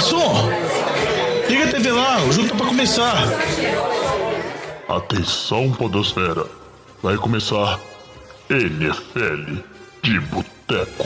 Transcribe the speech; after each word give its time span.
Garçom, 0.00 0.48
liga 1.46 1.64
a 1.66 1.70
TV 1.72 1.92
lá, 1.92 2.24
o 2.24 2.32
jogo 2.32 2.48
tá 2.48 2.54
pra 2.54 2.66
começar. 2.68 3.14
Atenção, 4.88 5.70
Podosfera. 5.72 6.46
Vai 7.02 7.18
começar 7.18 7.78
NFL 8.48 9.60
de 10.02 10.20
Boteco. 10.20 11.04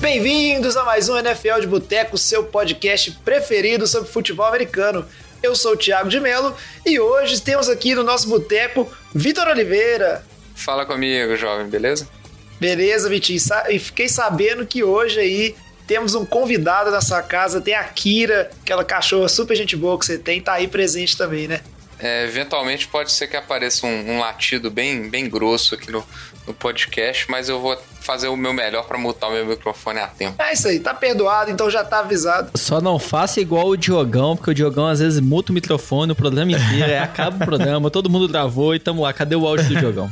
Bem-vindos 0.00 0.74
a 0.78 0.84
mais 0.84 1.10
um 1.10 1.18
NFL 1.18 1.60
de 1.60 1.66
Boteco, 1.66 2.16
seu 2.16 2.44
podcast 2.44 3.10
preferido 3.22 3.86
sobre 3.86 4.08
futebol 4.08 4.46
americano. 4.46 5.04
Eu 5.42 5.54
sou 5.54 5.72
o 5.74 5.76
Thiago 5.76 6.08
de 6.08 6.18
Melo 6.18 6.56
e 6.86 6.98
hoje 6.98 7.42
temos 7.42 7.68
aqui 7.68 7.94
no 7.94 8.02
nosso 8.02 8.26
boteco 8.30 8.90
Vitor 9.14 9.48
Oliveira. 9.48 10.24
Fala 10.54 10.86
comigo, 10.86 11.36
jovem, 11.36 11.66
beleza? 11.66 12.08
Beleza, 12.60 13.08
Vitinho. 13.08 13.40
E 13.68 13.78
fiquei 13.78 14.08
sabendo 14.08 14.66
que 14.66 14.82
hoje 14.82 15.20
aí 15.20 15.54
temos 15.86 16.14
um 16.14 16.24
convidado 16.24 16.90
na 16.90 17.00
sua 17.00 17.22
casa, 17.22 17.60
tem 17.60 17.74
a 17.74 17.84
Kira, 17.84 18.50
aquela 18.62 18.84
cachorra 18.84 19.28
super 19.28 19.54
gente 19.54 19.76
boa 19.76 19.98
que 19.98 20.06
você 20.06 20.18
tem, 20.18 20.40
tá 20.40 20.54
aí 20.54 20.66
presente 20.66 21.16
também, 21.16 21.46
né? 21.46 21.60
É, 21.98 22.24
eventualmente 22.24 22.88
pode 22.88 23.12
ser 23.12 23.28
que 23.28 23.36
apareça 23.36 23.86
um, 23.86 24.14
um 24.14 24.18
latido 24.18 24.70
bem, 24.70 25.08
bem 25.08 25.28
grosso 25.28 25.74
aqui 25.74 25.90
no, 25.90 26.04
no 26.46 26.54
podcast, 26.54 27.30
mas 27.30 27.48
eu 27.48 27.60
vou 27.60 27.80
fazer 28.04 28.28
o 28.28 28.36
meu 28.36 28.52
melhor 28.52 28.84
para 28.86 28.98
mutar 28.98 29.30
o 29.30 29.32
meu 29.32 29.46
microfone 29.46 29.98
a 29.98 30.06
tempo. 30.06 30.40
É 30.40 30.52
isso 30.52 30.68
aí, 30.68 30.78
tá 30.78 30.92
perdoado, 30.92 31.50
então 31.50 31.70
já 31.70 31.82
tá 31.82 32.00
avisado. 32.00 32.50
Só 32.54 32.80
não 32.80 32.98
faça 32.98 33.40
igual 33.40 33.68
o 33.68 33.76
Diogão, 33.76 34.36
porque 34.36 34.50
o 34.50 34.54
Diogão 34.54 34.86
às 34.86 35.00
vezes 35.00 35.20
muta 35.20 35.50
o 35.50 35.54
microfone, 35.54 36.12
o 36.12 36.16
programa 36.16 36.52
inteiro, 36.52 36.84
aí 36.84 36.98
acaba 36.98 37.36
o 37.36 37.46
programa, 37.46 37.90
todo 37.90 38.10
mundo 38.10 38.28
travou 38.28 38.74
e 38.74 38.78
tamo 38.78 39.02
lá. 39.02 39.12
Cadê 39.12 39.34
o 39.34 39.46
áudio 39.46 39.68
do 39.68 39.76
Diogão? 39.76 40.10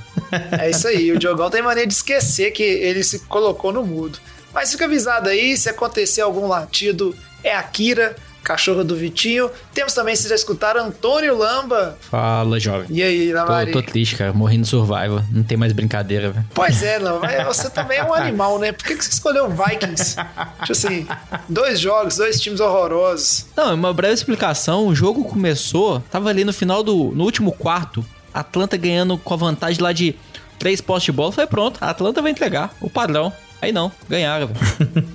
É 0.59 0.70
isso 0.70 0.88
aí, 0.88 1.12
o 1.12 1.19
Diogão 1.19 1.50
tem 1.50 1.60
maneira 1.60 1.86
de 1.86 1.95
esquecer 1.95 2.52
que 2.52 2.62
ele 2.62 3.05
se 3.05 3.20
colocou 3.20 3.73
no 3.73 3.84
mudo. 3.84 4.19
Mas 4.55 4.70
fica 4.70 4.86
avisado 4.86 5.28
aí, 5.28 5.56
se 5.56 5.69
acontecer 5.69 6.22
algum 6.22 6.47
latido, 6.47 7.14
é 7.44 7.55
a 7.55 7.62
Kira 7.62 8.16
cachorro 8.42 8.84
do 8.84 8.96
Vitinho. 8.96 9.50
Temos 9.72 9.92
também, 9.94 10.14
vocês 10.14 10.28
já 10.28 10.34
escutaram, 10.34 10.86
Antônio 10.86 11.36
Lamba. 11.36 11.96
Fala, 12.00 12.58
jovem. 12.58 12.86
E 12.90 13.02
aí, 13.02 13.32
Lamari? 13.32 13.72
Tô, 13.72 13.80
tô 13.80 13.90
triste, 13.90 14.16
cara. 14.16 14.32
Morri 14.32 14.58
no 14.58 14.64
Survival. 14.64 15.22
Não 15.30 15.42
tem 15.42 15.56
mais 15.56 15.72
brincadeira, 15.72 16.30
velho. 16.30 16.46
Pois 16.54 16.82
é, 16.82 16.98
não. 16.98 17.20
Você 17.46 17.70
também 17.70 17.98
é 17.98 18.04
um 18.04 18.12
animal, 18.14 18.58
né? 18.58 18.72
Por 18.72 18.84
que, 18.84 18.96
que 18.96 19.04
você 19.04 19.10
escolheu 19.10 19.48
Vikings? 19.48 20.16
tipo 20.60 20.72
assim, 20.72 21.06
dois 21.48 21.80
jogos, 21.80 22.16
dois 22.16 22.40
times 22.40 22.60
horrorosos. 22.60 23.46
Não, 23.56 23.74
uma 23.74 23.92
breve 23.92 24.14
explicação. 24.14 24.86
O 24.86 24.94
jogo 24.94 25.24
começou, 25.24 26.00
tava 26.10 26.28
ali 26.28 26.44
no 26.44 26.52
final 26.52 26.82
do... 26.82 27.12
No 27.14 27.24
último 27.24 27.52
quarto, 27.52 28.04
Atlanta 28.32 28.76
ganhando 28.76 29.16
com 29.18 29.34
a 29.34 29.36
vantagem 29.36 29.80
lá 29.82 29.92
de 29.92 30.14
três 30.58 30.80
postes 30.80 31.06
de 31.06 31.12
bola. 31.12 31.32
Foi 31.32 31.46
pronto, 31.46 31.78
a 31.80 31.90
Atlanta 31.90 32.22
vai 32.22 32.30
entregar. 32.30 32.74
O 32.80 32.88
padrão. 32.88 33.32
Aí 33.62 33.70
não, 33.70 33.92
ganharam, 34.08 34.50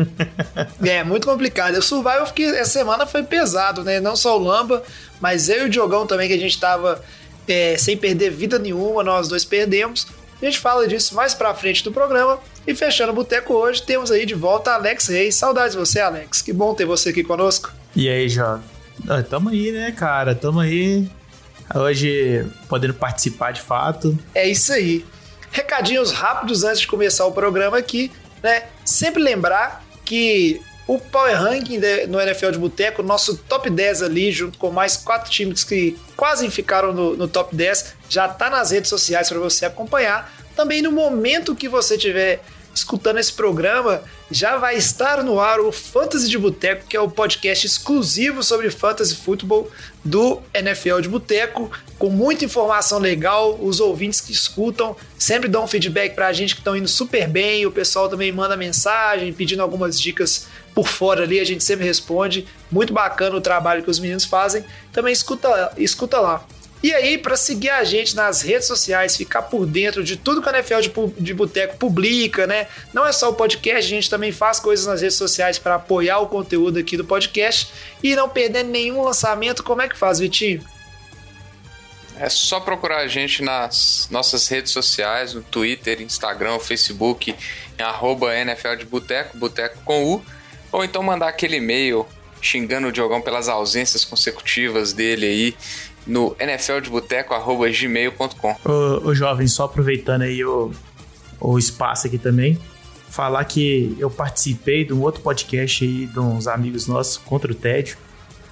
é, 0.81 1.03
muito 1.03 1.28
complicado. 1.28 1.76
O 1.76 1.81
Survival 1.81 2.26
que 2.28 2.45
essa 2.45 2.72
semana 2.72 3.06
foi 3.06 3.22
pesado, 3.22 3.84
né? 3.84 4.00
Não 4.00 4.16
só 4.16 4.39
o 4.39 4.42
Lamba, 4.42 4.81
mas 5.20 5.50
eu 5.50 5.64
e 5.64 5.66
o 5.66 5.70
Diogão 5.70 6.08
também, 6.08 6.30
que 6.30 6.34
a 6.34 6.39
gente 6.39 6.58
tava 6.58 7.04
é, 7.45 7.76
sem 7.78 7.98
perder 7.98 8.30
vida 8.30 8.58
nenhuma, 8.58 9.04
nós 9.04 9.28
dois 9.28 9.44
perdemos. 9.44 10.08
A 10.42 10.45
gente 10.45 10.59
fala 10.59 10.88
disso 10.88 11.14
mais 11.14 11.34
pra 11.34 11.54
frente 11.54 11.84
do 11.84 11.92
programa. 11.92 12.39
E 12.66 12.73
fechando 12.73 13.12
o 13.12 13.16
boteco 13.16 13.54
hoje, 13.54 13.84
temos 13.84 14.12
aí 14.12 14.26
de 14.26 14.34
volta 14.34 14.72
Alex 14.72 15.08
Reis. 15.08 15.36
Saudades 15.36 15.73
de 15.73 15.80
você, 15.80 16.00
Alex. 16.00 16.42
Que 16.42 16.54
bom 16.54 16.73
ter 16.73 16.86
você 16.86 17.09
aqui 17.09 17.26
conosco. 17.26 17.73
E 17.94 18.08
aí, 18.08 18.30
jovem? 18.30 18.64
Ah, 19.09 19.22
tamo 19.23 19.50
aí, 19.50 19.73
né, 19.73 19.92
cara? 19.92 20.34
Tamo 20.34 20.61
aí. 20.61 21.06
Hoje 21.76 22.45
podendo 22.70 22.94
participar 22.94 23.52
de 23.52 23.59
fato. 23.59 24.17
É 24.34 24.48
isso 24.48 24.72
aí. 24.72 25.06
Recadinhos 25.52 26.14
rápidos 26.14 26.64
antes 26.64 26.80
de 26.80 26.88
começar 26.88 27.26
o 27.26 27.34
programa 27.34 27.78
aqui 27.78 28.09
né? 28.48 28.64
Sempre 28.86 29.22
lembrar 29.22 29.84
que 30.06 30.62
o 30.88 30.98
Power 30.98 31.38
Ranking 31.38 31.80
no 32.08 32.20
NFL 32.20 32.52
de 32.52 32.58
Boteco, 32.58 33.04
nosso 33.04 33.36
top 33.38 33.70
10 33.70 34.04
ali, 34.04 34.32
junto 34.32 34.58
com 34.58 34.72
mais 34.72 34.95
quatro 34.95 35.30
times 35.30 35.66
que 35.66 35.99
quase 36.16 36.49
ficaram 36.49 36.94
no, 36.94 37.17
no 37.17 37.27
top 37.27 37.54
10, 37.54 37.95
já 38.10 38.26
está 38.26 38.49
nas 38.49 38.72
redes 38.72 38.89
sociais 38.89 39.27
para 39.27 39.38
você 39.38 39.66
acompanhar. 39.66 40.33
Também 40.55 40.82
no 40.82 40.92
momento 40.92 41.54
que 41.54 41.67
você 41.67 41.95
estiver 41.95 42.42
escutando 42.77 43.17
esse 43.17 43.33
programa, 43.33 44.02
já 44.30 44.58
vai 44.58 44.76
estar 44.76 45.23
no 45.23 45.39
ar 45.39 45.60
o 45.60 45.71
Fantasy 45.71 46.30
de 46.30 46.38
Boteco, 46.38 46.86
que 46.88 46.95
é 46.95 47.02
o 47.02 47.10
podcast 47.10 47.65
exclusivo 47.65 48.43
sobre 48.43 48.70
fantasy 48.70 49.15
futebol 49.15 49.70
do 50.04 50.42
NFL 50.54 50.99
de 51.02 51.10
Boteco, 51.10 51.71
com 51.98 52.10
muita 52.10 52.45
informação 52.45 52.99
legal. 52.99 53.58
Os 53.61 53.80
ouvintes 53.80 54.21
que 54.21 54.32
escutam 54.32 54.95
sempre 55.17 55.49
dão 55.49 55.67
feedback 55.67 56.14
para 56.14 56.27
a 56.27 56.33
gente 56.33 56.54
que 56.54 56.61
estão 56.61 56.76
indo 56.76 56.87
super 56.87 57.27
bem. 57.27 57.66
O 57.66 57.71
pessoal 57.71 58.08
também 58.08 58.32
manda 58.32 58.55
mensagem 58.55 59.33
pedindo 59.33 59.61
algumas 59.61 59.99
dicas 59.99 60.48
por 60.73 60.87
fora 60.87 61.23
ali, 61.23 61.39
a 61.39 61.43
gente 61.43 61.64
sempre 61.64 61.86
responde. 61.86 62.48
Muito 62.70 62.93
bacana 62.93 63.36
o 63.36 63.42
trabalho 63.42 63.82
que 63.82 63.89
os 63.89 63.99
meninos 63.99 64.26
fazem. 64.26 64.64
Também 64.93 65.11
escuta, 65.11 65.73
escuta 65.77 66.20
lá. 66.20 66.45
E 66.87 66.95
aí, 66.95 67.17
para 67.17 67.36
seguir 67.36 67.70
a 67.70 67.83
gente 67.83 68.15
nas 68.15 68.42
redes 68.42 68.65
sociais, 68.65 69.17
ficar 69.17 69.42
por 69.42 69.65
dentro 69.65 70.02
de 70.05 70.15
tudo 70.15 70.42
que 70.42 70.48
a 70.48 70.53
NFL 70.53 70.80
de, 70.80 71.21
de 71.21 71.33
Boteco 71.33 71.75
publica, 71.75 72.48
né? 72.48 72.65
Não 72.93 73.05
é 73.05 73.11
só 73.11 73.30
o 73.30 73.33
podcast, 73.33 73.86
a 73.86 73.95
gente 73.95 74.09
também 74.09 74.31
faz 74.31 74.58
coisas 74.58 74.86
nas 74.86 75.02
redes 75.02 75.17
sociais 75.17 75.59
para 75.59 75.75
apoiar 75.75 76.20
o 76.20 76.27
conteúdo 76.27 76.80
aqui 76.80 76.95
do 76.95 77.03
podcast 77.03 77.73
e 78.02 78.15
não 78.15 78.30
perder 78.30 78.64
nenhum 78.64 79.03
lançamento. 79.03 79.65
Como 79.65 79.81
é 79.81 79.89
que 79.89 79.98
faz, 79.98 80.20
Vitinho? 80.20 80.65
É 82.17 82.30
só 82.30 82.61
procurar 82.61 82.99
a 82.99 83.08
gente 83.09 83.43
nas 83.43 84.08
nossas 84.09 84.48
redes 84.48 84.71
sociais, 84.71 85.33
no 85.33 85.43
Twitter, 85.43 86.02
Instagram, 86.02 86.58
Facebook, 86.58 87.36
em 87.77 87.83
arroba 87.83 88.33
NFL 88.33 88.75
de 88.75 88.86
Boteco, 88.86 89.37
Boteco 89.37 89.77
com 89.83 90.05
U, 90.05 90.25
ou 90.71 90.86
então 90.86 91.04
mandar 91.04 91.27
aquele 91.27 91.58
e-mail 91.58 92.08
xingando 92.42 92.87
o 92.87 92.92
Diogão 92.92 93.21
pelas 93.21 93.49
ausências 93.49 94.05
consecutivas 94.05 94.93
dele 94.93 95.25
aí 95.25 95.58
no 96.08 96.36
nfldeboteco.gmail.com. 96.40 98.56
Ô, 98.66 99.10
ô 99.10 99.14
jovem, 99.14 99.48
só 99.48 99.66
aproveitando 99.66 100.23
aí 100.23 100.44
o, 100.44 100.72
o 101.40 101.60
espaço 101.60 102.08
aqui 102.08 102.18
também, 102.18 102.58
falar 103.10 103.45
que 103.45 103.95
eu 104.00 104.10
participei 104.10 104.84
de 104.86 104.94
um 104.94 105.02
outro 105.02 105.22
podcast 105.22 105.84
aí 105.84 106.08
de 106.08 106.20
uns 106.20 106.48
amigos 106.48 106.88
nossos 106.88 107.17
contra 107.17 107.52
o 107.52 107.56
tédio. 107.56 107.98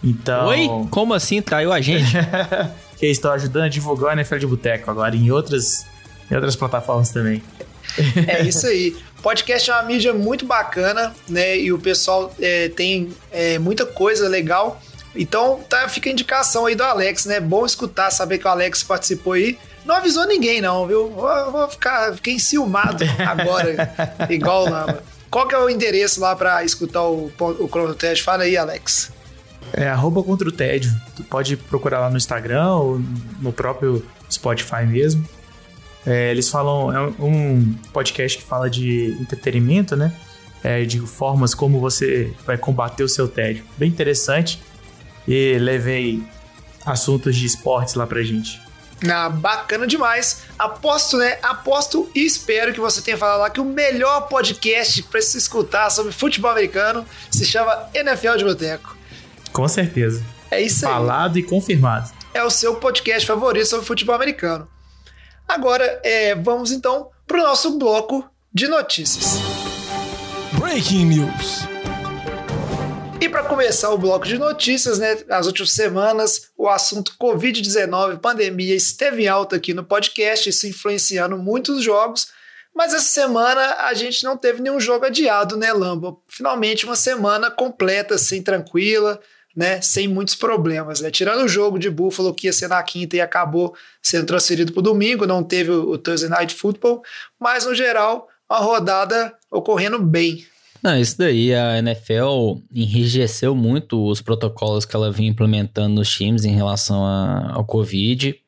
Então. 0.04 0.48
Oi? 0.48 0.68
Como 0.92 1.14
assim? 1.14 1.42
Traiu 1.42 1.72
a 1.72 1.80
gente? 1.82 2.12
que 2.98 3.08
estão 3.08 3.32
ajudando 3.32 3.64
a 3.64 3.70
divulgar 3.70 4.16
o 4.16 4.20
NFL 4.20 4.38
de 4.38 4.48
Boteco 4.48 4.92
agora 4.92 5.16
em 5.16 5.32
outras, 5.32 5.86
em 6.30 6.36
outras 6.36 6.56
plataformas 6.56 7.10
também. 7.10 7.42
É 8.28 8.44
isso 8.44 8.68
aí. 8.68 8.96
Podcast 9.22 9.70
é 9.70 9.74
uma 9.74 9.84
mídia 9.84 10.14
muito 10.14 10.46
bacana, 10.46 11.14
né? 11.28 11.58
E 11.58 11.74
o 11.74 11.80
pessoal 11.80 12.34
é, 12.40 12.70
tem 12.70 13.10
é, 13.32 13.58
muita 13.58 13.86
coisa 13.86 14.28
legal. 14.28 14.82
Então 15.16 15.62
tá, 15.70 15.88
fica 15.88 16.09
a 16.09 16.12
indicação 16.12 16.66
aí 16.66 16.76
do 16.76 16.84
Alex, 16.84 17.26
né? 17.26 17.40
Bom 17.40 17.66
escutar, 17.66 18.12
saber 18.12 18.38
que 18.38 18.46
o 18.46 18.50
Alex 18.50 18.84
participou 18.84 19.34
aí. 19.34 19.58
Não 19.86 19.96
avisou 19.96 20.26
ninguém, 20.26 20.62
não, 20.62 20.86
viu? 20.88 21.09
Vou, 21.09 21.52
vou 21.52 21.70
ficar, 21.70 22.14
fiquei 22.16 22.34
enciumado 22.34 23.03
agora, 23.26 23.94
igual 24.30 24.70
lá. 24.70 25.00
Qual 25.30 25.48
que 25.48 25.56
é 25.56 25.59
o 25.59 25.70
endereço 25.70 26.20
lá 26.20 26.36
para 26.36 26.64
escutar 26.64 27.03
o, 27.03 27.31
o 27.59 27.68
Cronotest? 27.68 28.24
Fala 28.24 28.44
aí, 28.44 28.58
Alex. 28.58 29.12
É 29.74 29.88
arroba 29.88 30.24
contra 30.24 30.48
o 30.48 30.52
tédio. 30.52 30.94
Tu 31.16 31.24
pode 31.24 31.58
procurar 31.58 32.00
lá 32.00 32.09
no 32.09 32.18
Instagram 32.18 32.74
ou 32.76 33.02
no 33.42 33.52
próprio 33.52 34.06
Spotify 34.32 34.86
mesmo. 34.86 35.28
É, 36.06 36.32
eles 36.32 36.50
falam, 36.50 36.96
é 36.96 37.02
um 37.20 37.74
podcast 37.92 38.38
que 38.38 38.44
fala 38.44 38.70
de 38.70 39.18
entretenimento, 39.20 39.96
né? 39.96 40.14
É, 40.64 40.84
de 40.84 41.00
formas 41.00 41.53
como 41.53 41.80
você 41.80 42.34
vai 42.46 42.58
combater 42.58 43.03
o 43.03 43.09
seu 43.09 43.28
tédio. 43.28 43.64
Bem 43.78 43.90
interessante 43.90 44.59
e 45.28 45.58
levei 45.58 46.24
assuntos 46.86 47.36
de 47.36 47.46
esportes 47.46 47.96
lá 47.96 48.06
pra 48.06 48.22
gente. 48.24 48.62
Ah, 49.09 49.30
bacana 49.30 49.86
demais. 49.86 50.44
Aposto, 50.58 51.18
né? 51.18 51.38
Aposto 51.44 52.09
e 52.16 52.25
espero 52.25 52.74
que 52.74 52.80
você 52.80 53.02
tenha 53.02 53.17
falado 53.17 53.40
lá 53.40 53.50
que 53.50 53.59
o 53.59 53.66
melhor 53.66 54.28
podcast 54.28 55.03
para 55.03 55.22
se 55.22 55.38
escutar 55.38 55.90
sobre 55.90 56.11
futebol 56.11 56.52
americano 56.52 57.05
se 57.29 57.46
chama 57.46 57.90
NFL 57.94 58.38
de 58.38 58.46
Boteco. 58.46 58.96
Com 59.52 59.67
certeza. 59.67 60.23
É 60.50 60.61
isso 60.61 60.85
aí. 60.85 60.94
Falado 60.94 61.38
e 61.38 61.44
confirmado. 61.44 62.11
É 62.34 62.44
o 62.44 62.50
seu 62.50 62.76
podcast 62.76 63.28
favorito 63.28 63.66
sobre 63.66 63.85
futebol 63.85 64.16
americano. 64.16 64.67
Agora, 65.47 66.00
é, 66.03 66.35
vamos 66.35 66.72
então 66.72 67.09
para 67.28 67.40
o 67.40 67.44
nosso 67.44 67.78
bloco 67.78 68.28
de 68.53 68.67
notícias. 68.67 69.38
Breaking 70.58 71.05
News. 71.05 71.75
E 73.26 73.30
para 73.30 73.42
começar 73.42 73.90
o 73.90 73.98
bloco 73.98 74.28
de 74.28 74.38
notícias, 74.38 75.00
né? 75.00 75.18
As 75.32 75.48
últimas 75.48 75.72
semanas, 75.72 76.52
o 76.56 76.70
assunto 76.70 77.16
Covid-19, 77.20 78.20
pandemia, 78.20 78.76
esteve 78.76 79.24
em 79.24 79.28
alta 79.28 79.56
aqui 79.56 79.74
no 79.74 79.84
podcast, 79.84 80.48
isso 80.48 80.68
influenciando 80.68 81.36
muitos 81.36 81.82
jogos. 81.82 82.28
Mas 82.72 82.94
essa 82.94 83.06
semana 83.06 83.78
a 83.80 83.96
gente 83.96 84.24
não 84.24 84.38
teve 84.38 84.62
nenhum 84.62 84.80
jogo 84.80 85.06
adiado, 85.06 85.58
né, 85.58 85.74
Lambo? 85.74 86.22
Finalmente 86.28 86.86
uma 86.86 86.96
semana 86.96 87.50
completa, 87.50 88.14
assim, 88.14 88.44
tranquila, 88.44 89.20
né? 89.56 89.82
Sem 89.82 90.08
muitos 90.08 90.36
problemas, 90.36 91.02
né? 91.02 91.10
Tirando 91.10 91.46
o 91.46 91.48
jogo 91.48 91.80
de 91.80 91.90
Buffalo 91.90 92.32
que 92.32 92.46
ia 92.46 92.54
ser 92.54 92.68
na 92.68 92.84
quinta 92.84 93.16
e 93.16 93.22
acabou 93.22 93.76
sendo 94.04 94.28
transferido 94.28 94.72
para 94.72 94.82
o 94.82 94.84
domingo, 94.84 95.26
não 95.26 95.44
teve 95.44 95.72
o 95.72 95.98
Thursday 95.98 96.30
Night 96.30 96.54
Football, 96.54 97.02
mas 97.40 97.66
no 97.66 97.74
geral, 97.74 98.30
uma 98.48 98.60
rodada 98.60 99.36
ocorrendo 99.50 100.00
bem. 100.00 100.46
Não, 100.85 100.99
isso 100.99 101.17
daí, 101.17 101.52
a 101.52 101.79
NFL 101.79 102.59
enrijeceu 102.72 103.55
muito 103.55 104.08
os 104.08 104.22
protocolos 104.22 104.85
que 104.85 104.96
ela 104.96 105.11
vinha 105.11 105.32
implementando 105.32 105.96
nos 105.96 106.11
times 106.11 106.46
em 106.46 106.53
relação 106.53 107.03
a, 107.03 107.53
ao 107.55 107.66
Covid. 107.66 108.40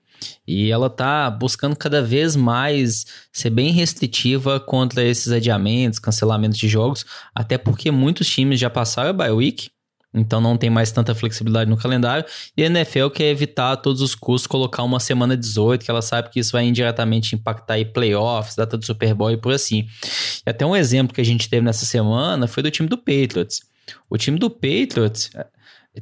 E 0.48 0.69
ela 0.69 0.88
tá 0.88 1.31
buscando 1.31 1.75
cada 1.75 2.00
vez 2.00 2.36
mais 2.36 3.07
ser 3.34 3.50
bem 3.50 3.72
restritiva 3.72 4.60
contra 4.60 5.04
esses 5.04 5.31
adiamentos, 5.31 5.98
cancelamentos 5.98 6.60
de 6.60 6.68
jogos, 6.68 7.07
até 7.34 7.57
porque 7.57 7.89
muitos 7.89 8.30
times 8.30 8.60
já 8.60 8.69
passaram 8.69 9.10
a 9.10 9.13
bye 9.13 9.31
week, 9.31 9.72
então 10.13 10.42
não 10.42 10.57
tem 10.57 10.69
mais 10.69 10.92
tanta 10.92 11.13
flexibilidade 11.13 11.69
no 11.69 11.77
calendário. 11.77 12.25
E 12.56 12.63
a 12.63 12.65
NFL 12.65 13.09
quer 13.09 13.30
evitar 13.30 13.75
todos 13.77 14.01
os 14.01 14.15
custos 14.15 14.48
colocar 14.48 14.83
uma 14.83 15.00
semana 15.00 15.36
18, 15.36 15.83
que 15.83 15.92
ela 15.92 16.01
sabe 16.01 16.30
que 16.30 16.39
isso 16.39 16.51
vai 16.51 16.65
indiretamente 16.65 17.36
impactar 17.36 17.75
aí 17.75 17.86
playoffs, 17.86 18.56
data 18.56 18.77
do 18.77 18.86
Super 18.86 19.13
Bowl 19.13 19.31
e 19.31 19.38
por 19.38 19.54
assim. 19.54 19.88
E 20.45 20.50
até 20.50 20.65
um 20.65 20.75
exemplo 20.75 21.13
que 21.13 21.21
a 21.21 21.25
gente 21.25 21.50
teve 21.50 21.65
nessa 21.65 21.86
semana 21.86 22.48
foi 22.48 22.63
do 22.63 22.71
time 22.71 22.88
do 22.88 22.98
Patriots. 22.98 23.62
O 24.09 24.18
time 24.18 24.39
do 24.39 24.50
Patriots 24.50 25.30
eh, 25.36 25.48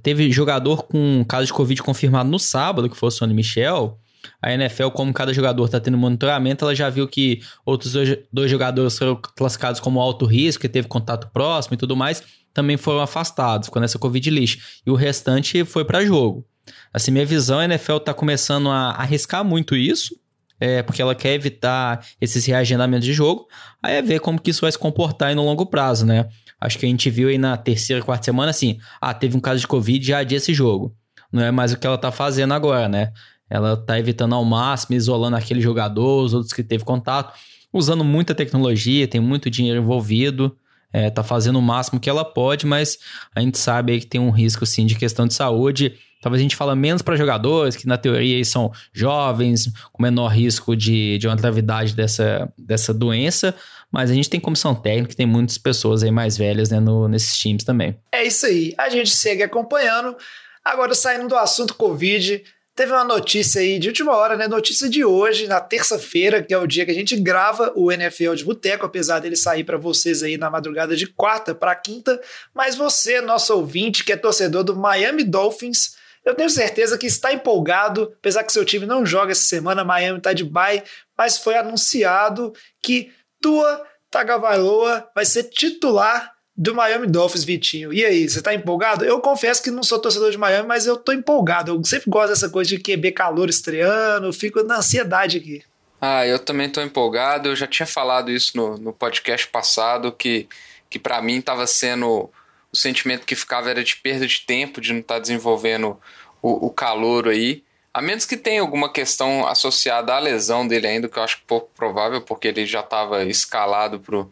teve 0.02 0.32
jogador 0.32 0.84
com 0.84 1.24
caso 1.28 1.48
de 1.48 1.54
Covid 1.54 1.82
confirmado 1.82 2.30
no 2.30 2.40
sábado, 2.40 2.90
que 2.90 2.98
foi 2.98 3.08
o 3.08 3.12
Sonny 3.12 3.34
Michel. 3.34 4.00
A 4.42 4.54
NFL, 4.54 4.90
como 4.90 5.14
cada 5.14 5.34
jogador 5.34 5.66
está 5.66 5.80
tendo 5.80 5.98
monitoramento, 5.98 6.66
ela 6.66 6.76
já 6.76 6.90
viu 6.90 7.08
que 7.08 7.42
outros 7.66 7.94
dois 8.32 8.50
jogadores 8.50 8.98
foram 8.98 9.20
classificados 9.36 9.80
como 9.80 10.00
alto 10.00 10.26
risco, 10.26 10.62
que 10.62 10.70
teve 10.70 10.88
contato 10.88 11.30
próximo 11.32 11.76
e 11.76 11.78
tudo 11.78 11.96
mais 11.96 12.24
também 12.56 12.78
foram 12.78 13.02
afastados, 13.02 13.68
ficou 13.68 13.82
nessa 13.82 14.00
Covid 14.00 14.30
list. 14.30 14.82
E 14.88 14.90
o 14.90 14.96
restante 14.96 15.66
foi 15.66 15.84
para 15.84 16.06
jogo. 16.06 16.48
Assim, 16.92 17.12
minha 17.12 17.26
visão, 17.26 17.60
a 17.60 17.66
NFL 17.66 17.98
está 17.98 18.14
começando 18.14 18.70
a 18.70 18.92
arriscar 18.92 19.44
muito 19.44 19.76
isso, 19.76 20.16
é, 20.58 20.82
porque 20.82 21.02
ela 21.02 21.14
quer 21.14 21.34
evitar 21.34 22.04
esses 22.20 22.46
reagendamentos 22.46 23.06
de 23.06 23.14
jogo. 23.14 23.46
Aí 23.84 23.96
é 23.96 24.02
ver 24.02 24.22
como 24.22 24.40
que 24.40 24.52
isso 24.52 24.62
vai 24.62 24.72
se 24.72 24.80
comportar 24.80 25.28
aí 25.28 25.36
no 25.36 25.44
longo 25.44 25.66
prazo, 25.66 26.06
né? 26.06 26.30
Acho 26.60 26.80
que 26.80 26.86
a 26.86 26.90
gente 26.90 27.10
viu 27.10 27.28
aí 27.28 27.38
na 27.38 27.58
terceira, 27.58 28.02
quarta 28.02 28.24
semana, 28.24 28.52
assim, 28.52 28.80
ah, 29.02 29.14
teve 29.14 29.36
um 29.36 29.42
caso 29.42 29.60
de 29.60 29.68
Covid, 29.68 30.08
já 30.08 30.20
adia 30.20 30.38
esse 30.38 30.54
jogo. 30.54 30.96
Não 31.32 31.44
é 31.44 31.52
mais 31.52 31.74
o 31.74 31.78
que 31.78 31.86
ela 31.86 31.98
tá 31.98 32.10
fazendo 32.10 32.54
agora, 32.54 32.88
né? 32.88 33.12
Ela 33.56 33.78
tá 33.78 34.00
evitando 34.00 34.36
ao 34.36 34.46
máximo, 34.46 34.96
isolando 34.96 35.36
aquele 35.36 35.62
jogador, 35.62 36.24
os 36.24 36.34
outros 36.34 36.54
que 36.54 36.64
teve 36.64 36.84
contato, 36.84 37.34
usando 37.72 38.04
muita 38.04 38.36
tecnologia, 38.36 39.08
tem 39.08 39.22
muito 39.22 39.50
dinheiro 39.50 39.82
envolvido 39.82 40.56
é, 40.96 41.10
tá 41.10 41.22
fazendo 41.24 41.60
o 41.60 41.62
máximo 41.62 42.00
que 42.00 42.10
ela 42.10 42.24
pode, 42.24 42.66
mas 42.66 42.98
a 43.36 43.42
gente 43.42 43.58
sabe 43.58 43.92
aí 43.92 44.00
que 44.00 44.08
tem 44.08 44.22
um 44.22 44.30
risco 44.30 44.66
sim 44.66 44.86
de 44.86 44.96
questão 44.96 45.28
de 45.28 45.34
saúde. 45.34 45.94
Talvez 46.22 46.40
a 46.40 46.44
gente 46.44 46.56
fala 46.56 46.74
menos 46.74 47.02
para 47.02 47.18
jogadores, 47.18 47.76
que 47.76 47.86
na 47.86 47.98
teoria 47.98 48.44
são 48.46 48.72
jovens, 48.94 49.70
com 49.92 50.02
menor 50.02 50.30
risco 50.30 50.74
de, 50.74 51.18
de 51.18 51.28
uma 51.28 51.36
gravidade 51.36 51.94
dessa, 51.94 52.50
dessa 52.58 52.94
doença, 52.94 53.54
mas 53.92 54.10
a 54.10 54.14
gente 54.14 54.30
tem 54.30 54.40
comissão 54.40 54.74
técnica, 54.74 55.14
tem 55.14 55.26
muitas 55.26 55.58
pessoas 55.58 56.02
aí 56.02 56.12
mais 56.12 56.38
velhas 56.38 56.70
né, 56.70 56.80
no, 56.80 57.10
nesses 57.10 57.38
times 57.38 57.66
também. 57.66 57.98
É 58.14 58.24
isso 58.24 58.46
aí, 58.46 58.74
a 58.78 58.88
gente 58.88 59.10
segue 59.10 59.44
acompanhando. 59.44 60.16
Agora, 60.64 60.96
saindo 60.96 61.28
do 61.28 61.36
assunto 61.36 61.74
Covid, 61.76 62.42
Teve 62.76 62.92
uma 62.92 63.06
notícia 63.06 63.62
aí 63.62 63.80
de 63.80 63.88
última 63.88 64.14
hora, 64.18 64.36
né? 64.36 64.50
Notícia 64.50 64.90
de 64.90 65.06
hoje, 65.06 65.48
na 65.48 65.62
terça-feira, 65.62 66.44
que 66.44 66.54
é 66.54 66.58
o 66.58 66.68
dia 66.68 66.84
que 66.84 66.92
a 66.92 66.96
gente 66.96 67.16
grava 67.16 67.72
o 67.74 67.90
NFL 67.90 68.34
de 68.34 68.44
Boteco, 68.44 68.86
apesar 68.86 69.20
dele 69.20 69.38
sair 69.38 69.64
para 69.64 69.78
vocês 69.78 70.22
aí 70.22 70.38
na 70.38 70.50
madrugada 70.50 70.94
de 70.94 71.08
quarta 71.08 71.56
para 71.56 71.74
quinta. 71.74 72.22
Mas 72.54 72.76
você, 72.76 73.22
nosso 73.22 73.56
ouvinte, 73.56 74.04
que 74.04 74.12
é 74.12 74.18
torcedor 74.18 74.62
do 74.62 74.76
Miami 74.76 75.24
Dolphins, 75.24 75.96
eu 76.26 76.36
tenho 76.36 76.50
certeza 76.50 76.98
que 76.98 77.08
está 77.08 77.32
empolgado, 77.32 78.14
apesar 78.18 78.44
que 78.44 78.52
seu 78.52 78.66
time 78.66 78.86
não 78.86 79.06
joga 79.06 79.32
essa 79.32 79.46
semana, 79.46 79.86
Miami 79.86 80.18
está 80.18 80.34
de 80.34 80.44
bye, 80.44 80.84
mas 81.18 81.38
foi 81.38 81.56
anunciado 81.56 82.52
que 82.84 83.10
Tua 83.42 83.88
Tagovailoa 84.12 85.10
vai 85.16 85.24
ser 85.24 85.44
titular 85.44 86.35
do 86.58 86.74
Miami 86.74 87.08
Dolphins, 87.08 87.44
Vitinho. 87.44 87.92
E 87.92 88.06
aí, 88.06 88.30
você 88.30 88.42
tá 88.42 88.54
empolgado? 88.54 89.04
Eu 89.04 89.20
confesso 89.20 89.62
que 89.62 89.70
não 89.70 89.84
sou 89.84 90.00
torcedor 90.00 90.32
de 90.32 90.38
Miami, 90.38 90.68
mas 90.68 90.86
eu 90.86 90.96
tô 90.96 91.12
empolgado. 91.12 91.74
Eu 91.74 91.84
sempre 91.84 92.10
gosto 92.10 92.30
dessa 92.30 92.50
coisa 92.50 92.70
de 92.70 92.80
QB 92.80 93.12
calor 93.12 93.50
estreando, 93.50 94.32
fico 94.32 94.64
na 94.64 94.78
ansiedade 94.78 95.38
aqui. 95.38 95.64
Ah, 96.00 96.26
eu 96.26 96.40
também 96.40 96.70
tô 96.70 96.82
empolgado. 96.82 97.50
Eu 97.50 97.56
já 97.56 97.68
tinha 97.68 97.86
falado 97.86 98.32
isso 98.32 98.56
no, 98.56 98.78
no 98.78 98.94
podcast 98.94 99.48
passado, 99.48 100.12
que, 100.12 100.48
que 100.90 100.98
para 100.98 101.22
mim 101.22 101.42
tava 101.42 101.68
sendo. 101.68 102.30
O 102.72 102.78
sentimento 102.78 103.26
que 103.26 103.36
ficava 103.36 103.70
era 103.70 103.82
de 103.82 103.96
perda 103.96 104.28
de 104.28 104.42
tempo, 104.42 104.82
de 104.82 104.92
não 104.92 105.00
estar 105.00 105.16
tá 105.16 105.20
desenvolvendo 105.22 105.98
o, 106.42 106.68
o 106.68 106.70
calor 106.70 107.30
aí. 107.30 107.64
A 107.94 108.02
menos 108.02 108.26
que 108.26 108.36
tenha 108.36 108.60
alguma 108.60 108.92
questão 108.92 109.48
associada 109.48 110.14
à 110.14 110.20
lesão 110.20 110.68
dele 110.68 110.86
ainda, 110.86 111.08
que 111.08 111.18
eu 111.18 111.24
acho 111.24 111.42
pouco 111.48 111.70
provável, 111.74 112.22
porque 112.22 112.50
ele 112.50 112.66
já 112.66 112.82
estava 112.82 113.24
escalado 113.24 114.02
pro 114.02 114.30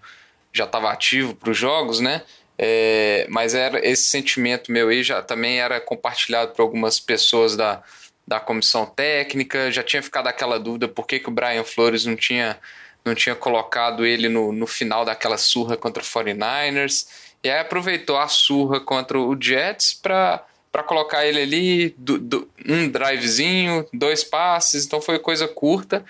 já 0.54 0.66
estava 0.66 0.92
ativo 0.92 1.36
para 1.36 1.50
os 1.50 1.58
jogos, 1.58 2.00
né? 2.00 2.22
É, 2.58 3.26
mas 3.30 3.56
era 3.56 3.86
esse 3.86 4.04
sentimento 4.04 4.72
meu 4.72 4.90
aí 4.90 5.04
já 5.04 5.22
também 5.22 5.60
era 5.60 5.82
compartilhado 5.82 6.54
por 6.54 6.62
algumas 6.62 7.00
pessoas 7.00 7.56
da, 7.56 7.82
da 8.28 8.40
comissão 8.40 8.86
técnica. 8.86 9.72
Já 9.72 9.84
tinha 9.84 10.04
ficado 10.04 10.28
aquela 10.28 10.60
dúvida 10.60 10.88
por 10.88 11.08
que, 11.08 11.20
que 11.20 11.30
o 11.30 11.32
Brian 11.32 11.64
Flores 11.64 12.06
não 12.06 12.16
tinha, 12.16 12.58
não 13.04 13.16
tinha 13.16 13.36
colocado 13.36 14.06
ele 14.06 14.30
no, 14.30 14.52
no 14.52 14.68
final 14.68 15.04
daquela 15.04 15.38
surra 15.38 15.76
contra 15.76 16.04
o 16.04 16.06
49ers. 16.06 17.08
E 17.44 17.50
aí 17.50 17.60
aproveitou 17.60 18.18
a 18.18 18.28
surra 18.28 18.80
contra 18.80 19.20
o 19.20 19.36
Jets 19.40 19.94
para 19.94 20.46
para 20.74 20.82
colocar 20.82 21.24
ele 21.24 21.40
ali, 21.40 21.96
do, 22.00 22.18
do, 22.18 22.50
um 22.68 22.90
drivezinho, 22.90 23.88
dois 23.94 24.24
passes, 24.24 24.88
então 24.88 25.00
foi 25.00 25.20
coisa 25.20 25.48
curta. 25.48 26.04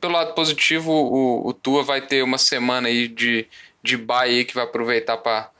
Pelo 0.00 0.12
lado 0.12 0.34
positivo, 0.34 0.92
o, 0.92 1.48
o 1.48 1.52
Tua 1.52 1.82
vai 1.82 2.00
ter 2.00 2.22
uma 2.22 2.38
semana 2.38 2.86
aí 2.86 3.08
de, 3.08 3.48
de 3.82 3.96
bye 3.96 4.44
que 4.44 4.54
vai 4.54 4.64
aproveitar 4.64 5.16
para 5.18 5.50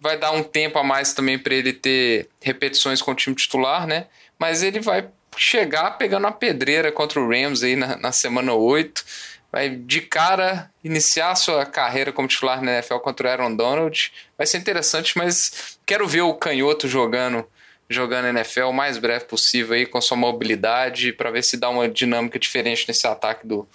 vai 0.00 0.18
dar 0.18 0.30
um 0.30 0.42
tempo 0.42 0.78
a 0.78 0.84
mais 0.84 1.14
também 1.14 1.38
para 1.38 1.54
ele 1.54 1.72
ter 1.72 2.28
repetições 2.40 3.00
com 3.00 3.12
o 3.12 3.14
time 3.14 3.34
titular, 3.34 3.86
né? 3.86 4.06
Mas 4.38 4.62
ele 4.62 4.80
vai 4.80 5.08
chegar 5.36 5.92
pegando 5.92 6.26
a 6.26 6.32
pedreira 6.32 6.92
contra 6.92 7.20
o 7.20 7.28
Rams 7.28 7.62
aí 7.62 7.76
na, 7.76 7.96
na 7.96 8.12
semana 8.12 8.52
8. 8.52 9.04
Vai 9.50 9.70
de 9.70 10.00
cara 10.02 10.70
iniciar 10.84 11.34
sua 11.34 11.64
carreira 11.64 12.12
como 12.12 12.28
titular 12.28 12.62
na 12.62 12.74
NFL 12.74 12.96
contra 12.96 13.26
o 13.26 13.30
Aaron 13.30 13.54
Donald. 13.54 14.12
Vai 14.36 14.46
ser 14.46 14.58
interessante, 14.58 15.16
mas 15.16 15.78
quero 15.86 16.06
ver 16.06 16.22
o 16.22 16.34
canhoto 16.34 16.88
jogando 16.88 17.46
jogando 17.88 18.26
NFL 18.26 18.64
o 18.64 18.72
mais 18.72 18.98
breve 18.98 19.26
possível 19.26 19.74
aí 19.74 19.86
com 19.86 20.00
sua 20.00 20.16
mobilidade 20.16 21.12
para 21.12 21.30
ver 21.30 21.44
se 21.44 21.56
dá 21.56 21.68
uma 21.68 21.88
dinâmica 21.88 22.36
diferente 22.36 22.84
nesse 22.88 23.06
ataque 23.06 23.46
do 23.46 23.66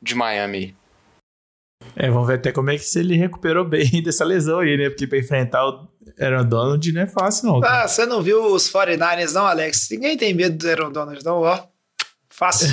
de 0.00 0.14
Miami. 0.14 0.74
É, 2.00 2.08
vamos 2.08 2.28
ver 2.28 2.34
até 2.34 2.52
como 2.52 2.70
é 2.70 2.78
que 2.78 2.84
se 2.84 3.00
ele 3.00 3.16
recuperou 3.16 3.64
bem 3.64 3.90
dessa 4.00 4.24
lesão 4.24 4.60
aí, 4.60 4.76
né? 4.76 4.88
Porque 4.88 5.04
pra 5.04 5.18
enfrentar 5.18 5.66
o 5.66 5.88
Aaron 6.20 6.44
Donald 6.44 6.92
não 6.92 7.02
é 7.02 7.06
fácil, 7.08 7.48
não. 7.48 7.60
Cara. 7.60 7.82
Ah, 7.82 7.88
você 7.88 8.06
não 8.06 8.22
viu 8.22 8.40
os 8.54 8.70
49ers, 8.70 9.32
não, 9.32 9.44
Alex? 9.44 9.88
Ninguém 9.90 10.16
tem 10.16 10.32
medo 10.32 10.56
do 10.56 10.70
Aaron 10.70 10.92
Donald, 10.92 11.24
não, 11.24 11.40
ó. 11.42 11.60
Fácil. 12.30 12.68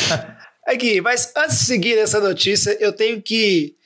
Aqui, 0.66 0.98
mas 1.02 1.30
antes 1.36 1.58
de 1.58 1.64
seguir 1.66 1.98
essa 1.98 2.18
notícia, 2.18 2.74
eu 2.80 2.90
tenho 2.90 3.20
que 3.20 3.76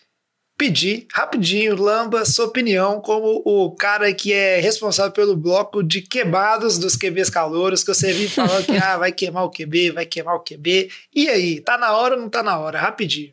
pedir 0.57 1.09
rapidinho, 1.13 1.75
Lamba, 1.75 2.25
sua 2.25 2.47
opinião 2.47 3.01
como 3.01 3.43
o 3.45 3.75
cara 3.75 4.13
que 4.15 4.33
é 4.33 4.61
responsável 4.61 5.11
pelo 5.11 5.37
bloco 5.37 5.83
de 5.83 6.03
queimados 6.03 6.79
dos 6.79 6.97
QBs 6.97 7.31
calouros, 7.31 7.83
que 7.83 7.93
você 7.93 8.13
vive 8.13 8.29
falando 8.29 8.65
que 8.65 8.77
ah, 8.79 8.97
vai 8.97 9.11
queimar 9.11 9.45
o 9.45 9.51
QB, 9.51 9.91
vai 9.91 10.07
queimar 10.07 10.37
o 10.37 10.41
QB. 10.41 10.89
E 11.13 11.29
aí, 11.29 11.61
tá 11.61 11.77
na 11.77 11.97
hora 11.97 12.15
ou 12.15 12.21
não 12.21 12.29
tá 12.29 12.45
na 12.45 12.57
hora? 12.59 12.79
Rapidinho. 12.79 13.33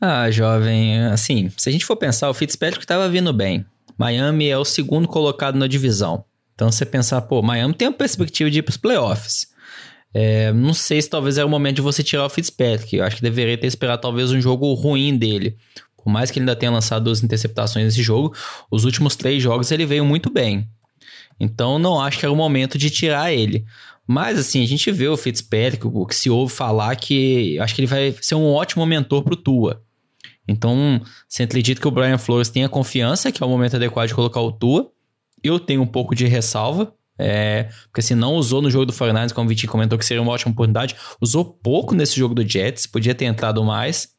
Ah, 0.00 0.30
jovem, 0.30 0.98
assim, 1.06 1.50
se 1.56 1.68
a 1.68 1.72
gente 1.72 1.86
for 1.86 1.96
pensar, 1.96 2.28
o 2.28 2.34
Fitzpatrick 2.34 2.84
estava 2.84 3.08
vindo 3.08 3.32
bem. 3.32 3.64
Miami 3.96 4.48
é 4.48 4.58
o 4.58 4.64
segundo 4.64 5.08
colocado 5.08 5.56
na 5.56 5.66
divisão. 5.66 6.24
Então 6.54 6.70
você 6.70 6.84
pensar, 6.84 7.22
pô, 7.22 7.42
Miami 7.42 7.74
tem 7.74 7.88
a 7.88 7.92
perspectiva 7.92 8.50
de 8.50 8.58
ir 8.58 8.62
para 8.62 8.70
os 8.70 8.76
playoffs. 8.76 9.46
É, 10.12 10.52
não 10.52 10.72
sei 10.72 11.00
se 11.00 11.10
talvez 11.10 11.36
era 11.38 11.46
o 11.46 11.50
momento 11.50 11.76
de 11.76 11.82
você 11.82 12.02
tirar 12.02 12.24
o 12.24 12.30
Fitzpatrick. 12.30 12.96
Eu 12.96 13.04
acho 13.04 13.16
que 13.16 13.22
deveria 13.22 13.56
ter 13.58 13.66
esperado 13.66 14.00
talvez 14.02 14.32
um 14.32 14.40
jogo 14.40 14.72
ruim 14.74 15.16
dele. 15.16 15.56
Por 15.96 16.10
mais 16.10 16.30
que 16.30 16.38
ele 16.38 16.44
ainda 16.44 16.56
tenha 16.56 16.72
lançado 16.72 17.04
duas 17.04 17.22
interceptações 17.22 17.84
nesse 17.84 18.02
jogo, 18.02 18.34
os 18.70 18.84
últimos 18.84 19.16
três 19.16 19.42
jogos 19.42 19.70
ele 19.70 19.84
veio 19.84 20.04
muito 20.04 20.30
bem. 20.30 20.68
Então 21.38 21.78
não 21.78 22.00
acho 22.00 22.18
que 22.18 22.24
era 22.24 22.32
o 22.32 22.36
momento 22.36 22.78
de 22.78 22.90
tirar 22.90 23.32
ele. 23.32 23.64
Mas 24.06 24.38
assim, 24.38 24.62
a 24.62 24.66
gente 24.66 24.90
vê 24.92 25.08
o 25.08 25.16
Fitzpatrick, 25.16 25.86
o 25.86 26.06
que 26.06 26.14
se 26.14 26.30
ouve 26.30 26.52
falar 26.52 26.94
que 26.96 27.58
acho 27.58 27.74
que 27.74 27.80
ele 27.80 27.88
vai 27.88 28.14
ser 28.20 28.36
um 28.36 28.46
ótimo 28.46 28.86
mentor 28.86 29.22
pro 29.22 29.36
Tua. 29.36 29.82
Então, 30.48 31.00
você 31.28 31.42
acredita 31.42 31.80
que 31.80 31.88
o 31.88 31.90
Brian 31.90 32.18
Flores 32.18 32.48
tenha 32.48 32.68
confiança, 32.68 33.32
que 33.32 33.42
é 33.42 33.46
o 33.46 33.48
momento 33.48 33.76
adequado 33.76 34.08
de 34.08 34.14
colocar 34.14 34.40
o 34.40 34.52
Tua. 34.52 34.90
Eu 35.42 35.58
tenho 35.58 35.82
um 35.82 35.86
pouco 35.86 36.14
de 36.14 36.26
ressalva, 36.26 36.94
é, 37.18 37.64
porque 37.84 38.02
se 38.02 38.12
assim, 38.12 38.20
não 38.20 38.34
usou 38.34 38.60
no 38.60 38.70
jogo 38.70 38.86
do 38.86 38.92
49 38.92 39.34
como 39.34 39.46
o 39.46 39.48
Vitinho 39.48 39.72
comentou 39.72 39.98
que 39.98 40.04
seria 40.04 40.22
uma 40.22 40.32
ótima 40.32 40.52
oportunidade, 40.52 40.96
usou 41.20 41.44
pouco 41.44 41.94
nesse 41.94 42.16
jogo 42.16 42.34
do 42.34 42.46
Jets, 42.46 42.86
podia 42.86 43.14
ter 43.14 43.24
entrado 43.24 43.62
mais. 43.64 44.14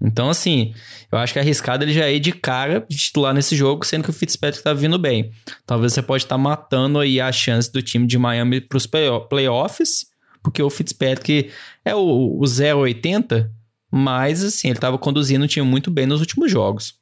Então, 0.00 0.28
assim, 0.28 0.74
eu 1.10 1.18
acho 1.18 1.32
que 1.32 1.38
é 1.38 1.42
arriscado 1.42 1.82
ele 1.82 1.92
já 1.92 2.08
ir 2.10 2.20
de 2.20 2.32
cara 2.32 2.84
de 2.88 2.96
titular 2.96 3.32
nesse 3.32 3.56
jogo, 3.56 3.84
sendo 3.84 4.04
que 4.04 4.10
o 4.10 4.12
Fitzpatrick 4.12 4.62
tá 4.62 4.74
vindo 4.74 4.98
bem. 4.98 5.30
Talvez 5.64 5.94
você 5.94 6.02
pode 6.02 6.24
estar 6.24 6.34
tá 6.34 6.38
matando 6.38 6.98
aí 6.98 7.20
a 7.20 7.32
chance 7.32 7.72
do 7.72 7.80
time 7.80 8.06
de 8.06 8.18
Miami 8.18 8.60
para 8.60 8.76
os 8.76 8.86
playoffs, 8.86 10.06
porque 10.42 10.62
o 10.62 10.68
Fitzpatrick 10.68 11.50
é 11.82 11.94
o, 11.94 12.38
o 12.38 12.42
0,80, 12.42 13.50
mas, 13.96 14.44
assim, 14.44 14.68
ele 14.68 14.78
estava 14.78 14.98
conduzindo 14.98 15.44
o 15.44 15.48
time 15.48 15.66
muito 15.66 15.90
bem 15.90 16.06
nos 16.06 16.20
últimos 16.20 16.50
jogos. 16.50 16.94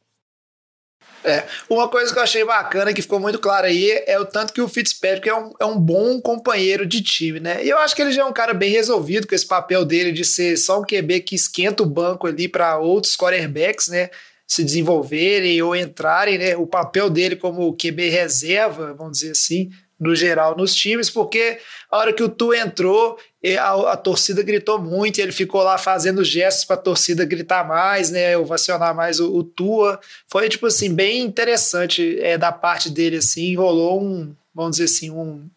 É, 1.25 1.43
uma 1.71 1.89
coisa 1.89 2.13
que 2.13 2.19
eu 2.19 2.23
achei 2.23 2.45
bacana, 2.45 2.93
que 2.93 3.01
ficou 3.01 3.19
muito 3.19 3.39
claro 3.39 3.67
aí, 3.67 3.91
é 4.07 4.21
o 4.21 4.27
tanto 4.27 4.53
que 4.53 4.61
o 4.61 4.69
Fitzpatrick 4.69 5.27
é 5.27 5.35
um, 5.35 5.53
é 5.59 5.65
um 5.65 5.79
bom 5.79 6.21
companheiro 6.21 6.85
de 6.85 7.03
time, 7.03 7.41
né? 7.41 7.65
E 7.65 7.71
eu 7.71 7.79
acho 7.79 7.97
que 7.97 8.03
ele 8.03 8.13
já 8.13 8.23
é 8.23 8.25
um 8.27 8.33
cara 8.33 8.53
bem 8.53 8.71
resolvido 8.71 9.27
com 9.27 9.35
esse 9.35 9.47
papel 9.47 9.87
dele 9.87 10.13
de 10.13 10.23
ser 10.23 10.59
só 10.59 10.81
um 10.81 10.85
QB 10.85 11.21
que 11.21 11.35
esquenta 11.35 11.83
o 11.83 11.87
banco 11.87 12.27
ali 12.27 12.47
para 12.47 12.79
outros 12.79 13.17
quarterbacks, 13.17 13.89
né? 13.89 14.11
Se 14.47 14.63
desenvolverem 14.63 15.63
ou 15.63 15.75
entrarem, 15.75 16.37
né? 16.37 16.57
O 16.57 16.67
papel 16.67 17.09
dele 17.09 17.37
como 17.37 17.75
QB 17.75 18.11
reserva, 18.11 18.93
vamos 18.93 19.19
dizer 19.19 19.31
assim, 19.31 19.71
no 19.99 20.15
geral 20.15 20.55
nos 20.55 20.75
times, 20.75 21.09
porque 21.09 21.59
a 21.91 21.97
hora 21.97 22.13
que 22.13 22.23
o 22.23 22.29
Tu 22.29 22.53
entrou, 22.53 23.19
a, 23.59 23.93
a 23.93 23.97
torcida 23.97 24.43
gritou 24.43 24.79
muito, 24.81 25.19
e 25.19 25.23
ele 25.23 25.33
ficou 25.33 25.63
lá 25.63 25.77
fazendo 25.77 26.25
gestos 26.25 26.65
para 26.65 26.77
a 26.77 26.79
torcida 26.79 27.25
gritar 27.25 27.67
mais, 27.67 28.11
né, 28.11 28.37
ovacionar 28.39 28.95
mais 28.95 29.21
o, 29.21 29.31
o, 29.37 29.45
Tua. 29.45 30.01
Foi 30.27 30.49
tipo 30.49 30.67
assim 30.67 30.95
bem 30.95 31.21
interessante 31.21 32.19
é, 32.21 32.39
da 32.39 32.51
parte 32.51 32.89
dele 32.89 33.19
assim, 33.19 33.55
rolou 33.55 34.03
um, 34.03 34.35
vamos 34.55 34.77
dizer 34.77 34.85
assim, 34.85 35.11
um 35.11 35.49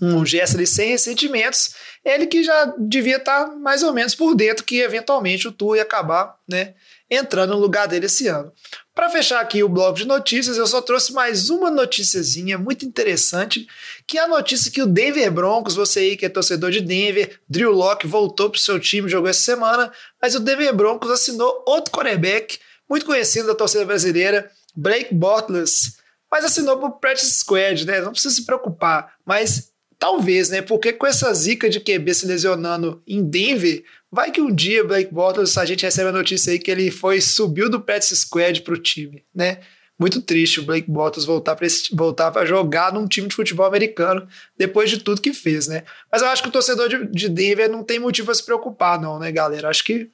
um 0.00 0.26
gesto 0.26 0.56
ali 0.56 0.66
sem 0.66 0.90
ressentimentos, 0.90 1.74
ele 2.04 2.26
que 2.26 2.42
já 2.42 2.74
devia 2.78 3.16
estar 3.16 3.46
tá 3.46 3.56
mais 3.56 3.82
ou 3.82 3.92
menos 3.94 4.14
por 4.14 4.34
dentro 4.34 4.64
que 4.64 4.80
eventualmente 4.80 5.48
o 5.48 5.52
Tua 5.52 5.76
ia 5.76 5.82
acabar, 5.82 6.36
né, 6.46 6.74
entrando 7.10 7.54
no 7.54 7.58
lugar 7.58 7.86
dele 7.88 8.06
esse 8.06 8.28
ano. 8.28 8.52
Para 8.96 9.10
fechar 9.10 9.42
aqui 9.42 9.62
o 9.62 9.68
bloco 9.68 9.98
de 9.98 10.06
notícias, 10.06 10.56
eu 10.56 10.66
só 10.66 10.80
trouxe 10.80 11.12
mais 11.12 11.50
uma 11.50 11.70
noticiazinha 11.70 12.56
muito 12.56 12.86
interessante, 12.86 13.68
que 14.06 14.16
é 14.16 14.22
a 14.22 14.26
notícia 14.26 14.72
que 14.72 14.80
o 14.80 14.86
Denver 14.86 15.30
Broncos, 15.30 15.74
você 15.74 16.00
aí 16.00 16.16
que 16.16 16.24
é 16.24 16.30
torcedor 16.30 16.70
de 16.70 16.80
Denver, 16.80 17.38
Drew 17.46 17.72
Locke 17.72 18.06
voltou 18.06 18.48
para 18.48 18.56
o 18.56 18.60
seu 18.60 18.80
time, 18.80 19.06
jogou 19.06 19.28
essa 19.28 19.42
semana, 19.42 19.92
mas 20.20 20.34
o 20.34 20.40
Denver 20.40 20.74
Broncos 20.74 21.10
assinou 21.10 21.62
outro 21.66 21.92
quarterback, 21.92 22.58
muito 22.88 23.04
conhecido 23.04 23.48
da 23.48 23.54
torcida 23.54 23.84
brasileira, 23.84 24.50
Blake 24.74 25.14
Bortles, 25.14 25.98
mas 26.32 26.46
assinou 26.46 26.78
para 26.78 26.88
o 26.88 26.92
Practice 26.92 27.40
Squad, 27.40 27.84
né? 27.84 28.00
Não 28.00 28.12
precisa 28.12 28.34
se 28.34 28.46
preocupar, 28.46 29.12
mas 29.26 29.72
talvez, 29.98 30.48
né? 30.48 30.62
Porque 30.62 30.94
com 30.94 31.06
essa 31.06 31.34
zica 31.34 31.68
de 31.68 31.80
QB 31.80 32.14
se 32.14 32.26
lesionando 32.26 33.02
em 33.06 33.22
Denver, 33.22 33.84
Vai 34.16 34.30
que 34.30 34.40
um 34.40 34.50
dia 34.50 34.82
Blake 34.82 35.12
Bortles, 35.12 35.58
a 35.58 35.66
gente 35.66 35.84
recebe 35.84 36.08
a 36.08 36.12
notícia 36.12 36.50
aí 36.50 36.58
que 36.58 36.70
ele 36.70 36.90
foi, 36.90 37.20
subiu 37.20 37.68
do 37.68 37.82
practice 37.82 38.16
squad 38.16 38.62
pro 38.62 38.78
time, 38.78 39.22
né? 39.34 39.58
Muito 39.98 40.22
triste 40.22 40.58
o 40.58 40.62
Blake 40.62 40.90
Bortles 40.90 41.26
voltar 41.26 41.54
para 41.54 41.66
voltar 41.92 42.30
para 42.30 42.46
jogar 42.46 42.94
num 42.94 43.06
time 43.06 43.28
de 43.28 43.34
futebol 43.34 43.66
americano 43.66 44.26
depois 44.56 44.88
de 44.88 45.00
tudo 45.00 45.20
que 45.20 45.34
fez, 45.34 45.68
né? 45.68 45.84
Mas 46.10 46.22
eu 46.22 46.28
acho 46.28 46.42
que 46.42 46.48
o 46.48 46.52
torcedor 46.52 46.88
de, 46.88 47.06
de 47.08 47.28
Denver 47.28 47.70
não 47.70 47.84
tem 47.84 47.98
motivo 47.98 48.30
a 48.30 48.34
se 48.34 48.42
preocupar, 48.42 48.98
não, 48.98 49.18
né, 49.18 49.30
galera? 49.30 49.68
Acho 49.68 49.84
que 49.84 50.10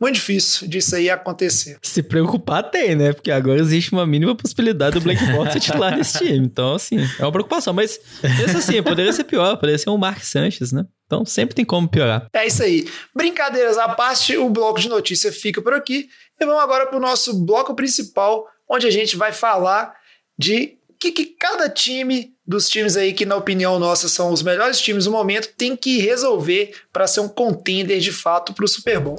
muito 0.00 0.14
difícil 0.14 0.68
disso 0.68 0.94
aí 0.94 1.10
acontecer. 1.10 1.78
Se 1.82 2.02
preocupar 2.02 2.70
tem, 2.70 2.94
né? 2.94 3.12
Porque 3.12 3.30
agora 3.30 3.60
existe 3.60 3.92
uma 3.92 4.06
mínima 4.06 4.34
possibilidade 4.34 4.94
do 4.94 5.00
Blake 5.00 5.24
Bortles 5.26 5.64
titular 5.64 5.96
nesse 5.96 6.18
time. 6.18 6.46
Então, 6.46 6.74
assim, 6.74 6.98
é 7.18 7.22
uma 7.22 7.32
preocupação. 7.32 7.72
Mas, 7.74 7.98
pensa 8.20 8.58
assim, 8.58 8.82
poderia 8.82 9.12
ser 9.12 9.24
pior. 9.24 9.56
Poderia 9.56 9.78
ser 9.78 9.90
um 9.90 9.98
Mark 9.98 10.22
Sanchez, 10.22 10.72
né? 10.72 10.84
Então, 11.06 11.24
sempre 11.24 11.54
tem 11.54 11.64
como 11.64 11.88
piorar. 11.88 12.28
É 12.32 12.46
isso 12.46 12.62
aí. 12.62 12.86
Brincadeiras 13.14 13.76
à 13.76 13.88
parte, 13.88 14.36
o 14.36 14.48
bloco 14.48 14.80
de 14.80 14.88
notícia 14.88 15.32
fica 15.32 15.60
por 15.60 15.74
aqui. 15.74 16.08
E 16.40 16.46
vamos 16.46 16.62
agora 16.62 16.86
para 16.86 16.96
o 16.96 17.00
nosso 17.00 17.44
bloco 17.44 17.74
principal, 17.74 18.46
onde 18.68 18.86
a 18.86 18.90
gente 18.90 19.16
vai 19.16 19.32
falar 19.32 19.94
de 20.38 20.78
que, 21.00 21.10
que 21.10 21.26
cada 21.26 21.68
time 21.68 22.34
dos 22.46 22.68
times 22.68 22.96
aí 22.96 23.12
que, 23.12 23.26
na 23.26 23.36
opinião 23.36 23.78
nossa, 23.78 24.08
são 24.08 24.32
os 24.32 24.42
melhores 24.42 24.80
times 24.80 25.04
do 25.04 25.10
momento, 25.10 25.52
tem 25.56 25.76
que 25.76 25.98
resolver 25.98 26.74
para 26.92 27.06
ser 27.06 27.20
um 27.20 27.28
contender 27.28 28.00
de 28.00 28.12
fato 28.12 28.52
para 28.52 28.64
o 28.64 28.68
Super 28.68 29.00
Bowl. 29.00 29.18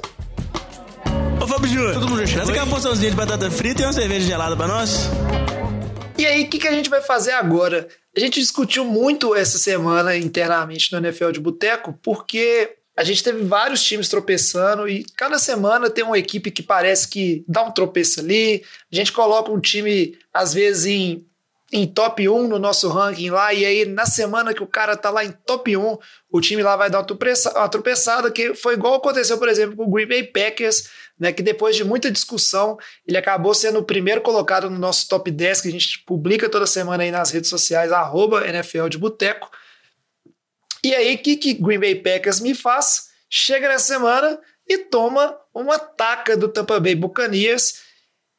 Ô 1.42 1.46
Fábio 1.46 1.68
Júnior, 1.68 1.94
todo 1.94 2.06
mundo 2.06 2.26
já 2.26 2.44
traz 2.44 2.50
uma 2.50 2.66
porçãozinha 2.66 3.10
de 3.10 3.16
batata 3.16 3.50
frita 3.50 3.80
e 3.80 3.84
uma 3.86 3.92
cerveja 3.94 4.26
gelada 4.26 4.54
pra 4.54 4.68
nós? 4.68 5.08
E 6.18 6.26
aí, 6.26 6.44
o 6.44 6.50
que, 6.50 6.58
que 6.58 6.68
a 6.68 6.72
gente 6.72 6.90
vai 6.90 7.00
fazer 7.00 7.32
agora? 7.32 7.88
A 8.14 8.20
gente 8.20 8.38
discutiu 8.38 8.84
muito 8.84 9.34
essa 9.34 9.58
semana 9.58 10.14
internamente 10.14 10.92
no 10.92 10.98
NFL 10.98 11.30
de 11.30 11.40
Boteco, 11.40 11.98
porque 12.02 12.76
a 12.94 13.02
gente 13.02 13.24
teve 13.24 13.42
vários 13.42 13.82
times 13.82 14.10
tropeçando 14.10 14.86
e 14.86 15.02
cada 15.16 15.38
semana 15.38 15.88
tem 15.88 16.04
uma 16.04 16.18
equipe 16.18 16.50
que 16.50 16.62
parece 16.62 17.08
que 17.08 17.42
dá 17.48 17.62
um 17.62 17.70
tropeço 17.70 18.20
ali. 18.20 18.62
A 18.92 18.96
gente 18.96 19.10
coloca 19.10 19.50
um 19.50 19.58
time, 19.58 20.18
às 20.34 20.52
vezes, 20.52 20.84
em 20.84 21.24
em 21.72 21.86
top 21.86 22.28
1 22.28 22.48
no 22.48 22.58
nosso 22.58 22.88
ranking 22.88 23.30
lá, 23.30 23.54
e 23.54 23.64
aí 23.64 23.84
na 23.84 24.04
semana 24.04 24.52
que 24.52 24.62
o 24.62 24.66
cara 24.66 24.96
tá 24.96 25.08
lá 25.08 25.24
em 25.24 25.30
top 25.30 25.76
1, 25.76 25.98
o 26.30 26.40
time 26.40 26.62
lá 26.62 26.74
vai 26.76 26.90
dar 26.90 26.98
uma 26.98 27.68
tropeçada, 27.68 28.30
que 28.30 28.54
foi 28.54 28.74
igual 28.74 28.94
aconteceu, 28.94 29.38
por 29.38 29.48
exemplo, 29.48 29.76
com 29.76 29.84
o 29.84 29.90
Green 29.90 30.06
Bay 30.06 30.24
Packers, 30.24 30.88
né, 31.20 31.32
que 31.32 31.42
depois 31.42 31.76
de 31.76 31.84
muita 31.84 32.10
discussão, 32.10 32.78
ele 33.06 33.18
acabou 33.18 33.52
sendo 33.52 33.78
o 33.78 33.84
primeiro 33.84 34.22
colocado 34.22 34.70
no 34.70 34.78
nosso 34.78 35.06
top 35.06 35.30
10, 35.30 35.60
que 35.60 35.68
a 35.68 35.72
gente 35.72 35.98
publica 36.06 36.48
toda 36.48 36.66
semana 36.66 37.02
aí 37.02 37.10
nas 37.10 37.30
redes 37.30 37.50
sociais, 37.50 37.92
arroba 37.92 38.48
NFL 38.48 38.88
de 38.88 38.96
Boteco. 38.96 39.50
E 40.82 40.94
aí, 40.94 41.14
o 41.14 41.18
que, 41.18 41.36
que 41.36 41.52
Green 41.52 41.78
Bay 41.78 41.94
Packers 41.94 42.40
me 42.40 42.54
faz? 42.54 43.10
Chega 43.28 43.68
nessa 43.68 43.92
semana 43.92 44.40
e 44.66 44.78
toma 44.78 45.36
uma 45.54 45.78
taca 45.78 46.36
do 46.36 46.48
Tampa 46.48 46.80
Bay 46.80 46.94
Buccaneers, 46.94 47.90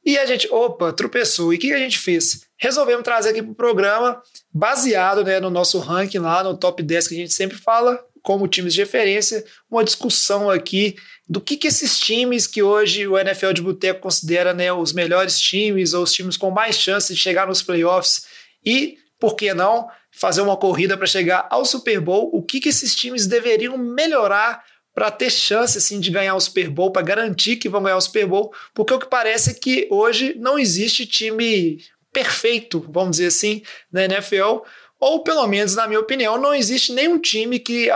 e 0.04 0.18
a 0.18 0.26
gente, 0.26 0.52
opa, 0.52 0.92
tropeçou. 0.92 1.54
E 1.54 1.58
o 1.58 1.60
que 1.60 1.72
a 1.74 1.78
gente 1.78 2.00
fez? 2.00 2.48
Resolvemos 2.58 3.04
trazer 3.04 3.30
aqui 3.30 3.42
para 3.42 3.52
o 3.52 3.56
programa, 3.56 4.22
baseado 4.52 5.24
né, 5.24 5.40
no 5.40 5.50
nosso 5.50 5.80
ranking 5.80 6.20
lá, 6.20 6.44
no 6.44 6.58
top 6.58 6.82
10 6.82 7.08
que 7.08 7.14
a 7.14 7.18
gente 7.18 7.34
sempre 7.34 7.58
fala, 7.58 8.04
como 8.22 8.48
times 8.48 8.74
de 8.74 8.82
referência, 8.82 9.44
uma 9.70 9.84
discussão 9.84 10.50
aqui 10.50 10.96
do 11.28 11.40
que, 11.40 11.56
que 11.56 11.68
esses 11.68 11.98
times 11.98 12.46
que 12.46 12.62
hoje 12.62 13.08
o 13.08 13.18
NFL 13.18 13.54
de 13.54 13.62
Boteco 13.62 14.02
considera 14.02 14.54
né, 14.54 14.72
os 14.72 14.94
melhores 14.94 15.40
times 15.40 15.94
ou 15.94 16.04
os 16.04 16.12
times 16.12 16.38
com 16.38 16.52
mais 16.52 16.76
chance 16.76 17.14
de 17.14 17.20
chegar 17.20 17.48
nos 17.48 17.64
playoffs 17.64 18.26
e, 18.66 18.98
por 19.20 19.36
que 19.36 19.54
não, 19.54 19.88
fazer 20.12 20.42
uma 20.42 20.58
corrida 20.58 20.98
para 20.98 21.08
chegar 21.08 21.48
ao 21.50 21.64
Super 21.64 22.02
Bowl, 22.02 22.30
o 22.34 22.44
que, 22.44 22.60
que 22.60 22.70
esses 22.70 22.96
times 22.96 23.28
deveriam 23.28 23.78
melhorar 23.78 24.64
para 24.94 25.10
ter 25.10 25.30
chance 25.30 25.78
assim 25.78 26.00
de 26.00 26.12
ganhar 26.12 26.36
o 26.36 26.40
Super 26.40 26.70
Bowl, 26.70 26.92
para 26.92 27.02
garantir 27.02 27.56
que 27.56 27.70
vão 27.70 27.82
ganhar 27.82 27.98
o 27.98 28.02
Super 28.02 28.28
Bowl, 28.28 28.54
porque 28.74 28.94
o 28.94 29.00
que 29.00 29.10
parece 29.10 29.52
é 29.52 29.54
que 29.54 29.88
hoje 29.90 30.36
não 30.38 30.60
existe 30.60 31.06
time 31.06 31.80
perfeito, 32.12 32.86
vamos 32.90 33.12
dizer 33.12 33.28
assim, 33.28 33.64
na 33.92 34.04
NFL, 34.04 34.60
ou 35.02 35.24
pelo 35.24 35.48
menos 35.48 35.76
na 35.76 35.88
minha 35.88 36.00
opinião, 36.00 36.38
não 36.38 36.54
existe 36.54 36.94
nenhum 36.94 37.20
time 37.20 37.58
que 37.58 37.90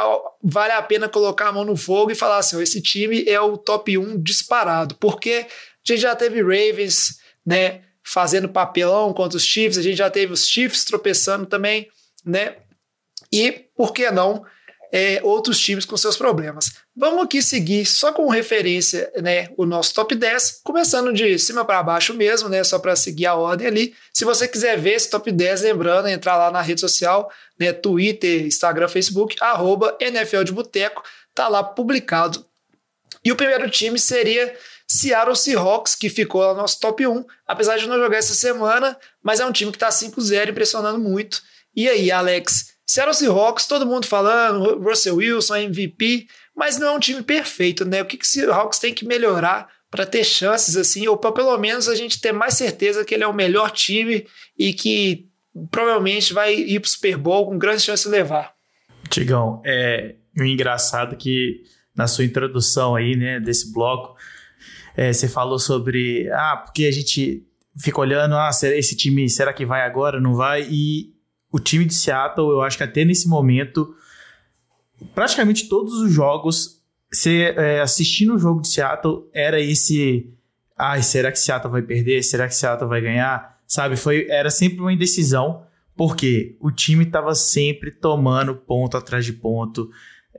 vale 0.44 0.74
a 0.74 0.82
pena 0.82 1.08
colocar 1.08 1.50
a 1.50 1.52
mão 1.52 1.64
no 1.64 1.78
fogo 1.78 2.12
e 2.12 2.16
falar 2.16 2.40
assim, 2.40 2.60
esse 2.60 2.82
time 2.82 3.24
é 3.28 3.40
o 3.40 3.58
top 3.58 3.96
1 3.96 4.22
disparado, 4.22 4.96
porque 4.96 5.46
a 5.48 5.94
gente 5.94 6.02
já 6.02 6.16
teve 6.16 6.42
Ravens, 6.42 7.20
né, 7.46 7.84
fazendo 8.04 8.50
papelão 8.50 9.14
contra 9.14 9.38
os 9.38 9.44
Chiefs, 9.44 9.78
a 9.78 9.84
gente 9.84 9.98
já 9.98 10.10
teve 10.10 10.34
os 10.34 10.48
Chiefs 10.48 10.84
tropeçando 10.84 11.46
também, 11.46 11.88
né? 12.26 12.56
E 13.32 13.52
por 13.52 13.94
que 13.94 14.10
não 14.10 14.44
é, 14.92 15.20
outros 15.24 15.60
times 15.60 15.86
com 15.86 15.98
seus 15.98 16.18
problemas. 16.18 16.72
Vamos 16.96 17.24
aqui 17.24 17.42
seguir 17.42 17.86
só 17.86 18.12
com 18.14 18.30
referência 18.30 19.12
né, 19.22 19.50
o 19.58 19.66
nosso 19.66 19.94
top 19.94 20.16
10, 20.16 20.62
começando 20.64 21.12
de 21.14 21.38
cima 21.38 21.66
para 21.66 21.84
baixo 21.84 22.14
mesmo, 22.14 22.50
né, 22.50 22.64
só 22.64 22.80
para 22.80 22.96
seguir 22.96 23.26
a 23.26 23.36
ordem 23.36 23.68
ali. 23.68 23.96
Se 24.14 24.24
você 24.24 24.48
quiser 24.48 24.78
ver 24.78 24.94
esse 24.94 25.10
top 25.10 25.32
10, 25.32 25.62
lembrando, 25.62 26.08
entrar 26.08 26.38
lá 26.38 26.52
na 26.52 26.62
rede 26.62 26.82
social, 26.82 27.32
né, 27.60 27.74
Twitter, 27.74 28.46
Instagram, 28.46 28.88
Facebook, 28.88 29.36
arroba 29.42 29.98
NFL 30.00 30.44
de 30.44 30.52
Boteco, 30.52 31.04
tá 31.34 31.48
lá 31.48 31.64
publicado. 31.64 32.46
E 33.24 33.32
o 33.32 33.36
primeiro 33.36 33.70
time 33.70 33.98
seria 33.98 34.56
Seattle 34.88 35.36
Seahawks, 35.36 35.96
que 35.96 36.10
ficou 36.10 36.48
no 36.50 36.62
nosso 36.62 36.80
top 36.80 37.06
1, 37.08 37.26
apesar 37.48 37.78
de 37.78 37.88
não 37.88 37.98
jogar 37.98 38.18
essa 38.18 38.34
semana, 38.34 38.98
mas 39.24 39.40
é 39.40 39.46
um 39.46 39.52
time 39.52 39.72
que 39.72 39.78
está 39.78 39.90
5-0, 39.90 40.50
impressionando 40.50 41.00
muito. 41.00 41.42
E 41.76 41.90
aí, 41.90 42.12
Alex, 42.12 42.75
Seattle 42.86 43.16
Seahawks, 43.16 43.66
todo 43.66 43.86
mundo 43.86 44.06
falando, 44.06 44.80
Russell 44.80 45.16
Wilson, 45.16 45.56
MVP, 45.56 46.28
mas 46.56 46.78
não 46.78 46.88
é 46.88 46.92
um 46.92 47.00
time 47.00 47.22
perfeito, 47.24 47.84
né? 47.84 48.02
O 48.02 48.06
que, 48.06 48.18
que 48.18 48.26
o 48.26 48.28
Seahawks 48.28 48.80
tem 48.80 48.94
que 48.94 49.06
melhorar 49.06 49.68
para 49.90 50.06
ter 50.06 50.24
chances 50.24 50.76
assim, 50.78 51.08
ou 51.08 51.18
para 51.18 51.32
pelo 51.32 51.58
menos 51.58 51.88
a 51.88 51.96
gente 51.96 52.20
ter 52.20 52.32
mais 52.32 52.54
certeza 52.54 53.04
que 53.06 53.14
ele 53.14 53.24
é 53.24 53.28
o 53.28 53.34
melhor 53.34 53.72
time 53.72 54.28
e 54.58 54.74
que 54.74 55.28
provavelmente 55.72 56.34
vai 56.34 56.54
ir 56.54 56.80
para 56.80 56.88
o 56.88 56.90
Super 56.90 57.18
Bowl 57.18 57.48
com 57.48 57.58
grande 57.58 57.82
chance 57.82 58.04
de 58.04 58.10
levar. 58.10 58.54
Tigão, 59.10 59.62
é 59.66 60.16
engraçado 60.38 61.16
que 61.16 61.64
na 61.96 62.08
sua 62.08 62.26
introdução 62.26 62.96
aí, 62.96 63.16
né, 63.16 63.40
desse 63.40 63.72
bloco, 63.72 64.16
é, 64.98 65.14
você 65.14 65.28
falou 65.28 65.58
sobre, 65.58 66.30
ah, 66.32 66.58
porque 66.58 66.86
a 66.86 66.92
gente 66.92 67.44
fica 67.80 68.00
olhando, 68.00 68.36
ah, 68.36 68.50
esse 68.50 68.96
time, 68.96 69.30
será 69.30 69.54
que 69.54 69.66
vai 69.66 69.82
agora, 69.82 70.20
não 70.20 70.36
vai? 70.36 70.68
E 70.70 71.15
o 71.56 71.60
time 71.60 71.86
de 71.86 71.94
Seattle, 71.94 72.50
eu 72.50 72.62
acho 72.62 72.76
que 72.76 72.84
até 72.84 73.06
nesse 73.06 73.30
momento, 73.30 73.96
praticamente 75.14 75.70
todos 75.70 75.94
os 76.02 76.12
jogos, 76.12 76.82
você 77.10 77.54
é, 77.56 77.80
assistindo 77.80 78.36
o 78.36 78.38
jogo 78.38 78.60
de 78.60 78.68
Seattle, 78.68 79.30
era 79.34 79.58
esse. 79.62 80.30
Ai, 80.78 81.02
será 81.02 81.32
que 81.32 81.40
Seattle 81.40 81.72
vai 81.72 81.82
perder? 81.82 82.22
Será 82.24 82.46
que 82.50 82.56
Seattle 82.56 82.90
vai 82.90 83.00
ganhar? 83.00 83.58
Sabe? 83.66 83.96
Foi, 83.96 84.28
era 84.30 84.50
sempre 84.50 84.82
uma 84.82 84.92
indecisão, 84.92 85.64
porque 85.96 86.58
o 86.60 86.70
time 86.72 87.06
estava 87.06 87.34
sempre 87.34 87.90
tomando 87.90 88.54
ponto 88.54 88.98
atrás 88.98 89.24
de 89.24 89.32
ponto, 89.32 89.90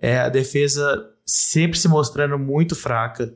é, 0.02 0.18
a 0.18 0.28
defesa 0.28 1.02
sempre 1.24 1.78
se 1.78 1.88
mostrando 1.88 2.38
muito 2.38 2.76
fraca. 2.76 3.34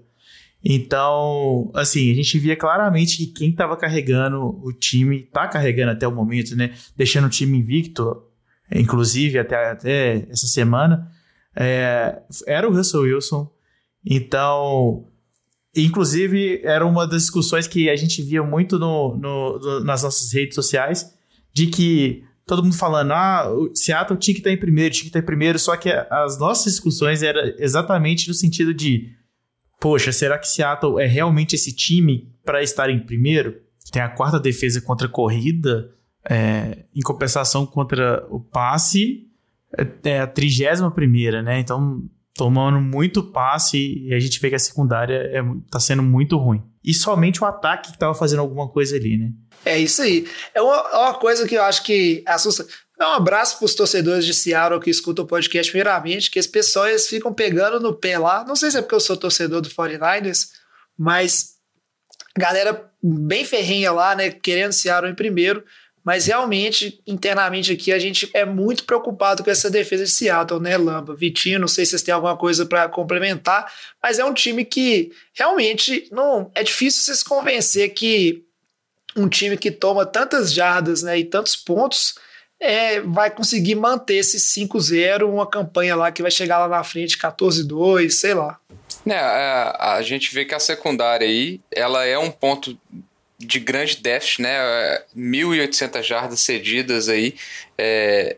Então, 0.65 1.71
assim, 1.75 2.11
a 2.11 2.15
gente 2.15 2.39
via 2.39 2.55
claramente 2.55 3.17
que 3.17 3.27
quem 3.27 3.51
estava 3.51 3.77
carregando 3.77 4.61
o 4.63 4.73
time, 4.73 5.23
tá 5.23 5.49
carregando 5.49 5.93
até 5.93 6.07
o 6.07 6.15
momento, 6.15 6.55
né? 6.55 6.75
Deixando 6.97 7.27
o 7.27 7.31
time 7.31 7.59
invicto, 7.59 8.23
inclusive 8.71 9.39
até, 9.39 9.71
até 9.71 10.27
essa 10.29 10.47
semana, 10.47 11.11
é, 11.57 12.21
era 12.47 12.69
o 12.69 12.75
Russell 12.75 13.03
Wilson. 13.03 13.51
Então, 14.05 15.07
inclusive, 15.75 16.61
era 16.63 16.85
uma 16.87 17.07
das 17.07 17.23
discussões 17.23 17.67
que 17.67 17.89
a 17.89 17.97
gente 17.97 18.23
via 18.23 18.43
muito 18.43 18.79
no, 18.79 19.17
no, 19.17 19.59
no, 19.59 19.85
nas 19.85 20.03
nossas 20.03 20.33
redes 20.33 20.55
sociais, 20.55 21.15
de 21.53 21.67
que 21.67 22.23
todo 22.47 22.63
mundo 22.63 22.77
falando, 22.77 23.13
ah, 23.13 23.49
o 23.51 23.75
Seattle 23.75 24.19
tinha 24.19 24.35
que 24.35 24.41
estar 24.41 24.51
em 24.51 24.59
primeiro, 24.59 24.93
tinha 24.93 25.05
que 25.05 25.09
estar 25.09 25.21
em 25.21 25.25
primeiro, 25.25 25.59
só 25.59 25.77
que 25.77 25.89
as 25.89 26.39
nossas 26.39 26.73
discussões 26.73 27.23
eram 27.23 27.41
exatamente 27.59 28.27
no 28.29 28.35
sentido 28.35 28.75
de, 28.75 29.15
poxa, 29.81 30.13
será 30.13 30.39
que 30.39 30.47
Seattle 30.47 31.01
é 31.01 31.07
realmente 31.07 31.55
esse 31.55 31.75
time 31.75 32.31
para 32.45 32.63
estar 32.63 32.91
em 32.91 33.01
primeiro? 33.01 33.61
Tem 33.91 34.03
a 34.03 34.09
quarta 34.09 34.39
defesa 34.39 34.81
contra 34.81 35.09
a 35.09 35.11
corrida, 35.11 35.91
é, 36.29 36.85
em 36.95 37.01
compensação 37.01 37.65
contra 37.67 38.27
o 38.31 38.39
passe, 38.39 39.27
é, 39.77 40.11
é 40.11 40.21
a 40.21 40.27
trigésima 40.27 40.91
primeira, 40.91 41.43
né? 41.43 41.59
Então, 41.59 42.03
tomando 42.35 42.81
muito 42.81 43.23
passe 43.23 44.07
e 44.07 44.15
a 44.15 44.21
gente 44.21 44.39
vê 44.41 44.51
que 44.51 44.55
a 44.55 44.59
secundária 44.59 45.15
é, 45.33 45.43
tá 45.71 45.81
sendo 45.81 46.03
muito 46.03 46.37
ruim. 46.37 46.63
E 46.85 46.95
somente 46.95 47.43
o 47.43 47.47
ataque 47.47 47.93
que 47.93 47.99
tava 47.99 48.15
fazendo 48.15 48.41
alguma 48.41 48.69
coisa 48.69 48.97
ali, 48.97 49.17
né? 49.19 49.33
É 49.65 49.79
isso 49.79 50.01
aí. 50.01 50.27
É 50.55 50.63
uma, 50.63 50.77
é 50.77 50.97
uma 50.97 51.15
coisa 51.15 51.47
que 51.47 51.55
eu 51.55 51.63
acho 51.63 51.83
que 51.83 52.23
assusta. 52.27 52.67
Um 53.01 53.15
abraço 53.15 53.57
para 53.57 53.65
os 53.65 53.75
torcedores 53.75 54.27
de 54.27 54.35
Seattle 54.35 54.81
que 54.81 54.91
escutam 54.91 55.25
o 55.25 55.29
podcast 55.29 55.73
primeiramente, 55.73 56.31
que 56.31 56.39
esse 56.39 56.49
pessoal 56.49 56.87
eles 56.87 57.09
ficam 57.09 57.33
pegando 57.33 57.81
no 57.81 57.95
pé 57.95 58.19
lá. 58.19 58.45
Não 58.45 58.55
sei 58.55 58.71
se 58.71 58.77
é 58.77 58.83
porque 58.83 58.95
eu 58.95 59.01
sou 59.01 59.17
torcedor 59.17 59.63
do 59.63 59.71
49ers, 59.71 60.51
mas 60.99 61.55
galera 62.37 62.91
bem 63.03 63.45
ferrenha 63.45 63.91
lá, 63.91 64.15
né, 64.15 64.31
querendo 64.31 64.73
Seattle 64.73 65.11
em 65.11 65.15
primeiro. 65.15 65.65
Mas 66.05 66.27
realmente, 66.27 67.01
internamente 67.07 67.73
aqui, 67.73 67.93
a 67.93 67.99
gente 67.99 68.31
é 68.35 68.45
muito 68.45 68.85
preocupado 68.85 69.45
com 69.45 69.51
essa 69.51 69.71
defesa 69.71 70.05
de 70.05 70.11
Seattle, 70.11 70.61
né, 70.61 70.77
Lamba? 70.77 71.15
Vitinho, 71.15 71.59
não 71.59 71.69
sei 71.69 71.85
se 71.85 71.91
vocês 71.91 72.03
têm 72.03 72.13
alguma 72.13 72.37
coisa 72.37 72.65
para 72.65 72.89
complementar, 72.89 73.71
mas 74.03 74.19
é 74.19 74.25
um 74.25 74.33
time 74.33 74.65
que 74.65 75.13
realmente 75.35 76.09
não 76.11 76.51
é 76.55 76.63
difícil 76.63 77.03
vocês 77.03 77.23
convencer 77.23 77.91
que 77.91 78.45
um 79.17 79.29
time 79.29 79.57
que 79.59 79.71
toma 79.71 80.07
tantas 80.07 80.53
jardas 80.53 81.03
né, 81.03 81.19
e 81.19 81.25
tantos 81.25 81.55
pontos 81.57 82.15
é, 82.61 83.01
vai 83.01 83.31
conseguir 83.31 83.75
manter 83.75 84.17
esse 84.17 84.37
5-0, 84.37 85.25
uma 85.27 85.47
campanha 85.49 85.97
lá 85.97 86.13
que 86.13 86.21
vai 86.21 86.31
chegar 86.31 86.59
lá 86.59 86.69
na 86.69 86.85
frente 86.85 87.17
14-2, 87.17 88.11
sei 88.11 88.35
lá. 88.35 88.61
É, 89.07 89.15
a, 89.15 89.95
a 89.95 90.03
gente 90.03 90.33
vê 90.35 90.45
que 90.45 90.55
a 90.55 90.61
secundária 90.61 91.27
aí, 91.27 91.61
ela 91.73 92.05
é 92.05 92.19
um 92.19 92.31
ponto 92.31 92.79
de 93.39 93.59
grande 93.59 93.97
déficit, 93.97 94.43
né? 94.43 95.03
1.800 95.17 96.03
jardas 96.03 96.41
cedidas 96.41 97.09
aí. 97.09 97.35
É, 97.79 98.37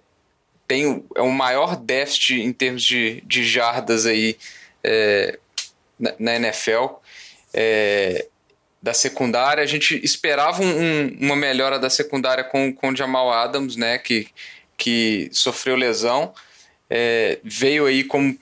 tem 0.68 1.04
é 1.16 1.20
o 1.20 1.30
maior 1.30 1.76
déficit 1.76 2.40
em 2.40 2.52
termos 2.52 2.84
de, 2.84 3.20
de 3.26 3.44
jardas 3.44 4.06
aí 4.06 4.38
é, 4.84 5.38
na, 5.98 6.14
na, 6.18 6.36
NFL. 6.36 6.86
É, 7.52 8.26
da 8.82 8.92
secundária. 8.92 9.62
A 9.62 9.66
gente 9.66 9.98
esperava 10.04 10.62
um, 10.62 11.16
uma 11.20 11.36
melhora 11.36 11.78
da 11.78 11.88
secundária 11.88 12.42
com, 12.42 12.72
com 12.72 12.90
o 12.90 12.96
Jamal 12.96 13.30
Adams, 13.30 13.76
né? 13.76 13.98
Que, 13.98 14.28
que 14.76 15.28
sofreu 15.32 15.76
lesão. 15.76 16.34
É, 16.90 17.38
veio 17.44 17.86
aí 17.86 18.02
como 18.02 18.36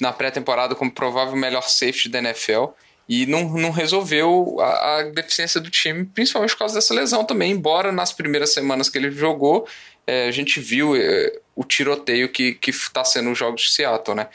na 0.00 0.12
pré-temporada 0.12 0.74
como 0.74 0.90
provável 0.90 1.36
melhor 1.36 1.62
safety 1.62 2.08
da 2.08 2.18
NFL 2.18 2.66
e 3.08 3.24
não, 3.24 3.48
não 3.48 3.70
resolveu 3.70 4.56
a, 4.60 4.98
a, 4.98 5.02
deficiência 5.04 5.60
do 5.60 5.70
time, 5.70 6.04
principalmente 6.04 6.50
por 6.50 6.58
causa 6.58 6.74
dessa 6.74 6.92
lesão 6.92 7.24
também. 7.24 7.52
Embora 7.52 7.90
nas 7.90 8.12
primeiras 8.12 8.52
semanas 8.52 8.90
que 8.90 8.98
ele 8.98 9.10
jogou, 9.10 9.66
é, 10.06 10.28
a 10.28 10.30
gente 10.30 10.60
viu 10.60 10.94
é, 10.94 11.32
o 11.54 11.64
tiroteio 11.64 12.28
que 12.28 12.58
está 12.66 13.04
sendo 13.04 13.30
os 13.30 13.38
jogos 13.38 13.62
de 13.62 13.70
Seattle, 13.70 14.16
né? 14.16 14.28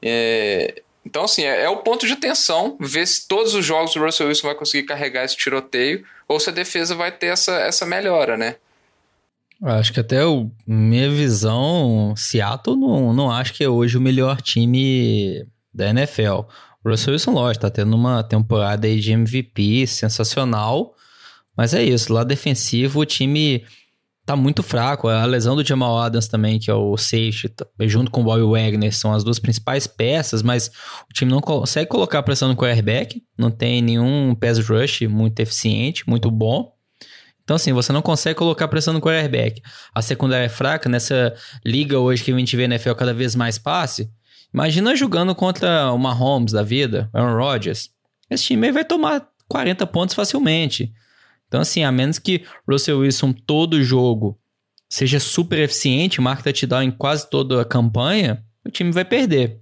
É, 0.00 0.82
então, 1.04 1.24
assim, 1.24 1.42
é, 1.42 1.64
é, 1.64 1.68
o 1.68 1.78
ponto 1.78 2.06
de 2.06 2.16
tensão 2.16 2.76
ver 2.80 3.06
se 3.06 3.28
todos 3.28 3.54
os 3.54 3.64
jogos 3.64 3.94
o 3.94 4.02
Russell 4.02 4.28
Wilson 4.28 4.46
vai 4.46 4.56
conseguir 4.56 4.84
carregar 4.84 5.24
esse 5.24 5.36
tiroteio 5.36 6.04
ou 6.26 6.40
se 6.40 6.48
a 6.48 6.52
defesa 6.52 6.94
vai 6.94 7.12
ter 7.12 7.26
essa, 7.26 7.52
essa 7.60 7.84
melhora, 7.84 8.36
né? 8.36 8.56
Acho 9.62 9.92
que 9.92 10.00
até 10.00 10.24
o, 10.24 10.50
minha 10.66 11.10
visão, 11.10 12.14
Seattle 12.16 12.76
não, 12.76 13.12
não 13.12 13.30
acho 13.30 13.52
que 13.52 13.62
é 13.62 13.68
hoje 13.68 13.96
o 13.96 14.00
melhor 14.00 14.40
time 14.40 15.46
da 15.72 15.88
NFL. 15.88 16.42
O 16.82 16.90
Russell 16.90 17.12
Wilson, 17.12 17.32
lógico, 17.32 17.62
tá 17.62 17.70
tendo 17.70 17.94
uma 17.94 18.22
temporada 18.22 18.86
aí 18.86 18.98
de 18.98 19.12
MVP 19.12 19.86
sensacional, 19.86 20.94
mas 21.56 21.72
é 21.72 21.82
isso, 21.82 22.12
lá 22.12 22.24
defensivo 22.24 23.00
o 23.00 23.06
time 23.06 23.64
tá 24.24 24.36
muito 24.36 24.62
fraco. 24.62 25.08
A 25.08 25.24
lesão 25.24 25.56
do 25.56 25.66
Jamal 25.66 25.98
Adams 25.98 26.28
também, 26.28 26.58
que 26.58 26.70
é 26.70 26.74
o 26.74 26.96
safety, 26.96 27.48
tá, 27.48 27.66
junto 27.80 28.10
com 28.10 28.20
o 28.20 28.24
Bobby 28.24 28.42
Wagner, 28.42 28.94
são 28.94 29.12
as 29.12 29.24
duas 29.24 29.38
principais 29.38 29.86
peças, 29.86 30.42
mas 30.42 30.68
o 31.10 31.12
time 31.12 31.30
não 31.30 31.40
consegue 31.40 31.88
colocar 31.88 32.22
pressão 32.22 32.48
no 32.48 32.56
quarterback, 32.56 33.22
não 33.36 33.50
tem 33.50 33.82
nenhum 33.82 34.34
pass 34.34 34.58
rush 34.58 35.02
muito 35.02 35.40
eficiente, 35.40 36.08
muito 36.08 36.30
bom. 36.30 36.72
Então, 37.42 37.56
assim, 37.56 37.72
você 37.72 37.92
não 37.92 38.00
consegue 38.00 38.38
colocar 38.38 38.68
pressão 38.68 38.94
no 38.94 39.00
quarterback. 39.00 39.60
A 39.94 40.00
secundária 40.00 40.46
é 40.46 40.48
fraca, 40.48 40.88
nessa 40.88 41.34
liga 41.64 41.98
hoje 41.98 42.24
que 42.24 42.32
a 42.32 42.38
gente 42.38 42.56
vê 42.56 42.66
na 42.66 42.76
NFL 42.76 42.92
cada 42.92 43.12
vez 43.12 43.34
mais 43.34 43.58
passe, 43.58 44.10
Imagina 44.54 44.94
jogando 44.94 45.34
contra 45.34 45.90
o 45.90 45.98
Mahomes 45.98 46.52
da 46.52 46.62
vida, 46.62 47.10
Aaron 47.12 47.36
Rodgers. 47.36 47.90
Esse 48.30 48.44
time 48.44 48.68
aí 48.68 48.72
vai 48.72 48.84
tomar 48.84 49.26
40 49.48 49.84
pontos 49.88 50.14
facilmente. 50.14 50.92
Então, 51.54 51.62
assim, 51.62 51.84
a 51.84 51.92
menos 51.92 52.18
que 52.18 52.44
Russell 52.68 52.98
Wilson 52.98 53.32
todo 53.32 53.80
jogo 53.80 54.36
seja 54.90 55.20
super 55.20 55.60
eficiente, 55.60 56.20
marca 56.20 56.42
touchdown 56.42 56.82
em 56.82 56.90
quase 56.90 57.30
toda 57.30 57.62
a 57.62 57.64
campanha, 57.64 58.44
o 58.66 58.70
time 58.72 58.90
vai 58.90 59.04
perder. 59.04 59.60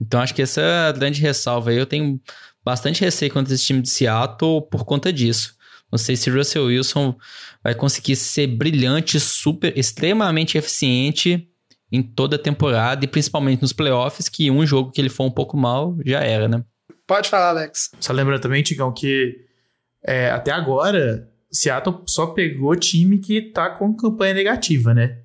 Então, 0.00 0.22
acho 0.22 0.34
que 0.34 0.40
essa 0.40 0.62
é 0.62 0.88
a 0.88 0.92
grande 0.92 1.20
ressalva 1.20 1.68
aí. 1.68 1.76
Eu 1.76 1.84
tenho 1.84 2.18
bastante 2.64 3.02
receio 3.02 3.30
contra 3.30 3.52
esse 3.52 3.66
time 3.66 3.82
de 3.82 3.90
Seattle 3.90 4.62
por 4.62 4.86
conta 4.86 5.12
disso. 5.12 5.54
Não 5.92 5.98
sei 5.98 6.16
se 6.16 6.30
Russell 6.30 6.64
Wilson 6.64 7.14
vai 7.62 7.74
conseguir 7.74 8.16
ser 8.16 8.46
brilhante, 8.46 9.20
super, 9.20 9.76
extremamente 9.76 10.56
eficiente 10.56 11.46
em 11.92 12.02
toda 12.02 12.36
a 12.36 12.38
temporada 12.38 13.04
e 13.04 13.08
principalmente 13.08 13.60
nos 13.60 13.74
playoffs, 13.74 14.30
que 14.30 14.50
um 14.50 14.64
jogo 14.64 14.90
que 14.90 15.02
ele 15.02 15.10
for 15.10 15.24
um 15.24 15.30
pouco 15.30 15.54
mal 15.54 15.98
já 16.02 16.20
era, 16.20 16.48
né? 16.48 16.64
Pode 17.06 17.28
falar, 17.28 17.50
Alex. 17.50 17.90
Só 18.00 18.14
lembrando 18.14 18.40
também, 18.40 18.62
Tigão, 18.62 18.90
que 18.90 19.45
é, 20.06 20.30
até 20.30 20.52
agora, 20.52 21.28
Seattle 21.50 22.02
só 22.06 22.28
pegou 22.28 22.76
time 22.76 23.18
que 23.18 23.42
tá 23.42 23.70
com 23.70 23.94
campanha 23.96 24.34
negativa, 24.34 24.94
né? 24.94 25.18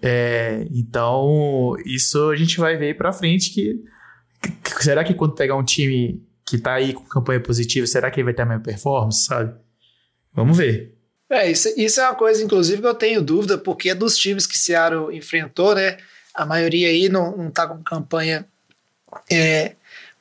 É, 0.00 0.66
então, 0.70 1.74
isso 1.84 2.30
a 2.30 2.36
gente 2.36 2.58
vai 2.58 2.76
ver 2.76 2.96
pra 2.96 3.12
frente 3.12 3.50
que, 3.50 3.82
que, 4.62 4.84
será 4.84 5.02
que 5.02 5.14
quando 5.14 5.34
pegar 5.34 5.56
um 5.56 5.64
time 5.64 6.22
que 6.46 6.58
tá 6.58 6.74
aí 6.74 6.92
com 6.92 7.04
campanha 7.04 7.40
positiva, 7.40 7.86
será 7.86 8.10
que 8.10 8.20
ele 8.20 8.26
vai 8.26 8.34
ter 8.34 8.42
a 8.42 8.46
mesma 8.46 8.62
performance, 8.62 9.24
sabe? 9.24 9.54
Vamos 10.32 10.56
ver. 10.56 10.94
É, 11.28 11.50
isso, 11.50 11.68
isso 11.76 12.00
é 12.00 12.04
uma 12.04 12.14
coisa, 12.14 12.42
inclusive, 12.42 12.80
que 12.80 12.86
eu 12.86 12.94
tenho 12.94 13.20
dúvida, 13.20 13.58
porque 13.58 13.92
dos 13.94 14.16
times 14.16 14.46
que 14.46 14.56
Seattle 14.56 15.14
enfrentou, 15.14 15.74
né? 15.74 15.98
A 16.32 16.46
maioria 16.46 16.88
aí 16.88 17.08
não, 17.08 17.36
não 17.36 17.50
tá 17.50 17.66
com 17.66 17.82
campanha 17.82 18.46
é, 19.30 19.74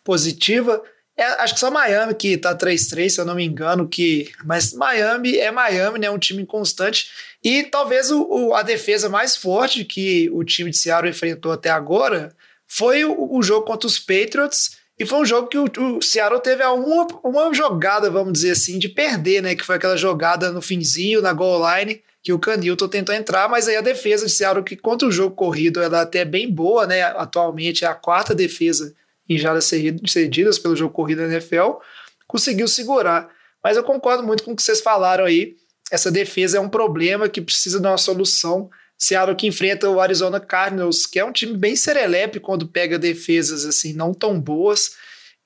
positiva. 0.04 0.82
É, 1.17 1.25
acho 1.41 1.56
que 1.56 1.60
só 1.60 1.71
Miami 1.71 2.13
que 2.13 2.38
tá 2.38 2.56
3-3, 2.56 3.10
se 3.10 3.19
eu 3.19 3.25
não 3.25 3.34
me 3.34 3.43
engano, 3.43 3.88
que. 3.88 4.32
Mas 4.45 4.71
Miami 4.71 5.38
é 5.38 5.51
Miami, 5.51 5.97
né? 5.97 6.10
Um 6.12 6.19
time 6.19 6.45
constante. 6.45 7.10
E 7.43 7.63
talvez 7.63 8.12
o, 8.12 8.23
o, 8.30 8.53
a 8.53 8.62
defesa 8.62 9.10
mais 9.10 9.36
forte 9.36 9.84
que 9.84 10.30
o 10.32 10.43
time 10.43 10.69
de 10.69 10.77
Seattle 10.77 11.10
enfrentou 11.10 11.51
até 11.51 11.71
agora 11.71 12.36
foi 12.67 13.03
o, 13.03 13.36
o 13.36 13.41
jogo 13.41 13.65
contra 13.65 13.88
os 13.88 13.97
Patriots 13.97 14.77
e 14.99 15.06
foi 15.06 15.19
um 15.19 15.25
jogo 15.25 15.47
que 15.47 15.58
o, 15.58 15.97
o 15.97 16.01
Seattle 16.01 16.41
teve 16.41 16.63
uma, 16.63 17.08
uma 17.23 17.53
jogada, 17.53 18.10
vamos 18.12 18.34
dizer 18.34 18.51
assim, 18.51 18.77
de 18.77 18.88
perder, 18.88 19.41
né? 19.41 19.56
Que 19.56 19.63
foi 19.63 19.75
aquela 19.75 19.97
jogada 19.97 20.51
no 20.51 20.62
finzinho, 20.62 21.21
na 21.21 21.34
goal 21.34 21.63
line, 21.77 22.01
que 22.21 22.34
o 22.34 22.39
Canilton 22.39 22.88
tentou 22.88 23.15
entrar, 23.15 23.49
mas 23.49 23.67
aí 23.67 23.75
a 23.75 23.82
defesa 23.82 24.25
de 24.25 24.32
Seattle, 24.32 24.63
que 24.63 24.75
contra 24.75 25.08
o 25.08 25.12
jogo 25.12 25.36
corrido, 25.36 25.82
ela 25.82 25.99
é 25.99 26.01
até 26.01 26.23
bem 26.25 26.51
boa, 26.51 26.86
né? 26.86 27.01
Atualmente 27.01 27.86
é 27.86 27.88
a 27.88 27.95
quarta 27.95 28.36
defesa 28.36 28.93
em 29.30 29.38
jardas 29.38 29.66
cedidas 29.66 30.60
pelo 30.60 30.76
jogo 30.76 30.94
corrido 30.94 31.20
da 31.20 31.28
NFL, 31.28 31.80
conseguiu 32.28 32.68
segurar. 32.68 33.30
Mas 33.63 33.78
eu 33.78 33.84
concordo 33.84 34.24
muito 34.24 34.44
com 34.44 34.52
o 34.52 34.56
que 34.56 34.63
vocês 34.63 34.82
falaram 34.82 35.26
aí. 35.26 35.56
Essa 35.92 36.12
defesa 36.12 36.58
é 36.58 36.60
um 36.60 36.70
problema 36.70 37.30
que 37.30 37.42
precisa 37.42 37.80
de 37.80 37.88
uma 37.88 37.98
solução. 37.98 38.70
Seattle 38.98 39.36
que 39.36 39.48
enfrenta 39.48 39.90
o 39.90 40.00
Arizona 40.02 40.40
Cardinals, 40.40 41.06
que 41.06 41.20
é 41.20 41.26
um 41.26 41.32
time 41.32 41.56
bem 41.56 41.76
serelepe 41.76 42.40
quando 42.40 42.68
pega 42.68 42.98
defesas 42.98 43.66
assim 43.66 43.94
não 43.94 44.13
tão 44.13 44.40
boas. 44.40 44.92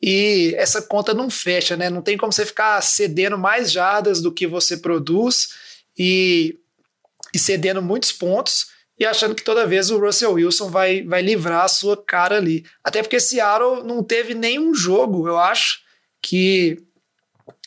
E 0.02 0.54
essa 0.58 0.82
conta 0.82 1.14
não 1.14 1.30
fecha, 1.30 1.78
né? 1.78 1.90
Não 1.90 2.02
tem 2.02 2.18
como 2.18 2.32
você 2.32 2.46
ficar 2.46 2.82
cedendo 2.82 3.38
mais 3.38 3.72
jardas 3.72 4.22
do 4.22 4.34
que 4.34 4.48
você 4.48 4.78
produz 4.78 5.50
e, 5.98 6.58
e 7.34 7.38
cedendo 7.38 7.82
muitos 7.82 8.12
pontos 8.12 8.71
e 9.02 9.06
achando 9.06 9.34
que 9.34 9.44
toda 9.44 9.66
vez 9.66 9.90
o 9.90 9.98
Russell 9.98 10.34
Wilson 10.34 10.70
vai, 10.70 11.02
vai 11.02 11.24
livrar 11.24 11.66
a 11.66 11.68
sua 11.68 11.98
cara 11.98 12.38
ali. 12.38 12.64
Até 12.84 13.02
porque 13.02 13.20
Seattle 13.20 13.84
não 13.84 14.04
teve 14.04 14.36
nenhum 14.36 14.76
jogo, 14.76 15.28
eu 15.28 15.40
acho, 15.40 15.80
que 16.22 16.78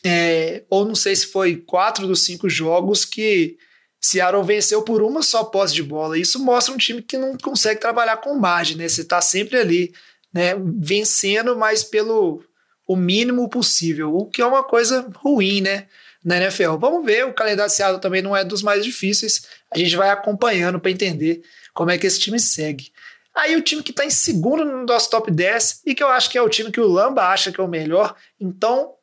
é, 0.05 0.63
ou 0.69 0.85
não 0.85 0.95
sei 0.95 1.13
se 1.13 1.27
foi 1.27 1.57
quatro 1.57 2.07
dos 2.07 2.23
cinco 2.23 2.49
jogos 2.49 3.03
que 3.03 3.57
Seattle 3.99 4.45
venceu 4.45 4.81
por 4.83 5.01
uma 5.01 5.21
só 5.21 5.43
posse 5.43 5.73
de 5.73 5.83
bola. 5.83 6.17
Isso 6.17 6.39
mostra 6.39 6.73
um 6.73 6.77
time 6.77 7.01
que 7.01 7.17
não 7.17 7.37
consegue 7.37 7.81
trabalhar 7.81 8.15
com 8.15 8.35
margem, 8.35 8.77
né? 8.77 8.87
Você 8.87 9.01
está 9.01 9.19
sempre 9.19 9.57
ali, 9.57 9.93
né? 10.33 10.53
Vencendo, 10.57 11.57
mas 11.57 11.83
pelo 11.83 12.41
o 12.87 12.95
mínimo 12.95 13.49
possível, 13.49 14.15
o 14.15 14.25
que 14.25 14.41
é 14.41 14.45
uma 14.45 14.63
coisa 14.63 15.11
ruim, 15.17 15.59
né? 15.59 15.87
Na 16.25 16.37
NFL. 16.37 16.77
Vamos 16.77 17.05
ver, 17.05 17.23
o 17.25 17.33
calendário 17.33 17.69
de 17.69 17.77
Seattle 17.77 18.01
também 18.01 18.23
não 18.23 18.35
é 18.35 18.43
dos 18.43 18.63
mais 18.63 18.83
difíceis. 18.83 19.47
A 19.71 19.77
gente 19.77 19.95
vai 19.95 20.09
acompanhando 20.09 20.79
para 20.79 20.89
entender 20.89 21.43
como 21.71 21.91
é 21.91 21.97
que 21.99 22.07
esse 22.07 22.19
time 22.19 22.39
segue. 22.39 22.91
Aí 23.35 23.55
o 23.55 23.61
time 23.61 23.83
que 23.83 23.91
está 23.91 24.05
em 24.05 24.09
segundo 24.09 24.63
no 24.63 24.85
nosso 24.85 25.09
top 25.09 25.29
10 25.29 25.81
e 25.85 25.93
que 25.93 26.01
eu 26.01 26.07
acho 26.07 26.29
que 26.29 26.37
é 26.37 26.41
o 26.41 26.49
time 26.49 26.71
que 26.71 26.79
o 26.79 26.87
Lamba 26.87 27.27
acha 27.27 27.51
que 27.51 27.59
é 27.59 27.63
o 27.63 27.67
melhor. 27.67 28.15
Então, 28.39 28.93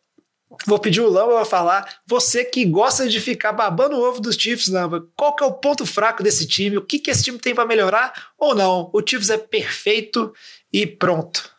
vou 0.66 0.78
pedir 0.78 1.02
o 1.02 1.08
Lamba 1.08 1.34
para 1.34 1.44
falar. 1.44 2.00
Você 2.06 2.42
que 2.44 2.64
gosta 2.64 3.06
de 3.06 3.20
ficar 3.20 3.52
babando 3.52 3.96
o 3.96 4.02
ovo 4.02 4.20
dos 4.20 4.34
Chiefs, 4.34 4.68
Lamba, 4.68 5.06
qual 5.14 5.36
que 5.36 5.44
é 5.44 5.46
o 5.46 5.52
ponto 5.52 5.84
fraco 5.84 6.22
desse 6.22 6.46
time? 6.46 6.78
O 6.78 6.82
que, 6.82 6.98
que 6.98 7.10
esse 7.10 7.22
time 7.22 7.38
tem 7.38 7.54
para 7.54 7.66
melhorar 7.66 8.30
ou 8.38 8.54
não? 8.54 8.90
O 8.92 9.02
Chiefs 9.06 9.28
é 9.28 9.36
perfeito 9.36 10.32
e 10.72 10.86
pronto. 10.86 11.51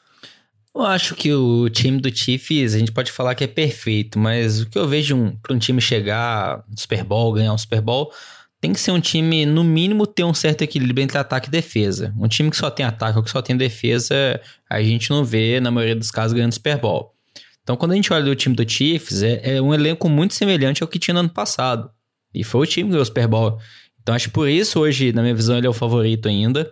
Eu 0.76 0.82
acho 0.82 1.14
que 1.14 1.32
o 1.32 1.70
time 1.70 2.00
do 2.00 2.16
Chiefs, 2.16 2.74
a 2.74 2.80
gente 2.80 2.92
pode 2.92 3.12
falar 3.12 3.36
que 3.36 3.44
é 3.44 3.48
perfeito, 3.48 4.18
mas 4.18 4.62
o 4.62 4.70
que 4.70 4.78
eu 4.78 4.88
vejo 4.88 5.16
um, 5.16 5.36
para 5.36 5.54
um 5.54 5.60
time 5.60 5.80
chegar 5.80 6.64
no 6.68 6.80
Super 6.80 7.04
Bowl, 7.04 7.32
ganhar 7.32 7.54
um 7.54 7.58
Super 7.58 7.80
Bowl, 7.80 8.12
tem 8.60 8.74
que 8.74 8.80
ser 8.80 8.92
um 8.92 9.00
time, 9.00 9.46
no 9.46 9.64
mínimo, 9.64 10.08
ter 10.08 10.24
um 10.24 10.34
certo 10.34 10.64
equilíbrio 10.64 11.04
entre 11.04 11.18
ataque 11.18 11.48
e 11.48 11.52
defesa. 11.52 12.12
Um 12.18 12.28
time 12.28 12.50
que 12.50 12.58
só 12.58 12.72
tem 12.72 12.86
ataque 12.86 13.18
ou 13.18 13.24
que 13.24 13.30
só 13.30 13.42
tem 13.42 13.56
defesa, 13.56 14.42
a 14.68 14.82
gente 14.82 15.12
não 15.12 15.24
vê, 15.24 15.60
na 15.60 15.70
maioria 15.70 15.96
dos 15.96 16.10
casos, 16.10 16.34
ganhando 16.34 16.54
Super 16.54 16.78
Bowl. 16.78 17.14
Então, 17.62 17.76
quando 17.76 17.92
a 17.92 17.96
gente 17.96 18.12
olha 18.12 18.32
o 18.32 18.36
time 18.36 18.56
do 18.56 18.68
Chiefs, 18.68 19.22
é, 19.22 19.58
é 19.58 19.62
um 19.62 19.74
elenco 19.74 20.10
muito 20.10 20.34
semelhante 20.34 20.82
ao 20.82 20.88
que 20.88 20.98
tinha 20.98 21.14
no 21.14 21.20
ano 21.20 21.30
passado. 21.30 21.92
E 22.34 22.44
foi 22.44 22.62
o 22.62 22.66
time 22.66 22.86
que 22.86 22.92
ganhou 22.92 23.04
o 23.04 23.06
Super 23.06 23.28
Bowl. 23.28 23.60
Então 24.04 24.14
acho 24.14 24.28
que 24.28 24.34
por 24.34 24.50
isso 24.50 24.82
hoje, 24.82 25.14
na 25.14 25.22
minha 25.22 25.34
visão, 25.34 25.58
ele 25.58 25.66
é 25.66 25.70
o 25.70 25.74
favorito 25.74 26.28
ainda. 26.28 26.70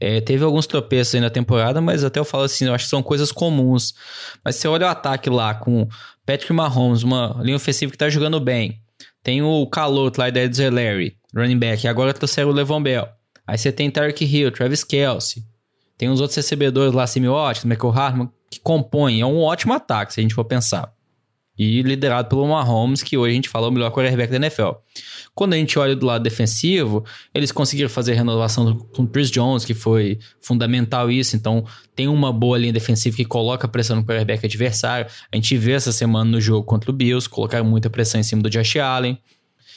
É, 0.00 0.20
teve 0.20 0.42
alguns 0.42 0.66
tropeços 0.66 1.14
aí 1.14 1.20
na 1.20 1.28
temporada, 1.28 1.78
mas 1.80 2.02
até 2.02 2.18
eu 2.18 2.24
falo 2.24 2.44
assim, 2.44 2.64
eu 2.64 2.74
acho 2.74 2.84
que 2.84 2.90
são 2.90 3.02
coisas 3.02 3.30
comuns. 3.30 3.94
Mas 4.42 4.56
você 4.56 4.66
olha 4.66 4.86
o 4.86 4.88
ataque 4.88 5.28
lá 5.28 5.54
com 5.54 5.86
Patrick 6.24 6.52
Mahomes, 6.52 7.02
uma 7.02 7.38
linha 7.42 7.56
ofensiva 7.56 7.92
que 7.92 7.98
tá 7.98 8.08
jogando 8.08 8.40
bem. 8.40 8.80
Tem 9.22 9.42
o 9.42 9.66
Caloto 9.66 10.18
lá 10.18 10.30
da 10.30 10.40
Ed 10.40 10.70
Larry, 10.70 11.16
running 11.34 11.58
back. 11.58 11.84
E 11.84 11.88
agora 11.88 12.14
trouxeram 12.14 12.48
o 12.48 12.52
Levon 12.52 12.82
Bell. 12.82 13.06
Aí 13.46 13.58
você 13.58 13.70
tem 13.70 13.90
Tarek 13.90 14.24
Hill, 14.24 14.50
Travis 14.50 14.82
Kelsey. 14.82 15.44
Tem 15.98 16.08
os 16.08 16.20
outros 16.20 16.36
recebedores 16.36 16.94
lá, 16.94 17.04
Watkins, 17.04 17.64
Michael 17.64 17.92
Hartman, 17.92 18.30
que 18.50 18.58
compõem. 18.58 19.20
É 19.20 19.26
um 19.26 19.40
ótimo 19.40 19.74
ataque, 19.74 20.14
se 20.14 20.20
a 20.20 20.22
gente 20.22 20.34
for 20.34 20.44
pensar. 20.44 20.90
E 21.62 21.82
liderado 21.82 22.26
pelo 22.26 22.48
Mahomes, 22.48 23.02
que 23.02 23.18
hoje 23.18 23.32
a 23.32 23.34
gente 23.34 23.48
fala 23.50 23.68
o 23.68 23.70
melhor 23.70 23.90
quarterback 23.90 24.30
da 24.30 24.36
NFL. 24.36 24.70
Quando 25.34 25.52
a 25.52 25.58
gente 25.58 25.78
olha 25.78 25.94
do 25.94 26.06
lado 26.06 26.22
defensivo, 26.22 27.04
eles 27.34 27.52
conseguiram 27.52 27.90
fazer 27.90 28.14
renovação 28.14 28.78
com 28.78 29.02
o 29.02 29.06
Chris 29.06 29.30
Jones, 29.30 29.66
que 29.66 29.74
foi 29.74 30.18
fundamental 30.40 31.10
isso. 31.10 31.36
Então, 31.36 31.66
tem 31.94 32.08
uma 32.08 32.32
boa 32.32 32.56
linha 32.56 32.72
defensiva 32.72 33.14
que 33.14 33.26
coloca 33.26 33.68
pressão 33.68 33.96
no 33.96 34.02
quarterback 34.06 34.46
adversário. 34.46 35.06
A 35.30 35.36
gente 35.36 35.54
vê 35.58 35.72
essa 35.72 35.92
semana 35.92 36.30
no 36.30 36.40
jogo 36.40 36.64
contra 36.64 36.90
o 36.90 36.94
Bills, 36.94 37.28
colocaram 37.28 37.66
muita 37.66 37.90
pressão 37.90 38.18
em 38.18 38.24
cima 38.24 38.40
do 38.40 38.48
Josh 38.48 38.76
Allen. 38.76 39.18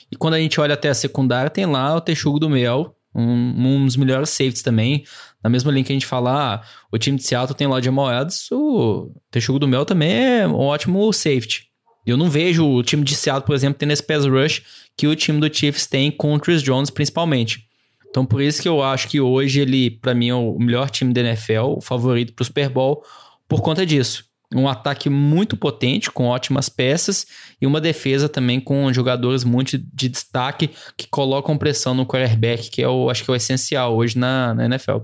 E 0.10 0.16
quando 0.16 0.36
a 0.36 0.40
gente 0.40 0.62
olha 0.62 0.76
até 0.76 0.88
a 0.88 0.94
secundária, 0.94 1.50
tem 1.50 1.66
lá 1.66 1.98
o 1.98 2.00
Texugo 2.00 2.40
do 2.40 2.50
Mel, 2.50 2.96
um, 3.14 3.24
um 3.58 3.86
dos 3.86 3.98
melhores 3.98 4.30
safeties 4.30 4.62
também. 4.62 5.04
Na 5.44 5.50
mesma 5.50 5.70
linha 5.70 5.84
que 5.84 5.92
a 5.92 5.96
gente 5.96 6.06
fala, 6.06 6.54
ah, 6.54 6.62
o 6.90 6.98
time 6.98 7.18
de 7.18 7.24
Seattle 7.24 7.58
tem 7.58 7.68
lá 7.68 7.82
de 7.82 7.92
Moedas, 7.92 8.50
o 8.54 9.12
Texugo 9.30 9.60
do 9.60 9.68
Mel 9.68 9.84
também 9.84 10.14
é 10.14 10.48
um 10.48 10.56
ótimo 10.56 11.12
safety. 11.12 11.73
Eu 12.06 12.18
não 12.18 12.30
vejo 12.30 12.66
o 12.66 12.84
time 12.84 13.04
de 13.04 13.16
Seattle, 13.16 13.46
por 13.46 13.56
exemplo, 13.56 13.80
tendo 13.80 13.92
esse 13.92 14.04
pass 14.04 14.26
rush 14.26 14.62
que 14.98 15.08
o 15.08 15.16
time 15.16 15.40
do 15.40 15.54
Chiefs 15.54 15.88
tem 15.88 16.12
com 16.12 16.34
o 16.34 16.40
Chris 16.40 16.62
Jones, 16.62 16.90
principalmente. 16.90 17.68
Então, 18.10 18.26
por 18.26 18.42
isso 18.42 18.62
que 18.62 18.70
eu 18.70 18.84
acho 18.84 19.08
que 19.08 19.20
hoje 19.20 19.62
ele, 19.62 19.90
para 19.90 20.14
mim, 20.14 20.30
é 20.30 20.36
o 20.36 20.58
melhor 20.60 20.90
time 20.90 21.12
da 21.12 21.22
NFL, 21.22 21.78
o 21.78 21.82
favorito 21.82 22.34
para 22.34 22.44
o 22.44 22.46
Super 22.46 22.70
Bowl, 22.70 23.04
por 23.48 23.62
conta 23.62 23.86
disso. 23.86 24.26
Um 24.54 24.68
ataque 24.68 25.10
muito 25.10 25.58
potente, 25.58 26.12
com 26.12 26.28
ótimas 26.28 26.70
peças, 26.70 27.26
e 27.60 27.66
uma 27.66 27.82
defesa 27.82 28.30
também 28.30 28.60
com 28.60 28.94
jogadores 28.94 29.44
muito 29.44 29.80
de 29.80 30.10
destaque 30.10 30.70
que 30.96 31.08
colocam 31.08 31.58
pressão 31.58 31.96
no 31.96 32.06
quarterback, 32.06 32.70
que 32.70 32.84
é 32.84 32.88
o, 32.88 33.10
acho 33.10 33.24
que 33.24 33.32
é 33.32 33.34
o 33.34 33.36
essencial 33.36 33.96
hoje 33.96 34.16
na, 34.16 34.54
na 34.54 34.66
NFL. 34.66 34.98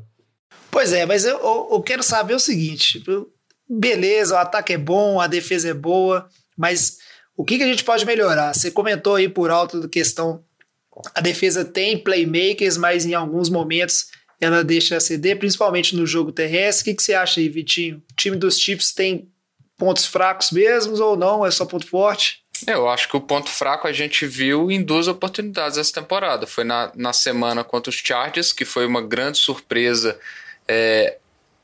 Pois 0.70 0.94
é, 0.94 1.04
mas 1.06 1.26
eu, 1.26 1.40
eu, 1.40 1.70
eu 1.72 1.82
quero 1.82 2.04
saber 2.04 2.36
o 2.36 2.40
seguinte: 2.40 3.04
beleza, 3.68 4.36
o 4.36 4.38
ataque 4.38 4.74
é 4.74 4.78
bom, 4.78 5.20
a 5.20 5.26
defesa 5.26 5.70
é 5.70 5.74
boa, 5.74 6.30
mas 6.60 6.98
o 7.38 7.45
que, 7.45 7.58
que 7.58 7.63
a 7.63 7.67
gente 7.67 7.86
pode 7.86 8.06
melhorar? 8.06 8.54
Você 8.54 8.69
comentou 8.69 9.15
aí 9.15 9.30
por 9.30 9.50
alto 9.50 9.80
da 9.80 9.88
questão. 9.88 10.43
A 11.15 11.22
defesa 11.22 11.63
tem 11.63 11.98
playmakers, 11.98 12.76
mas 12.76 13.06
em 13.06 13.13
alguns 13.13 13.50
momentos 13.50 14.08
ela 14.41 14.62
deixa 14.62 14.98
a 14.98 15.00
ceder, 15.00 15.39
principalmente 15.39 15.95
no 15.95 16.06
jogo 16.06 16.34
terrestre. 16.34 16.82
O 16.82 16.86
que, 16.86 16.98
que 16.98 17.04
você 17.04 17.13
acha 17.13 17.39
aí, 17.39 17.48
Vitinho? 17.48 18.04
O 18.12 18.15
time 18.15 18.36
dos 18.36 18.60
Chiefs 18.60 18.91
tem 18.91 19.30
pontos 19.78 20.06
fracos 20.06 20.52
mesmo 20.52 21.02
ou 21.02 21.15
não? 21.15 21.45
É 21.45 21.50
só 21.50 21.65
ponto 21.65 21.88
forte? 21.88 22.43
Eu 22.67 22.89
acho 22.89 23.08
que 23.08 23.15
o 23.15 23.22
ponto 23.22 23.50
fraco 23.50 23.88
a 23.88 23.93
gente 23.93 24.26
viu 24.26 24.69
em 24.69 24.84
duas 24.84 25.08
oportunidades 25.08 25.78
essa 25.78 25.93
temporada. 25.93 26.45
Foi 26.45 26.65
na, 26.65 26.91
na 26.93 27.13
semana 27.13 27.63
contra 27.63 27.89
os 27.89 27.95
Chargers, 27.95 28.52
que 28.52 28.65
foi 28.65 28.86
uma 28.86 29.02
grande 29.02 29.38
surpresa. 29.38 30.19
É, 30.67 31.17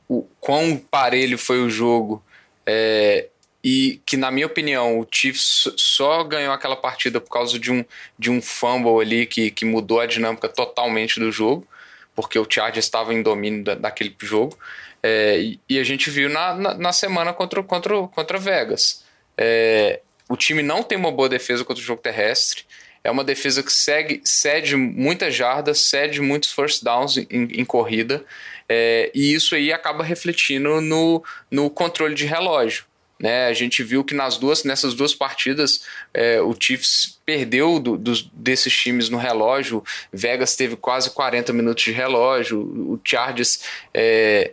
o 0.07 0.25
quão 0.39 0.77
parelho 0.77 1.37
foi 1.37 1.61
o 1.61 1.69
jogo. 1.69 2.23
É, 2.65 3.27
e 3.65 3.99
que, 4.05 4.15
na 4.15 4.29
minha 4.29 4.45
opinião, 4.45 4.99
o 4.99 5.07
Chiefs 5.11 5.73
só 5.75 6.23
ganhou 6.23 6.53
aquela 6.53 6.75
partida 6.75 7.19
por 7.19 7.31
causa 7.31 7.57
de 7.57 7.71
um, 7.71 7.83
de 8.17 8.29
um 8.29 8.39
fumble 8.39 9.01
ali 9.01 9.25
que, 9.25 9.49
que 9.49 9.65
mudou 9.65 9.99
a 9.99 10.05
dinâmica 10.05 10.47
totalmente 10.47 11.19
do 11.19 11.31
jogo, 11.31 11.67
porque 12.13 12.37
o 12.37 12.45
Chargers 12.47 12.85
estava 12.85 13.11
em 13.11 13.23
domínio 13.23 13.63
da, 13.63 13.73
daquele 13.73 14.15
jogo. 14.21 14.55
É, 15.01 15.39
e, 15.39 15.59
e, 15.67 15.79
a 15.79 15.83
gente 15.83 16.11
viu 16.11 16.29
na, 16.29 16.53
na, 16.53 16.73
na, 16.75 16.93
semana 16.93 17.33
contra, 17.33 17.63
contra, 17.63 18.07
contra 18.07 18.37
Vegas. 18.37 19.03
É, 19.35 19.99
o 20.29 20.37
time 20.37 20.61
não 20.61 20.83
tem 20.83 20.95
uma 20.95 21.11
boa 21.11 21.27
defesa 21.27 21.65
contra 21.65 21.81
o 21.81 21.85
jogo 21.85 22.03
terrestre. 22.03 22.65
É 23.03 23.09
uma 23.09 23.23
defesa 23.23 23.63
que 23.63 23.73
segue, 23.73 24.21
cede 24.23 24.75
muitas 24.75 25.33
jardas, 25.33 25.79
cede 25.79 26.21
muitos 26.21 26.51
first 26.51 26.83
downs 26.83 27.17
em, 27.17 27.27
em 27.31 27.65
corrida. 27.65 28.23
É, 28.69 29.09
e 29.11 29.33
isso 29.33 29.55
aí 29.55 29.73
acaba 29.73 30.03
refletindo 30.03 30.79
no, 30.81 31.23
no 31.49 31.67
controle 31.67 32.13
de 32.13 32.27
relógio. 32.27 32.85
Né, 33.17 33.47
a 33.47 33.53
gente 33.53 33.81
viu 33.81 34.03
que 34.03 34.13
nas 34.13 34.37
duas, 34.37 34.65
nessas 34.65 34.93
duas 34.93 35.15
partidas 35.15 35.85
é, 36.13 36.41
o 36.41 36.53
Chiefs 36.59 37.17
perdeu 37.25 37.79
do, 37.79 37.97
do, 37.97 38.11
desses 38.33 38.75
times 38.75 39.07
no 39.07 39.17
relógio. 39.17 39.83
Vegas 40.11 40.55
teve 40.55 40.75
quase 40.75 41.09
40 41.11 41.53
minutos 41.53 41.83
de 41.83 41.91
relógio. 41.93 42.59
O 42.59 42.99
Chargers 43.03 43.61
é, 43.93 44.51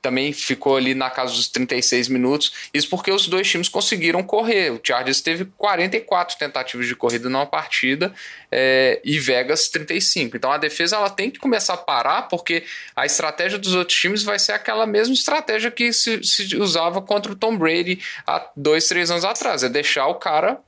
também 0.00 0.32
ficou 0.32 0.76
ali 0.76 0.94
na 0.94 1.10
casa 1.10 1.34
dos 1.34 1.48
36 1.48 2.08
minutos. 2.08 2.52
Isso 2.72 2.88
porque 2.88 3.10
os 3.10 3.28
dois 3.28 3.48
times 3.48 3.68
conseguiram 3.68 4.22
correr. 4.22 4.72
O 4.72 4.80
Chargers 4.82 5.20
teve 5.20 5.44
44 5.56 6.38
tentativas 6.38 6.86
de 6.86 6.96
corrida 6.96 7.28
numa 7.28 7.46
partida 7.46 8.12
é, 8.50 9.00
e 9.04 9.18
Vegas 9.18 9.68
35. 9.68 10.36
Então 10.36 10.50
a 10.50 10.58
defesa 10.58 10.96
ela 10.96 11.10
tem 11.10 11.30
que 11.30 11.38
começar 11.38 11.74
a 11.74 11.78
parar 11.78 12.22
porque 12.22 12.64
a 12.96 13.04
estratégia 13.04 13.58
dos 13.58 13.74
outros 13.74 13.98
times 13.98 14.22
vai 14.22 14.38
ser 14.38 14.52
aquela 14.52 14.86
mesma 14.86 15.14
estratégia 15.14 15.70
que 15.70 15.92
se, 15.92 16.22
se 16.24 16.56
usava 16.56 17.02
contra 17.02 17.32
o 17.32 17.36
Tom 17.36 17.56
Brady 17.56 18.00
há 18.26 18.48
dois, 18.56 18.88
três 18.88 19.10
anos 19.10 19.24
atrás. 19.24 19.62
É 19.62 19.68
deixar 19.68 20.06
o 20.06 20.14
cara 20.14 20.58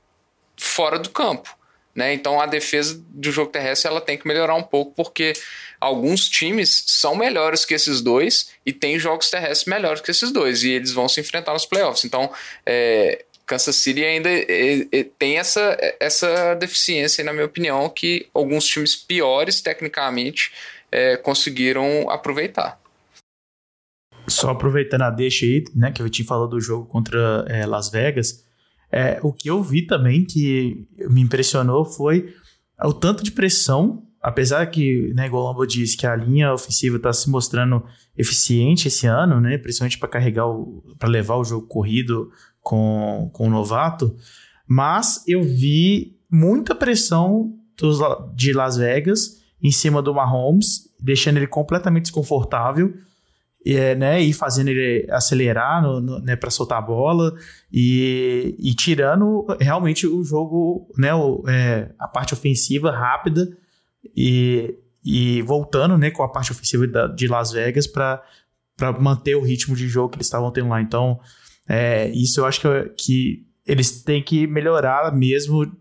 fora 0.57 0.99
do 0.99 1.09
campo. 1.09 1.62
Né? 1.95 2.13
Então 2.13 2.41
a 2.41 2.45
defesa 2.45 2.99
do 3.09 3.31
jogo 3.31 3.51
terrestre 3.51 3.89
ela 3.89 4.01
tem 4.01 4.17
que 4.17 4.27
melhorar 4.27 4.55
um 4.55 4.63
pouco 4.63 4.93
porque 4.95 5.33
alguns 5.79 6.27
times 6.27 6.85
são 6.87 7.15
melhores 7.15 7.65
que 7.65 7.73
esses 7.73 8.01
dois 8.01 8.51
e 8.65 8.73
tem 8.73 8.97
jogos 8.97 9.29
terrestres 9.29 9.65
melhores 9.65 10.01
que 10.01 10.09
esses 10.09 10.31
dois 10.31 10.63
e 10.63 10.71
eles 10.71 10.91
vão 10.91 11.07
se 11.07 11.21
enfrentar 11.21 11.53
nos 11.53 11.65
playoffs. 11.67 12.03
Então 12.03 12.31
é, 12.65 13.23
Kansas 13.45 13.75
City 13.75 14.03
ainda 14.03 14.29
é, 14.29 14.87
é, 14.91 15.03
tem 15.19 15.37
essa, 15.37 15.77
essa 15.99 16.55
deficiência, 16.55 17.23
na 17.23 17.33
minha 17.33 17.45
opinião, 17.45 17.89
que 17.89 18.27
alguns 18.33 18.65
times 18.65 18.95
piores 18.95 19.61
tecnicamente 19.61 20.51
é, 20.91 21.17
conseguiram 21.17 22.09
aproveitar. 22.09 22.79
Só 24.27 24.51
aproveitando 24.51 25.01
a 25.01 25.09
deixa 25.09 25.45
aí, 25.45 25.65
né, 25.75 25.91
que 25.91 26.01
o 26.01 26.05
Vitinho 26.05 26.27
falou 26.27 26.47
do 26.47 26.59
jogo 26.61 26.85
contra 26.85 27.45
é, 27.49 27.65
Las 27.65 27.89
Vegas, 27.89 28.45
é, 28.93 29.19
o 29.23 29.33
que 29.33 29.49
eu 29.49 29.61
vi 29.63 29.87
também 29.87 30.23
que 30.23 30.87
me 31.09 31.19
impressionou 31.19 31.83
foi 31.83 32.31
o 32.79 32.93
tanto 32.93 33.23
de 33.23 33.31
pressão, 33.31 34.03
apesar 34.21 34.67
que, 34.67 35.11
né, 35.15 35.25
igual 35.25 35.43
o 35.43 35.47
Lambo 35.47 35.65
disse, 35.65 35.97
que 35.97 36.05
a 36.05 36.15
linha 36.15 36.53
ofensiva 36.53 36.97
está 36.97 37.11
se 37.11 37.27
mostrando 37.27 37.83
eficiente 38.15 38.87
esse 38.87 39.07
ano, 39.07 39.41
né, 39.41 39.57
principalmente 39.57 39.97
para 39.97 40.09
carregar, 40.09 40.45
para 40.99 41.09
levar 41.09 41.37
o 41.37 41.43
jogo 41.43 41.65
corrido 41.65 42.29
com, 42.61 43.31
com 43.33 43.47
o 43.47 43.49
novato, 43.49 44.15
mas 44.67 45.23
eu 45.27 45.41
vi 45.41 46.15
muita 46.29 46.75
pressão 46.75 47.51
dos, 47.75 47.97
de 48.35 48.53
Las 48.53 48.77
Vegas 48.77 49.41
em 49.61 49.71
cima 49.71 50.03
do 50.03 50.13
Mahomes, 50.13 50.93
deixando 50.99 51.37
ele 51.37 51.47
completamente 51.47 52.03
desconfortável 52.03 52.93
é, 53.65 53.95
né, 53.95 54.21
e 54.21 54.33
fazendo 54.33 54.69
ele 54.69 55.07
acelerar 55.09 55.81
no, 55.81 56.01
no, 56.01 56.19
né, 56.19 56.35
para 56.35 56.49
soltar 56.49 56.79
a 56.79 56.81
bola 56.81 57.33
e, 57.71 58.55
e, 58.59 58.73
tirando 58.73 59.45
realmente 59.59 60.05
o 60.05 60.23
jogo, 60.23 60.91
né, 60.97 61.13
o, 61.13 61.43
é, 61.47 61.89
a 61.97 62.07
parte 62.07 62.33
ofensiva 62.33 62.91
rápida 62.91 63.47
e, 64.15 64.75
e 65.03 65.41
voltando 65.43 65.97
né, 65.97 66.11
com 66.11 66.23
a 66.23 66.29
parte 66.29 66.51
ofensiva 66.51 66.85
da, 66.87 67.07
de 67.07 67.27
Las 67.27 67.51
Vegas 67.51 67.87
para 67.87 68.21
manter 68.99 69.35
o 69.35 69.41
ritmo 69.41 69.75
de 69.75 69.87
jogo 69.87 70.09
que 70.09 70.17
eles 70.17 70.27
estavam 70.27 70.51
tendo 70.51 70.69
lá. 70.69 70.81
Então, 70.81 71.19
é, 71.67 72.09
isso 72.09 72.41
eu 72.41 72.45
acho 72.45 72.59
que, 72.59 72.89
que 72.97 73.47
eles 73.65 74.03
têm 74.03 74.21
que 74.21 74.45
melhorar 74.45 75.15
mesmo, 75.15 75.71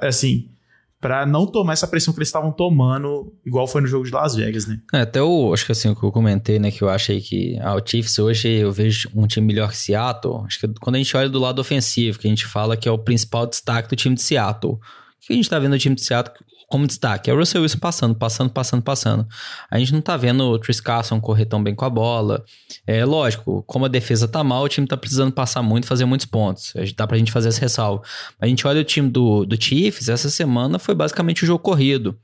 assim, 0.00 0.50
para 1.00 1.24
não 1.24 1.46
tomar 1.46 1.74
essa 1.74 1.86
pressão 1.86 2.12
que 2.12 2.18
eles 2.18 2.28
estavam 2.28 2.50
tomando, 2.50 3.32
igual 3.46 3.66
foi 3.68 3.80
no 3.80 3.86
jogo 3.86 4.04
de 4.04 4.10
Las 4.10 4.34
Vegas, 4.34 4.66
né? 4.66 4.80
É, 4.92 5.02
até 5.02 5.22
o, 5.22 5.52
acho 5.52 5.64
que 5.64 5.72
assim, 5.72 5.88
o 5.88 5.94
que 5.94 6.02
eu 6.02 6.10
comentei, 6.10 6.58
né, 6.58 6.70
que 6.70 6.82
eu 6.82 6.88
achei 6.88 7.20
que 7.20 7.56
ah, 7.60 7.76
o 7.76 7.82
Chiefs 7.84 8.18
hoje 8.18 8.48
eu 8.48 8.72
vejo 8.72 9.08
um 9.14 9.26
time 9.26 9.46
melhor 9.46 9.70
que 9.70 9.76
Seattle. 9.76 10.44
Acho 10.44 10.60
que 10.60 10.68
quando 10.80 10.96
a 10.96 10.98
gente 10.98 11.16
olha 11.16 11.28
do 11.28 11.38
lado 11.38 11.60
ofensivo, 11.60 12.18
que 12.18 12.26
a 12.26 12.30
gente 12.30 12.46
fala 12.46 12.76
que 12.76 12.88
é 12.88 12.92
o 12.92 12.98
principal 12.98 13.46
destaque 13.46 13.88
do 13.88 13.96
time 13.96 14.14
de 14.16 14.22
Seattle. 14.22 14.74
O 14.74 14.80
que 15.20 15.32
a 15.32 15.36
gente 15.36 15.48
tá 15.48 15.58
vendo 15.58 15.72
no 15.72 15.78
time 15.78 15.94
de 15.94 16.04
Seattle 16.04 16.34
como 16.68 16.86
destaque. 16.86 17.30
É 17.30 17.34
o 17.34 17.36
Russell 17.36 17.62
Wilson 17.62 17.78
passando, 17.78 18.14
passando, 18.14 18.50
passando, 18.50 18.82
passando. 18.82 19.26
A 19.70 19.78
gente 19.78 19.92
não 19.92 20.02
tá 20.02 20.16
vendo 20.16 20.44
o 20.44 20.58
Tris 20.58 20.80
Carson 20.80 21.18
correr 21.20 21.46
tão 21.46 21.62
bem 21.62 21.74
com 21.74 21.84
a 21.84 21.90
bola. 21.90 22.44
É 22.86 23.04
lógico, 23.04 23.62
como 23.66 23.86
a 23.86 23.88
defesa 23.88 24.28
tá 24.28 24.44
mal, 24.44 24.62
o 24.62 24.68
time 24.68 24.86
tá 24.86 24.96
precisando 24.96 25.32
passar 25.32 25.62
muito, 25.62 25.86
fazer 25.86 26.04
muitos 26.04 26.26
pontos. 26.26 26.74
Dá 26.94 27.06
pra 27.06 27.16
gente 27.16 27.32
fazer 27.32 27.48
essa 27.48 27.60
ressalva. 27.60 28.02
A 28.38 28.46
gente 28.46 28.66
olha 28.66 28.82
o 28.82 28.84
time 28.84 29.08
do, 29.08 29.46
do 29.46 29.60
Chiefs, 29.60 30.08
essa 30.08 30.28
semana 30.28 30.78
foi 30.78 30.94
basicamente 30.94 31.42
o 31.42 31.46
jogo 31.46 31.62
corrido. 31.62 32.18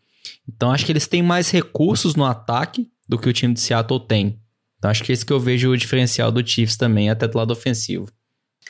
Então 0.47 0.71
acho 0.71 0.85
que 0.85 0.93
eles 0.93 1.07
têm 1.07 1.23
mais 1.23 1.51
recursos 1.51 2.15
no 2.15 2.25
ataque 2.25 2.87
do 3.09 3.19
que 3.19 3.29
o 3.29 3.33
time 3.33 3.55
de 3.55 3.61
Seattle 3.61 4.07
tem. 4.07 4.39
Então 4.79 4.91
acho 4.91 5.03
que 5.03 5.11
é 5.11 5.15
esse 5.15 5.25
que 5.25 5.33
eu 5.33 5.41
vejo 5.41 5.71
o 5.71 5.77
diferencial 5.77 6.31
do 6.31 6.47
Chiefs 6.47 6.77
também, 6.77 7.09
até 7.09 7.27
do 7.27 7.39
lado 7.39 7.51
ofensivo. 7.51 8.13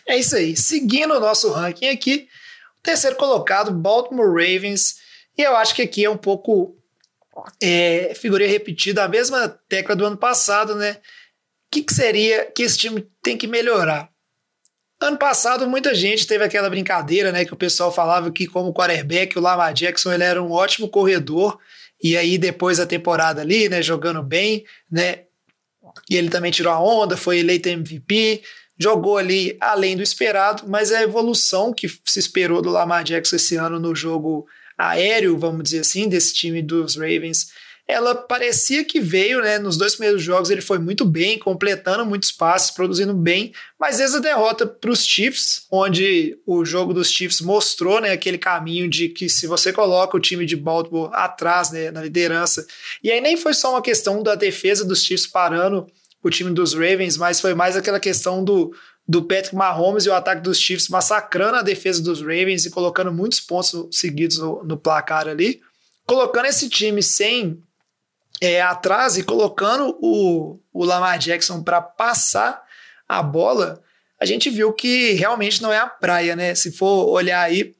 É 0.07 0.17
isso 0.17 0.37
aí. 0.37 0.57
Seguindo 0.57 1.15
o 1.15 1.21
nosso 1.21 1.51
ranking 1.51 1.89
aqui, 1.89 2.29
o 2.79 2.83
terceiro 2.83 3.17
colocado, 3.17 3.73
Baltimore 3.73 4.29
Ravens 4.29 5.03
e 5.37 5.43
eu 5.43 5.57
acho 5.57 5.75
que 5.75 5.83
aqui 5.83 6.05
é 6.05 6.11
um 6.11 6.17
pouco 6.17 6.77
é, 7.63 8.15
figurinha 8.15 8.49
repetida, 8.49 9.05
a 9.05 9.09
mesma 9.09 9.49
tecla 9.69 9.97
do 9.97 10.07
ano 10.07 10.17
passado, 10.17 10.75
né? 10.75 10.93
O 10.93 10.99
que, 11.71 11.83
que 11.83 11.93
seria 11.93 12.45
que 12.47 12.63
esse 12.63 12.79
time 12.79 13.07
tem 13.23 13.37
que 13.37 13.47
melhorar? 13.47 14.09
Ano 15.01 15.19
passado, 15.19 15.69
muita 15.69 15.95
gente 15.95 16.27
teve 16.27 16.45
aquela 16.45 16.71
brincadeira, 16.71 17.33
né? 17.33 17.45
Que 17.45 17.53
o 17.53 17.57
pessoal 17.57 17.93
falava 17.93 18.31
que, 18.31 18.47
como 18.47 18.73
quarterback, 18.73 19.37
o 19.37 19.41
Lamar 19.41 19.75
Jackson 19.75 20.13
ele 20.13 20.23
era 20.23 20.43
um 20.43 20.53
ótimo 20.53 20.89
corredor. 20.89 21.59
E 22.03 22.17
aí, 22.17 22.39
depois 22.39 22.79
da 22.79 22.87
temporada 22.87 23.41
ali, 23.41 23.69
né? 23.69 23.83
Jogando 23.83 24.23
bem, 24.23 24.65
né? 24.91 25.25
E 26.09 26.17
ele 26.17 26.31
também 26.31 26.53
tirou 26.53 26.73
a 26.73 26.81
onda, 26.81 27.17
foi 27.17 27.39
eleito 27.39 27.69
MVP, 27.69 28.43
jogou 28.79 29.19
ali 29.19 29.57
além 29.61 29.97
do 29.97 30.03
esperado, 30.03 30.65
mas 30.67 30.91
a 30.93 31.03
evolução 31.03 31.73
que 31.73 31.89
se 31.89 32.19
esperou 32.19 32.63
do 32.63 32.71
Lamar 32.71 33.05
Jackson 33.05 33.37
esse 33.37 33.57
ano 33.57 33.79
no 33.79 33.95
jogo 33.95 34.47
aéreo, 34.77 35.39
vamos 35.39 35.65
dizer 35.65 35.81
assim, 35.81 36.09
desse 36.09 36.35
time 36.35 36.63
dos 36.63 36.97
Ravens, 36.97 37.49
ela 37.87 38.15
parecia 38.15 38.83
que 38.83 38.99
veio, 38.99 39.43
né? 39.43 39.59
Nos 39.59 39.77
dois 39.77 39.95
primeiros 39.95 40.23
jogos 40.23 40.49
ele 40.49 40.63
foi 40.63 40.79
muito 40.79 41.05
bem, 41.05 41.39
completando 41.39 42.07
muitos 42.07 42.33
passes, 42.33 42.71
produzindo 42.71 43.13
bem, 43.13 43.53
mas 43.79 44.01
essa 44.01 44.21
derrota 44.21 44.67
para 44.67 44.91
os 44.91 45.05
Chiefs, 45.05 45.67
onde 45.71 46.39
o 46.47 46.65
jogo 46.65 46.95
dos 46.95 47.11
Chiefs 47.11 47.43
mostrou, 47.43 48.01
né, 48.01 48.13
aquele 48.13 48.39
caminho 48.39 48.89
de 48.89 49.11
que 49.11 49.29
se 49.29 49.47
você 49.47 49.71
coloca 49.71 50.17
o 50.17 50.21
time 50.21 50.47
de 50.47 50.57
Baltimore 50.57 51.11
atrás, 51.13 51.71
né, 51.71 51.91
na 51.91 52.03
liderança, 52.03 52.67
e 53.03 53.11
aí 53.11 53.21
nem 53.21 53.37
foi 53.37 53.53
só 53.53 53.73
uma 53.73 53.83
questão 53.83 54.23
da 54.23 54.35
defesa 54.35 54.85
dos 54.85 55.05
Chiefs 55.05 55.27
parando 55.27 55.87
o 56.23 56.31
time 56.31 56.51
dos 56.53 56.73
Ravens, 56.73 57.19
mas 57.19 57.39
foi 57.39 57.53
mais 57.55 57.77
aquela 57.77 58.01
questão 58.01 58.43
do 58.43 58.75
do 59.07 59.23
Patrick 59.23 59.55
Mahomes 59.55 60.07
e 60.07 60.09
o 60.09 60.15
ataque 60.15 60.43
dos 60.43 60.59
Chiefs 60.59 60.89
massacrando 60.89 61.57
a 61.57 61.63
defesa 61.63 62.03
dos 62.03 62.21
Ravens 62.21 62.65
e 62.65 62.71
colocando 62.71 63.13
muitos 63.13 63.39
pontos 63.41 63.87
seguidos 63.93 64.39
no, 64.39 64.65
no 64.65 64.79
placar 64.79 65.29
ali, 65.29 65.61
colocando 66.07 66.47
esse 66.47 66.69
time 66.69 67.03
sem 67.03 67.63
é, 68.41 68.63
atrás 68.63 69.17
e 69.17 69.23
colocando 69.23 69.97
o, 70.01 70.59
o 70.73 70.85
Lamar 70.85 71.19
Jackson 71.19 71.63
para 71.63 71.83
passar 71.83 72.63
a 73.07 73.23
bola, 73.23 73.83
a 74.19 74.25
gente 74.25 74.49
viu 74.49 74.73
que 74.73 75.13
realmente 75.13 75.63
não 75.63 75.73
é 75.73 75.79
a 75.79 75.87
praia, 75.87 76.35
né? 76.35 76.55
Se 76.55 76.73
for 76.73 77.09
olhar 77.11 77.43
aí, 77.43 77.75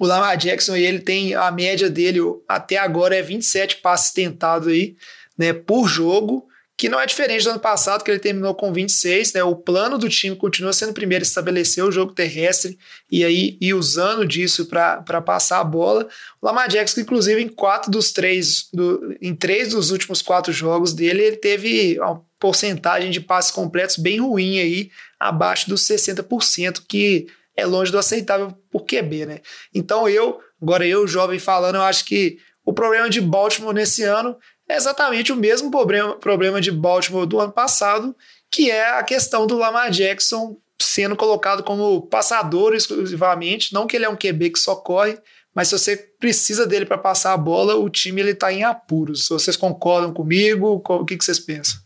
o 0.00 0.06
Lamar 0.06 0.36
Jackson 0.36 0.74
ele 0.74 0.98
tem 0.98 1.34
a 1.34 1.50
média 1.50 1.88
dele 1.88 2.20
até 2.48 2.76
agora 2.76 3.14
é 3.14 3.22
27 3.22 3.76
passes 3.76 4.12
tentados 4.12 4.66
aí, 4.66 4.96
né, 5.38 5.52
por 5.52 5.86
jogo 5.86 6.48
que 6.80 6.88
não 6.88 6.98
é 6.98 7.04
diferente 7.04 7.44
do 7.44 7.50
ano 7.50 7.60
passado, 7.60 8.02
que 8.02 8.10
ele 8.10 8.18
terminou 8.18 8.54
com 8.54 8.72
26, 8.72 9.34
né? 9.34 9.44
O 9.44 9.54
plano 9.54 9.98
do 9.98 10.08
time 10.08 10.34
continua 10.34 10.72
sendo 10.72 10.94
primeiro 10.94 11.22
estabelecer 11.22 11.84
o 11.84 11.92
jogo 11.92 12.14
terrestre 12.14 12.78
e 13.12 13.22
aí 13.22 13.58
ir 13.60 13.74
usando 13.74 14.26
disso 14.26 14.64
para 14.64 15.20
passar 15.20 15.60
a 15.60 15.64
bola. 15.64 16.08
O 16.40 16.46
Lamar 16.46 16.70
Jackson, 16.70 17.02
inclusive, 17.02 17.42
em 17.42 17.48
quatro 17.48 17.90
dos 17.90 18.12
três, 18.12 18.70
do, 18.72 19.14
em 19.20 19.34
três 19.34 19.72
dos 19.72 19.90
últimos 19.90 20.22
quatro 20.22 20.54
jogos 20.54 20.94
dele, 20.94 21.22
ele 21.22 21.36
teve 21.36 22.00
uma 22.00 22.24
porcentagem 22.38 23.10
de 23.10 23.20
passes 23.20 23.50
completos 23.50 23.98
bem 23.98 24.18
ruim 24.18 24.58
aí, 24.58 24.90
abaixo 25.18 25.68
dos 25.68 25.82
60%, 25.82 26.84
que 26.88 27.26
é 27.54 27.66
longe 27.66 27.92
do 27.92 27.98
aceitável 27.98 28.56
por 28.70 28.86
QB, 28.86 29.26
né? 29.26 29.40
Então 29.74 30.08
eu, 30.08 30.40
agora 30.62 30.86
eu, 30.86 31.06
jovem 31.06 31.38
falando, 31.38 31.74
eu 31.74 31.82
acho 31.82 32.06
que 32.06 32.38
o 32.64 32.72
problema 32.72 33.10
de 33.10 33.20
Baltimore 33.20 33.74
nesse 33.74 34.02
ano 34.02 34.36
é 34.70 34.76
exatamente 34.76 35.32
o 35.32 35.36
mesmo 35.36 35.70
problema, 35.70 36.16
problema 36.16 36.60
de 36.60 36.70
Baltimore 36.70 37.26
do 37.26 37.40
ano 37.40 37.52
passado, 37.52 38.14
que 38.50 38.70
é 38.70 38.98
a 38.98 39.02
questão 39.02 39.46
do 39.46 39.56
Lamar 39.56 39.90
Jackson 39.90 40.56
sendo 40.80 41.14
colocado 41.14 41.62
como 41.62 42.02
passador 42.02 42.74
exclusivamente, 42.74 43.72
não 43.72 43.86
que 43.86 43.96
ele 43.96 44.04
é 44.04 44.08
um 44.08 44.16
QB 44.16 44.50
que 44.50 44.58
só 44.58 44.74
corre, 44.74 45.18
mas 45.54 45.68
se 45.68 45.78
você 45.78 45.96
precisa 46.18 46.66
dele 46.66 46.86
para 46.86 46.96
passar 46.96 47.32
a 47.32 47.36
bola, 47.36 47.74
o 47.74 47.90
time 47.90 48.20
ele 48.20 48.30
está 48.30 48.52
em 48.52 48.62
apuros. 48.62 49.28
Vocês 49.28 49.56
concordam 49.56 50.12
comigo, 50.12 50.82
o 50.84 51.04
que, 51.04 51.16
que 51.16 51.24
vocês 51.24 51.40
pensam? 51.40 51.80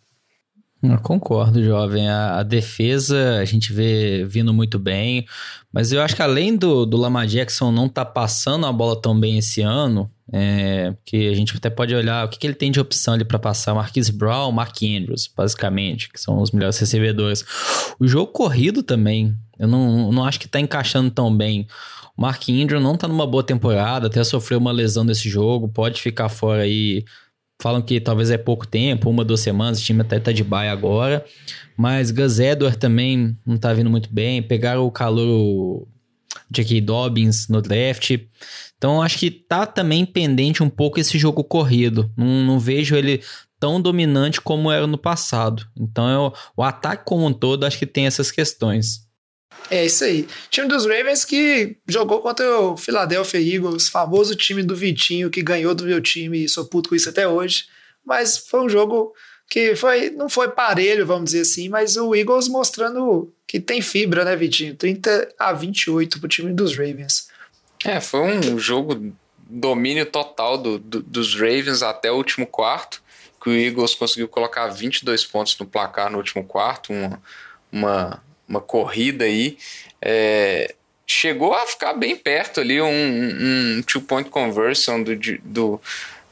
Eu 0.82 0.98
concordo, 0.98 1.64
jovem. 1.64 2.08
A, 2.08 2.40
a, 2.40 2.42
defesa 2.42 3.38
a 3.38 3.44
gente 3.44 3.72
vê 3.72 4.24
vindo 4.26 4.52
muito 4.52 4.78
bem, 4.78 5.26
mas 5.72 5.92
eu 5.92 6.02
acho 6.02 6.14
que 6.14 6.22
além 6.22 6.54
do, 6.54 6.84
do 6.84 6.98
Lamar 6.98 7.26
Jackson 7.26 7.72
não 7.72 7.88
tá 7.88 8.04
passando 8.04 8.66
a 8.66 8.72
bola 8.72 9.00
tão 9.00 9.18
bem 9.18 9.38
esse 9.38 9.62
ano, 9.62 10.10
é, 10.32 10.94
que 11.04 11.28
a 11.28 11.34
gente 11.34 11.54
até 11.56 11.68
pode 11.68 11.94
olhar 11.94 12.24
o 12.24 12.28
que, 12.28 12.38
que 12.38 12.46
ele 12.46 12.54
tem 12.54 12.70
de 12.70 12.80
opção 12.80 13.14
ali 13.14 13.24
para 13.24 13.38
passar. 13.38 13.74
Marquise 13.74 14.12
Brown, 14.12 14.50
Mark 14.52 14.76
Andrews, 14.82 15.30
basicamente, 15.34 16.08
que 16.08 16.20
são 16.20 16.40
os 16.40 16.50
melhores 16.50 16.78
recebedores. 16.78 17.44
O 17.98 18.06
jogo 18.06 18.32
corrido 18.32 18.82
também, 18.82 19.36
eu 19.58 19.68
não, 19.68 20.10
não 20.10 20.24
acho 20.24 20.40
que 20.40 20.48
tá 20.48 20.58
encaixando 20.58 21.10
tão 21.10 21.34
bem. 21.34 21.66
O 22.16 22.22
Mark 22.22 22.48
Andrews 22.48 22.82
não 22.82 22.96
tá 22.96 23.06
numa 23.06 23.26
boa 23.26 23.42
temporada, 23.42 24.06
até 24.06 24.22
sofreu 24.24 24.58
uma 24.58 24.72
lesão 24.72 25.04
nesse 25.04 25.28
jogo, 25.28 25.68
pode 25.68 26.00
ficar 26.00 26.28
fora 26.28 26.62
aí. 26.62 27.04
Falam 27.62 27.80
que 27.80 28.00
talvez 28.00 28.30
é 28.30 28.36
pouco 28.36 28.66
tempo, 28.66 29.08
uma, 29.08 29.24
duas 29.24 29.40
semanas, 29.40 29.80
o 29.80 29.84
time 29.84 30.00
até 30.00 30.18
tá 30.18 30.32
de 30.32 30.42
baia 30.42 30.72
agora. 30.72 31.24
Mas 31.76 32.10
Gus 32.10 32.38
Edward 32.38 32.78
também 32.78 33.36
não 33.46 33.56
tá 33.56 33.72
vindo 33.72 33.90
muito 33.90 34.12
bem. 34.12 34.42
Pegaram 34.42 34.84
o 34.84 34.90
calor 34.90 35.86
J.K. 36.50 36.80
Dobbins 36.80 37.48
no 37.48 37.60
draft. 37.60 38.18
Então 38.84 39.00
acho 39.00 39.18
que 39.18 39.30
tá 39.30 39.64
também 39.64 40.04
pendente 40.04 40.62
um 40.62 40.68
pouco 40.68 41.00
esse 41.00 41.18
jogo 41.18 41.42
corrido. 41.42 42.12
Não, 42.14 42.44
não 42.44 42.60
vejo 42.60 42.94
ele 42.94 43.22
tão 43.58 43.80
dominante 43.80 44.42
como 44.42 44.70
era 44.70 44.86
no 44.86 44.98
passado. 44.98 45.66
Então 45.74 46.06
eu, 46.06 46.34
o 46.54 46.62
ataque 46.62 47.02
como 47.06 47.24
um 47.24 47.32
todo 47.32 47.64
acho 47.64 47.78
que 47.78 47.86
tem 47.86 48.06
essas 48.06 48.30
questões. 48.30 49.08
É 49.70 49.86
isso 49.86 50.04
aí. 50.04 50.28
Time 50.50 50.68
dos 50.68 50.84
Ravens 50.84 51.24
que 51.24 51.78
jogou 51.88 52.20
contra 52.20 52.60
o 52.60 52.76
Philadelphia 52.76 53.40
Eagles, 53.40 53.88
famoso 53.88 54.36
time 54.36 54.62
do 54.62 54.76
Vitinho 54.76 55.30
que 55.30 55.42
ganhou 55.42 55.74
do 55.74 55.84
meu 55.86 56.02
time 56.02 56.44
e 56.44 56.48
sou 56.48 56.66
puto 56.66 56.90
com 56.90 56.94
isso 56.94 57.08
até 57.08 57.26
hoje. 57.26 57.64
Mas 58.04 58.36
foi 58.36 58.60
um 58.60 58.68
jogo 58.68 59.14
que 59.48 59.74
foi, 59.76 60.10
não 60.10 60.28
foi 60.28 60.50
parelho, 60.50 61.06
vamos 61.06 61.30
dizer 61.30 61.40
assim, 61.40 61.70
mas 61.70 61.96
o 61.96 62.14
Eagles 62.14 62.48
mostrando 62.48 63.32
que 63.48 63.58
tem 63.58 63.80
fibra, 63.80 64.26
né, 64.26 64.36
Vitinho? 64.36 64.74
30 64.74 65.36
a 65.38 65.54
28 65.54 66.20
pro 66.20 66.28
time 66.28 66.52
dos 66.52 66.76
Ravens. 66.76 67.32
É, 67.84 68.00
foi 68.00 68.20
um 68.20 68.58
jogo 68.58 69.14
domínio 69.38 70.06
total 70.06 70.56
do, 70.56 70.78
do, 70.78 71.02
dos 71.02 71.34
Ravens 71.34 71.82
até 71.82 72.10
o 72.10 72.16
último 72.16 72.46
quarto, 72.46 73.02
que 73.42 73.50
o 73.50 73.52
Eagles 73.54 73.94
conseguiu 73.94 74.26
colocar 74.26 74.68
22 74.68 75.24
pontos 75.26 75.58
no 75.58 75.66
placar 75.66 76.10
no 76.10 76.16
último 76.16 76.44
quarto, 76.44 76.92
uma, 76.92 77.22
uma, 77.70 78.22
uma 78.48 78.60
corrida 78.60 79.26
aí. 79.26 79.58
É, 80.00 80.74
chegou 81.06 81.52
a 81.52 81.66
ficar 81.66 81.92
bem 81.92 82.16
perto 82.16 82.60
ali, 82.60 82.80
um, 82.80 82.88
um 82.88 83.82
two-point 83.82 84.30
conversion 84.30 85.02
do, 85.02 85.14
do, 85.42 85.80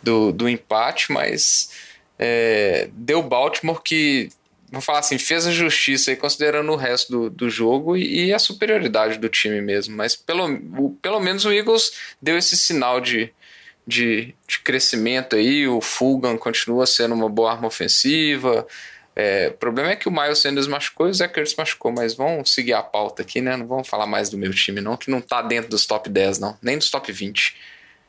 do, 0.03 0.33
do 0.33 0.49
empate, 0.49 1.12
mas 1.12 1.71
é, 2.19 2.88
deu 2.93 3.23
Baltimore 3.23 3.83
que 3.83 4.31
vamos 4.73 4.87
falar 4.87 5.01
assim, 5.01 5.19
fez 5.19 5.47
a 5.47 5.51
justiça 5.51 6.11
aí, 6.11 6.17
considerando 6.17 6.73
o 6.73 6.77
resto 6.77 7.13
do, 7.13 7.31
do 7.31 7.51
jogo 7.51 7.95
e, 7.95 8.29
e, 8.29 8.33
a 8.33 8.39
superioridade 8.39 9.19
do 9.19 9.29
time 9.29 9.61
mesmo. 9.61 9.95
Mas 9.95 10.17
pelo, 10.17 10.47
o, 10.79 10.97
pelo 11.03 11.21
menos 11.21 11.45
o 11.45 11.53
Eagles 11.53 11.93
deu 12.21 12.39
esse 12.39 12.57
sinal 12.57 12.99
de, 12.99 13.31
de, 13.87 14.35
de 14.49 14.61
crescimento 14.61 15.37
aí. 15.37 15.69
O 15.69 15.83
Fulgham 15.83 16.39
continua 16.39 16.87
sendo 16.87 17.15
uma 17.15 17.29
boa 17.29 17.53
arma 17.53 17.69
ofensiva. 17.69 18.67
É, 19.15 19.49
o 19.49 19.59
problema 19.59 19.91
é 19.91 19.97
que 19.97 20.09
o 20.09 20.11
Miles 20.11 20.39
Sanders 20.39 20.67
machucou 20.67 21.07
e 21.07 21.11
o 21.11 21.15
Zach 21.15 21.39
Ertz 21.39 21.55
machucou, 21.55 21.93
mas 21.93 22.15
vamos 22.15 22.55
seguir 22.55 22.73
a 22.73 22.83
pauta 22.83 23.21
aqui, 23.21 23.43
né? 23.43 23.55
Não 23.59 23.67
vamos 23.67 23.87
falar 23.87 24.07
mais 24.07 24.31
do 24.31 24.39
meu 24.39 24.55
time, 24.55 24.81
não, 24.81 24.97
que 24.97 25.11
não 25.11 25.21
tá 25.21 25.43
dentro 25.43 25.69
dos 25.69 25.85
top 25.85 26.09
10, 26.09 26.39
não, 26.39 26.57
nem 26.63 26.79
dos 26.79 26.91
top 26.91 27.13
20. 27.13 27.55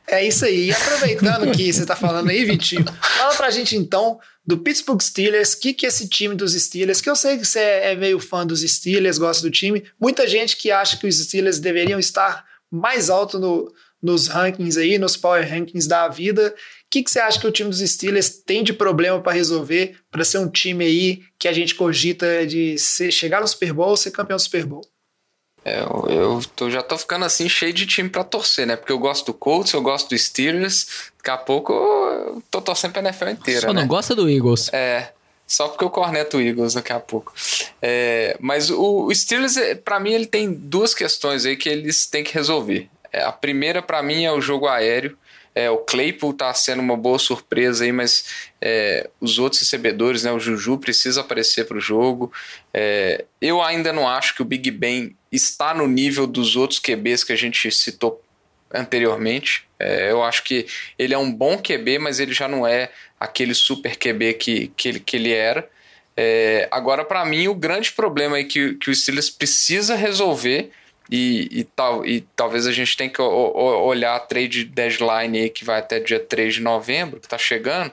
É 0.06 0.24
isso 0.24 0.46
aí. 0.46 0.68
E 0.68 0.72
aproveitando 0.72 1.54
que 1.54 1.70
você 1.70 1.84
tá 1.84 1.94
falando 1.94 2.30
aí, 2.30 2.42
Vitinho, 2.46 2.84
fala 3.02 3.34
pra 3.34 3.50
gente 3.50 3.76
então 3.76 4.18
do 4.46 4.58
Pittsburgh 4.58 5.00
Steelers, 5.00 5.54
o 5.54 5.60
que, 5.60 5.72
que 5.72 5.86
esse 5.86 6.08
time 6.08 6.34
dos 6.34 6.52
Steelers, 6.52 7.00
que 7.00 7.08
eu 7.08 7.16
sei 7.16 7.38
que 7.38 7.44
você 7.44 7.60
é 7.60 7.94
meio 7.96 8.18
fã 8.18 8.46
dos 8.46 8.60
Steelers, 8.60 9.18
gosta 9.18 9.42
do 9.42 9.50
time. 9.50 9.84
Muita 9.98 10.26
gente 10.28 10.56
que 10.56 10.70
acha 10.70 10.96
que 10.96 11.06
os 11.06 11.18
Steelers 11.18 11.58
deveriam 11.58 11.98
estar 11.98 12.44
mais 12.70 13.08
alto 13.08 13.38
no, 13.38 13.72
nos 14.02 14.28
rankings 14.28 14.78
aí, 14.78 14.98
nos 14.98 15.16
power 15.16 15.48
rankings 15.48 15.88
da 15.88 16.08
vida 16.08 16.54
que, 16.94 17.02
que 17.02 17.10
você 17.10 17.18
acha 17.18 17.40
que 17.40 17.46
o 17.46 17.50
time 17.50 17.70
dos 17.70 17.80
Steelers 17.80 18.30
tem 18.30 18.62
de 18.62 18.72
problema 18.72 19.20
para 19.20 19.32
resolver 19.32 19.98
para 20.12 20.24
ser 20.24 20.38
um 20.38 20.48
time 20.48 20.84
aí 20.84 21.22
que 21.38 21.48
a 21.48 21.52
gente 21.52 21.74
cogita 21.74 22.46
de 22.46 22.78
ser, 22.78 23.10
chegar 23.10 23.40
no 23.40 23.48
Super 23.48 23.72
Bowl 23.72 23.88
ou 23.88 23.96
ser 23.96 24.12
campeão 24.12 24.36
do 24.36 24.42
Super 24.42 24.64
Bowl? 24.64 24.86
É, 25.64 25.80
eu 25.80 26.40
tô, 26.54 26.70
já 26.70 26.82
tô 26.82 26.96
ficando 26.96 27.24
assim 27.24 27.48
cheio 27.48 27.72
de 27.72 27.86
time 27.86 28.08
para 28.08 28.22
torcer, 28.22 28.66
né? 28.66 28.76
Porque 28.76 28.92
eu 28.92 28.98
gosto 28.98 29.26
do 29.26 29.34
Colts, 29.34 29.72
eu 29.72 29.82
gosto 29.82 30.10
do 30.10 30.18
Steelers. 30.18 31.10
Daqui 31.24 31.30
a 31.30 31.38
pouco 31.38 31.72
eu 31.72 32.42
tô 32.50 32.60
torcendo 32.60 32.92
pra 32.92 33.00
NFL 33.00 33.28
inteira. 33.30 33.60
Só 33.62 33.72
né? 33.72 33.80
não 33.80 33.88
gosta 33.88 34.14
do 34.14 34.28
Eagles. 34.28 34.68
É. 34.74 35.10
Só 35.46 35.68
porque 35.68 35.82
eu 35.82 35.88
corneto 35.88 36.36
o 36.36 36.40
Eagles 36.40 36.74
daqui 36.74 36.92
a 36.92 37.00
pouco. 37.00 37.32
É, 37.80 38.36
mas 38.38 38.68
o, 38.68 39.06
o 39.06 39.14
Steelers, 39.14 39.56
é, 39.56 39.74
para 39.74 39.98
mim, 39.98 40.12
ele 40.12 40.26
tem 40.26 40.52
duas 40.52 40.92
questões 40.92 41.46
aí 41.46 41.56
que 41.56 41.66
eles 41.66 42.04
têm 42.04 42.22
que 42.22 42.34
resolver. 42.34 42.90
É, 43.10 43.22
a 43.22 43.32
primeira, 43.32 43.80
para 43.80 44.02
mim, 44.02 44.24
é 44.24 44.32
o 44.32 44.40
jogo 44.40 44.66
aéreo. 44.68 45.16
É, 45.54 45.70
o 45.70 45.78
Claypool 45.78 46.32
está 46.32 46.52
sendo 46.52 46.80
uma 46.80 46.96
boa 46.96 47.18
surpresa 47.18 47.84
aí, 47.84 47.92
mas 47.92 48.26
é, 48.60 49.08
os 49.18 49.38
outros 49.38 49.62
recebedores, 49.62 50.24
né, 50.24 50.32
o 50.32 50.40
Juju 50.40 50.76
precisa 50.76 51.22
aparecer 51.22 51.66
para 51.66 51.78
o 51.78 51.80
jogo. 51.80 52.30
É, 52.72 53.24
eu 53.40 53.62
ainda 53.62 53.94
não 53.94 54.06
acho 54.06 54.34
que 54.34 54.42
o 54.42 54.44
Big 54.44 54.70
Ben 54.70 55.16
está 55.32 55.72
no 55.72 55.86
nível 55.86 56.26
dos 56.26 56.54
outros 56.56 56.80
QBs 56.80 57.24
que 57.24 57.32
a 57.32 57.36
gente 57.36 57.70
citou 57.70 58.20
anteriormente. 58.74 59.64
É, 59.78 60.10
eu 60.10 60.22
acho 60.22 60.42
que 60.42 60.66
ele 60.98 61.14
é 61.14 61.18
um 61.18 61.32
bom 61.32 61.56
QB, 61.56 61.98
mas 61.98 62.20
ele 62.20 62.32
já 62.32 62.48
não 62.48 62.66
é 62.66 62.90
aquele 63.18 63.54
super 63.54 63.96
QB 63.96 64.34
que, 64.34 64.68
que, 64.76 64.88
ele, 64.88 65.00
que 65.00 65.16
ele 65.16 65.32
era. 65.32 65.68
É, 66.16 66.68
agora, 66.70 67.04
para 67.04 67.24
mim, 67.24 67.48
o 67.48 67.54
grande 67.54 67.92
problema 67.92 68.36
aí 68.36 68.44
que, 68.44 68.74
que 68.74 68.90
o 68.90 68.94
Steelers 68.94 69.30
precisa 69.30 69.94
resolver 69.94 70.70
e, 71.10 71.48
e, 71.50 71.64
tal, 71.64 72.06
e 72.06 72.22
talvez 72.34 72.66
a 72.66 72.72
gente 72.72 72.96
tenha 72.96 73.10
que 73.10 73.20
olhar 73.20 74.14
a 74.14 74.20
trade 74.20 74.64
deadline 74.64 75.38
aí, 75.38 75.50
que 75.50 75.64
vai 75.64 75.78
até 75.78 76.00
dia 76.00 76.20
3 76.20 76.54
de 76.54 76.60
novembro, 76.60 77.20
que 77.20 77.26
está 77.26 77.38
chegando, 77.38 77.92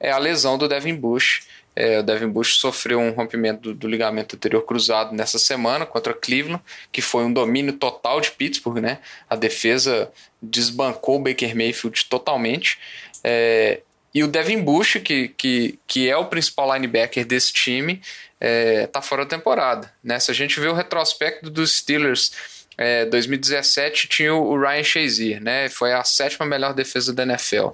é 0.00 0.10
a 0.10 0.18
lesão 0.18 0.56
do 0.56 0.68
Devin 0.68 0.94
Bush. 0.94 1.42
É, 1.78 1.98
o 1.98 2.02
Devin 2.02 2.28
Bush 2.28 2.56
sofreu 2.56 2.98
um 2.98 3.10
rompimento 3.10 3.60
do, 3.60 3.74
do, 3.74 3.86
ligamento 3.86 4.34
anterior 4.34 4.62
cruzado 4.62 5.14
nessa 5.14 5.38
semana 5.38 5.84
contra 5.84 6.14
Cleveland, 6.14 6.62
que 6.90 7.02
foi 7.02 7.22
um 7.24 7.32
domínio 7.32 7.74
total 7.74 8.18
de 8.18 8.30
Pittsburgh, 8.30 8.78
né? 8.78 8.98
A 9.28 9.36
defesa 9.36 10.10
desbancou 10.40 11.16
o 11.16 11.22
Baker 11.22 11.54
Mayfield 11.54 12.06
totalmente. 12.06 12.78
É, 13.22 13.82
e 14.14 14.24
o 14.24 14.28
Devin 14.28 14.62
Bush, 14.62 14.96
que, 15.04 15.28
que, 15.28 15.78
que 15.86 16.08
é 16.08 16.16
o 16.16 16.24
principal 16.24 16.72
linebacker 16.72 17.26
desse 17.26 17.52
time, 17.52 18.00
é, 18.40 18.86
tá 18.86 19.02
fora 19.02 19.24
da 19.24 19.36
temporada. 19.36 19.92
Né? 20.02 20.18
Se 20.18 20.30
a 20.30 20.34
gente 20.34 20.58
vê 20.58 20.68
o 20.68 20.72
retrospecto 20.72 21.50
dos 21.50 21.76
Steelers, 21.76 22.32
é, 22.78 23.06
2017 23.06 24.08
tinha 24.08 24.34
o 24.34 24.58
Ryan 24.58 24.82
Shazier, 24.82 25.42
né? 25.42 25.68
Foi 25.68 25.92
a 25.92 26.04
sétima 26.04 26.44
melhor 26.44 26.74
defesa 26.74 27.12
da 27.12 27.22
NFL. 27.22 27.68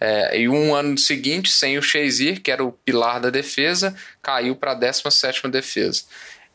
É, 0.00 0.38
e 0.38 0.48
um 0.48 0.74
ano 0.74 0.96
seguinte, 0.96 1.50
sem 1.50 1.76
o 1.76 1.82
Shazier, 1.82 2.40
que 2.40 2.50
era 2.50 2.64
o 2.64 2.70
pilar 2.72 3.20
da 3.20 3.30
defesa, 3.30 3.94
caiu 4.22 4.54
para 4.54 4.72
a 4.72 4.74
17 4.74 5.48
defesa. 5.48 6.04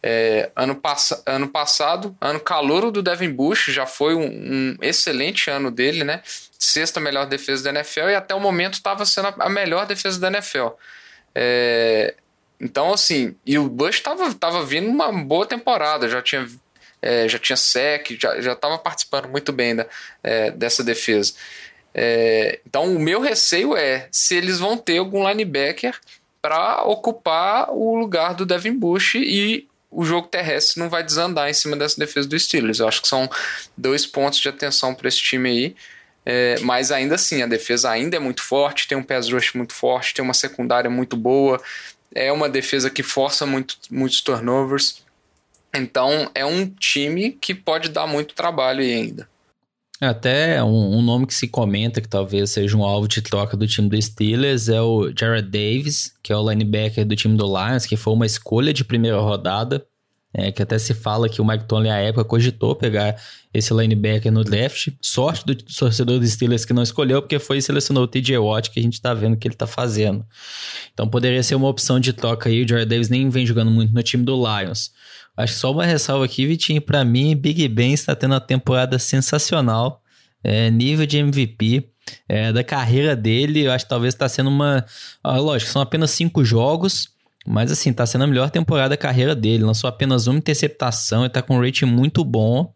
É, 0.04 0.50
ano, 0.56 0.76
pass 0.76 1.22
ano 1.28 1.48
passado, 1.48 2.16
ano 2.20 2.40
calouro 2.40 2.92
do 2.92 3.04
Devin 3.04 3.32
Bush, 3.32 3.68
já 3.68 3.86
foi 3.86 4.16
um, 4.16 4.26
um, 4.26 4.78
excelente 4.82 5.50
ano 5.50 5.70
dele, 5.70 6.04
né? 6.04 6.22
Sexta 6.58 7.00
melhor 7.00 7.28
defesa 7.28 7.64
da 7.64 7.70
NFL 7.70 8.10
e 8.10 8.16
até 8.16 8.34
o 8.34 8.40
momento 8.40 8.76
estava 8.76 9.06
sendo 9.06 9.34
a 9.38 9.50
melhor 9.50 9.86
defesa 9.86 10.20
da 10.20 10.28
NFL. 10.30 10.70
É, 11.36 12.16
então, 12.60 12.94
assim, 12.94 13.36
e 13.46 13.58
o 13.58 13.68
Bush 13.68 13.96
estava 13.96 14.34
tava 14.36 14.64
vindo 14.64 14.88
uma 14.88 15.12
boa 15.12 15.46
temporada, 15.46 16.08
já 16.08 16.22
tinha, 16.22 16.48
é, 17.02 17.28
já 17.28 17.40
tinha 17.40 17.58
sec, 17.58 18.12
já 18.20 18.54
estava 18.54 18.78
participando 18.78 19.28
muito 19.28 19.52
bem 19.52 19.76
da, 19.76 19.86
é, 20.24 20.52
dessa 20.52 20.84
defesa. 20.84 21.34
É, 21.94 22.60
então, 22.66 22.96
o 22.96 23.00
meu 23.00 23.20
receio 23.20 23.76
é 23.76 24.08
se 24.12 24.36
eles 24.36 24.60
vão 24.60 24.78
ter 24.78 24.98
algum 24.98 25.28
linebacker 25.28 26.00
para 26.42 26.84
ocupar 26.84 27.70
o 27.72 27.96
lugar 27.96 28.34
do 28.34 28.46
Devin 28.46 28.74
Bush 28.74 29.16
e 29.16 29.68
o 29.90 30.06
jogo 30.06 30.28
terrestre 30.28 30.80
não 30.80 30.90
vai 30.90 31.04
desandar 31.04 31.50
em 31.50 31.54
cima 31.54 31.76
dessa 31.76 32.00
defesa 32.00 32.28
do 32.28 32.40
Steelers. 32.40 32.80
Eu 32.80 32.88
acho 32.88 33.02
que 33.02 33.08
são 33.08 33.30
dois 33.76 34.06
pontos 34.06 34.40
de 34.40 34.48
atenção 34.48 34.96
para 34.96 35.10
esse 35.10 35.22
time 35.22 35.50
aí. 35.50 35.76
É, 36.26 36.60
mas 36.62 36.92
ainda 36.92 37.16
assim, 37.16 37.42
a 37.42 37.48
defesa 37.48 37.90
ainda 37.90 38.16
é 38.16 38.20
muito 38.20 38.44
forte, 38.44 38.88
tem 38.88 38.98
um 38.98 39.04
pass 39.04 39.30
rush 39.30 39.54
muito 39.54 39.74
forte, 39.74 40.14
tem 40.14 40.24
uma 40.24 40.36
secundária 40.36 40.90
muito 40.90 41.18
boa, 41.18 41.60
é 42.14 42.32
uma 42.32 42.48
defesa 42.48 42.90
que 42.90 43.02
força 43.02 43.46
muito, 43.46 43.78
muitos 43.90 44.22
turnovers. 44.22 45.04
Então 45.74 46.30
é 46.36 46.46
um 46.46 46.68
time 46.68 47.32
que 47.32 47.54
pode 47.56 47.90
dar 47.90 48.08
muito 48.08 48.36
trabalho 48.36 48.82
ainda. 48.82 49.28
É, 50.02 50.08
até 50.08 50.64
um, 50.64 50.98
um, 50.98 51.02
nome 51.04 51.28
que 51.28 51.34
se 51.34 51.48
comenta 51.48 52.02
que 52.02 52.10
talvez 52.10 52.50
seja 52.50 52.76
um 52.76 52.84
alvo 52.84 53.08
de 53.08 53.22
troca 53.22 53.56
do 53.56 53.68
time 53.68 53.88
do 53.88 54.02
Steelers 54.02 54.68
é 54.68 54.82
o 54.82 55.12
Jared 55.16 55.48
Davis, 55.48 56.12
que 56.24 56.34
é 56.34 56.36
o 56.36 56.50
linebacker 56.50 57.06
do 57.06 57.16
time 57.16 57.38
do 57.38 57.46
Lions, 57.46 57.86
que 57.86 57.96
foi 57.96 58.12
uma 58.12 58.26
escolha 58.26 58.74
de 58.74 58.84
primeira 58.84 59.20
rodada. 59.20 59.86
É, 60.34 60.50
que 60.50 60.64
até 60.64 60.80
se 60.80 60.94
fala 60.94 61.28
que 61.28 61.42
o 61.42 61.46
Mike 61.46 61.66
Tomlin, 61.66 61.90
à 61.90 61.98
época, 61.98 62.24
cogitou 62.24 62.74
pegar 62.74 63.22
esse 63.54 63.74
linebacker 63.74 64.32
no 64.32 64.46
draft. 64.46 64.88
Sorte 65.02 65.46
do 65.46 65.54
torcedor 65.54 66.20
dos 66.20 66.32
Steelers 66.32 66.64
que 66.64 66.72
não 66.72 66.82
escolheu, 66.82 67.22
porque 67.22 67.38
foi 67.38 67.58
e 67.58 67.62
selecionou 67.62 68.06
o 68.06 68.08
TJ 68.08 68.38
Watt, 68.38 68.72
que 68.72 68.80
a 68.80 68.84
gente 68.84 69.02
tá 69.02 69.14
vendo 69.14 69.36
que 69.36 69.46
ele 69.46 69.56
tá 69.56 69.68
fazendo. 69.68 70.26
Então 70.94 71.06
poderia 71.06 71.44
ser 71.44 71.56
uma 71.56 71.68
opção 71.68 72.00
de 72.00 72.14
troca 72.14 72.48
aí. 72.48 72.64
O 72.64 72.68
Jared 72.68 72.88
Davis 72.90 73.10
nem 73.10 73.30
vem 73.30 73.46
jogando 73.46 73.70
muito 73.70 73.94
no 73.94 74.02
time 74.02 74.24
do 74.24 74.36
Lions. 74.38 74.92
Acho 75.36 75.54
que 75.54 75.60
só 75.60 75.72
uma 75.72 75.86
ressalva 75.86 76.26
aqui, 76.26 76.46
Vitinho. 76.46 76.82
Para 76.82 77.04
mim, 77.06 77.36
Big 77.36 77.68
Ben 77.68 77.94
está 77.94 78.16
tendo 78.16 78.34
uma 78.34 78.42
temporada 78.42 79.00
sensacional. 79.00 80.02
É, 80.44 80.70
nível 80.70 81.06
de 81.06 81.18
MVP. 81.18 81.90
É, 82.28 82.52
da 82.52 82.64
carreira 82.64 83.16
dele, 83.16 83.66
eu 83.66 83.72
acho 83.72 83.86
que 83.86 83.90
talvez 83.90 84.14
está 84.14 84.28
sendo 84.28 84.50
uma. 84.50 84.86
Ah, 85.24 85.38
lógico, 85.38 85.72
são 85.72 85.82
apenas 85.82 86.12
cinco 86.12 86.44
jogos. 86.44 87.10
Mas 87.46 87.72
assim, 87.72 87.92
tá 87.92 88.06
sendo 88.06 88.24
a 88.24 88.28
melhor 88.28 88.50
temporada 88.50 88.90
da 88.90 88.98
carreira 88.98 89.36
dele. 89.36 89.64
Lançou 89.64 89.88
apenas 89.88 90.28
uma 90.28 90.38
interceptação 90.38 91.26
e 91.26 91.30
tá 91.30 91.42
com 91.42 91.56
um 91.56 91.62
rating 91.62 91.86
muito 91.86 92.24
bom. 92.24 92.74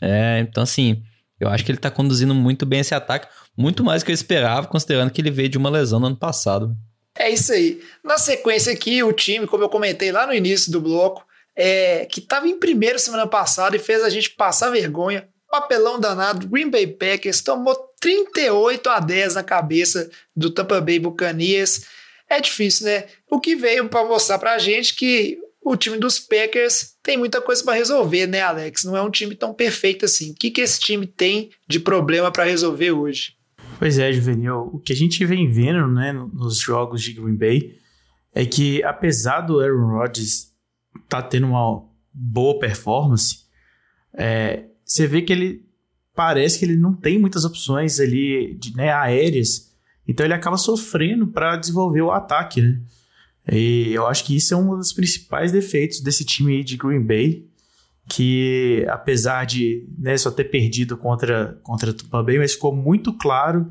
É, 0.00 0.40
então 0.40 0.62
assim, 0.62 1.02
eu 1.38 1.48
acho 1.48 1.64
que 1.64 1.70
ele 1.70 1.78
tá 1.78 1.90
conduzindo 1.90 2.34
muito 2.34 2.66
bem 2.66 2.80
esse 2.80 2.94
ataque. 2.94 3.28
Muito 3.56 3.84
mais 3.84 4.02
do 4.02 4.06
que 4.06 4.12
eu 4.12 4.14
esperava, 4.14 4.66
considerando 4.66 5.10
que 5.10 5.20
ele 5.20 5.30
veio 5.30 5.48
de 5.48 5.58
uma 5.58 5.70
lesão 5.70 6.00
no 6.00 6.06
ano 6.06 6.16
passado. 6.16 6.76
É 7.16 7.28
isso 7.30 7.52
aí. 7.52 7.80
Na 8.04 8.16
sequência 8.16 8.72
aqui, 8.72 9.02
o 9.02 9.12
time, 9.12 9.46
como 9.46 9.64
eu 9.64 9.68
comentei 9.68 10.12
lá 10.12 10.26
no 10.26 10.32
início 10.32 10.70
do 10.70 10.80
bloco, 10.80 11.24
é, 11.58 12.06
que 12.06 12.20
estava 12.20 12.46
em 12.46 12.56
primeiro 12.56 13.00
semana 13.00 13.26
passada 13.26 13.74
e 13.74 13.80
fez 13.80 14.04
a 14.04 14.08
gente 14.08 14.30
passar 14.30 14.70
vergonha. 14.70 15.28
Papelão 15.50 15.98
danado, 15.98 16.46
Green 16.46 16.70
Bay 16.70 16.86
Packers 16.86 17.40
tomou 17.40 17.74
38 18.00 18.88
a 18.88 19.00
10 19.00 19.34
na 19.34 19.42
cabeça 19.42 20.08
do 20.36 20.50
Tampa 20.50 20.80
Bay 20.80 21.00
Buccaneers 21.00 21.86
é 22.28 22.40
difícil, 22.40 22.86
né? 22.86 23.06
O 23.30 23.40
que 23.40 23.56
veio 23.56 23.88
para 23.88 24.06
mostrar 24.06 24.38
para 24.38 24.52
a 24.52 24.58
gente 24.58 24.94
que 24.94 25.38
o 25.62 25.76
time 25.76 25.96
dos 25.96 26.18
Packers 26.18 26.94
tem 27.02 27.16
muita 27.16 27.40
coisa 27.40 27.64
para 27.64 27.74
resolver, 27.74 28.26
né, 28.26 28.42
Alex? 28.42 28.84
Não 28.84 28.96
é 28.96 29.02
um 29.02 29.10
time 29.10 29.34
tão 29.34 29.54
perfeito 29.54 30.04
assim. 30.04 30.32
O 30.32 30.34
que, 30.34 30.50
que 30.50 30.60
esse 30.60 30.78
time 30.78 31.06
tem 31.06 31.50
de 31.66 31.80
problema 31.80 32.30
para 32.30 32.44
resolver 32.44 32.92
hoje? 32.92 33.32
Pois 33.78 33.98
é, 33.98 34.12
Juvenil. 34.12 34.70
O 34.72 34.78
que 34.78 34.92
a 34.92 34.96
gente 34.96 35.24
vem 35.24 35.50
vendo 35.50 35.86
né, 35.88 36.12
nos 36.12 36.58
jogos 36.58 37.02
de 37.02 37.14
Green 37.14 37.36
Bay 37.36 37.78
é 38.34 38.44
que, 38.44 38.82
apesar 38.82 39.40
do 39.40 39.60
Aaron 39.60 39.98
Rodgers 39.98 40.47
tá 41.08 41.22
tendo 41.22 41.48
uma 41.48 41.84
boa 42.12 42.58
performance, 42.58 43.44
é, 44.14 44.64
você 44.84 45.06
vê 45.06 45.22
que 45.22 45.32
ele 45.32 45.66
parece 46.14 46.58
que 46.58 46.64
ele 46.64 46.76
não 46.76 46.92
tem 46.94 47.18
muitas 47.18 47.44
opções 47.44 48.00
ali 48.00 48.54
de, 48.58 48.74
né, 48.74 48.92
aéreas 48.92 49.68
então 50.08 50.24
ele 50.24 50.32
acaba 50.32 50.56
sofrendo 50.56 51.26
para 51.26 51.56
desenvolver 51.56 52.00
o 52.00 52.10
ataque, 52.10 52.62
né? 52.62 52.80
E 53.52 53.92
eu 53.92 54.06
acho 54.06 54.24
que 54.24 54.34
isso 54.34 54.54
é 54.54 54.56
um 54.56 54.76
dos 54.76 54.92
principais 54.92 55.52
defeitos 55.52 56.00
desse 56.00 56.24
time 56.24 56.56
aí 56.56 56.64
de 56.64 56.76
Green 56.76 57.02
Bay, 57.02 57.46
que 58.08 58.86
apesar 58.88 59.44
de 59.44 59.86
né, 59.98 60.16
só 60.16 60.30
ter 60.30 60.44
perdido 60.44 60.96
contra, 60.96 61.58
contra 61.62 61.92
Tampa 61.92 62.22
Bay, 62.22 62.38
mas 62.38 62.54
ficou 62.54 62.74
muito 62.74 63.12
claro 63.12 63.70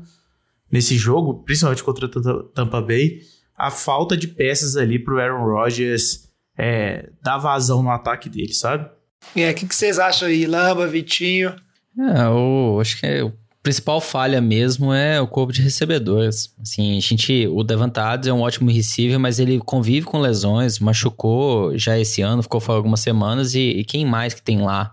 nesse 0.70 0.96
jogo, 0.96 1.42
principalmente 1.42 1.82
contra 1.82 2.08
Tampa 2.54 2.80
Bay, 2.80 3.20
a 3.56 3.70
falta 3.70 4.16
de 4.16 4.28
peças 4.28 4.76
ali 4.76 4.98
para 4.98 5.14
o 5.14 5.18
Aaron 5.18 5.44
Rodgers 5.44 6.27
é, 6.58 7.08
dar 7.22 7.38
vazão 7.38 7.82
no 7.82 7.90
ataque 7.90 8.28
dele, 8.28 8.52
sabe? 8.52 8.90
É, 9.36 9.50
o 9.50 9.54
que, 9.54 9.66
que, 9.66 9.74
vocês 9.74 9.98
acham 9.98 10.28
aí, 10.28 10.46
Lamba, 10.46 10.86
Vitinho? 10.86 11.54
É, 11.98 12.22
eu 12.22 12.78
acho 12.80 12.98
que 12.98 13.06
é, 13.06 13.32
principal 13.62 14.00
falha 14.00 14.40
mesmo 14.40 14.94
é 14.94 15.20
o 15.20 15.26
corpo 15.26 15.52
de 15.52 15.60
recebedores. 15.60 16.54
Assim, 16.60 16.96
a 16.96 17.00
gente, 17.00 17.46
o 17.48 17.62
Devantado 17.62 18.28
é 18.28 18.32
um 18.32 18.40
ótimo 18.40 18.70
receiver, 18.70 19.18
mas 19.18 19.38
ele 19.38 19.58
convive 19.58 20.06
com 20.06 20.18
lesões, 20.18 20.78
machucou 20.78 21.76
já 21.76 21.98
esse 21.98 22.22
ano, 22.22 22.42
ficou 22.42 22.60
fora 22.60 22.78
algumas 22.78 23.00
semanas 23.00 23.54
e, 23.54 23.60
e 23.60 23.84
quem 23.84 24.06
mais 24.06 24.32
que 24.32 24.42
tem 24.42 24.62
lá? 24.62 24.92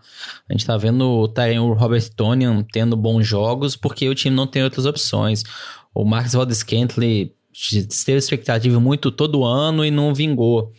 A 0.50 0.54
gente 0.54 0.66
tá 0.66 0.76
vendo 0.76 1.10
o 1.10 1.28
Tyrion 1.28 1.70
o 1.70 1.74
Robert 1.74 2.10
Tonian 2.16 2.66
tendo 2.72 2.98
bons 2.98 3.26
jogos 3.26 3.76
porque 3.76 4.10
o 4.10 4.16
time 4.16 4.36
não 4.36 4.46
tem 4.46 4.64
outras 4.64 4.86
opções. 4.86 5.44
O 5.94 6.04
Marcus 6.04 6.34
Valdez 6.34 6.60
Scantling 6.60 7.32
teve 8.06 8.18
expectativa 8.18 8.80
muito 8.80 9.10
todo 9.10 9.46
ano 9.46 9.86
e 9.86 9.92
não 9.92 10.14
vingou. 10.14 10.74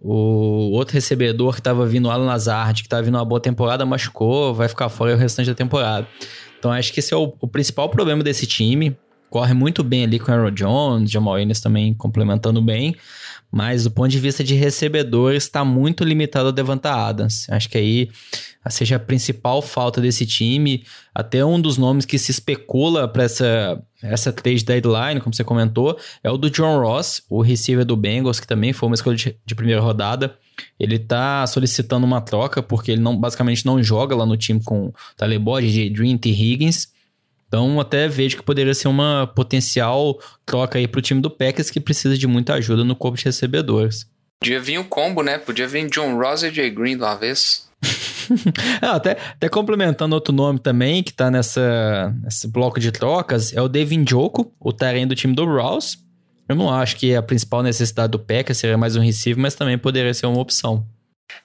O 0.00 0.70
outro 0.72 0.94
recebedor 0.94 1.54
que 1.54 1.60
estava 1.60 1.84
vindo, 1.84 2.06
o 2.06 2.10
Alan 2.10 2.26
Lazard, 2.26 2.82
que 2.82 2.86
estava 2.86 3.02
vindo 3.02 3.16
uma 3.16 3.24
boa 3.24 3.40
temporada, 3.40 3.84
machucou, 3.84 4.54
vai 4.54 4.68
ficar 4.68 4.88
fora 4.88 5.14
o 5.14 5.16
restante 5.16 5.48
da 5.48 5.54
temporada. 5.54 6.06
Então 6.58 6.70
acho 6.70 6.92
que 6.92 7.00
esse 7.00 7.12
é 7.12 7.16
o, 7.16 7.34
o 7.40 7.48
principal 7.48 7.88
problema 7.88 8.22
desse 8.22 8.46
time. 8.46 8.96
Corre 9.30 9.52
muito 9.52 9.84
bem 9.84 10.04
ali 10.04 10.18
com 10.18 10.30
o 10.30 10.34
Aaron 10.34 10.50
Jones, 10.50 11.10
Jamal 11.10 11.38
Innes 11.38 11.60
também 11.60 11.92
complementando 11.92 12.62
bem. 12.62 12.94
Mas 13.50 13.84
do 13.84 13.90
ponto 13.90 14.08
de 14.08 14.18
vista 14.18 14.44
de 14.44 14.54
recebedores, 14.54 15.44
está 15.44 15.64
muito 15.64 16.04
limitado 16.04 16.48
a 16.48 16.52
Devonta 16.52 16.90
Adams. 16.90 17.48
Acho 17.50 17.68
que 17.68 17.78
aí 17.78 18.10
seja 18.68 18.96
a 18.96 19.00
principal 19.00 19.62
falta 19.62 20.00
desse 20.00 20.26
time. 20.26 20.84
Até 21.14 21.44
um 21.44 21.60
dos 21.60 21.78
nomes 21.78 22.04
que 22.04 22.18
se 22.18 22.30
especula 22.30 23.08
para 23.08 23.24
essa, 23.24 23.82
essa 24.02 24.32
trade 24.32 24.64
deadline, 24.64 25.20
como 25.20 25.34
você 25.34 25.42
comentou, 25.42 25.98
é 26.22 26.30
o 26.30 26.36
do 26.36 26.50
John 26.50 26.78
Ross, 26.80 27.22
o 27.28 27.42
receiver 27.42 27.84
do 27.84 27.96
Bengals, 27.96 28.38
que 28.38 28.46
também 28.46 28.72
foi 28.72 28.88
uma 28.88 28.94
escolha 28.94 29.16
de, 29.16 29.36
de 29.44 29.54
primeira 29.54 29.80
rodada. 29.80 30.36
Ele 30.78 30.96
está 30.96 31.46
solicitando 31.46 32.06
uma 32.06 32.20
troca, 32.20 32.62
porque 32.62 32.92
ele 32.92 33.00
não, 33.00 33.16
basicamente 33.16 33.66
não 33.66 33.82
joga 33.82 34.14
lá 34.14 34.24
no 34.24 34.36
time 34.36 34.62
com 34.62 34.92
Talebod, 35.16 35.66
de 35.70 35.90
Dream 35.90 36.18
e 36.24 36.30
Higgins. 36.30 36.88
Então, 37.48 37.80
até 37.80 38.08
vejo 38.08 38.36
que 38.36 38.42
poderia 38.42 38.74
ser 38.74 38.88
uma 38.88 39.26
potencial 39.34 40.18
troca 40.44 40.78
aí 40.78 40.86
pro 40.86 41.00
time 41.00 41.20
do 41.20 41.30
Packers 41.30 41.70
que 41.70 41.80
precisa 41.80 42.16
de 42.16 42.26
muita 42.26 42.54
ajuda 42.54 42.84
no 42.84 42.94
corpo 42.94 43.16
de 43.16 43.24
recebedores. 43.24 44.06
Podia 44.40 44.60
vir 44.60 44.78
um 44.78 44.84
combo, 44.84 45.22
né? 45.22 45.38
Podia 45.38 45.66
vir 45.66 45.88
John 45.88 46.16
Ross 46.16 46.42
e 46.42 46.50
Jay 46.50 46.70
Green 46.70 46.96
de 46.96 47.02
uma 47.02 47.14
vez. 47.16 47.67
ah, 48.82 48.96
até, 48.96 49.12
até 49.12 49.48
complementando 49.48 50.14
outro 50.14 50.32
nome 50.32 50.58
também 50.58 51.02
que 51.02 51.12
tá 51.12 51.30
nessa, 51.30 52.14
nesse 52.22 52.48
bloco 52.48 52.78
de 52.80 52.92
trocas 52.92 53.52
é 53.52 53.60
o 53.60 53.68
Devin 53.68 54.04
Joko, 54.08 54.52
o 54.60 54.72
terreno 54.72 55.10
do 55.10 55.14
time 55.14 55.34
do 55.34 55.44
Ross. 55.44 55.98
Eu 56.48 56.56
não 56.56 56.72
acho 56.72 56.96
que 56.96 57.14
a 57.14 57.22
principal 57.22 57.62
necessidade 57.62 58.10
do 58.10 58.18
Packers 58.18 58.58
seria 58.58 58.78
mais 58.78 58.96
um 58.96 59.00
receiver, 59.00 59.40
mas 59.40 59.54
também 59.54 59.76
poderia 59.76 60.14
ser 60.14 60.26
uma 60.26 60.40
opção. 60.40 60.86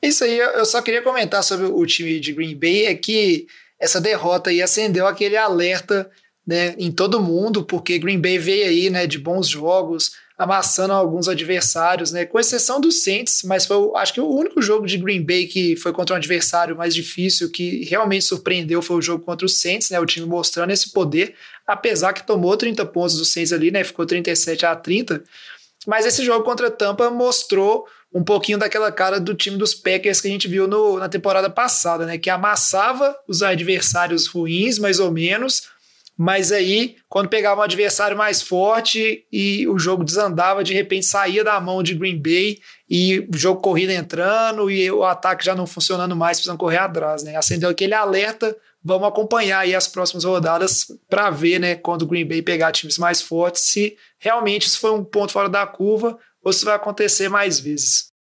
Isso 0.01 0.23
aí, 0.23 0.38
eu 0.38 0.65
só 0.65 0.81
queria 0.81 1.01
comentar 1.01 1.43
sobre 1.43 1.65
o 1.65 1.86
time 1.86 2.19
de 2.19 2.31
Green 2.31 2.55
Bay, 2.55 2.86
é 2.86 2.95
que 2.95 3.47
essa 3.79 3.99
derrota 3.99 4.49
aí 4.49 4.61
acendeu 4.61 5.05
aquele 5.05 5.36
alerta 5.36 6.09
né, 6.47 6.73
em 6.77 6.91
todo 6.91 7.21
mundo, 7.21 7.63
porque 7.63 7.99
Green 7.99 8.19
Bay 8.19 8.38
veio 8.38 8.65
aí 8.65 8.89
né, 8.89 9.05
de 9.05 9.17
bons 9.17 9.47
jogos, 9.47 10.11
amassando 10.38 10.93
alguns 10.93 11.27
adversários, 11.27 12.11
né, 12.11 12.25
com 12.25 12.39
exceção 12.39 12.81
dos 12.81 13.03
Saints, 13.03 13.43
mas 13.43 13.65
foi, 13.65 13.77
acho 13.95 14.13
que 14.13 14.21
o 14.21 14.29
único 14.29 14.61
jogo 14.61 14.86
de 14.86 14.97
Green 14.97 15.23
Bay 15.23 15.45
que 15.45 15.75
foi 15.75 15.93
contra 15.93 16.15
um 16.15 16.17
adversário 16.17 16.75
mais 16.75 16.95
difícil, 16.95 17.51
que 17.51 17.86
realmente 17.86 18.25
surpreendeu, 18.25 18.81
foi 18.81 18.97
o 18.97 19.01
jogo 19.01 19.23
contra 19.23 19.45
os 19.45 19.59
Saints, 19.59 19.89
né, 19.89 19.99
o 19.99 20.05
time 20.05 20.25
mostrando 20.25 20.71
esse 20.71 20.91
poder, 20.91 21.36
apesar 21.67 22.13
que 22.13 22.25
tomou 22.25 22.57
30 22.57 22.86
pontos 22.88 23.17
dos 23.17 23.31
Saints 23.31 23.53
ali, 23.53 23.69
né, 23.69 23.84
ficou 23.84 24.05
37 24.05 24.65
a 24.65 24.75
30, 24.75 25.23
mas 25.86 26.05
esse 26.05 26.23
jogo 26.23 26.43
contra 26.43 26.71
Tampa 26.71 27.09
mostrou 27.09 27.86
um 28.13 28.23
pouquinho 28.23 28.57
daquela 28.57 28.91
cara 28.91 29.19
do 29.19 29.34
time 29.34 29.57
dos 29.57 29.73
Packers 29.73 30.21
que 30.21 30.27
a 30.27 30.31
gente 30.31 30.47
viu 30.47 30.67
no, 30.67 30.99
na 30.99 31.09
temporada 31.09 31.49
passada, 31.49 32.05
né? 32.05 32.17
Que 32.17 32.29
amassava 32.29 33.15
os 33.27 33.41
adversários 33.41 34.27
ruins, 34.27 34.77
mais 34.77 34.99
ou 34.99 35.11
menos, 35.11 35.63
mas 36.18 36.51
aí, 36.51 36.97
quando 37.09 37.30
pegava 37.30 37.61
um 37.61 37.64
adversário 37.64 38.16
mais 38.16 38.41
forte 38.41 39.26
e 39.32 39.68
o 39.68 39.80
jogo 39.80 40.03
desandava, 40.03 40.64
de 40.64 40.74
repente 40.74 41.07
saía 41.07 41.43
da 41.43 41.59
mão 41.59 41.82
de 41.82 41.95
Green 41.95 42.22
Bay 42.22 42.59
e 42.88 43.28
o 43.34 43.36
jogo 43.36 43.61
corrido 43.61 43.91
entrando 43.91 44.70
e 44.70 44.89
o 44.91 45.03
ataque 45.03 45.43
já 45.43 45.55
não 45.55 45.66
funcionando 45.66 46.16
mais, 46.16 46.38
precisando 46.38 46.59
correr 46.59 46.78
atrás, 46.78 47.24
né? 47.24 47.36
Acendeu 47.36 47.70
aquele 47.70 47.95
alerta. 47.95 48.55
Vamos 48.84 49.07
acompanhar 49.07 49.59
aí 49.59 49.74
as 49.74 49.88
próximas 49.88 50.24
rodadas 50.24 50.86
para 51.09 51.30
ver, 51.30 51.57
né, 51.57 51.76
quando 51.76 52.03
o 52.03 52.07
Green 52.07 52.28
Bay 52.28 52.41
pegar 52.41 52.72
times 52.74 52.97
mais 52.97 53.22
fortes, 53.22 53.64
se 53.64 53.97
realmente 54.20 54.68
isso 54.68 54.80
foi 54.80 54.91
um 54.91 55.03
ponto 55.03 55.32
fora 55.32 55.47
da 55.47 55.66
curva 55.66 56.20
ou 56.43 56.51
se 56.51 56.66
vai 56.66 56.76
acontecer 56.76 57.30
mais 57.30 57.59
vezes. 57.59 58.12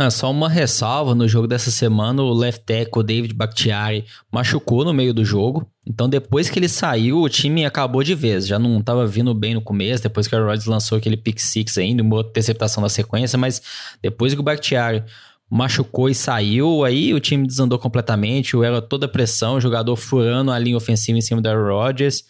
Ah, 0.00 0.12
só 0.12 0.30
uma 0.30 0.48
ressalva, 0.48 1.12
no 1.12 1.26
jogo 1.26 1.48
dessa 1.48 1.72
semana 1.72 2.22
o 2.22 2.32
left 2.32 2.64
tackle 2.64 3.02
David 3.02 3.34
Bakhtiari 3.34 4.04
machucou 4.30 4.84
no 4.84 4.94
meio 4.94 5.12
do 5.12 5.24
jogo, 5.24 5.68
então 5.84 6.08
depois 6.08 6.48
que 6.48 6.56
ele 6.56 6.68
saiu 6.68 7.20
o 7.20 7.28
time 7.28 7.66
acabou 7.66 8.04
de 8.04 8.14
vez, 8.14 8.46
já 8.46 8.60
não 8.60 8.78
estava 8.78 9.04
vindo 9.04 9.34
bem 9.34 9.54
no 9.54 9.60
começo, 9.60 10.04
depois 10.04 10.28
que 10.28 10.36
o 10.36 10.38
Rodgers 10.38 10.66
lançou 10.66 10.98
aquele 10.98 11.16
pick 11.16 11.40
six 11.40 11.76
ainda, 11.78 12.00
uma 12.00 12.20
interceptação 12.20 12.80
da 12.80 12.88
sequência, 12.88 13.36
mas 13.36 13.60
depois 14.00 14.32
que 14.32 14.38
o 14.38 14.42
Bakhtiari 14.44 15.02
machucou 15.50 16.08
e 16.08 16.14
saiu, 16.14 16.84
aí 16.84 17.12
o 17.12 17.18
time 17.18 17.44
desandou 17.44 17.76
completamente, 17.76 18.56
era 18.56 18.80
toda 18.80 19.08
pressão, 19.08 19.56
o 19.56 19.60
jogador 19.60 19.96
furando 19.96 20.52
a 20.52 20.58
linha 20.60 20.76
ofensiva 20.76 21.18
em 21.18 21.22
cima 21.22 21.42
do 21.42 21.48
Aaron 21.48 21.74
Rodgers, 21.74 22.22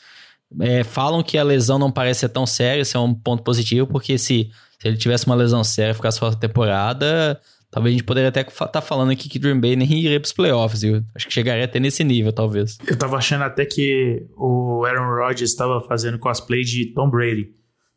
é, 0.58 0.82
falam 0.84 1.22
que 1.22 1.36
a 1.36 1.42
lesão 1.42 1.78
não 1.78 1.92
parece 1.92 2.20
ser 2.20 2.30
tão 2.30 2.46
séria, 2.46 2.80
isso 2.80 2.96
é 2.96 3.00
um 3.00 3.12
ponto 3.12 3.42
positivo, 3.42 3.86
porque 3.86 4.16
se 4.16 4.50
se 4.80 4.86
ele 4.86 4.96
tivesse 4.96 5.26
uma 5.26 5.34
lesão 5.34 5.64
séria 5.64 5.90
e 5.90 5.94
ficasse 5.94 6.20
fora 6.20 6.32
da 6.32 6.38
temporada, 6.38 7.40
talvez 7.70 7.94
a 7.94 7.98
gente 7.98 8.06
poderia 8.06 8.28
até 8.28 8.40
estar 8.40 8.68
tá 8.68 8.80
falando 8.80 9.10
aqui 9.10 9.28
que 9.28 9.38
Dream 9.38 9.60
Bay 9.60 9.76
nem 9.76 9.90
iria 9.90 10.20
pros 10.20 10.32
playoffs. 10.32 10.82
Eu 10.82 11.02
acho 11.14 11.26
que 11.26 11.32
chegaria 11.32 11.64
até 11.64 11.78
nesse 11.78 12.02
nível, 12.04 12.32
talvez. 12.32 12.78
Eu 12.86 12.96
tava 12.96 13.16
achando 13.16 13.44
até 13.44 13.64
que 13.64 14.26
o 14.36 14.84
Aaron 14.84 15.14
Rodgers 15.14 15.50
estava 15.50 15.80
fazendo 15.82 16.18
cosplay 16.18 16.62
de 16.62 16.92
Tom 16.92 17.10
Brady 17.10 17.50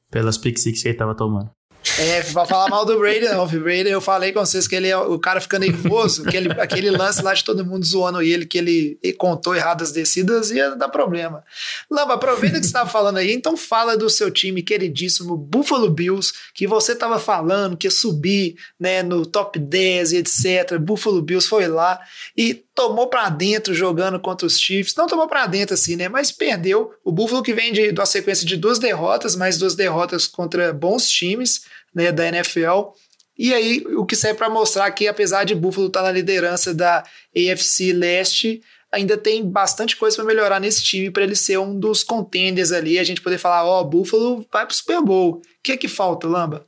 pelas 0.09 0.37
pick 0.37 0.57
six 0.57 0.81
que 0.81 0.89
ele 0.89 0.97
tava 0.97 1.15
tomando. 1.15 1.49
É, 1.97 2.21
pra 2.21 2.45
falar 2.45 2.69
mal 2.69 2.85
do 2.85 2.97
Brady, 2.97 3.25
não. 3.25 3.43
O 3.43 3.47
Brady, 3.47 3.89
eu 3.89 4.01
falei 4.01 4.31
com 4.31 4.39
vocês 4.39 4.67
que 4.67 4.75
ele 4.75 4.87
é 4.87 4.97
o 4.97 5.17
cara 5.17 5.41
fica 5.41 5.57
nervoso, 5.57 6.27
aquele, 6.27 6.51
aquele 6.61 6.91
lance 6.91 7.21
lá 7.21 7.33
de 7.33 7.43
todo 7.43 7.65
mundo 7.65 7.85
zoando 7.85 8.21
ele, 8.21 8.45
que 8.45 8.57
ele, 8.57 8.99
ele 9.01 9.13
contou 9.13 9.55
errado 9.55 9.81
as 9.81 9.91
descidas, 9.91 10.51
ia 10.51 10.75
dar 10.75 10.89
problema. 10.89 11.43
Lamba, 11.89 12.13
aproveita 12.13 12.57
que 12.57 12.63
você 12.63 12.69
estava 12.69 12.89
falando 12.89 13.17
aí, 13.17 13.31
então 13.31 13.57
fala 13.57 13.97
do 13.97 14.09
seu 14.09 14.29
time 14.29 14.61
queridíssimo, 14.61 15.35
Buffalo 15.35 15.89
Bills, 15.89 16.33
que 16.53 16.67
você 16.67 16.93
estava 16.93 17.19
falando 17.19 17.75
que 17.75 17.87
ia 17.87 17.91
subir 17.91 18.55
né, 18.79 19.01
no 19.01 19.25
top 19.25 19.57
10 19.57 20.13
e 20.13 20.17
etc. 20.17 20.77
Buffalo 20.79 21.21
Bills 21.21 21.47
foi 21.47 21.67
lá 21.67 21.99
e 22.37 22.63
tomou 22.75 23.07
para 23.07 23.29
dentro 23.29 23.73
jogando 23.73 24.19
contra 24.19 24.47
os 24.47 24.59
Chiefs. 24.59 24.95
Não 24.95 25.07
tomou 25.07 25.27
para 25.27 25.45
dentro 25.45 25.73
assim, 25.73 25.95
né? 25.95 26.07
Mas 26.07 26.31
perdeu. 26.31 26.93
O 27.03 27.11
Buffalo 27.11 27.43
que 27.43 27.53
vem 27.53 27.73
de, 27.73 27.91
de 27.91 27.99
uma 27.99 28.05
sequência 28.05 28.45
de 28.45 28.55
duas 28.55 28.79
derrotas, 28.79 29.35
mais 29.35 29.57
duas 29.57 29.75
derrotas 29.75 30.25
contra 30.25 30.73
bons 30.73 31.09
times 31.09 31.61
né, 31.93 32.11
da 32.11 32.27
NFL. 32.27 32.91
E 33.37 33.53
aí, 33.53 33.83
o 33.97 34.05
que 34.05 34.15
serve 34.15 34.37
para 34.37 34.49
mostrar 34.49 34.89
que, 34.91 35.07
apesar 35.07 35.43
de 35.43 35.55
Buffalo 35.55 35.87
estar 35.87 36.01
tá 36.01 36.05
na 36.05 36.11
liderança 36.11 36.73
da 36.73 37.03
AFC 37.35 37.93
Leste, 37.93 38.61
ainda 38.91 39.17
tem 39.17 39.49
bastante 39.49 39.95
coisa 39.95 40.17
para 40.17 40.25
melhorar 40.25 40.59
nesse 40.59 40.83
time 40.83 41.09
para 41.09 41.23
ele 41.23 41.35
ser 41.35 41.57
um 41.57 41.79
dos 41.79 42.03
contenders 42.03 42.71
ali. 42.71 42.99
A 42.99 43.03
gente 43.03 43.21
poder 43.21 43.37
falar: 43.37 43.65
Ó, 43.65 43.81
oh, 43.81 43.85
Buffalo 43.85 44.45
vai 44.51 44.65
pro 44.65 44.75
Super 44.75 45.01
Bowl. 45.01 45.35
O 45.37 45.41
que 45.63 45.71
é 45.71 45.77
que 45.77 45.87
falta, 45.87 46.27
Lamba? 46.27 46.67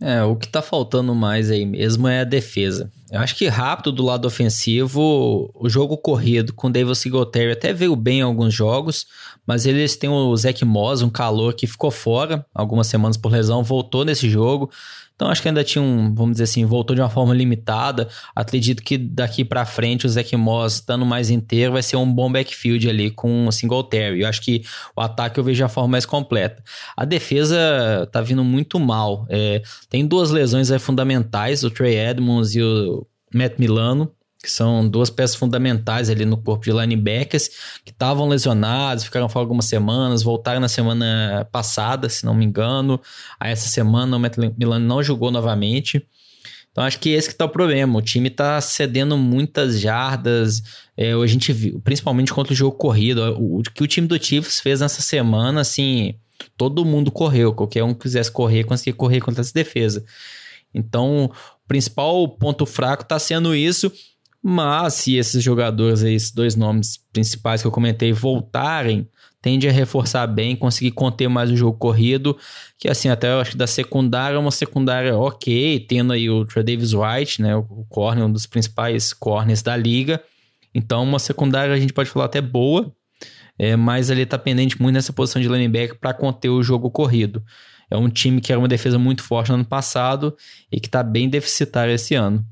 É, 0.00 0.22
o 0.22 0.36
que 0.36 0.46
tá 0.46 0.60
faltando 0.60 1.14
mais 1.14 1.50
aí 1.50 1.64
mesmo 1.64 2.06
é 2.06 2.20
a 2.20 2.24
defesa. 2.24 2.92
Eu 3.10 3.20
acho 3.20 3.34
que 3.34 3.46
rápido 3.46 3.92
do 3.92 4.04
lado 4.04 4.26
ofensivo, 4.26 5.50
o 5.54 5.68
jogo 5.68 5.96
corrido 5.96 6.52
com 6.52 6.70
David 6.70 6.96
Singletary 6.96 7.52
até 7.52 7.72
veio 7.72 7.96
bem 7.96 8.18
em 8.18 8.22
alguns 8.22 8.52
jogos, 8.52 9.06
mas 9.46 9.64
eles 9.64 9.96
têm 9.96 10.10
o 10.10 10.36
Zach 10.36 10.64
Moss, 10.64 11.02
um 11.02 11.10
calor 11.10 11.54
que 11.54 11.66
ficou 11.66 11.90
fora 11.90 12.44
algumas 12.54 12.86
semanas 12.86 13.16
por 13.16 13.30
lesão, 13.30 13.62
voltou 13.62 14.04
nesse 14.04 14.28
jogo. 14.28 14.70
Então 15.14 15.28
acho 15.28 15.40
que 15.40 15.48
ainda 15.48 15.64
tinha 15.64 15.82
um, 15.82 16.14
vamos 16.14 16.32
dizer 16.32 16.44
assim, 16.44 16.64
voltou 16.66 16.94
de 16.94 17.00
uma 17.00 17.08
forma 17.08 17.32
limitada. 17.32 18.06
Acredito 18.34 18.82
que 18.82 18.98
daqui 18.98 19.44
para 19.44 19.64
frente 19.64 20.04
o 20.04 20.08
Zach 20.08 20.36
Moss 20.36 20.74
estando 20.74 21.06
mais 21.06 21.30
inteiro 21.30 21.72
vai 21.72 21.82
ser 21.82 21.96
um 21.96 22.12
bom 22.12 22.30
backfield 22.30 22.88
ali 22.88 23.10
com 23.10 23.46
o 23.46 23.52
Singletary. 23.52 24.20
Eu 24.20 24.28
acho 24.28 24.42
que 24.42 24.62
o 24.94 25.00
ataque 25.00 25.40
eu 25.40 25.44
vejo 25.44 25.64
a 25.64 25.68
forma 25.68 25.88
mais 25.88 26.04
completa. 26.04 26.62
A 26.94 27.06
defesa 27.06 28.06
tá 28.12 28.20
vindo 28.20 28.44
muito 28.44 28.78
mal. 28.78 29.26
É, 29.30 29.62
tem 29.88 30.06
duas 30.06 30.30
lesões 30.30 30.70
fundamentais, 30.82 31.64
o 31.64 31.70
Trey 31.70 31.96
Edmonds 31.96 32.54
e 32.54 32.62
o 32.62 33.06
Matt 33.32 33.58
Milano 33.58 34.12
que 34.46 34.52
são 34.52 34.88
duas 34.88 35.10
peças 35.10 35.34
fundamentais 35.34 36.08
ali 36.08 36.24
no 36.24 36.36
corpo 36.36 36.64
de 36.64 36.70
linebackers, 36.70 37.48
que 37.84 37.90
estavam 37.90 38.28
lesionados, 38.28 39.02
ficaram 39.02 39.28
fora 39.28 39.42
algumas 39.42 39.64
semanas, 39.64 40.22
voltaram 40.22 40.60
na 40.60 40.68
semana 40.68 41.48
passada, 41.50 42.08
se 42.08 42.24
não 42.24 42.32
me 42.32 42.44
engano. 42.44 43.00
Aí 43.40 43.50
essa 43.50 43.68
semana 43.68 44.16
o 44.16 44.20
Matt 44.20 44.36
Milano 44.56 44.86
não 44.86 45.02
jogou 45.02 45.32
novamente. 45.32 46.06
Então 46.70 46.84
acho 46.84 47.00
que 47.00 47.10
esse 47.10 47.28
que 47.28 47.34
tá 47.34 47.44
o 47.44 47.48
problema. 47.48 47.98
O 47.98 48.02
time 48.02 48.30
tá 48.30 48.60
cedendo 48.60 49.18
muitas 49.18 49.80
jardas. 49.80 50.62
É, 50.96 51.12
a 51.12 51.26
gente 51.26 51.52
viu, 51.52 51.80
principalmente 51.80 52.32
contra 52.32 52.52
o 52.52 52.56
jogo 52.56 52.76
corrido. 52.76 53.20
O, 53.36 53.58
o 53.58 53.62
que 53.62 53.82
o 53.82 53.86
time 53.88 54.06
do 54.06 54.22
Chiefs 54.22 54.60
fez 54.60 54.80
nessa 54.80 55.02
semana, 55.02 55.62
assim, 55.62 56.14
todo 56.56 56.84
mundo 56.84 57.10
correu. 57.10 57.52
Qualquer 57.52 57.82
um 57.82 57.92
que 57.92 58.02
quisesse 58.02 58.30
correr, 58.30 58.62
conseguia 58.62 58.94
correr 58.94 59.20
contra 59.20 59.40
essa 59.40 59.52
defesa. 59.52 60.04
Então, 60.72 61.24
o 61.24 61.66
principal 61.66 62.28
ponto 62.28 62.64
fraco 62.64 63.04
tá 63.04 63.18
sendo 63.18 63.56
isso. 63.56 63.90
Mas 64.48 64.94
se 64.94 65.16
esses 65.16 65.42
jogadores 65.42 66.02
esses 66.02 66.30
dois 66.30 66.54
nomes 66.54 67.00
principais 67.12 67.60
que 67.60 67.66
eu 67.66 67.72
comentei, 67.72 68.12
voltarem, 68.12 69.08
tende 69.42 69.68
a 69.68 69.72
reforçar 69.72 70.24
bem, 70.28 70.54
conseguir 70.54 70.92
conter 70.92 71.26
mais 71.26 71.50
o 71.50 71.56
jogo 71.56 71.76
corrido, 71.76 72.38
que 72.78 72.88
assim, 72.88 73.08
até 73.08 73.32
eu 73.32 73.40
acho 73.40 73.50
que 73.50 73.56
da 73.56 73.66
secundária, 73.66 74.38
uma 74.38 74.52
secundária 74.52 75.18
ok, 75.18 75.80
tendo 75.88 76.12
aí 76.12 76.30
o 76.30 76.44
Davis 76.44 76.92
White, 76.92 77.42
né, 77.42 77.56
o 77.56 77.84
corner, 77.88 78.24
um 78.24 78.30
dos 78.30 78.46
principais 78.46 79.12
corners 79.12 79.62
da 79.62 79.76
liga, 79.76 80.22
então 80.72 81.02
uma 81.02 81.18
secundária 81.18 81.74
a 81.74 81.80
gente 81.80 81.92
pode 81.92 82.08
falar 82.08 82.26
até 82.26 82.40
boa, 82.40 82.94
é, 83.58 83.74
mas 83.74 84.10
ele 84.10 84.24
tá 84.24 84.38
pendente 84.38 84.80
muito 84.80 84.94
nessa 84.94 85.12
posição 85.12 85.42
de 85.42 85.48
linebacker 85.48 85.98
para 85.98 86.14
conter 86.14 86.50
o 86.50 86.62
jogo 86.62 86.88
corrido. 86.88 87.42
É 87.90 87.96
um 87.96 88.08
time 88.08 88.40
que 88.40 88.52
era 88.52 88.60
uma 88.60 88.68
defesa 88.68 88.96
muito 88.96 89.24
forte 89.24 89.48
no 89.48 89.56
ano 89.56 89.64
passado 89.64 90.36
e 90.70 90.78
que 90.78 90.88
tá 90.88 91.02
bem 91.02 91.28
deficitário 91.28 91.92
esse 91.92 92.14
ano. 92.14 92.46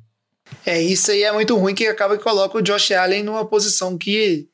É, 0.65 0.81
isso 0.81 1.11
aí 1.11 1.23
é 1.23 1.33
muito 1.33 1.57
ruim 1.57 1.75
que 1.75 1.87
acaba 1.87 2.17
que 2.17 2.23
coloca 2.23 2.59
o 2.59 2.63
Josh 2.63 2.93
Allen 2.93 3.23
numa 3.23 3.45
posição 3.45 3.97
que, 3.97 4.49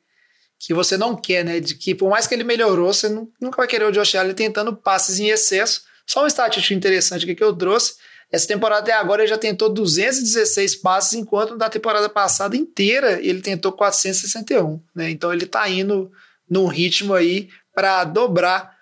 que 0.58 0.72
você 0.72 0.96
não 0.96 1.16
quer, 1.16 1.44
né? 1.44 1.60
De 1.60 1.74
que 1.74 1.94
por 1.94 2.08
mais 2.08 2.26
que 2.26 2.34
ele 2.34 2.44
melhorou, 2.44 2.92
você 2.92 3.08
nunca 3.08 3.56
vai 3.56 3.66
querer 3.66 3.84
o 3.84 3.92
Josh 3.92 4.14
Allen 4.14 4.34
tentando 4.34 4.74
passes 4.74 5.18
em 5.18 5.28
excesso. 5.28 5.82
Só 6.06 6.20
uma 6.20 6.28
estatística 6.28 6.74
interessante 6.74 7.24
aqui 7.24 7.34
que 7.34 7.44
eu 7.44 7.54
trouxe. 7.54 7.94
Essa 8.32 8.46
temporada 8.46 8.82
até 8.82 8.92
agora 8.92 9.22
ele 9.22 9.30
já 9.30 9.38
tentou 9.38 9.68
216 9.68 10.76
passes, 10.76 11.14
enquanto 11.14 11.56
na 11.56 11.68
temporada 11.68 12.08
passada 12.08 12.56
inteira 12.56 13.20
ele 13.20 13.40
tentou 13.40 13.72
461, 13.72 14.80
né? 14.94 15.10
Então 15.10 15.32
ele 15.32 15.46
tá 15.46 15.68
indo 15.68 16.10
num 16.48 16.66
ritmo 16.66 17.14
aí 17.14 17.48
para 17.74 18.04
dobrar 18.04 18.79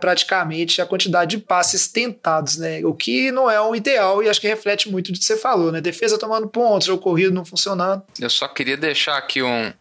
praticamente 0.00 0.80
a 0.80 0.86
quantidade 0.86 1.36
de 1.36 1.42
passes 1.42 1.88
tentados, 1.88 2.56
né? 2.56 2.80
O 2.84 2.94
que 2.94 3.30
não 3.30 3.50
é 3.50 3.60
o 3.60 3.76
ideal 3.76 4.22
e 4.22 4.28
acho 4.28 4.40
que 4.40 4.48
reflete 4.48 4.88
muito 4.88 5.12
do 5.12 5.18
que 5.18 5.24
você 5.24 5.36
falou, 5.36 5.70
né? 5.70 5.80
Defesa 5.80 6.18
tomando 6.18 6.48
pontos, 6.48 6.88
o 6.88 6.96
corrido 6.96 7.34
não 7.34 7.44
funcionando. 7.44 8.02
Eu 8.18 8.30
só 8.30 8.48
queria 8.48 8.78
deixar 8.78 9.18
aqui 9.18 9.42
um, 9.42 9.72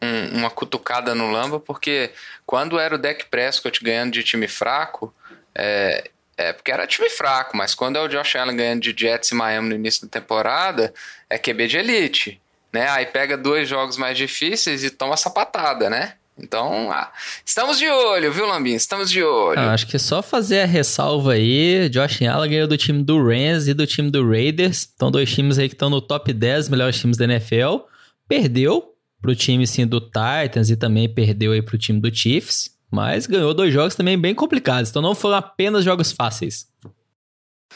um, 0.00 0.38
uma 0.38 0.50
cutucada 0.50 1.14
no 1.16 1.32
Lamba, 1.32 1.58
porque 1.58 2.12
quando 2.46 2.78
era 2.78 2.94
o 2.94 2.98
Deck 2.98 3.26
Prescott 3.26 3.82
ganhando 3.82 4.12
de 4.12 4.22
time 4.22 4.46
fraco, 4.46 5.12
é, 5.52 6.08
é 6.36 6.52
porque 6.52 6.70
era 6.70 6.86
time 6.86 7.10
fraco, 7.10 7.56
mas 7.56 7.74
quando 7.74 7.96
é 7.96 8.00
o 8.00 8.08
Josh 8.08 8.36
Allen 8.36 8.56
ganhando 8.56 8.82
de 8.82 8.94
Jets 8.96 9.32
e 9.32 9.34
Miami 9.34 9.70
no 9.70 9.74
início 9.74 10.06
da 10.06 10.20
temporada, 10.20 10.94
é 11.28 11.36
QB 11.38 11.66
de 11.66 11.76
elite, 11.76 12.40
né? 12.72 12.88
Aí 12.90 13.06
pega 13.06 13.36
dois 13.36 13.68
jogos 13.68 13.96
mais 13.96 14.16
difíceis 14.16 14.84
e 14.84 14.90
toma 14.90 15.14
essa 15.14 15.28
patada, 15.28 15.90
né? 15.90 16.14
Então, 16.38 16.90
ah, 16.90 17.12
estamos 17.44 17.78
de 17.78 17.88
olho, 17.88 18.32
viu, 18.32 18.46
Lambin? 18.46 18.74
Estamos 18.74 19.10
de 19.10 19.22
olho. 19.22 19.58
Ah, 19.58 19.72
acho 19.72 19.86
que 19.86 19.96
é 19.96 19.98
só 19.98 20.22
fazer 20.22 20.60
a 20.60 20.66
ressalva 20.66 21.34
aí. 21.34 21.88
Josh 21.90 22.22
Allen 22.22 22.50
ganhou 22.50 22.66
do 22.66 22.76
time 22.76 23.02
do 23.02 23.22
Rams 23.22 23.68
e 23.68 23.74
do 23.74 23.86
time 23.86 24.10
do 24.10 24.26
Raiders. 24.26 24.88
Então, 24.94 25.10
dois 25.10 25.30
times 25.32 25.58
aí 25.58 25.68
que 25.68 25.74
estão 25.74 25.90
no 25.90 26.00
top 26.00 26.32
10 26.32 26.68
melhores 26.68 26.98
times 26.98 27.16
da 27.16 27.24
NFL. 27.24 27.80
Perdeu 28.26 28.94
pro 29.20 29.36
time, 29.36 29.66
sim, 29.66 29.86
do 29.86 30.00
Titans 30.00 30.70
e 30.70 30.76
também 30.76 31.08
perdeu 31.08 31.52
aí 31.52 31.62
pro 31.62 31.78
time 31.78 32.00
do 32.00 32.12
Chiefs. 32.14 32.70
Mas 32.90 33.26
ganhou 33.26 33.54
dois 33.54 33.72
jogos 33.72 33.94
também 33.94 34.18
bem 34.18 34.34
complicados. 34.34 34.90
Então, 34.90 35.02
não 35.02 35.14
foram 35.14 35.36
apenas 35.36 35.84
jogos 35.84 36.12
fáceis. 36.12 36.66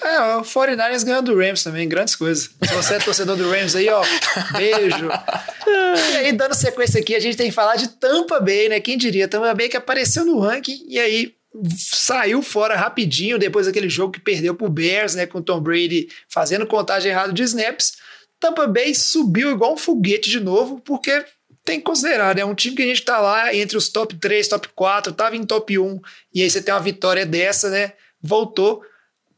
É, 0.03 0.37
o 0.37 0.43
49ers 0.43 1.05
ganhou 1.05 1.23
do 1.23 1.37
Rams 1.37 1.63
também, 1.63 1.89
grandes 1.89 2.15
coisas. 2.15 2.51
Se 2.63 2.75
você 2.75 2.95
é 2.95 2.99
torcedor 2.99 3.37
do 3.37 3.51
Rams 3.51 3.75
aí, 3.75 3.89
ó, 3.89 4.03
beijo. 4.53 5.09
E 5.67 6.17
aí, 6.19 6.33
dando 6.33 6.55
sequência 6.55 7.01
aqui, 7.01 7.15
a 7.15 7.21
gente 7.21 7.37
tem 7.37 7.49
que 7.49 7.55
falar 7.55 7.77
de 7.77 7.89
Tampa 7.89 8.39
Bay, 8.39 8.69
né? 8.69 8.79
Quem 8.79 8.97
diria? 8.99 9.27
Tampa 9.27 9.53
Bay 9.55 9.69
que 9.69 9.77
apareceu 9.77 10.25
no 10.25 10.39
ranking 10.39 10.85
e 10.87 10.99
aí 10.99 11.35
saiu 11.79 12.43
fora 12.43 12.77
rapidinho 12.77 13.39
depois 13.39 13.67
daquele 13.67 13.89
jogo 13.89 14.13
que 14.13 14.21
perdeu 14.21 14.55
pro 14.55 14.69
Bears, 14.69 15.15
né? 15.15 15.27
Com 15.27 15.41
Tom 15.41 15.61
Brady 15.61 16.09
fazendo 16.29 16.67
contagem 16.67 17.11
errada 17.11 17.33
de 17.33 17.43
snaps. 17.43 17.95
Tampa 18.39 18.67
Bay 18.67 18.95
subiu 18.95 19.51
igual 19.51 19.73
um 19.73 19.79
foguete 19.79 20.29
de 20.29 20.41
novo, 20.41 20.81
porque 20.81 21.25
tem 21.65 21.79
que 21.79 21.85
considerar, 21.85 22.35
né? 22.35 22.45
Um 22.45 22.55
time 22.55 22.77
que 22.77 22.83
a 22.83 22.87
gente 22.87 23.03
tá 23.03 23.19
lá 23.19 23.55
entre 23.55 23.77
os 23.77 23.89
top 23.89 24.15
3, 24.15 24.47
top 24.47 24.69
4, 24.75 25.13
tava 25.13 25.37
em 25.37 25.45
top 25.45 25.79
1, 25.79 26.01
e 26.35 26.43
aí 26.43 26.51
você 26.51 26.61
tem 26.61 26.73
uma 26.73 26.81
vitória 26.81 27.25
dessa, 27.25 27.71
né? 27.71 27.93
Voltou 28.23 28.83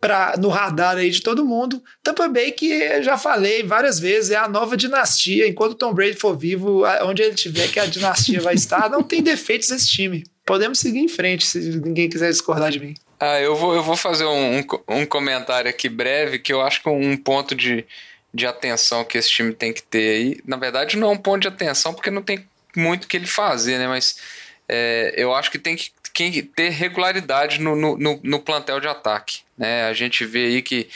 pra, 0.00 0.34
no 0.38 0.48
radar 0.48 0.96
aí 0.96 1.10
de 1.10 1.22
todo 1.22 1.44
mundo. 1.44 1.82
Tampa 2.02 2.28
Bay, 2.28 2.52
que 2.52 3.02
já 3.02 3.18
falei 3.18 3.62
várias 3.62 3.98
vezes, 3.98 4.30
é 4.30 4.36
a 4.36 4.48
nova 4.48 4.76
dinastia. 4.76 5.46
Enquanto 5.48 5.74
Tom 5.74 5.92
Brady 5.92 6.16
for 6.16 6.36
vivo, 6.36 6.84
onde 7.02 7.22
ele 7.22 7.34
estiver, 7.34 7.68
que 7.68 7.80
a 7.80 7.86
dinastia 7.86 8.40
vai 8.40 8.54
estar, 8.54 8.88
não 8.90 9.02
tem 9.02 9.22
defeitos 9.22 9.70
esse 9.70 9.88
time. 9.88 10.24
Podemos 10.44 10.78
seguir 10.78 11.00
em 11.00 11.08
frente, 11.08 11.44
se 11.44 11.58
ninguém 11.58 12.08
quiser 12.08 12.30
discordar 12.30 12.70
de 12.70 12.80
mim. 12.80 12.94
Ah, 13.20 13.40
eu 13.40 13.56
vou, 13.56 13.74
eu 13.74 13.82
vou 13.82 13.96
fazer 13.96 14.24
um, 14.24 14.58
um, 14.58 14.64
um 14.88 15.06
comentário 15.06 15.68
aqui 15.68 15.88
breve, 15.88 16.38
que 16.38 16.52
eu 16.52 16.62
acho 16.62 16.82
que 16.82 16.88
um 16.88 17.16
ponto 17.16 17.54
de, 17.54 17.84
de 18.32 18.46
atenção 18.46 19.04
que 19.04 19.18
esse 19.18 19.28
time 19.28 19.52
tem 19.52 19.72
que 19.72 19.82
ter 19.82 20.16
aí. 20.16 20.40
Na 20.46 20.56
verdade, 20.56 20.96
não 20.96 21.08
é 21.08 21.12
um 21.12 21.18
ponto 21.18 21.42
de 21.42 21.48
atenção, 21.48 21.92
porque 21.92 22.10
não 22.10 22.22
tem 22.22 22.46
muito 22.76 23.04
o 23.04 23.08
que 23.08 23.16
ele 23.16 23.26
fazer, 23.26 23.76
né? 23.78 23.88
Mas 23.88 24.16
é, 24.68 25.14
eu 25.16 25.34
acho 25.34 25.50
que 25.50 25.58
tem 25.58 25.74
que 25.74 25.90
que 26.32 26.42
ter 26.42 26.70
regularidade 26.70 27.60
no, 27.60 27.76
no, 27.76 28.20
no, 28.22 28.40
plantel 28.40 28.80
de 28.80 28.88
ataque. 28.88 29.42
Né? 29.56 29.84
A 29.84 29.92
gente 29.92 30.24
vê 30.24 30.46
aí 30.46 30.62
que 30.62 30.88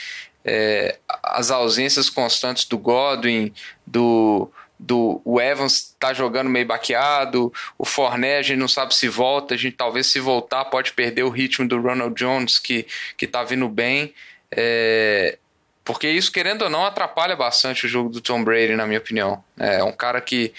é, 0.43 0.97
as 1.23 1.49
ausências 1.49 2.09
constantes 2.09 2.65
do 2.65 2.77
Godwin, 2.77 3.53
do, 3.87 4.51
do 4.77 5.21
o 5.23 5.39
Evans 5.39 5.95
tá 5.97 6.13
jogando 6.13 6.49
meio 6.49 6.65
baqueado, 6.65 7.53
o 7.77 7.85
Fournette 7.85 8.39
a 8.39 8.41
gente 8.41 8.59
não 8.59 8.67
sabe 8.67 8.93
se 8.93 9.07
volta, 9.07 9.53
a 9.53 9.57
gente 9.57 9.77
talvez 9.77 10.07
se 10.07 10.19
voltar 10.19 10.65
pode 10.65 10.91
perder 10.91 11.23
o 11.23 11.29
ritmo 11.29 11.67
do 11.67 11.79
Ronald 11.79 12.13
Jones 12.15 12.59
que, 12.59 12.85
que 13.17 13.25
tá 13.25 13.43
vindo 13.43 13.69
bem. 13.69 14.13
É, 14.51 15.37
porque 15.85 16.09
isso, 16.09 16.31
querendo 16.31 16.63
ou 16.63 16.69
não, 16.69 16.85
atrapalha 16.85 17.35
bastante 17.35 17.85
o 17.85 17.89
jogo 17.89 18.09
do 18.09 18.21
Tom 18.21 18.43
Brady, 18.43 18.75
na 18.75 18.85
minha 18.85 18.99
opinião. 18.99 19.43
É 19.57 19.83
um 19.83 19.91
cara 19.91 20.21
que, 20.21 20.53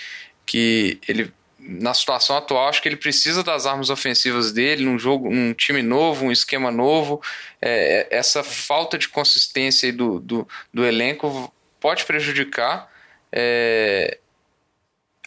que 0.46 0.98
ele 1.06 1.32
na 1.66 1.94
situação 1.94 2.36
atual, 2.36 2.68
acho 2.68 2.82
que 2.82 2.88
ele 2.88 2.96
precisa 2.96 3.42
das 3.42 3.64
armas 3.64 3.88
ofensivas 3.88 4.52
dele, 4.52 4.84
num 4.84 4.98
jogo, 4.98 5.28
um 5.28 5.54
time 5.54 5.82
novo, 5.82 6.26
um 6.26 6.32
esquema 6.32 6.70
novo. 6.70 7.22
É, 7.60 8.08
é, 8.10 8.18
essa 8.18 8.44
falta 8.44 8.98
de 8.98 9.08
consistência 9.08 9.90
do, 9.90 10.20
do, 10.20 10.48
do 10.72 10.84
elenco 10.84 11.52
pode 11.80 12.04
prejudicar. 12.04 12.90
É, 13.32 14.18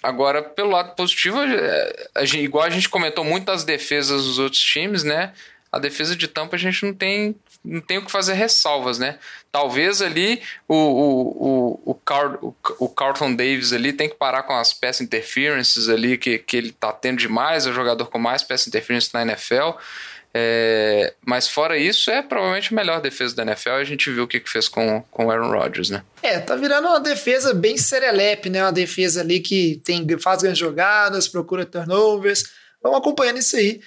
agora, 0.03 0.43
pelo 0.43 0.69
lado 0.69 0.95
positivo, 0.95 1.41
é, 1.41 2.07
a 2.13 2.23
gente, 2.23 2.43
igual 2.43 2.65
a 2.65 2.69
gente 2.69 2.87
comentou 2.87 3.23
muito 3.23 3.45
das 3.45 3.63
defesas 3.63 4.23
dos 4.23 4.37
outros 4.37 4.61
times, 4.61 5.03
né? 5.03 5.33
A 5.71 5.79
defesa 5.79 6.15
de 6.15 6.27
Tampa 6.27 6.55
a 6.55 6.59
gente 6.59 6.85
não 6.85 6.93
tem 6.93 7.35
não 7.67 7.81
tem 7.81 7.97
o 7.97 8.05
que 8.05 8.11
fazer 8.11 8.33
ressalvas, 8.33 8.97
né? 8.97 9.19
Talvez 9.51 10.01
ali 10.01 10.41
o, 10.67 10.75
o, 10.75 11.47
o, 11.47 11.91
o, 11.91 11.93
Car, 11.95 12.37
o, 12.41 12.55
o 12.79 12.89
Carlton 12.89 13.35
Davis 13.35 13.73
ali 13.73 13.91
tem 13.91 14.07
que 14.07 14.15
parar 14.15 14.43
com 14.43 14.53
as 14.53 14.73
pass 14.73 15.01
interferences 15.01 15.89
ali 15.89 16.17
que, 16.17 16.37
que 16.37 16.55
ele 16.55 16.71
tá 16.71 16.91
tendo 16.91 17.17
demais, 17.17 17.67
é 17.67 17.69
o 17.69 17.73
jogador 17.73 18.05
com 18.07 18.17
mais 18.17 18.41
pass 18.43 18.67
interferences 18.67 19.11
na 19.11 19.23
NFL. 19.23 19.77
É, 20.33 21.13
mas 21.25 21.47
fora 21.47 21.77
isso, 21.77 22.11
é 22.11 22.21
provavelmente 22.21 22.71
a 22.71 22.75
melhor 22.75 23.01
defesa 23.01 23.35
da 23.35 23.43
NFL. 23.43 23.71
A 23.71 23.83
gente 23.83 24.09
viu 24.11 24.23
o 24.23 24.27
que, 24.27 24.39
que 24.39 24.49
fez 24.49 24.67
com, 24.67 25.01
com 25.09 25.25
o 25.25 25.31
Aaron 25.31 25.51
Rodgers, 25.51 25.89
né? 25.89 26.03
É, 26.21 26.39
tá 26.39 26.55
virando 26.55 26.87
uma 26.87 26.99
defesa 26.99 27.53
bem 27.53 27.75
serelepe, 27.75 28.49
né? 28.49 28.61
Uma 28.63 28.71
defesa 28.71 29.21
ali 29.21 29.39
que 29.39 29.81
tem, 29.83 30.05
faz 30.19 30.41
grandes 30.41 30.59
jogadas, 30.59 31.27
procura 31.27 31.65
turnovers. 31.65 32.43
Vamos 32.83 32.99
acompanhando 32.99 33.39
isso 33.39 33.55
aí. 33.55 33.81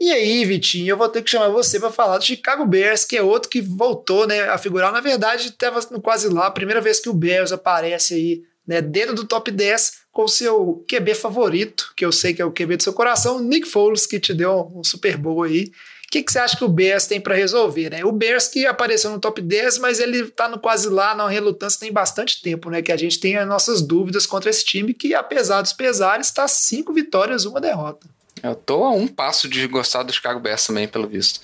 E 0.00 0.10
aí, 0.10 0.44
Vitinho, 0.44 0.88
eu 0.88 0.96
vou 0.96 1.08
ter 1.08 1.22
que 1.22 1.30
chamar 1.30 1.48
você 1.48 1.78
para 1.78 1.90
falar 1.90 2.18
do 2.18 2.24
Chicago 2.24 2.66
Bears, 2.66 3.04
que 3.04 3.16
é 3.16 3.22
outro 3.22 3.48
que 3.48 3.60
voltou 3.60 4.26
né, 4.26 4.42
a 4.48 4.58
figurar. 4.58 4.92
Na 4.92 5.00
verdade, 5.00 5.48
estava 5.48 5.80
quase 6.00 6.28
lá, 6.28 6.46
a 6.46 6.50
primeira 6.50 6.80
vez 6.80 6.98
que 6.98 7.08
o 7.08 7.14
Bears 7.14 7.52
aparece 7.52 8.14
aí 8.14 8.42
né, 8.66 8.82
dentro 8.82 9.14
do 9.14 9.24
top 9.24 9.50
10 9.50 10.04
com 10.10 10.24
o 10.24 10.28
seu 10.28 10.84
QB 10.88 11.14
favorito, 11.14 11.92
que 11.96 12.04
eu 12.04 12.12
sei 12.12 12.34
que 12.34 12.42
é 12.42 12.44
o 12.44 12.52
QB 12.52 12.76
do 12.76 12.82
seu 12.82 12.92
coração, 12.92 13.40
Nick 13.40 13.68
Foles, 13.68 14.06
que 14.06 14.18
te 14.18 14.34
deu 14.34 14.72
um 14.74 14.82
Super 14.82 15.16
Bowl 15.16 15.42
aí. 15.42 15.70
O 16.06 16.10
que, 16.14 16.22
que 16.22 16.30
você 16.30 16.38
acha 16.38 16.56
que 16.56 16.64
o 16.64 16.68
Bears 16.68 17.06
tem 17.06 17.20
para 17.20 17.34
resolver? 17.34 17.90
Né? 17.90 18.04
O 18.04 18.12
Bears 18.12 18.46
que 18.46 18.66
apareceu 18.66 19.10
no 19.10 19.18
top 19.18 19.40
10, 19.40 19.78
mas 19.78 19.98
ele 19.98 20.20
está 20.20 20.48
no 20.48 20.60
quase 20.60 20.88
lá, 20.88 21.14
na 21.14 21.28
relutância, 21.28 21.80
tem 21.80 21.92
bastante 21.92 22.40
tempo, 22.40 22.70
né? 22.70 22.82
Que 22.82 22.92
a 22.92 22.96
gente 22.96 23.18
tem 23.18 23.36
as 23.36 23.48
nossas 23.48 23.82
dúvidas 23.82 24.24
contra 24.24 24.48
esse 24.48 24.64
time, 24.64 24.94
que 24.94 25.12
apesar 25.12 25.60
dos 25.62 25.72
pesares, 25.72 26.28
está 26.28 26.46
cinco 26.46 26.92
vitórias, 26.92 27.44
uma 27.44 27.60
derrota. 27.60 28.06
Eu 28.44 28.54
tô 28.54 28.84
a 28.84 28.90
um 28.90 29.08
passo 29.08 29.48
de 29.48 29.66
gostar 29.66 30.02
do 30.02 30.12
Chicago 30.12 30.38
Bears 30.38 30.66
também, 30.66 30.86
pelo 30.86 31.08
visto. 31.08 31.40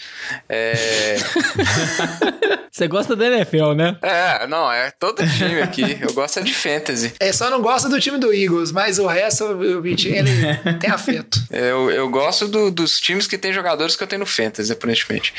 É... 0.46 1.16
Você 2.70 2.86
gosta 2.86 3.16
da 3.16 3.26
NFL, 3.26 3.72
né? 3.72 3.96
É, 4.02 4.46
não, 4.46 4.70
é 4.70 4.90
todo 4.90 5.26
time 5.26 5.62
aqui. 5.62 5.98
Eu 6.00 6.12
gosto 6.12 6.38
é 6.40 6.42
de 6.42 6.54
fantasy. 6.54 7.14
É, 7.18 7.32
só 7.32 7.48
não 7.50 7.62
gosta 7.62 7.88
do 7.88 7.98
time 7.98 8.18
do 8.18 8.32
Eagles, 8.32 8.70
mas 8.70 8.98
o 8.98 9.06
resto, 9.06 9.44
o 9.44 9.80
Vitinho, 9.80 10.16
ele 10.16 10.30
tem 10.78 10.90
afeto. 10.90 11.42
Eu, 11.50 11.90
eu 11.90 12.08
gosto 12.10 12.46
do, 12.46 12.70
dos 12.70 13.00
times 13.00 13.26
que 13.26 13.38
tem 13.38 13.50
jogadores 13.52 13.96
que 13.96 14.02
eu 14.02 14.06
tenho 14.06 14.20
no 14.20 14.26
fantasy, 14.26 14.70
aparentemente. 14.70 15.34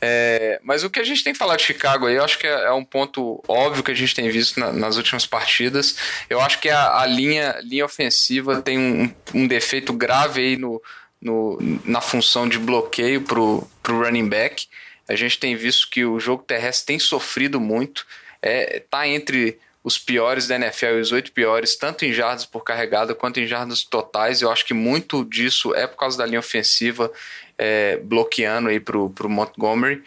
É, 0.00 0.58
mas 0.64 0.82
o 0.82 0.88
que 0.88 0.98
a 0.98 1.04
gente 1.04 1.22
tem 1.22 1.34
que 1.34 1.38
falar 1.38 1.56
de 1.56 1.62
Chicago 1.62 2.06
aí, 2.06 2.16
eu 2.16 2.24
acho 2.24 2.38
que 2.38 2.46
é, 2.46 2.64
é 2.64 2.72
um 2.72 2.84
ponto 2.84 3.42
óbvio 3.46 3.84
que 3.84 3.90
a 3.90 3.94
gente 3.94 4.14
tem 4.14 4.30
visto 4.30 4.58
na, 4.58 4.72
nas 4.72 4.96
últimas 4.96 5.26
partidas. 5.26 5.94
Eu 6.28 6.40
acho 6.40 6.58
que 6.58 6.70
a, 6.70 7.00
a 7.00 7.06
linha, 7.06 7.60
linha 7.62 7.84
ofensiva 7.84 8.62
tem 8.62 8.78
um, 8.78 9.14
um 9.34 9.46
defeito 9.46 9.92
grave 9.92 10.40
aí 10.40 10.56
no 10.56 10.80
no, 11.22 11.56
na 11.84 12.00
função 12.00 12.48
de 12.48 12.58
bloqueio 12.58 13.22
para 13.22 13.40
o 13.40 13.68
running 13.86 14.28
back. 14.28 14.66
A 15.08 15.14
gente 15.14 15.38
tem 15.38 15.54
visto 15.54 15.88
que 15.88 16.04
o 16.04 16.18
jogo 16.18 16.42
terrestre 16.42 16.86
tem 16.86 16.98
sofrido 16.98 17.60
muito. 17.60 18.04
É, 18.42 18.82
tá 18.90 19.06
entre 19.06 19.58
os 19.84 19.98
piores 19.98 20.46
da 20.46 20.56
NFL 20.56 20.86
e 20.86 21.00
os 21.00 21.12
oito 21.12 21.32
piores, 21.32 21.76
tanto 21.76 22.04
em 22.04 22.12
jardas 22.12 22.44
por 22.44 22.62
carregada 22.62 23.14
quanto 23.14 23.40
em 23.40 23.46
jardas 23.46 23.82
totais. 23.82 24.42
Eu 24.42 24.50
acho 24.50 24.64
que 24.64 24.74
muito 24.74 25.24
disso 25.24 25.74
é 25.74 25.86
por 25.86 25.96
causa 25.96 26.18
da 26.18 26.26
linha 26.26 26.40
ofensiva 26.40 27.10
é, 27.56 27.96
bloqueando 27.98 28.68
aí 28.68 28.80
pro, 28.80 29.10
pro 29.10 29.28
Montgomery. 29.28 30.02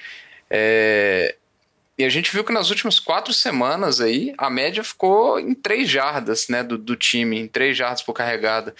É, 0.50 1.36
e 1.98 2.04
a 2.04 2.10
gente 2.10 2.32
viu 2.32 2.44
que 2.44 2.52
nas 2.52 2.70
últimas 2.70 3.00
quatro 3.00 3.34
semanas 3.34 4.02
aí, 4.02 4.34
a 4.38 4.50
média 4.50 4.84
ficou 4.84 5.40
em 5.40 5.54
três 5.54 5.90
jardas 5.90 6.50
né, 6.50 6.62
do, 6.62 6.78
do 6.78 6.96
time, 6.96 7.40
em 7.40 7.48
três 7.48 7.78
jardas 7.78 8.02
por 8.02 8.14
carregada. 8.14 8.76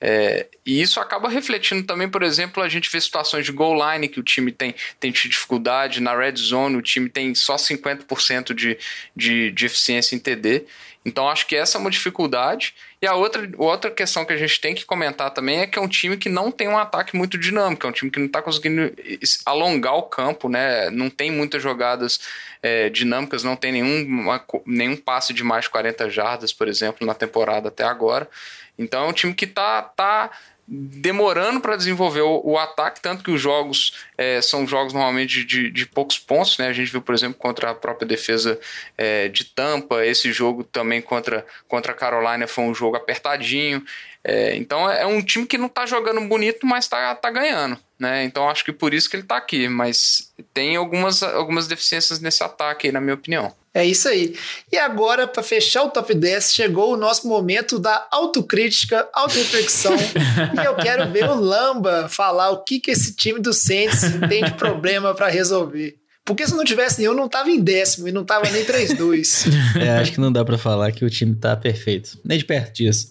É, 0.00 0.46
e 0.64 0.80
isso 0.80 0.98
acaba 0.98 1.28
refletindo 1.28 1.86
também, 1.86 2.08
por 2.08 2.22
exemplo, 2.22 2.62
a 2.62 2.68
gente 2.68 2.90
vê 2.90 2.98
situações 3.00 3.44
de 3.44 3.52
goal 3.52 3.76
line 3.76 4.08
que 4.08 4.18
o 4.18 4.22
time 4.22 4.50
tem, 4.50 4.74
tem 4.98 5.12
dificuldade, 5.12 6.00
na 6.00 6.16
red 6.16 6.36
zone 6.36 6.76
o 6.76 6.82
time 6.82 7.10
tem 7.10 7.34
só 7.34 7.56
50% 7.56 8.54
de, 8.54 8.78
de, 9.14 9.50
de 9.50 9.66
eficiência 9.66 10.14
em 10.14 10.18
TD. 10.18 10.64
Então 11.04 11.28
acho 11.28 11.46
que 11.46 11.56
essa 11.56 11.76
é 11.76 11.80
uma 11.80 11.90
dificuldade. 11.90 12.74
E 13.02 13.06
a 13.06 13.14
outra, 13.14 13.48
outra 13.56 13.90
questão 13.90 14.26
que 14.26 14.32
a 14.34 14.36
gente 14.36 14.60
tem 14.60 14.74
que 14.74 14.84
comentar 14.84 15.30
também 15.30 15.60
é 15.60 15.66
que 15.66 15.78
é 15.78 15.82
um 15.82 15.88
time 15.88 16.18
que 16.18 16.28
não 16.28 16.52
tem 16.52 16.68
um 16.68 16.76
ataque 16.76 17.16
muito 17.16 17.38
dinâmico, 17.38 17.86
é 17.86 17.88
um 17.88 17.92
time 17.92 18.10
que 18.10 18.18
não 18.18 18.26
está 18.26 18.42
conseguindo 18.42 18.92
alongar 19.46 19.94
o 19.94 20.02
campo, 20.02 20.50
né? 20.50 20.90
Não 20.90 21.08
tem 21.08 21.30
muitas 21.30 21.62
jogadas 21.62 22.20
é, 22.62 22.90
dinâmicas, 22.90 23.42
não 23.42 23.56
tem 23.56 23.72
nenhum, 23.72 24.26
nenhum 24.66 24.96
passe 24.96 25.32
de 25.32 25.42
mais 25.42 25.64
de 25.64 25.70
40 25.70 26.10
jardas, 26.10 26.52
por 26.52 26.68
exemplo, 26.68 27.06
na 27.06 27.14
temporada 27.14 27.68
até 27.68 27.84
agora. 27.84 28.28
Então 28.78 29.04
é 29.04 29.08
um 29.08 29.12
time 29.14 29.32
que 29.32 29.46
está 29.46 29.80
tá 29.80 30.30
demorando 30.72 31.60
para 31.60 31.74
desenvolver 31.74 32.20
o, 32.20 32.40
o, 32.44 32.56
ataque, 32.56 33.00
tanto 33.00 33.24
que 33.24 33.30
os 33.32 33.40
jogos 33.40 33.98
é, 34.16 34.40
são 34.40 34.64
jogos 34.68 34.92
normalmente 34.92 35.44
de, 35.44 35.68
de, 35.68 35.84
poucos 35.84 36.16
pontos, 36.16 36.56
né? 36.58 36.68
A 36.68 36.72
gente 36.72 36.92
viu, 36.92 37.02
por 37.02 37.12
exemplo, 37.12 37.36
contra 37.36 37.70
a 37.70 37.74
própria 37.74 38.06
defesa 38.06 38.56
é, 38.96 39.26
de 39.26 39.44
Tampa, 39.44 40.06
esse 40.06 40.32
jogo 40.32 40.62
também 40.62 41.02
contra, 41.02 41.44
contra 41.66 41.90
a 41.90 41.94
Carolina 41.94 42.46
foi 42.46 42.62
um 42.62 42.72
jogo 42.74 42.96
apertadinho. 42.96 43.84
É, 44.22 44.54
então 44.54 44.88
é 44.88 45.04
um 45.04 45.20
time 45.20 45.44
que 45.44 45.58
não 45.58 45.66
está 45.66 45.86
jogando 45.86 46.20
bonito, 46.20 46.64
mas 46.64 46.84
está 46.84 47.16
tá 47.16 47.30
ganhando. 47.30 47.76
Né? 48.00 48.24
Então 48.24 48.48
acho 48.48 48.64
que 48.64 48.72
por 48.72 48.94
isso 48.94 49.10
que 49.10 49.16
ele 49.16 49.24
está 49.24 49.36
aqui, 49.36 49.68
mas 49.68 50.32
tem 50.54 50.74
algumas, 50.74 51.22
algumas 51.22 51.66
deficiências 51.66 52.18
nesse 52.18 52.42
ataque, 52.42 52.86
aí, 52.86 52.92
na 52.92 53.00
minha 53.00 53.12
opinião. 53.12 53.54
É 53.74 53.84
isso 53.84 54.08
aí. 54.08 54.36
E 54.72 54.78
agora, 54.78 55.28
para 55.28 55.42
fechar 55.42 55.84
o 55.84 55.90
top 55.90 56.14
10, 56.14 56.54
chegou 56.54 56.94
o 56.94 56.96
nosso 56.96 57.28
momento 57.28 57.78
da 57.78 58.08
autocrítica, 58.10 59.06
autoreflexão. 59.12 59.94
e 60.60 60.64
eu 60.64 60.74
quero 60.76 61.12
ver 61.12 61.28
o 61.28 61.34
Lamba 61.34 62.08
falar 62.08 62.50
o 62.50 62.64
que, 62.64 62.80
que 62.80 62.90
esse 62.90 63.14
time 63.14 63.38
do 63.38 63.52
Saints 63.52 64.00
tem 64.28 64.44
de 64.44 64.54
problema 64.54 65.14
para 65.14 65.28
resolver. 65.28 65.99
Porque 66.30 66.46
se 66.46 66.54
não 66.54 66.64
tivesse 66.64 67.00
nenhum, 67.00 67.14
não 67.14 67.28
tava 67.28 67.50
em 67.50 67.60
décimo 67.60 68.08
e 68.08 68.12
não 68.12 68.24
tava 68.24 68.48
nem 68.50 68.64
3-2. 68.64 69.52
é, 69.80 69.98
acho 69.98 70.12
que 70.12 70.20
não 70.20 70.32
dá 70.32 70.44
para 70.44 70.56
falar 70.56 70.92
que 70.92 71.04
o 71.04 71.10
time 71.10 71.34
tá 71.34 71.56
perfeito. 71.56 72.18
Nem 72.24 72.38
de 72.38 72.44
perto 72.44 72.74
disso. 72.74 73.10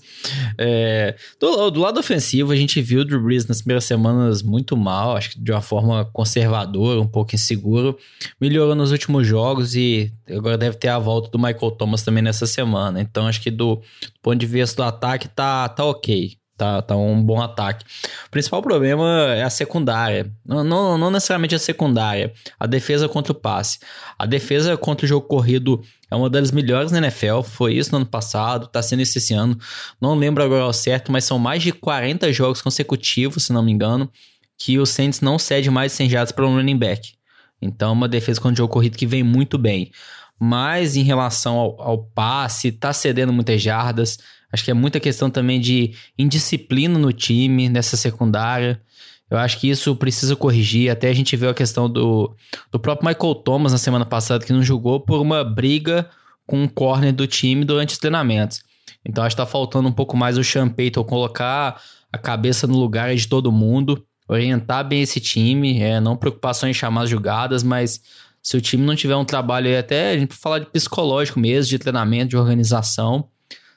É, 0.58 1.16
do, 1.40 1.70
do, 1.70 1.80
lado 1.80 2.00
ofensivo, 2.00 2.52
a 2.52 2.56
gente 2.56 2.82
viu 2.82 3.02
o 3.02 3.06
Drew 3.06 3.22
Brees 3.22 3.46
nas 3.46 3.60
primeiras 3.62 3.86
semanas 3.86 4.42
muito 4.42 4.76
mal, 4.76 5.16
acho 5.16 5.32
que 5.32 5.40
de 5.40 5.52
uma 5.52 5.62
forma 5.62 6.06
conservadora, 6.14 7.00
um 7.00 7.08
pouco 7.08 7.36
inseguro. 7.36 7.98
Melhorou 8.40 8.76
nos 8.76 8.92
últimos 8.92 9.26
jogos 9.26 9.76
e 9.76 10.12
agora 10.30 10.58
deve 10.58 10.78
ter 10.78 10.90
a 10.90 11.00
volta 11.00 11.30
do 11.30 11.38
Michael 11.38 11.72
Thomas 11.72 12.04
também 12.04 12.24
nessa 12.24 12.46
semana. 12.46 13.02
Então 13.02 13.28
acho 13.28 13.42
que 13.42 13.52
do, 13.52 13.76
do 13.76 14.20
ponto 14.22 14.38
de 14.38 14.46
vista 14.46 14.78
do 14.78 14.84
ataque 14.84 15.28
tá, 15.28 15.68
tá 15.70 15.84
ok. 15.86 16.40
Tá, 16.60 16.82
tá 16.82 16.93
um 16.93 17.24
bom 17.24 17.41
ataque. 17.41 17.86
O 18.28 18.30
principal 18.30 18.62
problema 18.62 19.34
é 19.34 19.43
a 19.43 19.49
secundária. 19.49 20.30
Não, 20.45 20.62
não, 20.62 20.97
não 20.97 21.10
necessariamente 21.10 21.55
a 21.55 21.60
secundária, 21.60 22.34
a 22.60 22.68
defesa 22.68 23.07
contra 23.07 23.32
o 23.32 23.36
passe. 23.36 23.80
A 24.18 24.26
defesa 24.26 24.76
contra 24.76 25.05
o 25.05 25.07
jogo 25.07 25.26
corrido 25.26 25.82
é 26.12 26.16
uma 26.18 26.30
das 26.30 26.51
melhores 26.51 26.91
na 26.91 26.97
NFL. 26.97 27.43
Foi 27.43 27.76
isso 27.76 27.91
no 27.93 27.99
ano 27.99 28.05
passado, 28.05 28.68
tá 28.68 28.82
sendo 28.82 29.01
isso 29.01 29.18
esse 29.18 29.34
ano. 29.34 29.57
Não 30.01 30.16
lembro 30.16 30.43
agora 30.43 30.64
ao 30.64 30.74
certo, 30.74 31.14
mas 31.14 31.24
são 31.24 31.39
mais 31.39 31.64
de 31.64 31.72
40 31.72 32.34
jogos 32.34 32.62
consecutivos, 32.62 33.45
se 33.45 33.53
não 33.53 33.64
me 33.64 33.72
engano, 33.72 34.12
que 34.57 34.78
o 34.78 34.86
Saints 34.86 35.22
não 35.22 35.39
cede 35.39 35.72
mais 35.72 35.93
de 35.93 35.97
100 35.99 36.10
jardas 36.10 36.32
para 36.34 36.45
um 36.45 36.55
running 36.55 36.78
back. 36.78 37.14
Então, 37.62 37.93
uma 37.93 38.10
defesa 38.10 38.41
contra 38.41 38.55
o 38.55 38.57
jogo 38.57 38.74
corrido 38.74 38.97
que 38.97 39.07
vem 39.07 39.24
muito 39.24 39.57
bem. 39.57 39.91
Mas 40.38 40.97
em 40.97 41.03
relação 41.03 41.55
ao, 41.55 41.82
ao 41.82 41.97
passe, 42.03 42.70
tá 42.70 42.91
cedendo 42.91 43.32
muitas 43.32 43.62
jardas 43.62 44.18
Acho 44.52 44.66
que 44.66 44.72
é 44.72 44.74
muita 44.74 45.00
questão 45.00 45.30
também 45.30 45.60
de 45.60 45.93
indisciplina 46.18 46.97
no 46.97 47.14
time, 47.14 47.70
nessa 47.70 47.95
secundária. 47.95 48.82
Eu 49.30 49.38
acho 49.38 49.60
que 49.60 49.70
isso 49.70 49.95
precisa 49.95 50.36
corrigir. 50.36 50.89
Até 50.89 51.10
a 51.10 51.14
gente 51.14 51.36
viu 51.36 51.50
a 51.50 51.54
questão 51.54 51.89
do, 51.89 52.36
do 52.72 52.80
próprio 52.80 53.08
Michael 53.08 53.36
Thomas 53.36 53.72
na 53.72 53.78
semana 53.78 54.06
passada, 54.06 54.43
que 54.43 54.54
não 54.54 54.64
jogou 54.64 55.00
por 55.00 55.22
uma 55.22 55.43
briga 55.43 56.10
com 56.47 56.64
o 56.64 56.70
corner 56.70 57.14
do 57.14 57.28
time 57.28 57.64
durante 57.64 57.89
os 57.93 58.00
treinamentos. 58.00 58.64
Então 59.06 59.24
acho 59.24 59.36
que 59.36 59.41
tá 59.41 59.45
faltando 59.45 59.88
um 59.88 59.91
pouco 59.91 60.18
mais 60.18 60.38
o 60.38 60.43
Sean 60.43 60.68
Payton 60.68 61.04
colocar 61.04 61.80
a 62.12 62.18
cabeça 62.18 62.66
no 62.66 62.78
lugar 62.78 63.16
de 63.16 63.28
todo 63.28 63.52
mundo, 63.52 64.04
orientar 64.28 64.88
bem 64.88 65.04
esse 65.04 65.20
time, 65.20 65.80
é, 65.80 66.00
não 66.00 66.18
preocupação 66.18 66.68
em 66.68 66.74
chamar 66.74 67.04
as 67.04 67.10
jogadas, 67.10 67.62
mas 67.62 68.02
se 68.41 68.58
o 68.58 68.62
time 68.62 68.84
não 68.84 68.95
tiver 68.95 69.16
um 69.16 69.26
trabalho 69.26 69.68
aí, 69.68 69.78
até 69.78 70.12
a 70.12 70.18
gente 70.18 70.34
falar 70.34 70.60
de 70.60 70.66
psicológico 70.68 71.39
mesmo, 71.39 71.70
de 71.70 71.78
treinamento, 71.78 72.30
de 72.30 72.38
organização, 72.38 73.28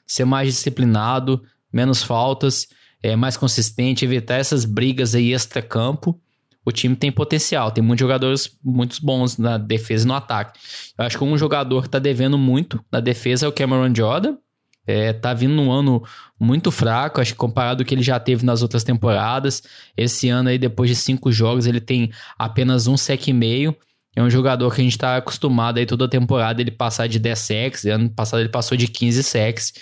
ser 0.05 0.25
mais 0.25 0.49
disciplinado, 0.49 1.41
menos 1.71 2.03
faltas, 2.03 2.67
é, 3.01 3.15
mais 3.15 3.35
consistente, 3.35 4.05
evitar 4.05 4.35
essas 4.35 4.65
brigas 4.65 5.13
aí 5.13 5.33
extra-campo. 5.33 6.19
O 6.65 6.71
time 6.71 6.95
tem 6.95 7.11
potencial, 7.11 7.71
tem 7.71 7.83
muitos 7.83 8.01
jogadores 8.01 8.57
muito 8.63 8.97
bons 9.03 9.37
na 9.37 9.57
defesa 9.57 10.05
e 10.05 10.07
no 10.07 10.13
ataque. 10.13 10.59
Eu 10.97 11.05
acho 11.05 11.17
que 11.17 11.23
um 11.23 11.37
jogador 11.37 11.81
que 11.81 11.87
está 11.87 11.99
devendo 11.99 12.37
muito 12.37 12.83
na 12.89 13.01
defesa 13.01 13.45
é 13.45 13.49
o 13.49 13.51
Cameron 13.51 13.93
Jordan. 13.93 14.37
É, 14.85 15.13
tá 15.13 15.33
vindo 15.33 15.53
num 15.53 15.71
ano 15.71 16.03
muito 16.37 16.69
fraco, 16.69 17.21
acho 17.21 17.31
que 17.31 17.37
comparado 17.37 17.81
ao 17.81 17.85
que 17.85 17.95
ele 17.95 18.03
já 18.03 18.19
teve 18.19 18.45
nas 18.45 18.61
outras 18.61 18.83
temporadas. 18.83 19.63
Esse 19.95 20.29
ano 20.29 20.49
aí, 20.49 20.57
depois 20.57 20.89
de 20.89 20.95
cinco 20.95 21.31
jogos, 21.31 21.65
ele 21.65 21.79
tem 21.81 22.11
apenas 22.37 22.87
um 22.87 22.97
sec 22.97 23.27
e 23.27 23.33
meio. 23.33 23.75
É 24.15 24.21
um 24.21 24.29
jogador 24.29 24.73
que 24.73 24.81
a 24.81 24.83
gente 24.83 24.97
tá 24.97 25.17
acostumado 25.17 25.79
aí 25.79 25.85
toda 25.85 26.07
temporada 26.07 26.61
ele 26.61 26.71
passar 26.71 27.07
de 27.07 27.17
10 27.17 27.39
sacks. 27.39 27.85
Ano 27.85 28.09
passado 28.09 28.41
ele 28.41 28.49
passou 28.49 28.77
de 28.77 28.87
15 28.87 29.23
sacks. 29.23 29.73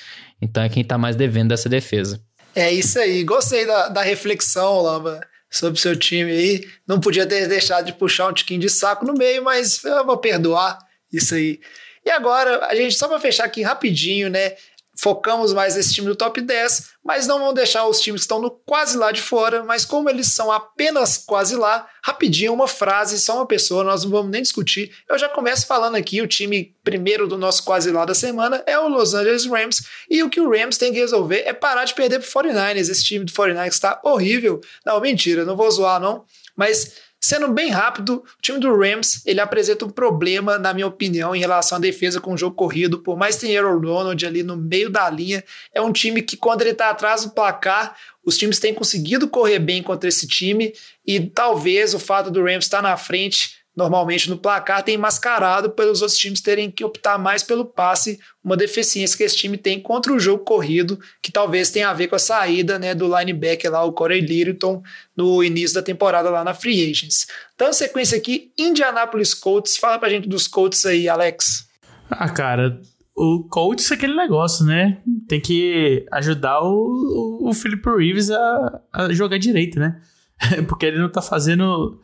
Então 0.42 0.64
é 0.64 0.70
quem 0.70 0.84
tá 0.84 0.98
mais 0.98 1.16
devendo 1.16 1.50
dessa 1.50 1.68
defesa. 1.68 2.22
É 2.56 2.72
isso 2.72 2.98
aí. 3.00 3.24
Gostei 3.24 3.66
da, 3.66 3.90
da 3.90 4.02
reflexão, 4.02 4.82
Lamba, 4.82 5.22
sobre 5.50 5.78
o 5.78 5.82
seu 5.82 5.96
time 5.96 6.32
aí. 6.32 6.68
Não 6.88 7.00
podia 7.00 7.26
ter 7.26 7.48
deixado 7.48 7.86
de 7.86 7.94
puxar 7.94 8.30
um 8.30 8.34
tiquinho 8.34 8.60
de 8.60 8.70
saco 8.70 9.06
no 9.06 9.14
meio, 9.14 9.44
mas 9.44 9.84
eu 9.84 10.06
vou 10.06 10.18
perdoar 10.18 10.78
isso 11.12 11.36
aí. 11.36 11.60
E 12.06 12.10
agora, 12.10 12.66
a 12.66 12.76
gente, 12.76 12.96
só 12.96 13.08
para 13.08 13.20
fechar 13.20 13.46
aqui 13.46 13.62
rapidinho, 13.62 14.30
né? 14.30 14.54
Focamos 14.96 15.54
mais 15.54 15.76
nesse 15.76 15.94
time 15.94 16.08
do 16.08 16.16
top 16.16 16.42
10, 16.42 16.92
mas 17.04 17.26
não 17.26 17.40
vão 17.40 17.54
deixar 17.54 17.88
os 17.88 18.00
times 18.00 18.22
que 18.22 18.26
estão 18.26 18.42
no 18.42 18.52
quase 18.52 18.98
lá 18.98 19.12
de 19.12 19.22
fora, 19.22 19.64
mas 19.64 19.86
como 19.86 20.10
eles 20.10 20.28
são 20.28 20.52
apenas 20.52 21.18
quase 21.18 21.56
lá, 21.56 21.88
rapidinho 22.04 22.54
uma 22.54 22.68
frase, 22.68 23.20
só 23.20 23.38
uma 23.38 23.46
pessoa, 23.46 23.84
nós 23.84 24.04
não 24.04 24.12
vamos 24.12 24.32
nem 24.32 24.42
discutir. 24.42 24.92
Eu 25.10 25.18
já 25.18 25.30
começo 25.30 25.66
falando 25.66 25.96
aqui, 25.96 26.22
o 26.22 26.28
time 26.28 26.76
primeiro 26.84 27.28
do 27.28 27.38
nosso 27.38 27.64
quase 27.64 27.92
lá 27.92 28.06
da 28.06 28.14
semana 28.14 28.64
é 28.66 28.78
o 28.78 28.88
Los 28.88 29.14
Angeles 29.14 29.46
Rams, 29.46 29.84
e 30.10 30.22
o 30.24 30.30
que 30.30 30.42
o 30.42 30.50
Rams 30.50 30.78
tem 30.78 30.94
que 30.94 31.00
resolver 31.00 31.44
é 31.46 31.54
parar 31.54 31.86
de 31.86 31.94
perder 31.94 32.20
pro 32.20 32.30
49ers. 32.30 32.90
Esse 32.90 33.04
time 33.04 33.26
do 33.26 33.32
49ers 33.32 33.68
está 33.68 34.00
horrível. 34.04 34.62
Não, 34.86 35.00
mentira, 35.00 35.46
não 35.46 35.56
vou 35.56 35.70
zoar 35.72 36.00
não, 36.00 36.26
mas 36.56 36.94
Sendo 37.24 37.50
bem 37.50 37.70
rápido, 37.70 38.16
o 38.16 38.42
time 38.42 38.60
do 38.60 38.76
Rams 38.76 39.22
ele 39.28 39.40
apresenta 39.40 39.86
um 39.86 39.92
problema, 39.92 40.58
na 40.58 40.74
minha 40.74 40.88
opinião, 40.88 41.36
em 41.36 41.40
relação 41.40 41.78
à 41.78 41.82
defesa 41.82 42.20
com 42.20 42.34
o 42.34 42.38
jogo 42.38 42.56
corrido. 42.56 42.98
Por 42.98 43.16
mais 43.16 43.36
que 43.36 43.42
tenha 43.42 43.62
Aaron 43.62 43.80
Donald 43.80 44.26
ali 44.26 44.42
no 44.42 44.58
meio 44.58 44.90
da 44.90 45.08
linha, 45.08 45.44
é 45.72 45.80
um 45.80 45.92
time 45.92 46.24
que, 46.24 46.36
quando 46.36 46.62
ele 46.62 46.72
está 46.72 46.90
atrás 46.90 47.24
do 47.24 47.30
placar, 47.30 47.96
os 48.26 48.40
times 48.40 48.58
têm 48.58 48.74
conseguido 48.74 49.28
correr 49.28 49.60
bem 49.60 49.84
contra 49.84 50.10
esse 50.10 50.28
time. 50.28 50.74
E 51.06 51.20
talvez 51.20 51.94
o 51.94 52.00
fato 52.00 52.32
do 52.32 52.44
Rams 52.44 52.66
estar 52.66 52.82
na 52.82 52.98
frente 52.98 53.61
normalmente 53.82 54.30
no 54.30 54.38
placar 54.38 54.84
tem 54.84 54.98
mascarado 54.98 55.72
pelos 55.72 56.02
outros 56.02 56.18
times 56.18 56.42
terem 56.42 56.70
que 56.70 56.86
optar 56.86 57.18
mais 57.18 57.44
pelo 57.44 57.66
passe, 57.66 58.20
uma 58.44 58.56
deficiência 58.56 59.18
que 59.18 59.24
esse 59.24 59.36
time 59.36 59.58
tem 59.58 59.80
contra 59.80 60.14
o 60.14 60.20
jogo 60.20 60.44
corrido, 60.44 61.00
que 61.22 61.32
talvez 61.32 61.70
tenha 61.70 61.90
a 61.90 61.94
ver 61.94 62.08
com 62.08 62.16
a 62.16 62.20
saída 62.20 62.78
né, 62.80 62.96
do 62.96 63.08
linebacker 63.18 63.72
lá, 63.72 63.84
o 63.84 63.92
Corey 63.92 64.22
Littleton, 64.22 64.82
no 65.16 65.44
início 65.44 65.76
da 65.76 65.82
temporada 65.82 66.30
lá 66.30 66.44
na 66.44 66.54
Free 66.54 66.90
Agents. 66.90 67.28
Então, 67.56 67.74
sequência 67.74 68.18
aqui, 68.18 68.52
Indianapolis 68.58 69.34
Colts. 69.34 69.78
Fala 69.78 70.00
pra 70.00 70.10
gente 70.10 70.28
dos 70.28 70.48
Colts 70.48 70.86
aí, 70.86 71.10
Alex. 71.10 71.68
Ah, 72.10 72.30
cara, 72.30 72.82
o 73.16 73.44
Colts 73.50 73.92
é 73.92 73.94
aquele 73.94 74.16
negócio, 74.16 74.66
né? 74.66 74.98
Tem 75.28 75.40
que 75.40 76.06
ajudar 76.12 76.62
o, 76.62 77.40
o 77.42 77.54
Philip 77.54 77.88
Reeves 77.88 78.32
a, 78.32 78.82
a 78.92 79.14
jogar 79.14 79.38
direito, 79.38 79.80
né? 79.80 80.02
Porque 80.68 80.86
ele 80.86 81.00
não 81.00 81.10
tá 81.10 81.22
fazendo 81.22 82.02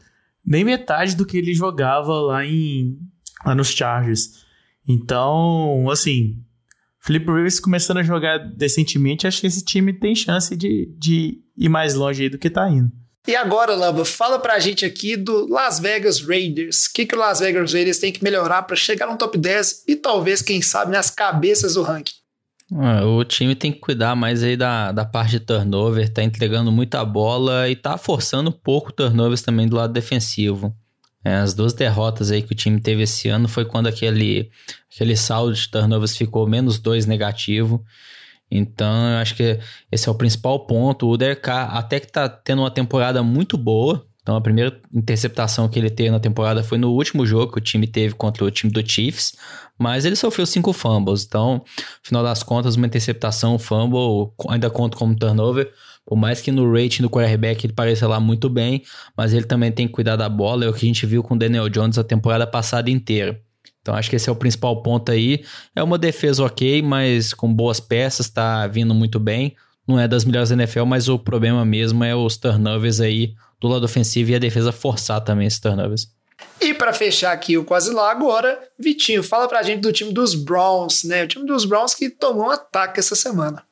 nem 0.48 0.64
metade 0.64 1.16
do 1.16 1.26
que 1.26 1.38
ele 1.38 1.54
jogava 1.54 2.14
lá, 2.14 2.46
em, 2.46 2.98
lá 3.46 3.54
nos 3.54 3.70
Chargers. 3.70 4.46
Então, 4.88 5.90
assim, 5.92 6.42
Felipe 7.02 7.28
Rivers 7.28 7.60
começando 7.60 7.98
a 7.98 8.04
jogar 8.04 8.38
decentemente, 8.38 9.28
acho 9.28 9.42
que 9.42 9.48
esse 9.48 9.66
time 9.66 9.92
tem 9.92 10.16
chance 10.16 10.56
de, 10.56 10.90
de 10.98 11.42
ir 11.58 11.68
mais 11.68 11.96
longe 11.96 12.24
aí 12.24 12.30
do 12.30 12.38
que 12.38 12.50
tá 12.50 12.70
indo. 12.70 12.90
E 13.28 13.36
agora, 13.36 13.76
Lamba, 13.76 14.06
fala 14.06 14.40
pra 14.40 14.58
gente 14.58 14.86
aqui 14.86 15.18
do 15.18 15.48
Las 15.50 15.82
Vegas 15.82 16.22
Raiders. 16.22 16.86
O 16.86 16.94
que, 16.94 17.06
que 17.06 17.14
o 17.14 17.20
Las 17.20 17.42
Vegas 17.42 17.74
Raiders 17.74 18.00
tem 18.00 18.14
que 18.14 18.24
melhorar 18.24 18.64
para 18.64 18.78
chegar 18.78 19.06
no 19.06 19.18
top 19.18 19.38
10 19.38 19.84
e 19.86 19.98
talvez, 19.98 20.42
quem 20.42 20.62
sabe, 20.62 20.94
nas 20.94 21.10
cabeças 21.10 21.74
do 21.74 21.82
ranking? 21.82 22.16
Ah, 22.74 23.06
o 23.06 23.24
time 23.24 23.56
tem 23.56 23.72
que 23.72 23.80
cuidar 23.80 24.16
mais 24.16 24.44
aí 24.44 24.58
da, 24.58 24.92
da 24.92 25.06
parte 25.06 25.32
de 25.32 25.40
turnover, 25.40 26.12
tá 26.12 26.22
entregando 26.22 26.72
muita 26.72 27.04
bola 27.06 27.70
e 27.70 27.76
tá 27.76 27.98
forçando 27.98 28.52
pouco 28.52 28.92
turnovers 28.92 29.42
também 29.42 29.68
do 29.68 29.78
lado 29.78 29.94
defensivo. 29.94 30.76
É, 31.24 31.36
as 31.36 31.54
duas 31.54 31.74
derrotas 31.74 32.32
aí 32.32 32.42
que 32.42 32.54
o 32.54 32.56
time 32.56 32.80
teve 32.80 33.04
esse 33.04 33.30
ano 33.30 33.48
foi 33.48 33.66
quando 33.66 33.88
aquele, 33.88 34.50
aquele 34.94 35.16
saldo 35.16 35.54
de 35.54 35.68
turnovers 35.70 36.16
ficou 36.16 36.48
menos 36.48 36.80
dois 36.80 37.06
negativo. 37.06 37.84
Então, 38.50 39.12
eu 39.12 39.18
acho 39.18 39.36
que 39.36 39.60
esse 39.92 40.08
é 40.08 40.12
o 40.12 40.16
principal 40.16 40.66
ponto. 40.66 41.08
O 41.10 41.18
DRK 41.18 41.50
até 41.50 42.00
que 42.00 42.12
tá 42.12 42.30
tendo 42.30 42.62
uma 42.62 42.72
temporada 42.72 43.22
muito 43.22 43.58
boa. 43.58 44.07
Então, 44.28 44.36
a 44.36 44.42
primeira 44.42 44.78
interceptação 44.94 45.70
que 45.70 45.80
ele 45.80 45.90
teve 45.90 46.12
na 46.12 46.20
temporada 46.20 46.62
foi 46.62 46.78
no 46.78 46.92
último 46.92 47.26
jogo 47.26 47.54
que 47.54 47.60
o 47.60 47.62
time 47.62 47.88
teve 47.88 48.14
contra 48.14 48.44
o 48.44 48.52
time 48.52 48.70
do 48.70 48.86
Chiefs. 48.86 49.38
Mas 49.80 50.04
ele 50.04 50.18
sofreu 50.18 50.46
cinco 50.46 50.74
fumbles. 50.74 51.24
Então, 51.26 51.64
no 51.64 51.64
final 52.04 52.22
das 52.22 52.44
contas, 52.44 52.76
uma 52.76 52.86
interceptação, 52.86 53.56
um 53.56 53.58
fumble, 53.58 54.34
ainda 54.50 54.70
conta 54.70 54.98
como 54.98 55.16
turnover. 55.16 55.72
Por 56.06 56.18
mais 56.18 56.42
que 56.42 56.52
no 56.52 56.70
rating 56.70 57.04
do 57.04 57.10
quarterback 57.10 57.66
ele 57.66 57.72
pareça 57.72 58.06
lá 58.06 58.20
muito 58.20 58.50
bem, 58.50 58.84
mas 59.16 59.32
ele 59.32 59.46
também 59.46 59.72
tem 59.72 59.88
que 59.88 59.94
cuidar 59.94 60.18
da 60.18 60.28
bola. 60.28 60.66
É 60.66 60.68
o 60.68 60.74
que 60.74 60.86
a 60.86 60.90
gente 60.90 61.06
viu 61.06 61.24
com 61.24 61.36
o 61.36 61.40
Daniel 61.40 61.70
Jones 61.70 61.98
a 61.98 62.04
temporada 62.04 62.46
passada 62.46 62.92
inteira. 62.92 63.42
Então 63.82 63.96
acho 63.96 64.10
que 64.10 64.18
esse 64.18 64.28
é 64.28 64.32
o 64.32 64.36
principal 64.36 64.84
ponto 64.84 65.10
aí. 65.10 65.42
É 65.74 65.82
uma 65.82 65.98
defesa 65.98 66.44
ok, 66.44 66.82
mas 66.82 67.34
com 67.34 67.54
boas 67.54 67.80
peças, 67.80 68.30
tá 68.30 68.68
vindo 68.68 68.94
muito 68.94 69.22
bem. 69.22 69.56
Não 69.88 69.98
é 69.98 70.06
das 70.06 70.26
melhores 70.26 70.50
da 70.50 70.56
NFL, 70.56 70.84
mas 70.84 71.08
o 71.08 71.18
problema 71.18 71.64
mesmo 71.64 72.04
é 72.04 72.14
os 72.14 72.36
turnovers 72.36 73.00
aí 73.00 73.34
do 73.60 73.68
lado 73.68 73.86
ofensivo 73.86 74.32
e 74.32 74.36
a 74.36 74.40
defesa 74.40 74.72
forçar 74.72 75.22
também 75.22 75.48
esses 75.48 75.60
turnovers. 75.60 76.08
E 76.62 76.74
para 76.74 76.94
fechar 76.94 77.32
aqui 77.32 77.58
o 77.58 77.64
quase 77.64 77.92
lá 77.92 78.12
agora, 78.12 78.62
Vitinho, 78.78 79.24
fala 79.24 79.48
pra 79.48 79.64
gente 79.64 79.82
do 79.82 79.92
time 79.92 80.14
dos 80.14 80.36
Browns, 80.36 81.04
né? 81.04 81.24
O 81.24 81.28
time 81.28 81.46
dos 81.46 81.66
Browns 81.66 81.96
que 81.96 82.10
tomou 82.10 82.48
um 82.48 82.52
ataque 82.52 83.00
essa 83.00 83.16
semana. 83.16 83.64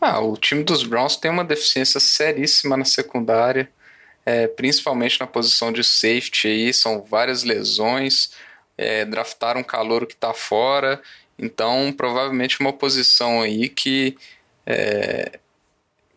Ah, 0.00 0.20
o 0.20 0.36
time 0.36 0.62
dos 0.62 0.84
Browns 0.84 1.16
tem 1.16 1.30
uma 1.30 1.44
deficiência 1.44 1.98
seríssima 1.98 2.76
na 2.76 2.84
secundária, 2.84 3.70
é, 4.24 4.46
principalmente 4.46 5.18
na 5.18 5.26
posição 5.26 5.72
de 5.72 5.82
safety 5.82 6.46
aí, 6.46 6.72
são 6.72 7.02
várias 7.02 7.42
lesões 7.42 8.30
é, 8.78 9.04
draftaram 9.04 9.60
um 9.60 9.64
calouro 9.64 10.06
que 10.06 10.14
está 10.14 10.32
fora, 10.32 11.02
então 11.36 11.92
provavelmente 11.92 12.60
uma 12.60 12.72
posição 12.72 13.42
aí 13.42 13.68
que, 13.68 14.16
é, 14.64 15.40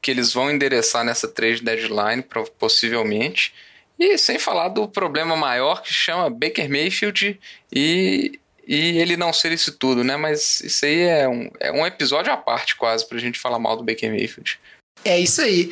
que 0.02 0.10
eles 0.10 0.34
vão 0.34 0.50
endereçar 0.50 1.04
nessa 1.04 1.28
trade 1.28 1.62
deadline, 1.62 2.26
possivelmente. 2.58 3.54
E 4.00 4.18
sem 4.18 4.40
falar 4.40 4.70
do 4.70 4.88
problema 4.88 5.36
maior 5.36 5.84
que 5.84 5.94
chama 5.94 6.30
Baker 6.30 6.68
Mayfield 6.68 7.40
e, 7.72 8.40
e 8.68 8.98
ele 8.98 9.16
não 9.16 9.32
ser 9.32 9.52
isso 9.52 9.74
tudo, 9.74 10.04
né? 10.04 10.18
Mas 10.18 10.60
isso 10.62 10.86
aí 10.86 11.02
é 11.02 11.30
um, 11.30 11.52
é 11.60 11.72
um 11.72 11.86
episódio 11.86 12.34
à 12.34 12.38
parte 12.38 12.76
quase 12.76 13.08
pra 13.08 13.20
gente 13.20 13.38
falar 13.38 13.60
mal 13.60 13.78
do 13.78 13.84
Baker 13.84 14.10
Mayfield. 14.10 14.60
É 15.06 15.20
isso 15.20 15.42
aí. 15.42 15.72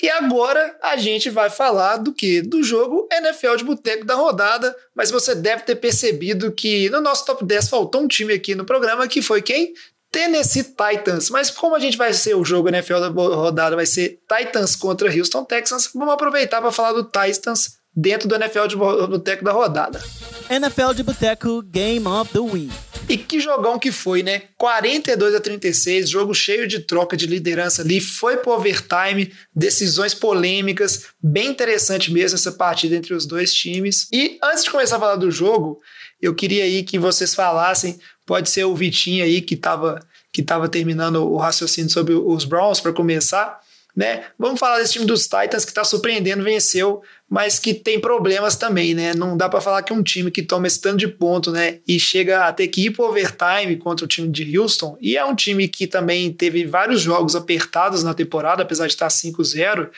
E 0.00 0.08
agora 0.08 0.76
a 0.82 0.96
gente 0.96 1.30
vai 1.30 1.50
falar 1.50 1.96
do 1.96 2.12
que? 2.12 2.40
Do 2.40 2.62
jogo 2.62 3.08
NFL 3.12 3.56
de 3.56 3.64
Boteco 3.64 4.04
da 4.04 4.14
rodada, 4.14 4.74
mas 4.94 5.10
você 5.10 5.34
deve 5.34 5.62
ter 5.62 5.76
percebido 5.76 6.52
que 6.52 6.88
no 6.90 7.00
nosso 7.00 7.24
top 7.24 7.44
10 7.44 7.68
faltou 7.68 8.02
um 8.02 8.08
time 8.08 8.32
aqui 8.32 8.54
no 8.54 8.64
programa, 8.64 9.08
que 9.08 9.20
foi 9.20 9.42
quem? 9.42 9.74
Tennessee 10.10 10.64
Titans. 10.64 11.30
Mas 11.30 11.50
como 11.50 11.74
a 11.74 11.78
gente 11.78 11.96
vai 11.96 12.12
ser 12.12 12.34
o 12.34 12.44
jogo 12.44 12.68
NFL 12.68 13.00
da 13.00 13.08
rodada, 13.08 13.76
vai 13.76 13.86
ser 13.86 14.20
Titans 14.28 14.76
contra 14.76 15.14
Houston 15.14 15.44
Texans, 15.44 15.90
vamos 15.94 16.14
aproveitar 16.14 16.60
para 16.60 16.72
falar 16.72 16.92
do 16.92 17.04
Titans 17.04 17.78
dentro 17.94 18.28
do 18.28 18.34
NFL 18.34 18.66
de 18.66 18.76
Boteco 18.76 19.44
da 19.44 19.52
rodada. 19.52 20.02
NFL 20.48 20.92
de 20.94 21.02
Boteco 21.02 21.62
Game 21.62 22.06
of 22.06 22.32
the 22.32 22.38
Week. 22.38 22.72
E 23.08 23.16
que 23.16 23.40
jogão 23.40 23.78
que 23.78 23.90
foi, 23.90 24.22
né? 24.22 24.42
42 24.58 25.34
a 25.34 25.40
36, 25.40 26.10
jogo 26.10 26.34
cheio 26.34 26.68
de 26.68 26.80
troca 26.80 27.16
de 27.16 27.26
liderança 27.26 27.80
ali, 27.80 28.00
foi 28.00 28.36
pro 28.36 28.52
overtime, 28.52 29.32
decisões 29.54 30.12
polêmicas, 30.12 31.06
bem 31.22 31.48
interessante 31.48 32.12
mesmo 32.12 32.36
essa 32.36 32.52
partida 32.52 32.94
entre 32.94 33.14
os 33.14 33.24
dois 33.24 33.52
times. 33.54 34.06
E 34.12 34.38
antes 34.42 34.64
de 34.64 34.70
começar 34.70 34.96
a 34.96 35.00
falar 35.00 35.16
do 35.16 35.30
jogo, 35.30 35.80
eu 36.20 36.34
queria 36.34 36.64
aí 36.64 36.82
que 36.82 36.98
vocês 36.98 37.34
falassem, 37.34 37.98
pode 38.28 38.50
ser 38.50 38.64
o 38.64 38.76
Vitinho 38.76 39.24
aí 39.24 39.40
que 39.40 39.54
estava 39.54 40.06
que 40.30 40.42
tava 40.42 40.68
terminando 40.68 41.24
o 41.24 41.38
raciocínio 41.38 41.90
sobre 41.90 42.12
os 42.12 42.44
Browns 42.44 42.78
para 42.78 42.92
começar, 42.92 43.58
né? 43.96 44.26
Vamos 44.38 44.60
falar 44.60 44.78
desse 44.78 44.92
time 44.92 45.06
dos 45.06 45.22
Titans 45.22 45.64
que 45.64 45.70
está 45.70 45.82
surpreendendo, 45.82 46.44
venceu 46.44 47.02
mas 47.30 47.58
que 47.58 47.74
tem 47.74 47.98
problemas 48.00 48.56
também, 48.56 48.94
né? 48.94 49.14
Não 49.14 49.36
dá 49.36 49.48
para 49.48 49.60
falar 49.60 49.82
que 49.82 49.92
um 49.92 50.02
time 50.02 50.30
que 50.30 50.42
toma 50.42 50.66
esse 50.66 50.80
tanto 50.80 50.96
de 50.96 51.08
ponto, 51.08 51.50
né, 51.50 51.80
e 51.86 52.00
chega 52.00 52.46
a 52.46 52.52
ter 52.52 52.68
que 52.68 52.86
ir 52.86 52.90
pro 52.90 53.04
overtime 53.04 53.76
contra 53.76 54.04
o 54.04 54.08
time 54.08 54.28
de 54.28 54.58
Houston, 54.58 54.96
e 55.00 55.16
é 55.16 55.24
um 55.24 55.34
time 55.34 55.68
que 55.68 55.86
também 55.86 56.32
teve 56.32 56.64
vários 56.64 57.02
jogos 57.02 57.36
apertados 57.36 58.02
na 58.02 58.14
temporada, 58.14 58.62
apesar 58.62 58.86
de 58.86 58.94
estar 58.94 59.08
5-0, 59.08 59.90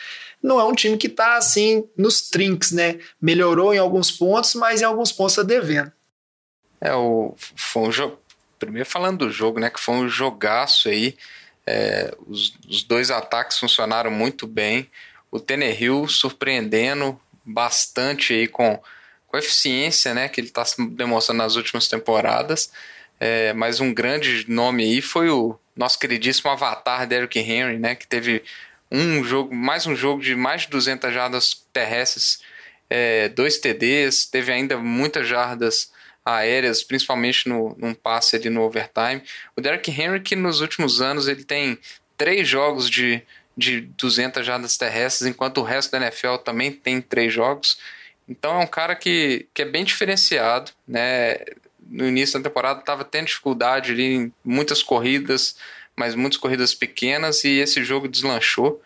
não 0.42 0.58
é 0.58 0.64
um 0.64 0.74
time 0.74 0.96
que 0.96 1.06
está 1.06 1.36
assim 1.36 1.84
nos 1.96 2.22
trinks, 2.22 2.72
né? 2.72 2.98
Melhorou 3.20 3.72
em 3.72 3.78
alguns 3.78 4.10
pontos, 4.10 4.54
mas 4.54 4.80
em 4.80 4.84
alguns 4.84 5.12
pontos 5.12 5.34
está 5.34 5.42
devendo. 5.42 5.92
É, 6.80 6.94
o, 6.94 7.34
foi 7.36 7.82
um 7.82 7.92
jogo. 7.92 8.18
Primeiro 8.58 8.88
falando 8.88 9.26
do 9.26 9.30
jogo, 9.30 9.58
né? 9.58 9.70
Que 9.70 9.80
foi 9.80 9.94
um 9.94 10.08
jogaço 10.08 10.88
aí. 10.88 11.16
É, 11.66 12.14
os, 12.26 12.54
os 12.68 12.82
dois 12.82 13.10
ataques 13.10 13.58
funcionaram 13.58 14.10
muito 14.10 14.46
bem 14.46 14.90
o 15.30 15.38
Tenerhill 15.38 16.08
surpreendendo 16.08 17.18
bastante 17.44 18.32
aí 18.32 18.48
com, 18.48 18.80
com 19.26 19.36
a 19.36 19.40
eficiência 19.40 20.12
né, 20.12 20.28
que 20.28 20.40
ele 20.40 20.48
está 20.48 20.64
demonstrando 20.90 21.38
nas 21.38 21.56
últimas 21.56 21.86
temporadas. 21.88 22.72
É, 23.18 23.52
mas 23.52 23.80
um 23.80 23.92
grande 23.92 24.50
nome 24.50 24.82
aí 24.82 25.00
foi 25.00 25.28
o 25.28 25.58
nosso 25.76 25.98
queridíssimo 25.98 26.50
avatar 26.50 27.06
Derrick 27.06 27.38
Henry, 27.38 27.78
né, 27.78 27.94
que 27.94 28.06
teve 28.06 28.42
um 28.90 29.22
jogo, 29.22 29.54
mais 29.54 29.86
um 29.86 29.94
jogo 29.94 30.22
de 30.22 30.34
mais 30.34 30.62
de 30.62 30.68
200 30.68 31.12
jardas 31.12 31.64
terrestres, 31.72 32.42
é, 32.88 33.28
dois 33.28 33.58
TDs, 33.58 34.26
teve 34.26 34.50
ainda 34.50 34.76
muitas 34.76 35.28
jardas 35.28 35.92
aéreas, 36.36 36.82
principalmente 36.82 37.48
no, 37.48 37.76
num 37.78 37.94
passe 37.94 38.36
ali 38.36 38.50
no 38.50 38.62
overtime. 38.62 39.22
O 39.56 39.60
Derrick 39.60 39.90
Henry 39.90 40.20
que 40.20 40.36
nos 40.36 40.60
últimos 40.60 41.00
anos 41.00 41.28
ele 41.28 41.44
tem 41.44 41.78
três 42.16 42.48
jogos 42.48 42.88
de 42.88 43.22
de 43.60 43.82
200 43.82 44.44
jardas 44.44 44.76
terrestres, 44.76 45.28
enquanto 45.28 45.58
o 45.58 45.62
resto 45.62 45.92
da 45.92 45.98
NFL 45.98 46.36
também 46.36 46.72
tem 46.72 47.00
três 47.00 47.32
jogos. 47.32 47.78
Então 48.28 48.60
é 48.60 48.64
um 48.64 48.66
cara 48.66 48.96
que, 48.96 49.46
que 49.52 49.62
é 49.62 49.64
bem 49.64 49.84
diferenciado, 49.84 50.72
né? 50.88 51.36
No 51.86 52.06
início 52.06 52.38
da 52.38 52.48
temporada 52.48 52.80
estava 52.80 53.04
tendo 53.04 53.26
dificuldade 53.26 53.92
ali 53.92 54.14
em 54.14 54.32
muitas 54.44 54.82
corridas, 54.82 55.56
mas 55.94 56.14
muitas 56.14 56.38
corridas 56.38 56.72
pequenas, 56.72 57.44
e 57.44 57.58
esse 57.58 57.84
jogo 57.84 58.08
deslanchou. 58.08 58.80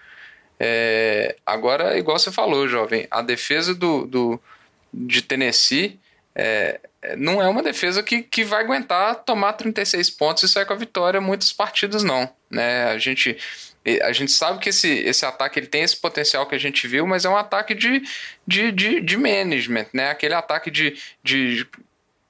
É, 0.59 1.36
agora, 1.45 1.99
igual 1.99 2.18
você 2.18 2.32
falou, 2.32 2.66
jovem, 2.66 3.07
a 3.11 3.20
defesa 3.20 3.74
do, 3.74 4.07
do 4.07 4.40
de 4.92 5.22
Tennessee 5.22 6.01
é, 6.35 6.80
não 7.16 7.41
é 7.41 7.49
uma 7.49 7.62
defesa 7.62 8.03
que, 8.03 8.22
que 8.22 8.45
vai 8.45 8.62
aguentar 8.62 9.16
tomar 9.24 9.53
36 9.53 10.11
pontos 10.11 10.43
e 10.43 10.49
sair 10.49 10.64
com 10.64 10.72
a 10.72 10.76
vitória 10.76 11.20
muitas 11.20 11.53
partidas, 11.53 12.03
não. 12.03 12.28
Né? 12.51 12.85
A 12.85 12.99
gente 12.99 13.37
a 14.03 14.12
gente 14.12 14.32
sabe 14.32 14.61
que 14.61 14.70
esse, 14.70 14.89
esse 14.89 15.26
ataque 15.26 15.59
ele 15.59 15.66
tem 15.66 15.82
esse 15.82 15.97
potencial 15.97 16.47
que 16.47 16.55
a 16.55 16.59
gente 16.59 16.89
viu, 16.89 17.07
mas 17.07 17.26
é 17.26 17.28
um 17.28 17.37
ataque 17.37 17.74
de, 17.74 18.03
de, 18.47 18.72
de, 18.72 19.01
de 19.01 19.16
management, 19.16 19.87
né? 19.93 20.09
Aquele 20.09 20.32
ataque 20.32 20.70
de, 20.70 20.99
de 21.22 21.66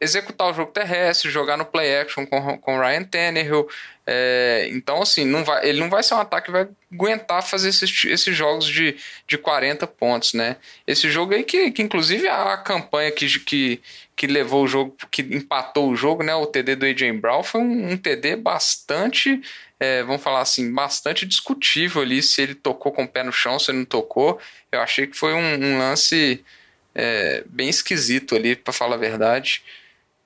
executar 0.05 0.51
o 0.51 0.55
jogo 0.55 0.71
terrestre, 0.73 1.31
jogar 1.31 1.57
no 1.57 1.65
play 1.65 1.99
action 1.99 2.25
com, 2.27 2.59
com 2.59 2.79
Ryan 2.79 3.05
Tannehill. 3.05 3.69
É, 4.07 4.69
então, 4.71 5.03
assim, 5.03 5.25
não 5.25 5.45
vai, 5.45 5.67
ele 5.67 5.81
não 5.81 5.89
vai 5.89 6.03
ser 6.03 6.15
um 6.15 6.21
ataque 6.21 6.47
que 6.47 6.53
vai 6.53 6.69
aguentar 6.93 7.43
fazer 7.43 7.71
esses, 7.71 8.05
esses 8.05 8.37
jogos 8.37 8.67
de, 8.67 8.97
de 9.27 9.39
40 9.39 9.87
pontos, 9.87 10.35
né? 10.35 10.57
Esse 10.87 11.11
jogo 11.11 11.35
aí 11.35 11.43
que, 11.43 11.71
que 11.71 11.83
inclusive, 11.83 12.29
a 12.29 12.57
campanha 12.59 13.11
que, 13.11 13.27
que, 13.41 13.81
que 14.15 14.27
levou 14.27 14.65
o 14.65 14.69
jogo, 14.69 14.95
que 15.11 15.23
empatou 15.23 15.91
o 15.91 15.97
jogo, 15.97 16.23
né? 16.23 16.35
O 16.35 16.47
TD 16.47 16.77
do 16.77 16.87
AJ 16.87 17.19
Brown 17.21 17.43
foi 17.43 17.61
um, 17.63 17.93
um 17.93 17.97
TD 17.97 18.37
bastante 18.37 19.41
é, 19.85 20.03
vamos 20.03 20.23
falar 20.23 20.41
assim, 20.41 20.73
bastante 20.73 21.27
discutível 21.27 22.01
ali 22.01 22.23
se 22.23 22.41
ele 22.41 22.55
tocou 22.55 22.93
com 22.93 23.05
o 23.05 23.09
pé 23.09 23.23
no 23.23 23.33
chão, 23.33 23.59
se 23.59 23.71
ele 23.71 23.79
não 23.79 23.85
tocou. 23.85 24.41
Eu 24.73 24.81
achei 24.81 25.07
que 25.07 25.17
foi 25.17 25.35
um, 25.35 25.55
um 25.63 25.79
lance 25.79 26.43
é, 26.95 27.45
bem 27.47 27.69
esquisito 27.69 28.35
ali, 28.35 28.57
para 28.57 28.73
falar 28.73 28.95
a 28.95 28.99
verdade. 28.99 29.63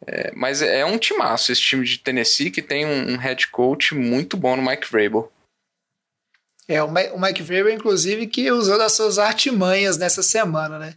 É, 0.07 0.33
mas 0.35 0.63
é 0.63 0.85
um 0.85 0.97
timaço 0.97 1.51
esse 1.51 1.61
time 1.61 1.85
de 1.85 1.99
Tennessee 1.99 2.51
que 2.51 2.63
tem 2.63 2.87
um, 2.87 3.15
um 3.15 3.17
head 3.17 3.49
coach 3.49 3.95
muito 3.95 4.37
bom 4.37 4.57
no 4.57 4.63
Mike 4.63 4.91
Vrabel. 4.91 5.31
É, 6.69 6.83
o 6.83 7.21
Mike 7.21 7.43
Vrabel, 7.43 7.71
inclusive, 7.71 8.27
que 8.27 8.51
usou 8.53 8.79
das 8.79 8.93
suas 8.93 9.19
artimanhas 9.19 9.97
nessa 9.97 10.23
semana, 10.23 10.79
né? 10.79 10.95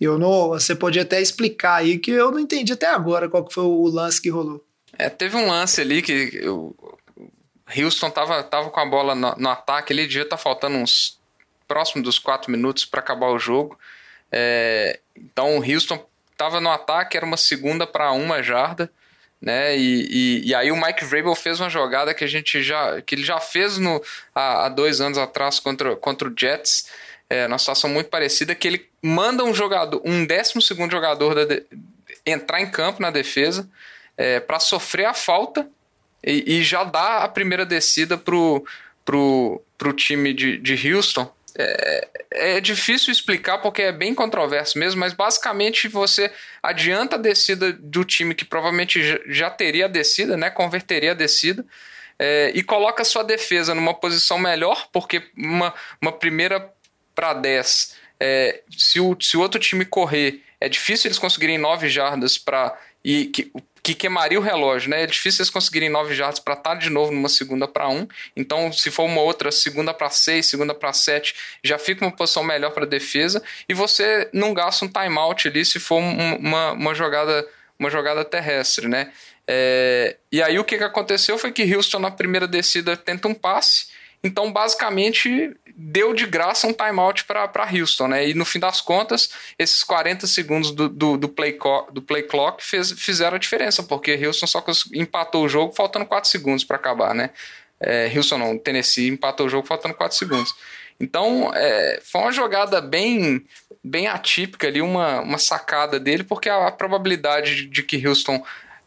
Eu 0.00 0.18
não, 0.18 0.48
você 0.48 0.74
podia 0.74 1.02
até 1.02 1.20
explicar 1.20 1.76
aí 1.76 1.98
que 1.98 2.10
eu 2.10 2.30
não 2.30 2.38
entendi 2.38 2.72
até 2.72 2.86
agora 2.86 3.28
qual 3.28 3.44
que 3.44 3.54
foi 3.54 3.64
o 3.64 3.86
lance 3.86 4.20
que 4.20 4.28
rolou. 4.28 4.64
É, 4.98 5.08
teve 5.08 5.36
um 5.36 5.46
lance 5.46 5.80
ali 5.80 6.02
que 6.02 6.30
eu, 6.34 6.76
Houston 7.76 8.10
tava, 8.10 8.42
tava 8.42 8.70
com 8.70 8.80
a 8.80 8.86
bola 8.86 9.14
no, 9.14 9.34
no 9.36 9.48
ataque, 9.48 9.92
ele 9.92 10.06
devia 10.06 10.22
estar 10.22 10.36
tá 10.36 10.42
faltando 10.42 10.76
uns 10.76 11.18
próximo 11.66 12.02
dos 12.02 12.18
quatro 12.18 12.50
minutos 12.50 12.84
para 12.84 13.00
acabar 13.00 13.28
o 13.28 13.38
jogo. 13.38 13.78
É, 14.30 15.00
então 15.16 15.58
o 15.58 15.64
Houston 15.64 16.04
estava 16.42 16.60
no 16.60 16.70
ataque, 16.70 17.16
era 17.16 17.24
uma 17.24 17.36
segunda 17.36 17.86
para 17.86 18.10
uma 18.12 18.42
jarda, 18.42 18.90
né? 19.40 19.76
E, 19.76 20.06
e, 20.10 20.48
e, 20.48 20.54
aí 20.54 20.70
o 20.70 20.76
Mike 20.76 21.04
Vrabel 21.04 21.34
fez 21.34 21.60
uma 21.60 21.70
jogada 21.70 22.14
que 22.14 22.24
a 22.24 22.26
gente 22.26 22.62
já 22.62 23.00
que 23.00 23.14
ele 23.14 23.24
já 23.24 23.40
fez 23.40 23.78
no, 23.78 24.02
há, 24.34 24.66
há 24.66 24.68
dois 24.68 25.00
anos 25.00 25.18
atrás 25.18 25.58
contra, 25.58 25.96
contra 25.96 26.28
o 26.28 26.34
Jets, 26.36 26.88
é, 27.28 27.46
numa 27.48 27.58
situação 27.58 27.88
muito 27.88 28.08
parecida, 28.08 28.54
que 28.54 28.68
ele 28.68 28.88
manda 29.00 29.44
um 29.44 29.54
jogador, 29.54 30.00
um 30.04 30.24
décimo 30.24 30.60
segundo 30.60 30.90
jogador 30.90 31.46
de, 31.46 31.64
entrar 32.26 32.60
em 32.60 32.70
campo 32.70 33.00
na 33.00 33.10
defesa 33.10 33.68
é, 34.16 34.38
para 34.38 34.60
sofrer 34.60 35.06
a 35.06 35.14
falta 35.14 35.68
e, 36.24 36.58
e, 36.58 36.62
já 36.62 36.84
dá 36.84 37.18
a 37.18 37.28
primeira 37.28 37.66
descida 37.66 38.16
pro, 38.16 38.64
pro, 39.04 39.60
pro 39.76 39.92
time 39.92 40.32
de, 40.32 40.56
de 40.58 40.92
Houston 40.92 41.28
é, 41.58 42.08
é, 42.30 42.60
difícil 42.60 43.12
explicar 43.12 43.58
porque 43.58 43.82
é 43.82 43.92
bem 43.92 44.14
controverso 44.14 44.78
mesmo, 44.78 45.00
mas 45.00 45.12
basicamente 45.12 45.86
você 45.88 46.32
adianta 46.62 47.16
a 47.16 47.18
descida 47.18 47.72
do 47.72 48.04
time 48.04 48.34
que 48.34 48.44
provavelmente 48.44 49.00
já 49.26 49.50
teria 49.50 49.84
a 49.84 49.88
descida, 49.88 50.36
né? 50.36 50.50
Converteria 50.50 51.12
a 51.12 51.14
descida. 51.14 51.64
É, 52.18 52.52
e 52.54 52.62
coloca 52.62 53.04
sua 53.04 53.24
defesa 53.24 53.74
numa 53.74 53.94
posição 53.94 54.38
melhor, 54.38 54.88
porque 54.92 55.22
uma, 55.36 55.74
uma 56.00 56.12
primeira 56.12 56.72
para 57.14 57.34
10, 57.34 57.96
é, 58.20 58.62
se, 58.70 59.00
o, 59.00 59.16
se 59.20 59.36
o 59.36 59.40
outro 59.40 59.60
time 59.60 59.84
correr, 59.84 60.40
é 60.60 60.68
difícil 60.68 61.08
eles 61.08 61.18
conseguirem 61.18 61.58
9 61.58 61.88
jardas 61.88 62.38
para. 62.38 62.78
E 63.04 63.26
que, 63.26 63.52
que 63.82 63.94
queimaria 63.94 64.38
o 64.38 64.42
relógio, 64.42 64.90
né? 64.90 65.02
É 65.02 65.06
difícil 65.06 65.42
eles 65.42 65.50
conseguirem 65.50 65.88
9 65.88 66.14
jardas 66.14 66.38
para 66.38 66.54
estar 66.54 66.74
de 66.76 66.88
novo 66.88 67.10
numa 67.10 67.28
segunda 67.28 67.66
para 67.66 67.88
1. 67.88 68.06
Então, 68.36 68.72
se 68.72 68.90
for 68.90 69.04
uma 69.04 69.20
outra 69.20 69.50
segunda 69.50 69.92
para 69.92 70.08
6, 70.08 70.46
segunda 70.46 70.72
para 70.72 70.92
7, 70.92 71.34
já 71.64 71.78
fica 71.78 72.04
uma 72.04 72.12
posição 72.12 72.44
melhor 72.44 72.70
para 72.70 72.86
defesa 72.86 73.42
e 73.68 73.74
você 73.74 74.28
não 74.32 74.54
gasta 74.54 74.84
um 74.84 74.88
timeout 74.88 75.48
ali 75.48 75.64
se 75.64 75.80
for 75.80 75.98
uma, 75.98 76.72
uma, 76.72 76.94
jogada 76.94 77.46
uma 77.78 77.90
jogada 77.90 78.24
terrestre, 78.24 78.86
né? 78.86 79.10
É, 79.48 80.16
e 80.30 80.40
aí 80.40 80.56
o 80.58 80.64
que, 80.64 80.78
que 80.78 80.84
aconteceu 80.84 81.36
foi 81.36 81.50
que 81.50 81.74
Houston 81.74 81.98
na 81.98 82.12
primeira 82.12 82.46
descida 82.46 82.96
tenta 82.96 83.26
um 83.26 83.34
passe 83.34 83.86
então, 84.24 84.52
basicamente, 84.52 85.56
deu 85.76 86.14
de 86.14 86.26
graça 86.26 86.66
um 86.66 86.72
timeout 86.72 87.24
para 87.24 87.68
Houston, 87.72 88.08
né? 88.08 88.28
E 88.28 88.34
no 88.34 88.44
fim 88.44 88.58
das 88.58 88.80
contas, 88.80 89.30
esses 89.58 89.82
40 89.82 90.26
segundos 90.26 90.70
do, 90.70 90.88
do, 90.88 91.16
do, 91.16 91.28
play, 91.28 91.58
do 91.92 92.02
play 92.02 92.22
clock 92.22 92.62
fez, 92.64 92.92
fizeram 92.92 93.36
a 93.36 93.38
diferença, 93.38 93.82
porque 93.82 94.14
Houston 94.14 94.46
só 94.46 94.64
empatou 94.92 95.44
o 95.44 95.48
jogo 95.48 95.72
faltando 95.72 96.06
4 96.06 96.28
segundos 96.28 96.64
para 96.64 96.76
acabar, 96.76 97.14
né? 97.14 97.30
É, 97.80 98.10
Houston 98.14 98.38
não, 98.38 98.58
Tennessee 98.58 99.08
empatou 99.08 99.46
o 99.46 99.48
jogo 99.48 99.66
faltando 99.66 99.94
4 99.94 100.16
segundos. 100.16 100.54
Então, 101.00 101.50
é, 101.54 102.00
foi 102.04 102.20
uma 102.20 102.32
jogada 102.32 102.80
bem 102.80 103.44
bem 103.84 104.06
atípica 104.06 104.68
ali, 104.68 104.80
uma, 104.80 105.20
uma 105.20 105.38
sacada 105.38 105.98
dele, 105.98 106.22
porque 106.22 106.48
a, 106.48 106.68
a 106.68 106.70
probabilidade 106.70 107.56
de, 107.56 107.66
de 107.66 107.82
que 107.82 108.06
Houston 108.06 108.44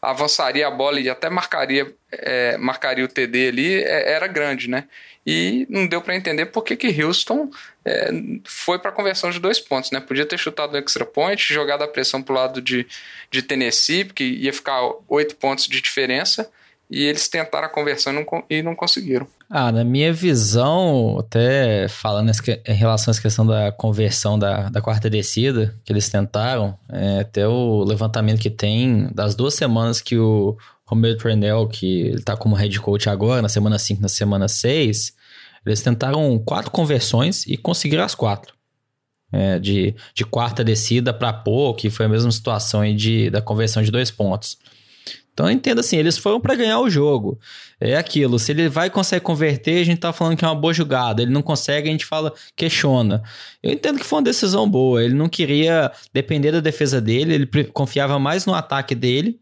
avançaria 0.09 0.67
a 0.67 0.71
bola 0.71 0.99
e 0.99 1.09
até 1.09 1.29
marcaria, 1.29 1.93
é, 2.11 2.57
marcaria 2.57 3.03
o 3.03 3.07
TD 3.07 3.47
ali 3.47 3.83
é, 3.83 4.13
era 4.13 4.27
grande, 4.27 4.69
né? 4.69 4.85
E 5.25 5.65
não 5.69 5.87
deu 5.87 6.01
para 6.01 6.15
entender 6.15 6.45
por 6.47 6.63
que, 6.63 6.75
que 6.75 7.03
Houston 7.03 7.49
é, 7.83 8.11
foi 8.45 8.77
para 8.77 8.91
a 8.91 8.93
conversão 8.93 9.31
de 9.31 9.39
dois 9.39 9.59
pontos, 9.59 9.89
né? 9.91 9.99
Podia 9.99 10.25
ter 10.25 10.37
chutado 10.37 10.75
o 10.75 10.77
extra 10.77 11.05
point, 11.05 11.41
jogado 11.51 11.83
a 11.83 11.87
pressão 11.87 12.21
para 12.21 12.33
o 12.33 12.35
lado 12.35 12.61
de, 12.61 12.85
de 13.31 13.41
Tennessee, 13.41 14.05
porque 14.05 14.23
ia 14.23 14.53
ficar 14.53 14.79
oito 15.07 15.35
pontos 15.35 15.67
de 15.67 15.81
diferença, 15.81 16.49
e 16.89 17.03
eles 17.03 17.27
tentaram 17.27 17.65
a 17.65 17.69
conversão 17.69 18.13
e 18.13 18.15
não, 18.15 18.43
e 18.49 18.61
não 18.61 18.75
conseguiram. 18.75 19.27
Ah, 19.49 19.71
na 19.71 19.83
minha 19.83 20.11
visão, 20.11 21.19
até 21.19 21.87
falando 21.87 22.31
em 22.67 22.73
relação 22.73 23.13
à 23.13 23.17
questão 23.17 23.45
da 23.45 23.71
conversão 23.71 24.39
da, 24.39 24.69
da 24.69 24.81
quarta 24.81 25.07
descida, 25.07 25.75
que 25.83 25.93
eles 25.93 26.09
tentaram, 26.09 26.77
é, 26.89 27.19
até 27.19 27.47
o 27.47 27.83
levantamento 27.83 28.39
que 28.39 28.49
tem 28.49 29.07
das 29.13 29.35
duas 29.35 29.53
semanas 29.53 30.01
que 30.01 30.17
o 30.17 30.57
Romero 30.83 31.17
Trenel, 31.17 31.67
que 31.67 32.01
ele 32.07 32.23
tá 32.23 32.35
como 32.35 32.55
head 32.55 32.79
coach 32.79 33.07
agora, 33.07 33.41
na 33.41 33.49
semana 33.49 33.77
5 33.77 34.01
na 34.01 34.07
semana 34.07 34.47
6, 34.47 35.13
eles 35.63 35.81
tentaram 35.81 36.37
quatro 36.39 36.71
conversões 36.71 37.45
e 37.45 37.55
conseguiram 37.55 38.03
as 38.03 38.15
quatro. 38.15 38.53
É, 39.31 39.59
de, 39.59 39.93
de 40.13 40.23
quarta 40.23 40.63
descida 40.63 41.13
para 41.13 41.33
pouco, 41.33 41.81
que 41.81 41.89
foi 41.89 42.05
a 42.05 42.09
mesma 42.09 42.31
situação 42.31 42.81
aí 42.81 42.93
de, 42.95 43.29
da 43.29 43.41
conversão 43.41 43.83
de 43.83 43.91
dois 43.91 44.09
pontos. 44.09 44.57
Então 45.35 45.51
entendo 45.51 45.79
assim, 45.79 45.97
eles 45.97 46.17
foram 46.17 46.39
para 46.39 46.55
ganhar 46.55 46.79
o 46.79 46.89
jogo. 46.89 47.37
É 47.77 47.97
aquilo, 47.97 48.39
se 48.39 48.53
ele 48.53 48.69
vai 48.69 48.89
conseguir 48.89 49.19
converter, 49.19 49.81
a 49.81 49.83
gente 49.83 49.99
tá 49.99 50.13
falando 50.13 50.37
que 50.37 50.45
é 50.45 50.47
uma 50.47 50.55
boa 50.55 50.73
jogada. 50.73 51.21
Ele 51.21 51.31
não 51.31 51.41
consegue, 51.41 51.89
a 51.89 51.91
gente 51.91 52.05
fala, 52.05 52.33
questiona. 52.55 53.21
Eu 53.61 53.73
entendo 53.73 53.99
que 53.99 54.05
foi 54.05 54.19
uma 54.19 54.23
decisão 54.23 54.67
boa. 54.67 55.03
Ele 55.03 55.13
não 55.13 55.27
queria 55.27 55.91
depender 56.13 56.53
da 56.53 56.61
defesa 56.61 57.01
dele, 57.01 57.33
ele 57.33 57.65
confiava 57.65 58.17
mais 58.17 58.45
no 58.45 58.53
ataque 58.53 58.95
dele. 58.95 59.37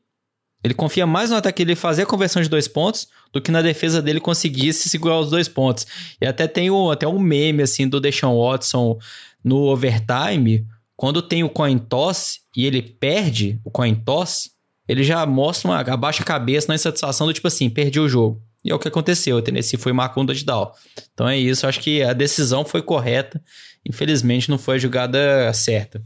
Ele 0.64 0.74
confia 0.74 1.06
mais 1.06 1.30
no 1.30 1.36
ataque 1.36 1.64
dele 1.64 1.76
fazer 1.76 2.04
a 2.04 2.08
conversão 2.08 2.42
de 2.42 2.50
dois 2.50 2.68
pontos 2.68 3.08
do 3.32 3.40
que 3.40 3.52
na 3.52 3.62
defesa 3.62 4.02
dele 4.02 4.20
conseguisse 4.20 4.90
segurar 4.90 5.20
os 5.20 5.30
dois 5.30 5.48
pontos. 5.48 5.86
E 6.20 6.26
até 6.26 6.48
tem 6.48 6.72
um, 6.72 6.90
até 6.90 7.08
um 7.08 7.20
meme 7.20 7.62
assim 7.62 7.88
do 7.88 8.00
Deshaun 8.00 8.42
Watson 8.42 8.98
no 9.44 9.58
overtime, 9.68 10.66
quando 10.96 11.22
tem 11.22 11.44
o 11.44 11.50
coin 11.50 11.78
toss 11.78 12.40
e 12.56 12.66
ele 12.66 12.82
perde 12.82 13.60
o 13.64 13.70
coin 13.70 13.94
toss, 13.94 14.53
ele 14.88 15.04
já 15.04 15.26
mostra 15.26 15.70
uma 15.70 15.80
abaixa 15.80 16.24
cabeça 16.24 16.68
na 16.68 16.76
insatisfação 16.76 17.28
do 17.28 17.34
tipo 17.34 17.48
assim, 17.48 17.70
perdi 17.70 18.00
o 18.00 18.10
jogo. 18.10 18.42
E 18.64 18.72
é 18.72 18.76
o 18.76 18.80
que 18.80 18.88
aconteceu, 18.88 19.38
o 19.38 19.42
Tennessee 19.42 19.78
foi 19.78 19.92
marcou 19.92 20.24
um 20.24 20.26
touchdown. 20.26 20.72
Então 21.14 21.28
é 21.28 21.38
isso, 21.38 21.68
acho 21.68 21.80
que 21.80 22.02
a 22.02 22.14
decisão 22.14 22.64
foi 22.64 22.82
correta. 22.82 23.42
Infelizmente 23.86 24.50
não 24.50 24.58
foi 24.58 24.76
a 24.76 24.80
jogada 24.80 25.52
certa. 25.54 26.02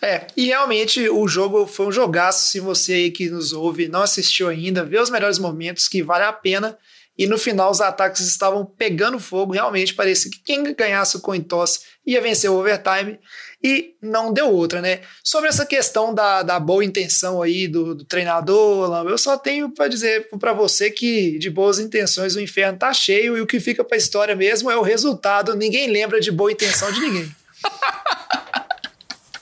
É, 0.00 0.26
e 0.36 0.46
realmente 0.46 1.08
o 1.08 1.28
jogo 1.28 1.66
foi 1.66 1.86
um 1.86 1.92
jogaço. 1.92 2.50
Se 2.50 2.58
você 2.58 2.94
aí 2.94 3.10
que 3.10 3.30
nos 3.30 3.52
ouve 3.52 3.86
não 3.86 4.02
assistiu 4.02 4.48
ainda, 4.48 4.84
vê 4.84 4.98
os 4.98 5.10
melhores 5.10 5.38
momentos 5.38 5.86
que 5.86 6.02
vale 6.02 6.24
a 6.24 6.32
pena. 6.32 6.76
E 7.16 7.26
no 7.26 7.38
final 7.38 7.70
os 7.70 7.80
ataques 7.80 8.22
estavam 8.26 8.64
pegando 8.64 9.20
fogo. 9.20 9.52
Realmente 9.52 9.94
parecia 9.94 10.30
que 10.30 10.40
quem 10.42 10.74
ganhasse 10.74 11.16
o 11.16 11.20
coin 11.20 11.40
toss 11.40 11.82
ia 12.04 12.20
vencer 12.20 12.50
o 12.50 12.58
overtime 12.58 13.18
e 13.62 13.94
não 14.02 14.32
deu 14.32 14.50
outra, 14.50 14.80
né? 14.80 15.00
Sobre 15.22 15.48
essa 15.48 15.64
questão 15.64 16.14
da, 16.14 16.42
da 16.42 16.58
boa 16.58 16.84
intenção 16.84 17.40
aí 17.40 17.68
do, 17.68 17.94
do 17.94 18.04
treinador, 18.04 19.08
eu 19.08 19.18
só 19.18 19.38
tenho 19.38 19.70
para 19.70 19.88
dizer 19.88 20.28
para 20.40 20.52
você 20.52 20.90
que 20.90 21.38
de 21.38 21.48
boas 21.48 21.78
intenções 21.78 22.34
o 22.34 22.40
inferno 22.40 22.78
tá 22.78 22.92
cheio 22.92 23.36
e 23.36 23.40
o 23.40 23.46
que 23.46 23.60
fica 23.60 23.84
para 23.84 23.96
a 23.96 23.98
história 23.98 24.34
mesmo 24.34 24.70
é 24.70 24.76
o 24.76 24.82
resultado. 24.82 25.54
Ninguém 25.54 25.88
lembra 25.88 26.20
de 26.20 26.30
boa 26.32 26.50
intenção 26.50 26.90
de 26.92 27.00
ninguém. 27.00 27.30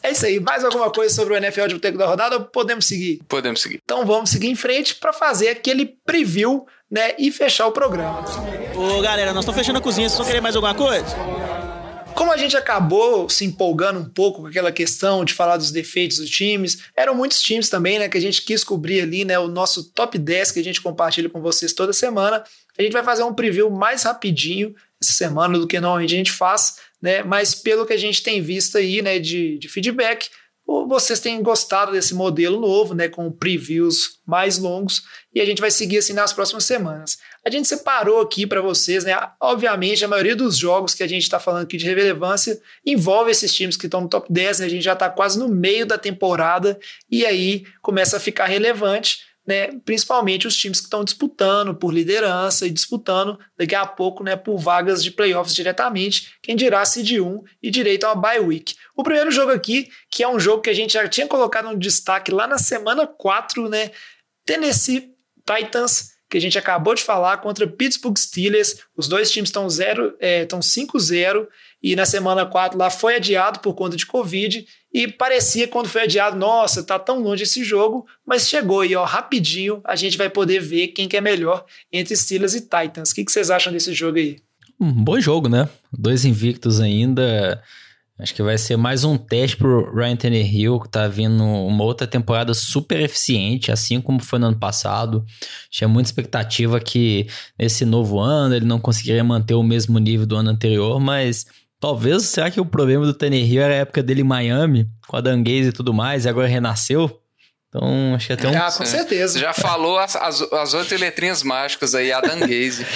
É 0.03 0.13
isso 0.13 0.25
aí. 0.25 0.41
Mais 0.41 0.65
alguma 0.65 0.91
coisa 0.91 1.15
sobre 1.15 1.35
o 1.35 1.37
NFL 1.37 1.67
de 1.67 1.75
Boteco 1.75 1.99
da 1.99 2.07
Rodada 2.07 2.37
ou 2.37 2.45
podemos 2.45 2.87
seguir? 2.87 3.21
Podemos 3.29 3.61
seguir. 3.61 3.81
Então 3.85 4.07
vamos 4.07 4.31
seguir 4.31 4.49
em 4.49 4.57
frente 4.57 4.95
para 4.95 5.13
fazer 5.13 5.49
aquele 5.49 5.95
preview, 6.07 6.67
né, 6.91 7.15
e 7.19 7.31
fechar 7.31 7.67
o 7.67 7.73
programa. 7.73 8.25
Ô, 8.75 9.01
galera, 9.01 9.33
nós 9.33 9.45
estamos 9.45 9.59
fechando 9.59 9.79
a 9.79 9.83
cozinha. 9.83 10.09
Vocês 10.09 10.19
vão 10.19 10.27
querer 10.27 10.41
mais 10.41 10.57
alguma 10.57 10.75
coisa? 10.75 11.07
Como 12.21 12.33
a 12.33 12.37
gente 12.37 12.55
acabou 12.55 13.31
se 13.31 13.47
empolgando 13.47 13.99
um 13.99 14.05
pouco 14.05 14.43
com 14.43 14.47
aquela 14.47 14.71
questão 14.71 15.25
de 15.25 15.33
falar 15.33 15.57
dos 15.57 15.71
defeitos 15.71 16.19
dos 16.19 16.29
times, 16.29 16.83
eram 16.95 17.15
muitos 17.15 17.41
times 17.41 17.71
também, 17.71 17.99
né, 17.99 18.11
que 18.11 18.19
a 18.19 18.21
gente 18.21 18.43
quis 18.43 18.63
cobrir 18.63 19.01
ali, 19.01 19.25
né, 19.25 19.39
o 19.39 19.49
nosso 19.49 19.91
top 19.95 20.19
10 20.19 20.53
que 20.53 20.61
a 20.61 20.63
gente 20.63 20.83
compartilha 20.83 21.31
com 21.31 21.41
vocês 21.41 21.73
toda 21.73 21.95
semana. 21.95 22.45
A 22.79 22.83
gente 22.83 22.93
vai 22.93 23.03
fazer 23.03 23.23
um 23.23 23.33
preview 23.33 23.71
mais 23.71 24.03
rapidinho 24.03 24.75
essa 25.03 25.13
semana 25.13 25.59
do 25.59 25.67
que 25.67 25.81
normalmente 25.81 26.13
a 26.13 26.19
gente 26.19 26.31
faz, 26.31 26.77
né, 27.01 27.23
mas 27.23 27.55
pelo 27.55 27.87
que 27.87 27.95
a 27.95 27.99
gente 27.99 28.23
tem 28.23 28.43
visto 28.43 28.77
aí, 28.77 29.01
né, 29.01 29.19
de, 29.19 29.57
de 29.57 29.67
feedback, 29.71 30.29
vocês 30.87 31.21
têm 31.21 31.43
gostado 31.43 31.93
desse 31.93 32.15
modelo 32.15 32.61
novo, 32.61 32.95
né, 32.95 33.09
com 33.09 33.33
previews 33.33 34.21
mais 34.27 34.59
longos, 34.59 35.03
e 35.35 35.41
a 35.41 35.47
gente 35.47 35.63
vai 35.63 35.71
seguir 35.71 35.97
assim 35.97 36.13
nas 36.13 36.35
próximas 36.35 36.65
semanas. 36.65 37.17
A 37.45 37.51
gente 37.51 37.67
separou 37.67 38.21
aqui 38.21 38.47
para 38.47 38.61
vocês, 38.61 39.05
né? 39.05 39.17
Obviamente, 39.41 40.05
a 40.05 40.09
maioria 40.09 40.37
dos 40.37 40.59
jogos 40.59 40.95
que 40.95 41.03
a 41.03 41.09
gente 41.09 41.23
está 41.23 41.41
falando 41.41 41.63
aqui 41.63 41.79
de 41.79 41.87
relevância 41.87 42.61
envolve 42.85 43.31
esses 43.31 43.55
times 43.55 43.77
que 43.77 43.87
estão 43.87 44.03
no 44.03 44.09
top 44.09 44.31
10, 44.31 44.61
né? 44.61 44.67
A 44.67 44.69
gente 44.69 44.83
já 44.83 44.93
está 44.93 45.09
quase 45.09 45.39
no 45.39 45.49
meio 45.49 45.87
da 45.87 45.97
temporada 45.97 46.79
e 47.11 47.25
aí 47.25 47.65
começa 47.81 48.19
a 48.19 48.21
ficar 48.21 48.47
relevante. 48.47 49.31
Né, 49.47 49.69
principalmente 49.87 50.47
os 50.47 50.55
times 50.55 50.79
que 50.79 50.87
estão 50.87 51.03
disputando 51.03 51.75
por 51.75 51.93
liderança 51.93 52.67
e 52.67 52.71
disputando 52.71 53.39
daqui 53.59 53.75
a 53.75 53.87
pouco 53.87 54.23
né, 54.23 54.37
por 54.37 54.59
vagas 54.59 55.03
de 55.03 55.11
playoffs 55.11 55.55
diretamente, 55.55 56.35
quem 56.43 56.55
dirá 56.55 56.85
seed 56.85 57.19
1 57.19 57.43
e 57.61 57.71
direito 57.71 58.05
a 58.05 58.13
uma 58.13 58.21
bye 58.21 58.39
week. 58.39 58.77
O 58.95 59.03
primeiro 59.03 59.31
jogo 59.31 59.51
aqui, 59.51 59.91
que 60.11 60.23
é 60.23 60.29
um 60.29 60.39
jogo 60.39 60.63
que 60.63 60.71
a 60.71 60.75
gente 60.75 60.93
já 60.93 61.09
tinha 61.09 61.27
colocado 61.27 61.71
no 61.71 61.79
destaque 61.79 62.31
lá 62.31 62.47
na 62.47 62.59
semana 62.59 63.07
4, 63.07 63.69
né, 63.69 63.91
Tennessee 64.45 65.11
Titans 65.45 66.10
que 66.31 66.39
a 66.39 66.41
gente 66.41 66.57
acabou 66.57 66.95
de 66.95 67.03
falar, 67.03 67.39
contra 67.39 67.67
Pittsburgh 67.67 68.17
Steelers. 68.17 68.77
Os 68.97 69.09
dois 69.09 69.31
times 69.31 69.49
estão 69.49 69.67
é, 70.21 70.47
5-0 70.47 71.47
e 71.83 71.97
na 71.97 72.07
semana 72.07 72.47
4 72.47 72.79
lá 72.79 72.89
foi 72.89 73.17
adiado 73.17 73.59
por 73.61 73.75
conta 73.75 73.97
de 73.97 74.07
Covid. 74.07 74.65
E 74.93 75.09
parecia 75.09 75.67
quando 75.67 75.89
foi 75.89 76.03
adiado, 76.03 76.37
nossa, 76.37 76.83
tá 76.83 76.99
tão 76.99 77.21
longe 77.21 77.43
esse 77.43 77.65
jogo, 77.65 78.07
mas 78.25 78.49
chegou 78.49 78.85
e 78.85 78.95
ó, 78.95 79.05
rapidinho 79.05 79.81
a 79.85 79.97
gente 79.97 80.17
vai 80.17 80.31
poder 80.31 80.61
ver 80.61 80.89
quem 80.89 81.09
que 81.09 81.17
é 81.17 81.21
melhor 81.21 81.65
entre 81.93 82.17
Steelers 82.17 82.55
e 82.55 82.61
Titans. 82.61 83.11
O 83.11 83.15
que, 83.15 83.25
que 83.25 83.33
vocês 83.33 83.51
acham 83.51 83.73
desse 83.73 83.93
jogo 83.93 84.19
aí? 84.19 84.39
um 84.81 84.93
bom 84.93 85.21
jogo, 85.21 85.49
né? 85.49 85.69
Dois 85.93 86.25
invictos 86.25 86.81
ainda. 86.81 87.63
Acho 88.21 88.35
que 88.35 88.43
vai 88.43 88.59
ser 88.59 88.77
mais 88.77 89.03
um 89.03 89.17
teste 89.17 89.57
pro 89.57 89.95
Ryan 89.95 90.15
Tannehill, 90.15 90.79
que 90.79 90.91
tá 90.91 91.09
vindo 91.09 91.43
uma 91.43 91.85
outra 91.85 92.07
temporada 92.07 92.53
super 92.53 93.01
eficiente, 93.01 93.73
assim 93.73 93.99
como 93.99 94.23
foi 94.23 94.39
no 94.39 94.49
ano 94.49 94.59
passado. 94.59 95.25
Tinha 95.71 95.89
muita 95.89 96.09
expectativa 96.09 96.79
que 96.79 97.27
nesse 97.59 97.87
novo 97.87 98.21
ano 98.21 98.55
ele 98.55 98.67
não 98.67 98.79
conseguiria 98.79 99.25
manter 99.25 99.55
o 99.55 99.63
mesmo 99.63 99.99
nível 99.99 100.27
do 100.27 100.37
ano 100.37 100.51
anterior, 100.51 101.01
mas 101.01 101.47
talvez, 101.81 102.25
será 102.25 102.51
que 102.51 102.61
o 102.61 102.67
problema 102.67 103.07
do 103.07 103.15
Tannehill 103.15 103.63
era 103.63 103.73
a 103.73 103.79
época 103.79 104.03
dele 104.03 104.21
em 104.21 104.25
Miami, 104.25 104.87
com 105.09 105.17
a 105.17 105.21
Danguese 105.23 105.71
e 105.71 105.73
tudo 105.73 105.95
mais, 105.95 106.27
e 106.27 106.29
agora 106.29 106.47
renasceu? 106.47 107.19
Então, 107.69 108.15
acho 108.15 108.27
que 108.27 108.33
até 108.35 108.49
um... 108.49 108.59
Ah, 108.59 108.71
com 108.71 108.85
certeza. 108.85 109.39
Já 109.39 109.55
falou 109.55 109.97
as, 109.99 110.17
as, 110.17 110.43
as 110.43 110.75
oito 110.75 110.95
letrinhas 110.97 111.43
mágicas 111.43 111.95
aí, 111.95 112.13
a 112.13 112.21
Danguese. 112.21 112.85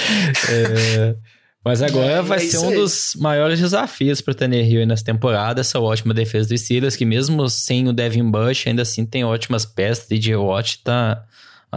É, 0.50 1.16
Mas 1.64 1.80
agora 1.82 2.12
É, 2.12 2.22
vai 2.22 2.38
é 2.38 2.40
ser 2.42 2.58
um 2.58 2.68
aí. 2.68 2.74
dos 2.74 3.14
maiores 3.18 3.58
desafios 3.58 4.20
para 4.20 4.32
o 4.32 4.34
Tannehill 4.34 4.80
aí 4.80 4.86
nessa 4.86 5.04
temporada, 5.04 5.60
essa 5.62 5.80
ótima 5.80 6.12
defesa 6.12 6.48
dos 6.48 6.60
Steelers, 6.60 6.94
que 6.96 7.04
mesmo 7.06 7.48
sem 7.48 7.88
o 7.88 7.92
Devin 7.92 8.30
Bush, 8.30 8.66
ainda 8.66 8.82
assim 8.82 9.06
tem 9.06 9.24
ótimas 9.24 9.64
peças. 9.64 10.06
DJ 10.06 10.36
Watt 10.36 10.80
tá 10.84 11.24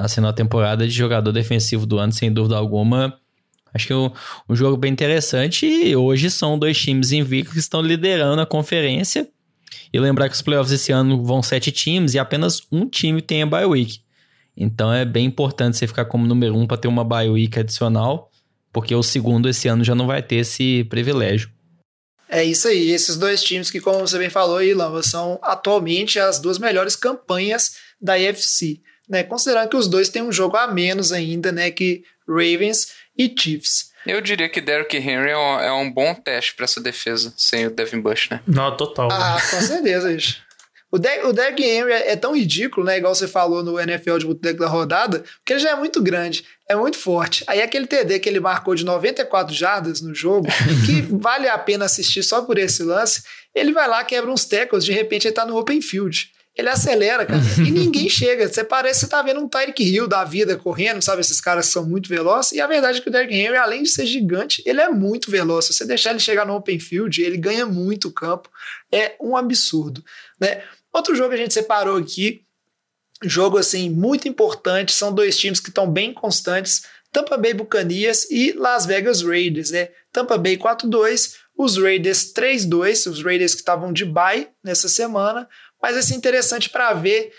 sendo 0.08 0.28
a 0.28 0.34
temporada 0.34 0.86
de 0.86 0.94
jogador 0.94 1.32
defensivo 1.32 1.86
do 1.86 1.98
ano, 1.98 2.12
sem 2.12 2.32
dúvida 2.32 2.58
alguma. 2.58 3.18
Acho 3.74 3.88
que 3.88 3.94
é 3.94 3.96
um, 3.96 4.12
um 4.50 4.56
jogo 4.56 4.76
bem 4.76 4.92
interessante 4.92 5.66
e 5.66 5.96
hoje 5.96 6.30
são 6.30 6.58
dois 6.60 6.78
times 6.78 7.12
invictos 7.12 7.54
que 7.54 7.60
estão 7.60 7.82
liderando 7.82 8.42
a 8.42 8.46
conferência. 8.46 9.28
E 9.94 10.00
lembrar 10.00 10.28
que 10.28 10.36
os 10.36 10.42
playoffs 10.42 10.72
esse 10.74 10.92
ano 10.92 11.24
vão 11.24 11.42
sete 11.42 11.72
times 11.72 12.14
e 12.14 12.20
apenas 12.20 12.62
um 12.72 12.86
time 12.88 13.22
tem 13.22 13.44
a 13.44 13.46
bye 13.46 13.66
week. 13.66 14.00
Então 14.56 14.92
é 14.92 15.06
bem 15.06 15.26
importante 15.26 15.78
você 15.78 15.88
ficar 15.88 16.06
como 16.06 16.28
número 16.28 16.58
um 16.58 16.68
para 16.68 16.78
ter 16.78 16.88
uma 16.88 17.04
bye 17.04 17.30
week 17.30 17.58
adicional, 17.60 18.27
porque 18.78 18.94
o 18.94 19.02
segundo 19.02 19.50
esse 19.50 19.68
ano 19.68 19.84
já 19.84 19.96
não 19.96 20.06
vai 20.06 20.22
ter 20.22 20.36
esse 20.36 20.84
privilégio. 20.84 21.50
É 22.30 22.44
isso 22.44 22.68
aí, 22.68 22.92
esses 22.92 23.18
dois 23.18 23.42
times 23.42 23.72
que, 23.72 23.82
como 23.82 24.02
você 24.02 24.20
bem 24.20 24.30
falou 24.30 24.58
aí, 24.58 24.72
Lamba, 24.72 25.02
são 25.02 25.40
atualmente 25.42 26.20
as 26.20 26.38
duas 26.38 26.60
melhores 26.60 26.96
campanhas 26.96 27.78
da 28.00 28.14
AFC, 28.14 28.80
né? 29.10 29.24
Considerando 29.24 29.70
que 29.70 29.76
os 29.76 29.88
dois 29.88 30.10
têm 30.10 30.22
um 30.22 30.32
jogo 30.32 30.58
a 30.58 30.68
menos 30.68 31.12
ainda, 31.12 31.52
né? 31.52 31.72
Que 31.72 32.04
Ravens 32.28 32.90
e 33.18 33.34
Chiefs. 33.36 33.90
Eu 34.06 34.22
diria 34.22 34.48
que 34.48 34.62
Derrick 34.62 34.96
Henry 34.96 35.32
é 35.32 35.38
um, 35.38 35.60
é 35.60 35.74
um 35.74 35.92
bom 35.92 36.14
teste 36.14 36.54
para 36.54 36.66
essa 36.66 36.80
defesa, 36.80 37.34
sem 37.36 37.66
o 37.66 37.72
Devin 37.72 38.00
Bush, 38.00 38.30
né? 38.30 38.42
Não, 38.46 38.78
total. 38.78 39.10
Ah, 39.12 39.42
com 39.50 39.60
certeza, 39.60 40.14
isso. 40.14 40.38
O, 40.92 40.98
De 40.98 41.22
o 41.24 41.34
Derrick 41.34 41.64
Henry 41.64 41.92
é, 41.92 42.12
é 42.12 42.16
tão 42.16 42.36
ridículo, 42.36 42.86
né? 42.86 42.98
Igual 42.98 43.14
você 43.14 43.28
falou 43.28 43.62
no 43.64 43.80
NFL 43.80 44.18
de 44.18 44.26
boteco 44.26 44.60
da 44.60 44.68
rodada, 44.68 45.24
porque 45.40 45.54
ele 45.54 45.60
já 45.60 45.72
é 45.72 45.76
muito 45.76 46.02
grande, 46.02 46.46
é 46.68 46.76
muito 46.76 46.98
forte. 46.98 47.44
Aí 47.48 47.62
aquele 47.62 47.86
TD 47.86 48.20
que 48.20 48.30
ele 48.30 48.40
marcou 48.40 48.74
de 48.74 48.86
94 48.86 49.54
jardas 49.54 50.02
no 50.02 50.16
jogo, 50.16 50.48
que 50.86 51.02
vale 51.02 51.48
a 51.48 51.58
pena 51.58 51.86
assistir 51.86 52.24
só 52.24 52.42
por 52.42 52.58
esse 52.58 52.84
lance, 52.84 53.24
ele 53.54 53.74
vai 53.74 53.88
lá, 53.88 54.04
quebra 54.04 54.32
uns 54.32 54.46
tackles, 54.46 54.86
de 54.86 54.94
repente 54.94 55.28
ele 55.28 55.36
tá 55.36 55.46
no 55.46 55.58
open 55.58 55.82
field. 55.82 56.32
Ele 56.58 56.70
acelera, 56.70 57.24
cara, 57.24 57.40
e 57.66 57.70
ninguém 57.70 58.10
chega. 58.10 58.48
Você 58.48 58.64
parece 58.64 59.02
que 59.02 59.06
você 59.06 59.12
tá 59.12 59.22
vendo 59.22 59.40
um 59.40 59.48
Tyreek 59.48 59.84
Hill 59.84 60.08
da 60.08 60.24
vida 60.24 60.58
correndo, 60.58 61.04
sabe? 61.04 61.22
Esses 61.22 61.40
caras 61.40 61.68
são 61.68 61.86
muito 61.86 62.10
velozes. 62.10 62.54
E 62.54 62.60
a 62.60 62.66
verdade 62.66 62.98
é 62.98 63.02
que 63.02 63.10
o 63.10 63.12
Derrick 63.12 63.34
Henry, 63.34 63.58
além 63.58 63.84
de 63.84 63.90
ser 63.90 64.08
gigante, 64.08 64.64
ele 64.66 64.82
é 64.82 64.90
muito 64.90 65.30
veloz. 65.30 65.66
Se 65.66 65.74
você 65.74 65.86
deixar 65.86 66.10
ele 66.10 66.20
chegar 66.20 66.46
no 66.46 66.56
open 66.56 66.80
field, 66.80 67.22
ele 67.22 67.38
ganha 67.38 67.66
muito 67.68 68.12
campo. 68.12 68.50
É 68.92 69.16
um 69.22 69.38
absurdo, 69.38 70.04
né? 70.42 70.64
Outro 70.98 71.16
jogo 71.16 71.30
que 71.30 71.36
a 71.36 71.38
gente 71.38 71.54
separou 71.54 71.96
aqui, 71.96 72.42
jogo 73.22 73.60
assim 73.60 73.88
muito 73.88 74.28
importante, 74.28 74.92
são 74.92 75.14
dois 75.14 75.38
times 75.38 75.60
que 75.60 75.70
estão 75.70 75.88
bem 75.88 76.12
constantes, 76.12 76.88
Tampa 77.12 77.38
Bay 77.38 77.54
Buccaneers 77.54 78.28
e 78.32 78.54
Las 78.54 78.88
Vegas 78.88 79.22
Raiders, 79.22 79.70
né? 79.70 79.90
Tampa 80.12 80.40
Bay 80.40 80.58
4-2, 80.58 81.36
os 81.56 81.78
Raiders 81.78 82.34
3-2, 82.34 83.12
os 83.12 83.24
Raiders 83.24 83.54
que 83.54 83.60
estavam 83.60 83.94
de 83.94 84.06
bye 84.06 84.50
nessa 84.64 84.90
semana, 84.90 85.48
mas 85.80 85.94
vai 85.94 86.02
ser 86.02 86.16
interessante 86.16 86.68
para 86.68 86.92
ver 86.94 87.32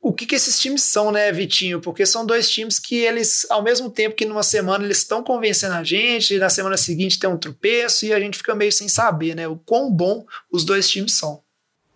o 0.00 0.10
que, 0.10 0.24
que 0.24 0.34
esses 0.34 0.58
times 0.58 0.82
são, 0.82 1.12
né, 1.12 1.30
Vitinho? 1.30 1.82
Porque 1.82 2.06
são 2.06 2.24
dois 2.24 2.48
times 2.48 2.78
que 2.78 2.96
eles, 2.96 3.46
ao 3.50 3.62
mesmo 3.62 3.90
tempo 3.90 4.16
que 4.16 4.24
numa 4.24 4.42
semana 4.42 4.86
eles 4.86 4.98
estão 4.98 5.22
convencendo 5.22 5.74
a 5.74 5.84
gente, 5.84 6.38
na 6.38 6.48
semana 6.48 6.78
seguinte 6.78 7.18
tem 7.18 7.28
um 7.28 7.36
tropeço 7.36 8.06
e 8.06 8.12
a 8.14 8.18
gente 8.18 8.38
fica 8.38 8.54
meio 8.54 8.72
sem 8.72 8.88
saber, 8.88 9.36
né, 9.36 9.46
o 9.46 9.58
quão 9.58 9.92
bom 9.92 10.24
os 10.50 10.64
dois 10.64 10.88
times 10.88 11.12
são. 11.12 11.42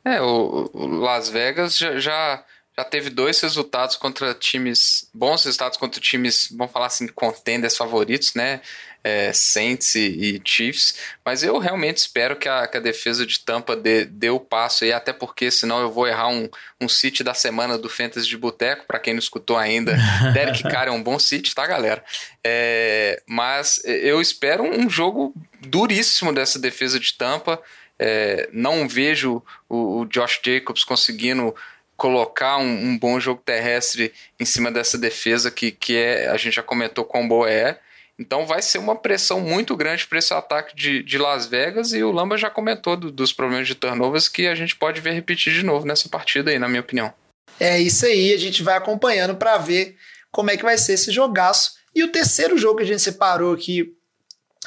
É, 0.06 0.22
o, 0.22 0.70
o 0.72 0.86
Las 0.86 1.28
Vegas 1.28 1.76
já, 1.76 1.98
já, 1.98 2.44
já 2.78 2.84
teve 2.84 3.10
dois 3.10 3.40
resultados 3.40 3.96
contra 3.96 4.32
times, 4.34 5.10
bons 5.12 5.44
resultados 5.44 5.76
contra 5.76 6.00
times, 6.00 6.48
vamos 6.56 6.72
falar 6.72 6.86
assim, 6.86 7.08
contenders 7.08 7.76
favoritos, 7.76 8.32
né? 8.34 8.60
É, 9.02 9.32
Saints 9.32 9.94
e, 9.94 10.00
e, 10.00 10.42
Chiefs, 10.44 10.96
mas 11.24 11.44
eu 11.44 11.58
realmente 11.58 11.98
espero 11.98 12.34
que 12.34 12.48
a, 12.48 12.66
que 12.66 12.76
a 12.76 12.80
defesa 12.80 13.24
de 13.24 13.38
Tampa 13.38 13.76
dê, 13.76 14.04
dê 14.04 14.30
o 14.30 14.40
passo 14.40 14.82
aí, 14.82 14.92
até 14.92 15.12
porque 15.12 15.48
senão 15.48 15.80
eu 15.80 15.92
vou 15.92 16.08
errar 16.08 16.28
um, 16.28 16.48
um 16.80 16.88
City 16.88 17.22
da 17.22 17.32
semana 17.32 17.78
do 17.78 17.88
Fantasy 17.88 18.28
de 18.28 18.36
Boteco, 18.36 18.84
para 18.84 18.98
quem 18.98 19.14
não 19.14 19.20
escutou 19.20 19.56
ainda, 19.56 19.96
Derek 20.34 20.62
Carr 20.64 20.88
é 20.88 20.90
um 20.90 21.02
bom 21.02 21.20
City, 21.20 21.54
tá 21.54 21.66
galera? 21.66 22.04
É, 22.44 23.22
mas 23.26 23.80
eu 23.84 24.20
espero 24.20 24.64
um 24.64 24.90
jogo 24.90 25.32
duríssimo 25.60 26.32
dessa 26.32 26.58
defesa 26.58 26.98
de 26.98 27.14
Tampa, 27.14 27.62
é, 27.98 28.48
não 28.52 28.88
vejo 28.88 29.42
o, 29.68 30.00
o, 30.00 30.04
Josh 30.06 30.40
Jacobs 30.44 30.84
conseguindo 30.84 31.54
colocar 31.96 32.58
um, 32.58 32.90
um, 32.90 32.98
bom 32.98 33.18
jogo 33.18 33.40
terrestre 33.44 34.12
em 34.38 34.44
cima 34.44 34.70
dessa 34.70 34.98
defesa 34.98 35.50
que, 35.50 35.70
que 35.70 35.96
é, 35.96 36.28
a 36.28 36.36
gente 36.36 36.54
já 36.54 36.62
comentou 36.62 37.04
quão 37.04 37.26
boa 37.26 37.50
é. 37.50 37.78
Então 38.18 38.46
vai 38.46 38.62
ser 38.62 38.78
uma 38.78 38.96
pressão 38.96 39.40
muito 39.40 39.76
grande 39.76 40.06
para 40.06 40.18
esse 40.18 40.32
ataque 40.32 40.74
de, 40.74 41.02
de 41.02 41.18
Las 41.18 41.46
Vegas 41.46 41.92
e 41.92 42.02
o 42.02 42.10
Lamba 42.10 42.36
já 42.36 42.48
comentou 42.48 42.96
do, 42.96 43.10
dos 43.10 43.32
problemas 43.32 43.66
de 43.66 43.74
turnovers 43.74 44.28
que 44.28 44.46
a 44.46 44.54
gente 44.54 44.74
pode 44.74 45.00
ver 45.00 45.12
repetir 45.12 45.52
de 45.52 45.62
novo 45.62 45.86
nessa 45.86 46.08
partida 46.08 46.50
aí, 46.50 46.58
na 46.58 46.68
minha 46.68 46.80
opinião. 46.80 47.12
É 47.58 47.80
isso 47.80 48.04
aí, 48.04 48.32
a 48.32 48.38
gente 48.38 48.62
vai 48.62 48.76
acompanhando 48.76 49.36
para 49.36 49.56
ver 49.58 49.96
como 50.30 50.50
é 50.50 50.56
que 50.56 50.64
vai 50.64 50.76
ser 50.76 50.94
esse 50.94 51.10
jogaço. 51.10 51.76
E 51.94 52.04
o 52.04 52.12
terceiro 52.12 52.58
jogo 52.58 52.78
que 52.78 52.84
a 52.84 52.86
gente 52.86 53.00
separou 53.00 53.54
aqui 53.54 53.94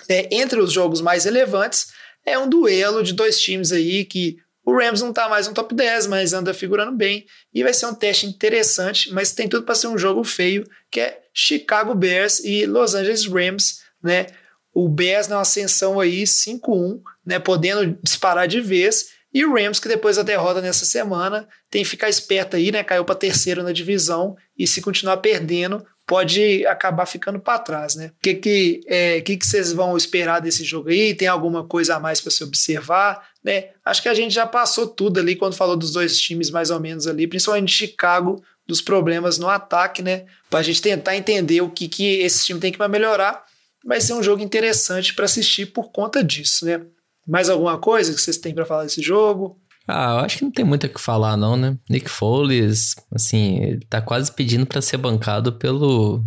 é, 0.08 0.28
entre 0.36 0.60
os 0.60 0.72
jogos 0.72 1.02
mais 1.02 1.26
relevantes 1.26 1.92
é 2.26 2.38
um 2.38 2.50
duelo 2.50 3.04
de 3.04 3.14
dois 3.14 3.40
times 3.40 3.72
aí 3.72 4.06
que 4.06 4.38
o 4.66 4.78
Rams 4.78 5.02
não 5.02 5.12
tá 5.12 5.28
mais 5.28 5.48
no 5.48 5.54
top 5.54 5.74
10, 5.74 6.08
mas 6.08 6.32
anda 6.32 6.54
figurando 6.54 6.96
bem 6.96 7.26
e 7.54 7.64
vai 7.64 7.74
ser 7.74 7.88
um 7.88 7.94
teste 7.94 8.28
interessante, 8.28 9.12
mas 9.12 9.32
tem 9.32 9.48
tudo 9.48 9.66
para 9.66 9.74
ser 9.74 9.88
um 9.88 9.98
jogo 9.98 10.24
feio, 10.24 10.64
que 10.92 11.00
é 11.00 11.22
Chicago 11.34 11.96
Bears 11.96 12.44
e 12.44 12.66
Los 12.66 12.94
Angeles 12.94 13.26
Rams, 13.26 13.80
né? 14.04 14.28
O 14.72 14.88
Bears 14.88 15.28
na 15.28 15.40
ascensão 15.40 16.00
aí 16.00 16.24
5-1, 16.24 17.02
né, 17.26 17.40
podendo 17.40 17.98
disparar 18.04 18.48
de 18.48 18.62
vez, 18.62 19.08
e 19.34 19.44
o 19.44 19.54
Rams 19.54 19.80
que 19.80 19.88
depois 19.88 20.18
da 20.18 20.24
derrota 20.24 20.62
nessa 20.62 20.86
semana 20.86 21.48
tem 21.70 21.84
que 21.84 21.90
ficar 21.90 22.10
esperto 22.10 22.56
aí, 22.56 22.72
né? 22.72 22.84
Caiu 22.84 23.06
para 23.06 23.16
terceiro 23.16 23.64
na 23.64 23.72
divisão 23.72 24.36
e 24.58 24.68
se 24.68 24.82
continuar 24.82 25.18
perdendo, 25.18 25.86
pode 26.10 26.66
acabar 26.66 27.06
ficando 27.06 27.40
para 27.40 27.60
trás, 27.60 27.94
né? 27.94 28.08
O 28.08 28.20
que 28.20 28.34
que, 28.34 28.82
é, 28.88 29.22
que 29.22 29.38
que 29.38 29.46
vocês 29.46 29.72
vão 29.72 29.96
esperar 29.96 30.42
desse 30.42 30.64
jogo 30.64 30.90
aí? 30.90 31.14
Tem 31.14 31.28
alguma 31.28 31.64
coisa 31.64 31.98
a 31.98 32.00
mais 32.00 32.20
para 32.20 32.32
se 32.32 32.44
observar, 32.44 33.30
né? 33.44 33.68
Acho 33.86 34.02
que 34.02 34.10
a 34.10 34.14
gente 34.16 34.34
já 34.34 34.48
passou 34.48 34.88
tudo 34.88 35.20
ali 35.20 35.36
quando 35.36 35.54
falou 35.54 35.78
dos 35.78 35.94
dois 35.94 36.20
times 36.20 36.50
mais 36.50 36.72
ou 36.72 36.80
menos 36.80 37.06
ali, 37.06 37.28
principalmente 37.28 37.72
Chicago, 37.72 38.44
dos 38.66 38.82
problemas 38.82 39.38
no 39.38 39.48
ataque, 39.48 40.02
né? 40.02 40.26
Para 40.50 40.62
a 40.62 40.64
gente 40.64 40.82
tentar 40.82 41.16
entender 41.16 41.62
o 41.62 41.70
que 41.70 41.88
que 41.88 42.22
esse 42.22 42.44
time 42.44 42.60
tem 42.60 42.72
que 42.72 42.88
melhorar. 42.88 43.46
Vai 43.86 44.02
ser 44.02 44.14
um 44.14 44.24
jogo 44.24 44.42
interessante 44.42 45.14
para 45.14 45.26
assistir 45.26 45.68
por 45.68 45.92
conta 45.92 46.24
disso, 46.24 46.66
né? 46.66 46.82
Mais 47.28 47.52
alguma 47.52 47.78
coisa 47.78 48.16
que 48.16 48.20
vocês 48.20 48.38
têm 48.40 48.56
para 48.56 48.66
falar 48.66 48.86
desse 48.86 49.04
jogo? 49.04 49.62
Ah, 49.92 50.20
eu 50.20 50.26
acho 50.26 50.38
que 50.38 50.44
não 50.44 50.52
tem 50.52 50.64
muito 50.64 50.86
o 50.86 50.90
que 50.90 51.02
falar, 51.02 51.36
não, 51.36 51.58
né? 51.58 51.76
Nick 51.90 52.08
Foles, 52.08 52.96
assim, 53.12 53.58
ele 53.64 53.86
tá 53.90 54.00
quase 54.00 54.32
pedindo 54.32 54.64
para 54.64 54.84
ser 54.84 54.98
bancado 54.98 55.54
pelo 55.54 56.24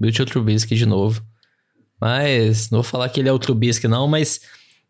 Mitchell 0.00 0.26
Trubisky 0.26 0.74
de 0.74 0.84
novo. 0.84 1.22
Mas, 2.00 2.70
não 2.70 2.82
vou 2.82 2.90
falar 2.90 3.08
que 3.08 3.20
ele 3.20 3.28
é 3.28 3.32
o 3.32 3.38
Trubisky, 3.38 3.86
não, 3.86 4.08
mas 4.08 4.40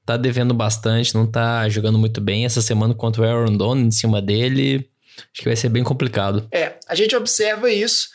tá 0.07 0.17
devendo 0.17 0.55
bastante, 0.55 1.15
não 1.15 1.27
tá 1.27 1.69
jogando 1.69 1.99
muito 1.99 2.19
bem. 2.19 2.47
Essa 2.47 2.63
semana 2.63 2.95
contra 2.95 3.21
o 3.21 3.25
Aaron 3.27 3.59
Donald 3.59 3.89
em 3.89 3.91
cima 3.91 4.23
dele, 4.23 4.89
acho 5.19 5.43
que 5.43 5.45
vai 5.45 5.57
ser 5.57 5.69
bem 5.69 5.85
complicado. 5.85 6.49
É, 6.51 6.79
a 6.89 6.95
gente 6.95 7.15
observa 7.15 7.71
isso. 7.71 8.09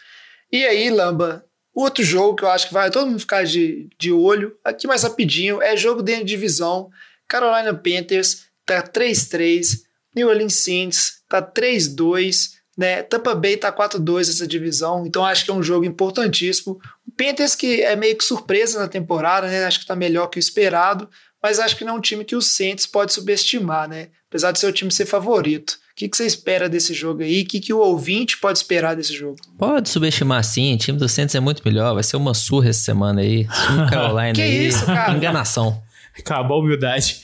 E 0.52 0.66
aí, 0.66 0.90
Lamba, 0.90 1.46
outro 1.72 2.04
jogo 2.04 2.36
que 2.36 2.44
eu 2.44 2.50
acho 2.50 2.68
que 2.68 2.74
vai 2.74 2.90
todo 2.90 3.06
mundo 3.06 3.20
ficar 3.20 3.46
de, 3.46 3.88
de 4.00 4.12
olho, 4.12 4.56
aqui 4.66 4.88
mais 4.88 5.04
rapidinho, 5.04 5.62
é 5.62 5.78
jogo 5.78 6.02
dentro 6.02 6.26
de 6.26 6.32
divisão. 6.32 6.90
Carolina 7.28 7.76
Panthers 7.76 8.46
tá 8.66 8.82
3-3. 8.82 9.88
New 10.16 10.28
Orleans 10.28 10.56
Saints 10.56 11.22
tá 11.30 11.42
3-2, 11.42 12.52
né? 12.78 13.04
Tampa 13.04 13.36
Bay 13.36 13.58
tá 13.58 13.72
4-2 13.72 14.22
essa 14.22 14.48
divisão, 14.48 15.06
então 15.06 15.26
acho 15.26 15.46
que 15.46 15.52
é 15.52 15.54
um 15.54 15.64
jogo 15.64 15.86
importantíssimo. 15.86 16.80
O 17.08 17.12
Panthers 17.12 17.56
que 17.56 17.82
é 17.82 17.96
meio 17.96 18.16
que 18.18 18.24
surpresa 18.24 18.80
na 18.80 18.88
temporada, 18.88 19.48
né? 19.48 19.66
Acho 19.66 19.80
que 19.80 19.86
tá 19.86 19.96
melhor 19.96 20.28
que 20.28 20.38
o 20.38 20.40
esperado, 20.40 21.10
mas 21.42 21.60
acho 21.60 21.76
que 21.76 21.84
não 21.86 21.96
é 21.96 21.98
um 21.98 22.02
time 22.02 22.24
que 22.24 22.36
o 22.36 22.42
Saints 22.42 22.86
pode 22.86 23.14
subestimar, 23.14 23.88
né? 23.88 24.10
Apesar 24.30 24.52
de 24.52 24.60
seu 24.60 24.72
time 24.72 24.92
ser 24.92 25.06
favorito. 25.06 25.72
O 25.92 25.96
que, 26.00 26.08
que 26.08 26.16
você 26.16 26.26
espera 26.26 26.70
desse 26.70 26.94
jogo 26.94 27.22
aí? 27.24 27.42
O 27.42 27.46
que, 27.46 27.60
que 27.60 27.74
o 27.74 27.80
ouvinte 27.80 28.38
pode 28.38 28.58
esperar 28.58 28.96
desse 28.96 29.14
jogo? 29.14 29.36
Pode 29.58 29.90
subestimar 29.90 30.42
sim, 30.46 30.74
o 30.74 30.78
time 30.78 30.98
do 30.98 31.10
Saints 31.10 31.36
é 31.36 31.42
muito 31.42 31.62
melhor, 31.66 31.94
vai 31.94 32.04
ser 32.04 32.16
uma 32.16 32.34
surra 32.34 32.70
essa 32.70 32.80
semana 32.80 33.20
aí. 33.20 33.46
Carolina 33.90 34.32
Que 34.34 34.42
aí. 34.42 34.68
isso, 34.68 34.86
cara? 34.86 35.14
Enganação. 35.14 35.84
Acabou 36.18 36.58
a 36.58 36.60
humildade. 36.62 37.24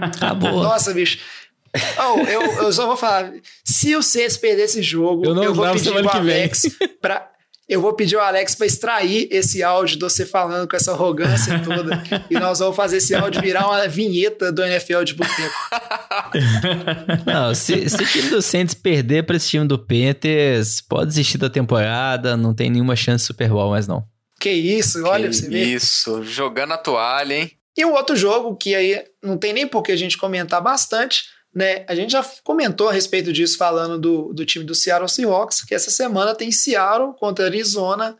Acabou. 0.00 0.62
Nossa, 0.62 0.92
bicho. 0.92 1.18
Oh, 1.98 2.20
eu, 2.20 2.42
eu 2.62 2.72
só 2.72 2.86
vou 2.86 2.96
falar. 2.96 3.32
Se 3.64 3.94
o 3.94 4.02
Saints 4.02 4.36
perder 4.36 4.64
esse 4.64 4.82
jogo, 4.82 5.24
Eu 5.24 5.30
eu, 5.30 5.34
não 5.34 5.54
vou 5.54 5.72
pedir 5.72 5.90
o. 5.90 6.08
Alex 6.08 6.62
pra. 7.00 7.28
Eu 7.68 7.80
vou 7.80 7.92
pedir 7.92 8.16
o 8.16 8.20
Alex 8.20 8.56
pra 8.56 8.66
extrair 8.66 9.28
esse 9.30 9.62
áudio 9.62 9.96
de 9.96 10.02
você 10.02 10.26
falando 10.26 10.68
com 10.68 10.74
essa 10.74 10.90
arrogância 10.90 11.56
toda. 11.62 12.02
e 12.28 12.34
nós 12.34 12.58
vamos 12.58 12.74
fazer 12.74 12.96
esse 12.96 13.14
áudio 13.14 13.40
virar 13.40 13.68
uma 13.68 13.86
vinheta 13.86 14.50
do 14.50 14.60
NFL 14.64 15.04
de 15.04 15.14
boteco. 15.14 15.54
Não, 17.24 17.54
se, 17.54 17.88
se 17.88 18.02
o 18.02 18.06
time 18.06 18.28
do 18.28 18.42
Saints 18.42 18.74
perder 18.74 19.24
pra 19.24 19.36
esse 19.36 19.48
time 19.48 19.68
do 19.68 19.78
Panthers, 19.78 20.80
pode 20.80 21.10
desistir 21.10 21.38
da 21.38 21.48
temporada, 21.48 22.36
não 22.36 22.52
tem 22.52 22.70
nenhuma 22.70 22.96
chance 22.96 23.22
de 23.22 23.26
Super 23.28 23.48
Bowl 23.50 23.70
mais 23.70 23.86
não. 23.86 24.04
Que 24.40 24.50
isso, 24.50 25.04
olha 25.04 25.28
pra 25.28 25.30
Que 25.30 25.36
você 25.36 25.48
ver. 25.48 25.64
Isso, 25.64 26.24
jogando 26.24 26.72
a 26.72 26.78
toalha, 26.78 27.34
hein? 27.34 27.52
E 27.76 27.84
o 27.84 27.92
outro 27.92 28.16
jogo, 28.16 28.56
que 28.56 28.74
aí 28.74 29.00
não 29.22 29.38
tem 29.38 29.52
nem 29.52 29.66
por 29.66 29.82
que 29.82 29.92
a 29.92 29.96
gente 29.96 30.18
comentar 30.18 30.60
bastante, 30.60 31.24
né? 31.54 31.84
A 31.88 31.94
gente 31.94 32.12
já 32.12 32.24
comentou 32.44 32.88
a 32.88 32.92
respeito 32.92 33.32
disso 33.32 33.56
falando 33.56 33.98
do, 33.98 34.32
do 34.32 34.46
time 34.46 34.64
do 34.64 34.74
Seattle 34.74 35.08
Seahawks, 35.08 35.62
que 35.62 35.74
essa 35.74 35.90
semana 35.90 36.34
tem 36.34 36.50
Seattle 36.52 37.14
contra 37.18 37.46
Arizona. 37.46 38.16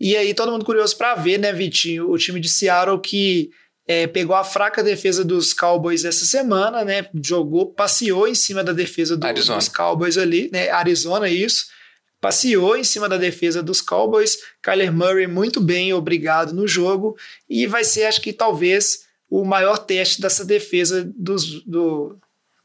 E 0.00 0.16
aí 0.16 0.34
todo 0.34 0.50
mundo 0.50 0.64
curioso 0.64 0.96
para 0.96 1.14
ver, 1.14 1.38
né, 1.38 1.52
Vitinho? 1.52 2.10
O 2.10 2.18
time 2.18 2.40
de 2.40 2.48
Seattle 2.48 3.00
que 3.00 3.50
é, 3.86 4.06
pegou 4.06 4.34
a 4.34 4.44
fraca 4.44 4.82
defesa 4.82 5.24
dos 5.24 5.52
Cowboys 5.52 6.04
essa 6.04 6.24
semana, 6.24 6.84
né? 6.84 7.06
Jogou, 7.24 7.66
passeou 7.72 8.26
em 8.26 8.34
cima 8.34 8.62
da 8.64 8.72
defesa 8.72 9.16
do- 9.16 9.26
dos 9.58 9.68
Cowboys 9.68 10.18
ali, 10.18 10.48
né? 10.52 10.70
Arizona, 10.70 11.28
isso. 11.28 11.66
Passeou 12.20 12.76
em 12.76 12.84
cima 12.84 13.08
da 13.08 13.16
defesa 13.16 13.62
dos 13.62 13.80
Cowboys. 13.80 14.38
Kyler 14.62 14.92
Murray 14.92 15.26
muito 15.26 15.60
bem, 15.60 15.92
obrigado 15.92 16.52
no 16.52 16.68
jogo. 16.68 17.16
E 17.50 17.66
vai 17.66 17.82
ser, 17.82 18.04
acho 18.04 18.20
que 18.20 18.32
talvez, 18.32 19.04
o 19.28 19.44
maior 19.44 19.76
teste 19.78 20.20
dessa 20.20 20.44
defesa 20.44 21.10
dos, 21.16 21.64
do, 21.64 22.16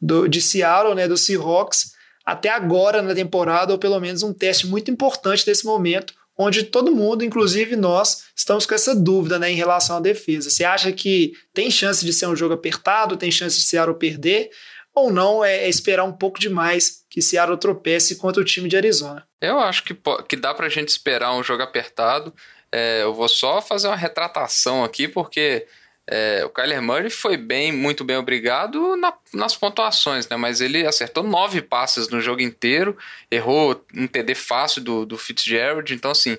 do, 0.01 0.27
de 0.27 0.41
Seattle, 0.41 0.95
né, 0.95 1.07
dos 1.07 1.21
Seahawks, 1.25 1.93
até 2.25 2.49
agora 2.49 3.01
na 3.01 3.15
temporada, 3.15 3.71
ou 3.71 3.79
pelo 3.79 3.99
menos 3.99 4.23
um 4.23 4.33
teste 4.33 4.67
muito 4.67 4.91
importante 4.91 5.47
nesse 5.47 5.65
momento, 5.65 6.13
onde 6.37 6.63
todo 6.63 6.95
mundo, 6.95 7.23
inclusive 7.23 7.75
nós, 7.75 8.25
estamos 8.35 8.65
com 8.65 8.75
essa 8.75 8.95
dúvida 8.95 9.39
né, 9.39 9.51
em 9.51 9.55
relação 9.55 9.97
à 9.97 9.99
defesa. 9.99 10.49
Você 10.49 10.63
acha 10.63 10.91
que 10.91 11.33
tem 11.53 11.71
chance 11.71 12.05
de 12.05 12.13
ser 12.13 12.27
um 12.27 12.35
jogo 12.35 12.53
apertado, 12.53 13.17
tem 13.17 13.31
chance 13.31 13.57
de 13.57 13.63
Seattle 13.63 13.97
perder, 13.97 14.51
ou 14.93 15.11
não 15.11 15.43
é, 15.43 15.65
é 15.65 15.69
esperar 15.69 16.03
um 16.03 16.11
pouco 16.11 16.39
demais 16.39 17.05
que 17.09 17.21
Seattle 17.21 17.57
tropece 17.57 18.15
contra 18.15 18.41
o 18.41 18.45
time 18.45 18.67
de 18.67 18.75
Arizona? 18.77 19.27
Eu 19.39 19.59
acho 19.59 19.83
que, 19.83 19.95
que 20.27 20.35
dá 20.35 20.53
pra 20.53 20.69
gente 20.69 20.89
esperar 20.89 21.33
um 21.33 21.43
jogo 21.43 21.63
apertado. 21.63 22.33
É, 22.71 23.03
eu 23.03 23.13
vou 23.13 23.29
só 23.29 23.61
fazer 23.61 23.87
uma 23.87 23.95
retratação 23.95 24.83
aqui, 24.83 25.07
porque 25.07 25.67
é, 26.09 26.43
o 26.45 26.49
Kyler 26.49 26.81
Murray 26.81 27.09
foi 27.09 27.35
bem, 27.37 27.71
muito 27.71 28.03
bem 28.03 28.15
obrigado 28.17 28.95
na- 28.95 29.13
nas 29.33 29.55
pontuações, 29.55 30.27
né? 30.29 30.37
Mas 30.37 30.61
ele 30.61 30.85
acertou 30.87 31.23
nove 31.23 31.61
passes 31.61 32.07
no 32.09 32.21
jogo 32.21 32.41
inteiro, 32.41 32.97
errou 33.29 33.83
um 33.93 34.07
TD 34.07 34.33
fácil 34.35 34.81
do, 34.81 35.05
do 35.05 35.17
Fitzgerald, 35.17 35.93
então 35.93 36.11
assim. 36.11 36.37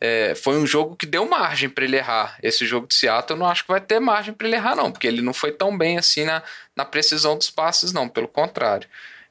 é, 0.00 0.34
foi 0.34 0.56
um 0.58 0.66
jogo 0.66 0.96
que 0.96 1.06
deu 1.06 1.26
margem 1.26 1.68
para 1.70 1.84
ele 1.84 1.96
errar. 1.96 2.36
Esse 2.42 2.66
jogo 2.66 2.86
de 2.86 2.94
Seattle 2.94 3.38
eu 3.38 3.40
não 3.42 3.46
acho 3.50 3.62
que 3.62 3.70
vai 3.70 3.80
ter 3.80 3.98
margem 4.00 4.34
para 4.34 4.46
ele 4.46 4.56
errar, 4.56 4.74
não, 4.76 4.92
porque 4.92 5.06
ele 5.06 5.22
não 5.22 5.32
foi 5.32 5.50
tão 5.52 5.78
bem 5.78 5.96
assim 5.96 6.24
na, 6.24 6.42
na 6.76 6.84
precisão 6.84 7.38
dos 7.38 7.48
passes, 7.48 7.90
não, 7.92 8.06
pelo 8.08 8.28
contrário. 8.28 8.86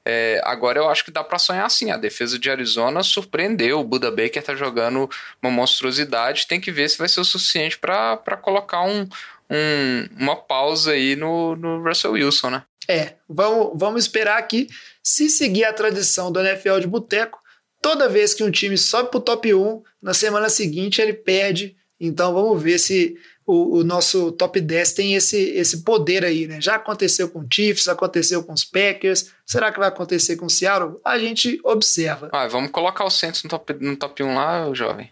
É, 0.05 0.41
agora 0.43 0.79
eu 0.79 0.89
acho 0.89 1.05
que 1.05 1.11
dá 1.11 1.23
pra 1.23 1.37
sonhar 1.37 1.65
assim. 1.65 1.91
A 1.91 1.97
defesa 1.97 2.39
de 2.39 2.49
Arizona 2.49 3.03
surpreendeu. 3.03 3.79
O 3.79 3.83
Buda 3.83 4.09
Baker 4.11 4.41
tá 4.43 4.55
jogando 4.55 5.09
uma 5.41 5.51
monstruosidade. 5.51 6.47
Tem 6.47 6.59
que 6.59 6.71
ver 6.71 6.89
se 6.89 6.97
vai 6.97 7.07
ser 7.07 7.19
o 7.21 7.25
suficiente 7.25 7.77
pra 7.77 8.17
colocar 8.41 8.81
um, 8.81 9.07
um- 9.49 10.07
uma 10.23 10.35
pausa 10.35 10.91
aí 10.91 11.15
no, 11.15 11.55
no 11.55 11.83
Russell 11.83 12.11
Wilson, 12.13 12.49
né? 12.49 12.63
É, 12.87 13.13
vamos, 13.29 13.71
vamos 13.75 14.03
esperar 14.03 14.37
aqui. 14.37 14.67
Se 15.01 15.29
seguir 15.29 15.63
a 15.65 15.73
tradição 15.73 16.31
do 16.31 16.39
NFL 16.39 16.79
de 16.79 16.87
boteco, 16.87 17.39
toda 17.81 18.09
vez 18.09 18.33
que 18.33 18.43
um 18.43 18.51
time 18.51 18.77
sobe 18.77 19.09
pro 19.09 19.19
top 19.21 19.53
1, 19.53 19.81
na 20.01 20.13
semana 20.13 20.49
seguinte 20.49 21.01
ele 21.01 21.13
perde. 21.13 21.75
Então 21.99 22.33
vamos 22.33 22.61
ver 22.61 22.77
se 22.79 23.15
o, 23.45 23.77
o 23.77 23.83
nosso 23.83 24.31
top 24.33 24.59
10 24.59 24.93
tem 24.93 25.15
esse, 25.15 25.37
esse 25.51 25.83
poder 25.83 26.25
aí, 26.25 26.45
né? 26.47 26.59
Já 26.59 26.75
aconteceu 26.75 27.29
com 27.29 27.39
o 27.39 27.47
Chiefs, 27.49 27.87
aconteceu 27.87 28.43
com 28.43 28.51
os 28.51 28.65
Packers. 28.65 29.31
Será 29.45 29.71
que 29.71 29.79
vai 29.79 29.87
acontecer 29.87 30.35
com 30.35 30.45
o 30.45 30.49
Seattle? 30.49 30.97
A 31.05 31.17
gente 31.17 31.59
observa. 31.63 32.29
Ah, 32.33 32.47
vamos 32.47 32.71
colocar 32.71 33.05
o 33.05 33.09
Saints 33.09 33.43
no 33.43 33.49
top, 33.49 33.73
no 33.79 33.95
top 33.95 34.21
1 34.23 34.35
lá, 34.35 34.73
jovem. 34.73 35.09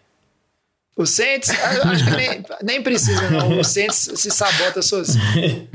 O 0.94 1.06
Saints, 1.06 1.48
acho 1.48 2.04
que 2.04 2.10
nem, 2.10 2.44
nem 2.62 2.82
precisa, 2.82 3.30
não. 3.30 3.58
O 3.58 3.64
Saints 3.64 4.10
se 4.14 4.30
sabota 4.30 4.82
sozinho. 4.82 5.68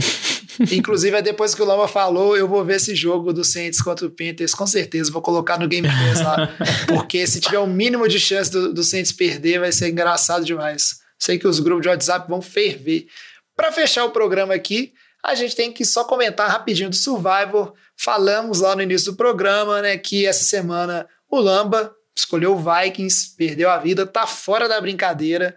Inclusive, 0.71 1.17
é 1.17 1.21
depois 1.21 1.55
que 1.55 1.61
o 1.61 1.65
Lama 1.65 1.87
falou, 1.87 2.37
eu 2.37 2.47
vou 2.47 2.63
ver 2.63 2.75
esse 2.75 2.95
jogo 2.95 3.33
do 3.33 3.43
Saints 3.43 3.81
contra 3.81 4.05
o 4.05 4.11
Panthers, 4.11 4.53
com 4.53 4.65
certeza. 4.67 5.11
Vou 5.11 5.21
colocar 5.21 5.59
no 5.59 5.67
Game 5.67 5.87
Pass 5.87 6.21
lá. 6.21 6.55
Porque 6.87 7.25
se 7.25 7.39
tiver 7.39 7.59
o 7.59 7.67
mínimo 7.67 8.07
de 8.07 8.19
chance 8.19 8.51
do, 8.51 8.73
do 8.73 8.83
Saints 8.83 9.11
perder, 9.11 9.59
vai 9.59 9.71
ser 9.71 9.89
engraçado 9.89 10.45
demais. 10.45 10.99
Sei 11.19 11.39
que 11.39 11.47
os 11.47 11.59
grupos 11.59 11.83
de 11.83 11.89
WhatsApp 11.89 12.29
vão 12.29 12.41
ferver. 12.41 13.07
Para 13.55 13.71
fechar 13.71 14.05
o 14.05 14.11
programa 14.11 14.53
aqui, 14.53 14.93
a 15.23 15.33
gente 15.33 15.55
tem 15.55 15.71
que 15.71 15.83
só 15.83 16.03
comentar 16.03 16.49
rapidinho 16.49 16.89
do 16.89 16.95
Survivor. 16.95 17.73
Falamos 17.95 18.59
lá 18.59 18.75
no 18.75 18.83
início 18.83 19.11
do 19.11 19.17
programa, 19.17 19.81
né, 19.81 19.97
que 19.97 20.25
essa 20.27 20.43
semana 20.43 21.07
o 21.29 21.39
Lamba 21.39 21.93
escolheu 22.19 22.53
o 22.53 22.57
Vikings, 22.57 23.35
perdeu 23.37 23.69
a 23.69 23.77
vida, 23.77 24.05
tá 24.05 24.25
fora 24.25 24.67
da 24.67 24.79
brincadeira. 24.81 25.55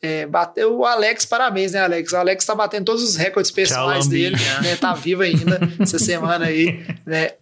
É, 0.00 0.26
bateu 0.26 0.78
o 0.78 0.84
Alex, 0.84 1.24
parabéns, 1.24 1.72
né, 1.72 1.80
Alex? 1.80 2.12
O 2.12 2.16
Alex 2.16 2.44
tá 2.44 2.54
batendo 2.54 2.84
todos 2.84 3.02
os 3.02 3.16
recordes 3.16 3.50
pessoais 3.50 4.06
Lambinha. 4.06 4.30
dele, 4.30 4.42
né? 4.62 4.76
Tá 4.76 4.94
vivo 4.94 5.22
ainda 5.22 5.58
essa 5.80 5.98
semana 6.00 6.46
aí, 6.46 6.84
né? 7.04 7.32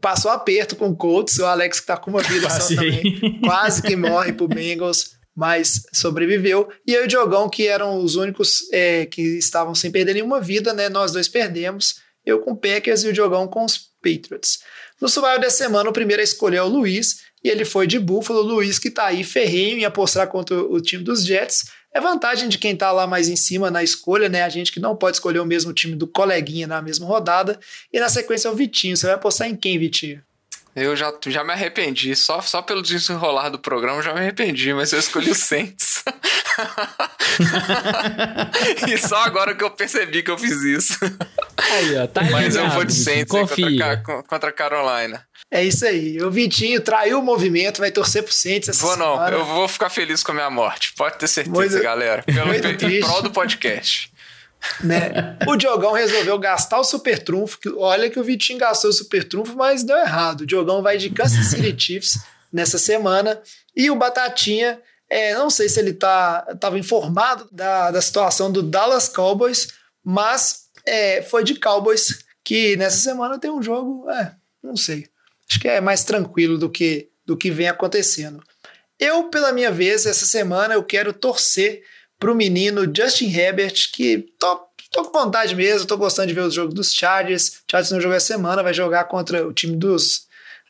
Passou 0.00 0.30
aperto 0.30 0.76
com 0.76 0.88
o 0.88 0.96
Colts, 0.96 1.38
o 1.38 1.46
Alex 1.46 1.80
que 1.80 1.86
tá 1.86 1.96
com 1.96 2.10
uma 2.10 2.22
vida 2.22 2.50
só 2.50 2.58
Passei. 2.58 2.76
também. 2.76 3.40
Quase 3.40 3.80
que 3.80 3.96
morre 3.96 4.34
pro 4.34 4.46
Bengals, 4.46 5.12
mas 5.34 5.86
sobreviveu. 5.92 6.68
E 6.86 6.92
eu 6.92 7.02
e 7.02 7.04
o 7.06 7.08
Diogão, 7.08 7.48
que 7.48 7.66
eram 7.66 7.98
os 7.98 8.14
únicos 8.14 8.70
é, 8.70 9.06
que 9.06 9.22
estavam 9.38 9.74
sem 9.74 9.90
perder 9.90 10.14
nenhuma 10.14 10.40
vida, 10.40 10.74
né? 10.74 10.90
Nós 10.90 11.12
dois 11.12 11.28
perdemos. 11.28 11.96
Eu 12.26 12.40
com 12.40 12.52
o 12.52 12.56
Packers 12.56 13.04
e 13.04 13.08
o 13.08 13.12
Diogão 13.12 13.46
com 13.48 13.64
os 13.64 13.78
Patriots. 14.02 14.60
No 15.00 15.08
survival 15.08 15.40
dessa 15.40 15.64
semana, 15.64 15.88
o 15.88 15.92
primeiro 15.92 16.20
a 16.20 16.24
escolher 16.24 16.58
é 16.58 16.62
o 16.62 16.68
Luiz, 16.68 17.23
e 17.44 17.50
ele 17.50 17.64
foi 17.64 17.86
de 17.86 17.98
Buffalo. 17.98 18.40
O 18.40 18.42
Luiz 18.42 18.78
que 18.78 18.90
tá 18.90 19.06
aí 19.06 19.22
ferrenho 19.22 19.78
em 19.78 19.84
apostar 19.84 20.26
contra 20.28 20.58
o 20.58 20.80
time 20.80 21.04
dos 21.04 21.24
Jets. 21.24 21.66
É 21.92 22.00
vantagem 22.00 22.48
de 22.48 22.58
quem 22.58 22.74
tá 22.74 22.90
lá 22.90 23.06
mais 23.06 23.28
em 23.28 23.36
cima 23.36 23.70
na 23.70 23.84
escolha, 23.84 24.28
né? 24.28 24.42
A 24.42 24.48
gente 24.48 24.72
que 24.72 24.80
não 24.80 24.96
pode 24.96 25.18
escolher 25.18 25.38
o 25.38 25.46
mesmo 25.46 25.72
time 25.72 25.94
do 25.94 26.08
coleguinha 26.08 26.66
na 26.66 26.82
mesma 26.82 27.06
rodada. 27.06 27.60
E 27.92 28.00
na 28.00 28.08
sequência 28.08 28.48
é 28.48 28.50
o 28.50 28.54
Vitinho. 28.54 28.96
Você 28.96 29.06
vai 29.06 29.14
apostar 29.14 29.46
em 29.46 29.54
quem, 29.54 29.78
Vitinho? 29.78 30.20
Eu 30.74 30.96
já, 30.96 31.12
já 31.28 31.44
me 31.44 31.52
arrependi, 31.52 32.16
só, 32.16 32.40
só 32.40 32.60
pelo 32.60 32.82
desenrolar 32.82 33.48
do 33.48 33.60
programa 33.60 33.98
eu 33.98 34.02
já 34.02 34.12
me 34.12 34.18
arrependi, 34.18 34.74
mas 34.74 34.92
eu 34.92 34.98
escolhi 34.98 35.30
o 35.30 35.34
Saints. 35.34 36.02
e 38.88 38.98
só 38.98 39.18
agora 39.18 39.54
que 39.54 39.62
eu 39.62 39.70
percebi 39.70 40.24
que 40.24 40.32
eu 40.32 40.36
fiz 40.36 40.64
isso. 40.64 40.98
Aí, 41.56 41.96
ó, 41.96 42.08
tá 42.08 42.24
Mas 42.24 42.56
eu 42.56 42.68
vou 42.70 42.84
de 42.84 42.92
Saints 42.92 43.30
contra, 43.30 44.02
contra 44.26 44.48
a 44.48 44.52
Carolina. 44.52 45.24
É 45.54 45.62
isso 45.62 45.86
aí. 45.86 46.20
O 46.20 46.30
Vitinho 46.32 46.80
traiu 46.80 47.20
o 47.20 47.22
movimento, 47.22 47.78
vai 47.78 47.92
torcer 47.92 48.24
pro 48.24 48.32
Saints 48.32 48.68
essa 48.70 48.84
Vou 48.84 48.96
não, 48.96 49.14
semana. 49.14 49.36
eu 49.36 49.44
vou 49.44 49.68
ficar 49.68 49.88
feliz 49.88 50.20
com 50.22 50.32
a 50.32 50.34
minha 50.34 50.50
morte. 50.50 50.92
Pode 50.96 51.16
ter 51.16 51.28
certeza, 51.28 51.54
Muito- 51.54 51.80
galera. 51.80 52.22
Pelo 52.24 52.46
muito 52.48 52.66
em 52.66 52.76
triste. 52.76 53.06
prol 53.08 53.22
do 53.22 53.30
podcast. 53.30 54.12
né? 54.82 55.36
O 55.46 55.56
Diogão 55.56 55.92
resolveu 55.92 56.38
gastar 56.38 56.80
o 56.80 56.84
super 56.84 57.22
trunfo. 57.22 57.58
Que, 57.60 57.68
olha 57.68 58.10
que 58.10 58.18
o 58.18 58.24
Vitinho 58.24 58.58
gastou 58.58 58.90
o 58.90 58.92
super 58.92 59.22
trunfo, 59.22 59.54
mas 59.56 59.84
deu 59.84 59.96
errado. 59.96 60.40
O 60.40 60.46
Diogão 60.46 60.82
vai 60.82 60.96
de 60.98 61.08
Kansas 61.10 61.46
City 61.46 61.74
Chiefs 61.78 62.18
nessa 62.52 62.76
semana. 62.78 63.40
E 63.76 63.90
o 63.90 63.96
Batatinha, 63.96 64.80
é, 65.08 65.34
não 65.34 65.50
sei 65.50 65.68
se 65.68 65.78
ele 65.78 65.92
tá, 65.92 66.42
tava 66.58 66.78
informado 66.78 67.46
da, 67.52 67.90
da 67.92 68.00
situação 68.02 68.50
do 68.50 68.62
Dallas 68.62 69.08
Cowboys, 69.08 69.68
mas 70.02 70.62
é, 70.84 71.22
foi 71.22 71.44
de 71.44 71.54
Cowboys 71.60 72.24
que 72.42 72.76
nessa 72.76 72.96
semana 72.98 73.38
tem 73.38 73.50
um 73.50 73.62
jogo, 73.62 74.10
é, 74.10 74.34
não 74.62 74.76
sei. 74.76 75.06
Acho 75.48 75.60
que 75.60 75.68
é 75.68 75.80
mais 75.80 76.04
tranquilo 76.04 76.58
do 76.58 76.70
que, 76.70 77.08
do 77.24 77.36
que 77.36 77.50
vem 77.50 77.68
acontecendo. 77.68 78.42
Eu, 78.98 79.24
pela 79.24 79.52
minha 79.52 79.70
vez, 79.70 80.06
essa 80.06 80.24
semana 80.24 80.74
eu 80.74 80.82
quero 80.82 81.12
torcer 81.12 81.82
pro 82.18 82.34
menino 82.34 82.90
Justin 82.94 83.30
Herbert, 83.30 83.90
que 83.92 84.26
tô, 84.38 84.60
tô 84.90 85.04
com 85.04 85.18
vontade 85.24 85.54
mesmo, 85.54 85.86
tô 85.86 85.96
gostando 85.96 86.28
de 86.28 86.34
ver 86.34 86.42
os 86.42 86.54
jogos 86.54 86.74
dos 86.74 86.92
Chargers. 86.92 87.62
Chargers 87.70 87.90
não 87.90 88.00
jogou 88.00 88.16
essa 88.16 88.26
semana, 88.26 88.62
vai 88.62 88.72
jogar 88.72 89.04
contra 89.04 89.46
o 89.46 89.52
time 89.52 89.76
dos, 89.76 90.26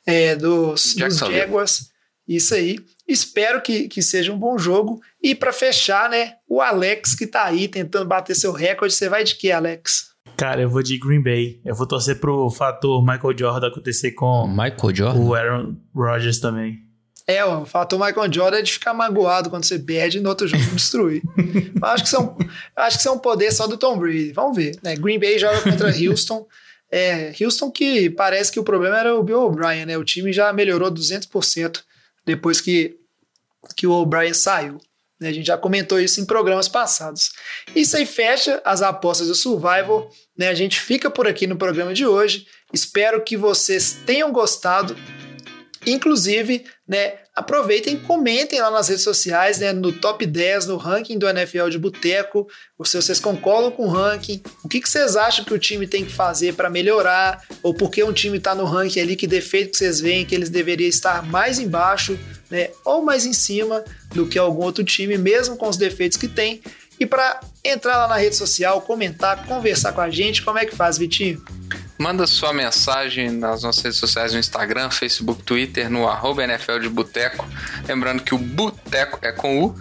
é, 0.06 0.34
dos, 0.34 0.94
dos. 0.94 1.18
Jaguars. 1.18 1.90
Isso 2.26 2.54
aí. 2.54 2.78
Espero 3.06 3.60
que, 3.60 3.86
que 3.86 4.00
seja 4.00 4.32
um 4.32 4.38
bom 4.38 4.56
jogo. 4.56 5.00
E 5.22 5.34
para 5.34 5.52
fechar, 5.52 6.08
né, 6.08 6.36
o 6.48 6.62
Alex 6.62 7.14
que 7.14 7.26
tá 7.26 7.44
aí 7.44 7.68
tentando 7.68 8.06
bater 8.06 8.34
seu 8.34 8.50
recorde, 8.50 8.94
você 8.94 9.08
vai 9.08 9.22
de 9.22 9.34
que, 9.34 9.52
Alex? 9.52 10.13
Cara, 10.36 10.62
eu 10.62 10.68
vou 10.68 10.82
de 10.82 10.98
Green 10.98 11.22
Bay. 11.22 11.60
Eu 11.64 11.74
vou 11.74 11.86
torcer 11.86 12.18
pro 12.18 12.50
fator 12.50 13.00
Michael 13.00 13.38
Jordan 13.38 13.68
acontecer 13.68 14.12
com 14.12 14.48
Michael 14.48 14.94
Jordan? 14.94 15.20
o 15.20 15.34
Aaron 15.34 15.76
Rodgers 15.94 16.40
também. 16.40 16.84
É, 17.26 17.42
o 17.44 17.64
fator 17.64 17.98
Michael 17.98 18.30
Jordan 18.30 18.58
é 18.58 18.62
de 18.62 18.72
ficar 18.72 18.92
magoado 18.92 19.48
quando 19.48 19.64
você 19.64 19.78
perde 19.78 20.18
e 20.18 20.20
no 20.20 20.28
outro 20.28 20.46
jogo 20.46 20.62
destruir. 20.74 21.22
Mas 21.80 21.92
acho 21.92 22.02
que, 22.02 22.08
são, 22.10 22.36
acho 22.76 22.96
que 22.96 23.00
isso 23.00 23.08
é 23.08 23.12
um 23.12 23.18
poder 23.18 23.50
só 23.52 23.66
do 23.66 23.78
Tom 23.78 23.98
Brady. 23.98 24.32
Vamos 24.32 24.56
ver. 24.56 24.76
Né? 24.82 24.94
Green 24.96 25.18
Bay 25.18 25.38
joga 25.38 25.62
contra 25.62 25.88
Houston. 25.96 26.46
É, 26.90 27.32
Houston 27.40 27.70
que 27.70 28.10
parece 28.10 28.52
que 28.52 28.60
o 28.60 28.64
problema 28.64 28.98
era 28.98 29.16
o 29.16 29.22
Bill 29.22 29.40
O'Brien, 29.40 29.86
né? 29.86 29.96
O 29.96 30.04
time 30.04 30.32
já 30.32 30.52
melhorou 30.52 30.90
200% 30.92 31.82
depois 32.26 32.60
que, 32.60 32.96
que 33.74 33.86
o 33.86 33.92
O'Brien 33.92 34.34
saiu. 34.34 34.78
Né? 35.24 35.30
A 35.30 35.32
gente 35.32 35.46
já 35.46 35.56
comentou 35.56 35.98
isso 35.98 36.20
em 36.20 36.26
programas 36.26 36.68
passados. 36.68 37.32
Isso 37.74 37.96
aí 37.96 38.04
fecha 38.04 38.60
as 38.64 38.82
apostas 38.82 39.28
do 39.28 39.34
Survival. 39.34 40.10
Né? 40.36 40.48
A 40.48 40.54
gente 40.54 40.78
fica 40.78 41.10
por 41.10 41.26
aqui 41.26 41.46
no 41.46 41.56
programa 41.56 41.94
de 41.94 42.06
hoje. 42.06 42.46
Espero 42.72 43.22
que 43.24 43.36
vocês 43.36 43.96
tenham 44.04 44.30
gostado. 44.30 44.94
Inclusive, 45.86 46.66
né, 46.86 47.14
aproveitem 47.34 47.98
comentem 47.98 48.60
lá 48.60 48.70
nas 48.70 48.88
redes 48.88 49.02
sociais, 49.02 49.58
né, 49.58 49.72
no 49.72 49.90
top 49.90 50.24
10, 50.24 50.66
no 50.66 50.76
ranking 50.76 51.18
do 51.18 51.28
NFL 51.28 51.68
de 51.68 51.78
Boteco, 51.78 52.46
se 52.84 52.96
vocês 52.96 53.18
concordam 53.18 53.70
com 53.70 53.86
o 53.86 53.90
ranking, 53.90 54.42
o 54.62 54.68
que, 54.68 54.80
que 54.80 54.88
vocês 54.88 55.16
acham 55.16 55.44
que 55.44 55.52
o 55.52 55.58
time 55.58 55.86
tem 55.86 56.04
que 56.04 56.12
fazer 56.12 56.54
para 56.54 56.70
melhorar, 56.70 57.42
ou 57.62 57.74
por 57.74 57.90
que 57.90 58.04
um 58.04 58.12
time 58.12 58.38
está 58.38 58.54
no 58.54 58.64
ranking 58.64 59.00
ali, 59.00 59.16
que 59.16 59.26
defeito 59.26 59.72
que 59.72 59.78
vocês 59.78 60.00
veem 60.00 60.24
que 60.24 60.34
eles 60.34 60.48
deveriam 60.48 60.88
estar 60.88 61.24
mais 61.24 61.58
embaixo, 61.58 62.18
né, 62.50 62.70
ou 62.84 63.02
mais 63.02 63.26
em 63.26 63.32
cima 63.32 63.84
do 64.14 64.26
que 64.26 64.38
algum 64.38 64.62
outro 64.62 64.84
time, 64.84 65.18
mesmo 65.18 65.56
com 65.56 65.68
os 65.68 65.76
defeitos 65.76 66.16
que 66.16 66.28
tem. 66.28 66.62
E 66.98 67.06
para 67.06 67.38
entrar 67.64 67.98
lá 67.98 68.08
na 68.08 68.16
rede 68.16 68.34
social, 68.36 68.80
comentar, 68.82 69.46
conversar 69.46 69.92
com 69.92 70.00
a 70.00 70.10
gente, 70.10 70.42
como 70.42 70.58
é 70.58 70.64
que 70.64 70.74
faz, 70.74 70.98
Vitinho? 70.98 71.40
Manda 71.98 72.26
sua 72.26 72.52
mensagem 72.52 73.30
nas 73.30 73.62
nossas 73.62 73.84
redes 73.84 73.98
sociais 73.98 74.32
no 74.32 74.38
Instagram, 74.38 74.90
Facebook, 74.90 75.42
Twitter, 75.42 75.90
no 75.90 76.08
arroba 76.08 76.44
NFL 76.44 76.78
de 76.80 76.88
Boteco. 76.88 77.46
Lembrando 77.86 78.22
que 78.22 78.34
o 78.34 78.38
Boteco 78.38 79.18
é 79.22 79.32
com 79.32 79.64
U. 79.64 79.74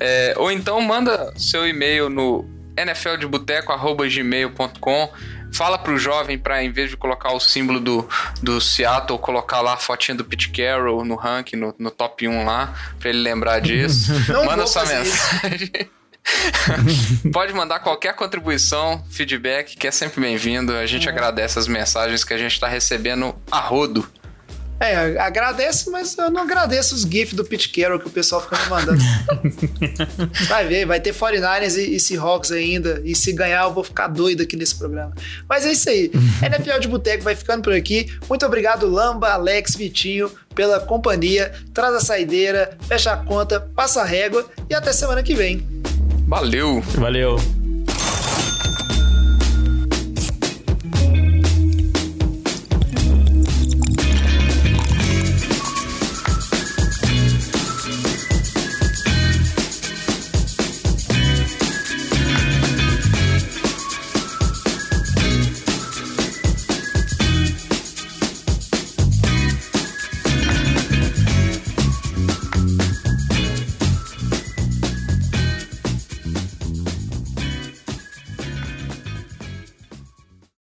É, 0.00 0.34
ou 0.36 0.50
então 0.50 0.80
manda 0.80 1.32
seu 1.36 1.64
e-mail 1.66 2.10
no 2.10 2.44
nfldeboteco.gmail.com 2.76 5.12
Fala 5.54 5.78
pro 5.78 5.96
jovem 5.96 6.36
para 6.36 6.64
em 6.64 6.72
vez 6.72 6.90
de 6.90 6.96
colocar 6.96 7.32
o 7.32 7.38
símbolo 7.38 7.78
do, 7.78 8.08
do 8.42 8.60
Seattle, 8.60 9.16
colocar 9.20 9.60
lá 9.60 9.74
a 9.74 9.76
fotinha 9.76 10.16
do 10.16 10.24
Pete 10.24 10.50
Carroll 10.50 11.04
no 11.04 11.14
ranking, 11.14 11.54
no, 11.54 11.72
no 11.78 11.92
top 11.92 12.26
1 12.26 12.44
lá, 12.44 12.74
para 12.98 13.10
ele 13.10 13.20
lembrar 13.20 13.60
disso. 13.60 14.12
Não 14.28 14.46
Manda 14.46 14.66
sua 14.66 14.84
mensagem. 14.84 15.70
Pode 17.32 17.52
mandar 17.52 17.80
qualquer 17.80 18.14
contribuição, 18.14 19.04
feedback, 19.10 19.76
que 19.76 19.86
é 19.86 19.90
sempre 19.90 20.20
bem-vindo. 20.20 20.72
A 20.72 20.86
gente 20.86 21.08
agradece 21.08 21.58
as 21.58 21.68
mensagens 21.68 22.24
que 22.24 22.32
a 22.32 22.38
gente 22.38 22.52
está 22.52 22.66
recebendo 22.66 23.34
a 23.50 23.60
rodo. 23.60 24.06
É, 24.80 25.18
agradece, 25.20 25.88
mas 25.88 26.18
eu 26.18 26.30
não 26.30 26.42
agradeço 26.42 26.94
os 26.94 27.02
GIFs 27.02 27.32
do 27.32 27.44
Pete 27.44 27.68
Carroll 27.68 28.00
que 28.00 28.08
o 28.08 28.10
pessoal 28.10 28.42
fica 28.42 28.58
me 28.58 28.68
mandando. 28.68 29.02
vai 30.48 30.66
ver, 30.66 30.84
vai 30.84 31.00
ter 31.00 31.14
49ers 31.14 31.76
e, 31.76 31.94
e 31.94 32.00
Seahawks 32.00 32.50
ainda. 32.50 33.00
E 33.04 33.14
se 33.14 33.32
ganhar, 33.32 33.64
eu 33.64 33.72
vou 33.72 33.84
ficar 33.84 34.08
doido 34.08 34.42
aqui 34.42 34.56
nesse 34.56 34.74
programa. 34.74 35.14
Mas 35.48 35.64
é 35.64 35.72
isso 35.72 35.88
aí. 35.88 36.10
NFL 36.42 36.80
de 36.80 36.88
Boteco 36.88 37.22
vai 37.22 37.36
ficando 37.36 37.62
por 37.62 37.72
aqui. 37.72 38.12
Muito 38.28 38.44
obrigado, 38.44 38.86
Lamba, 38.86 39.30
Alex, 39.30 39.76
Vitinho, 39.76 40.30
pela 40.54 40.80
companhia. 40.80 41.52
Traz 41.72 41.94
a 41.94 42.00
saideira, 42.00 42.76
fecha 42.88 43.12
a 43.12 43.16
conta, 43.16 43.60
passa 43.60 44.02
a 44.02 44.04
régua 44.04 44.50
e 44.68 44.74
até 44.74 44.92
semana 44.92 45.22
que 45.22 45.34
vem. 45.34 45.84
Valeu! 46.34 46.80
Valeu. 46.98 47.63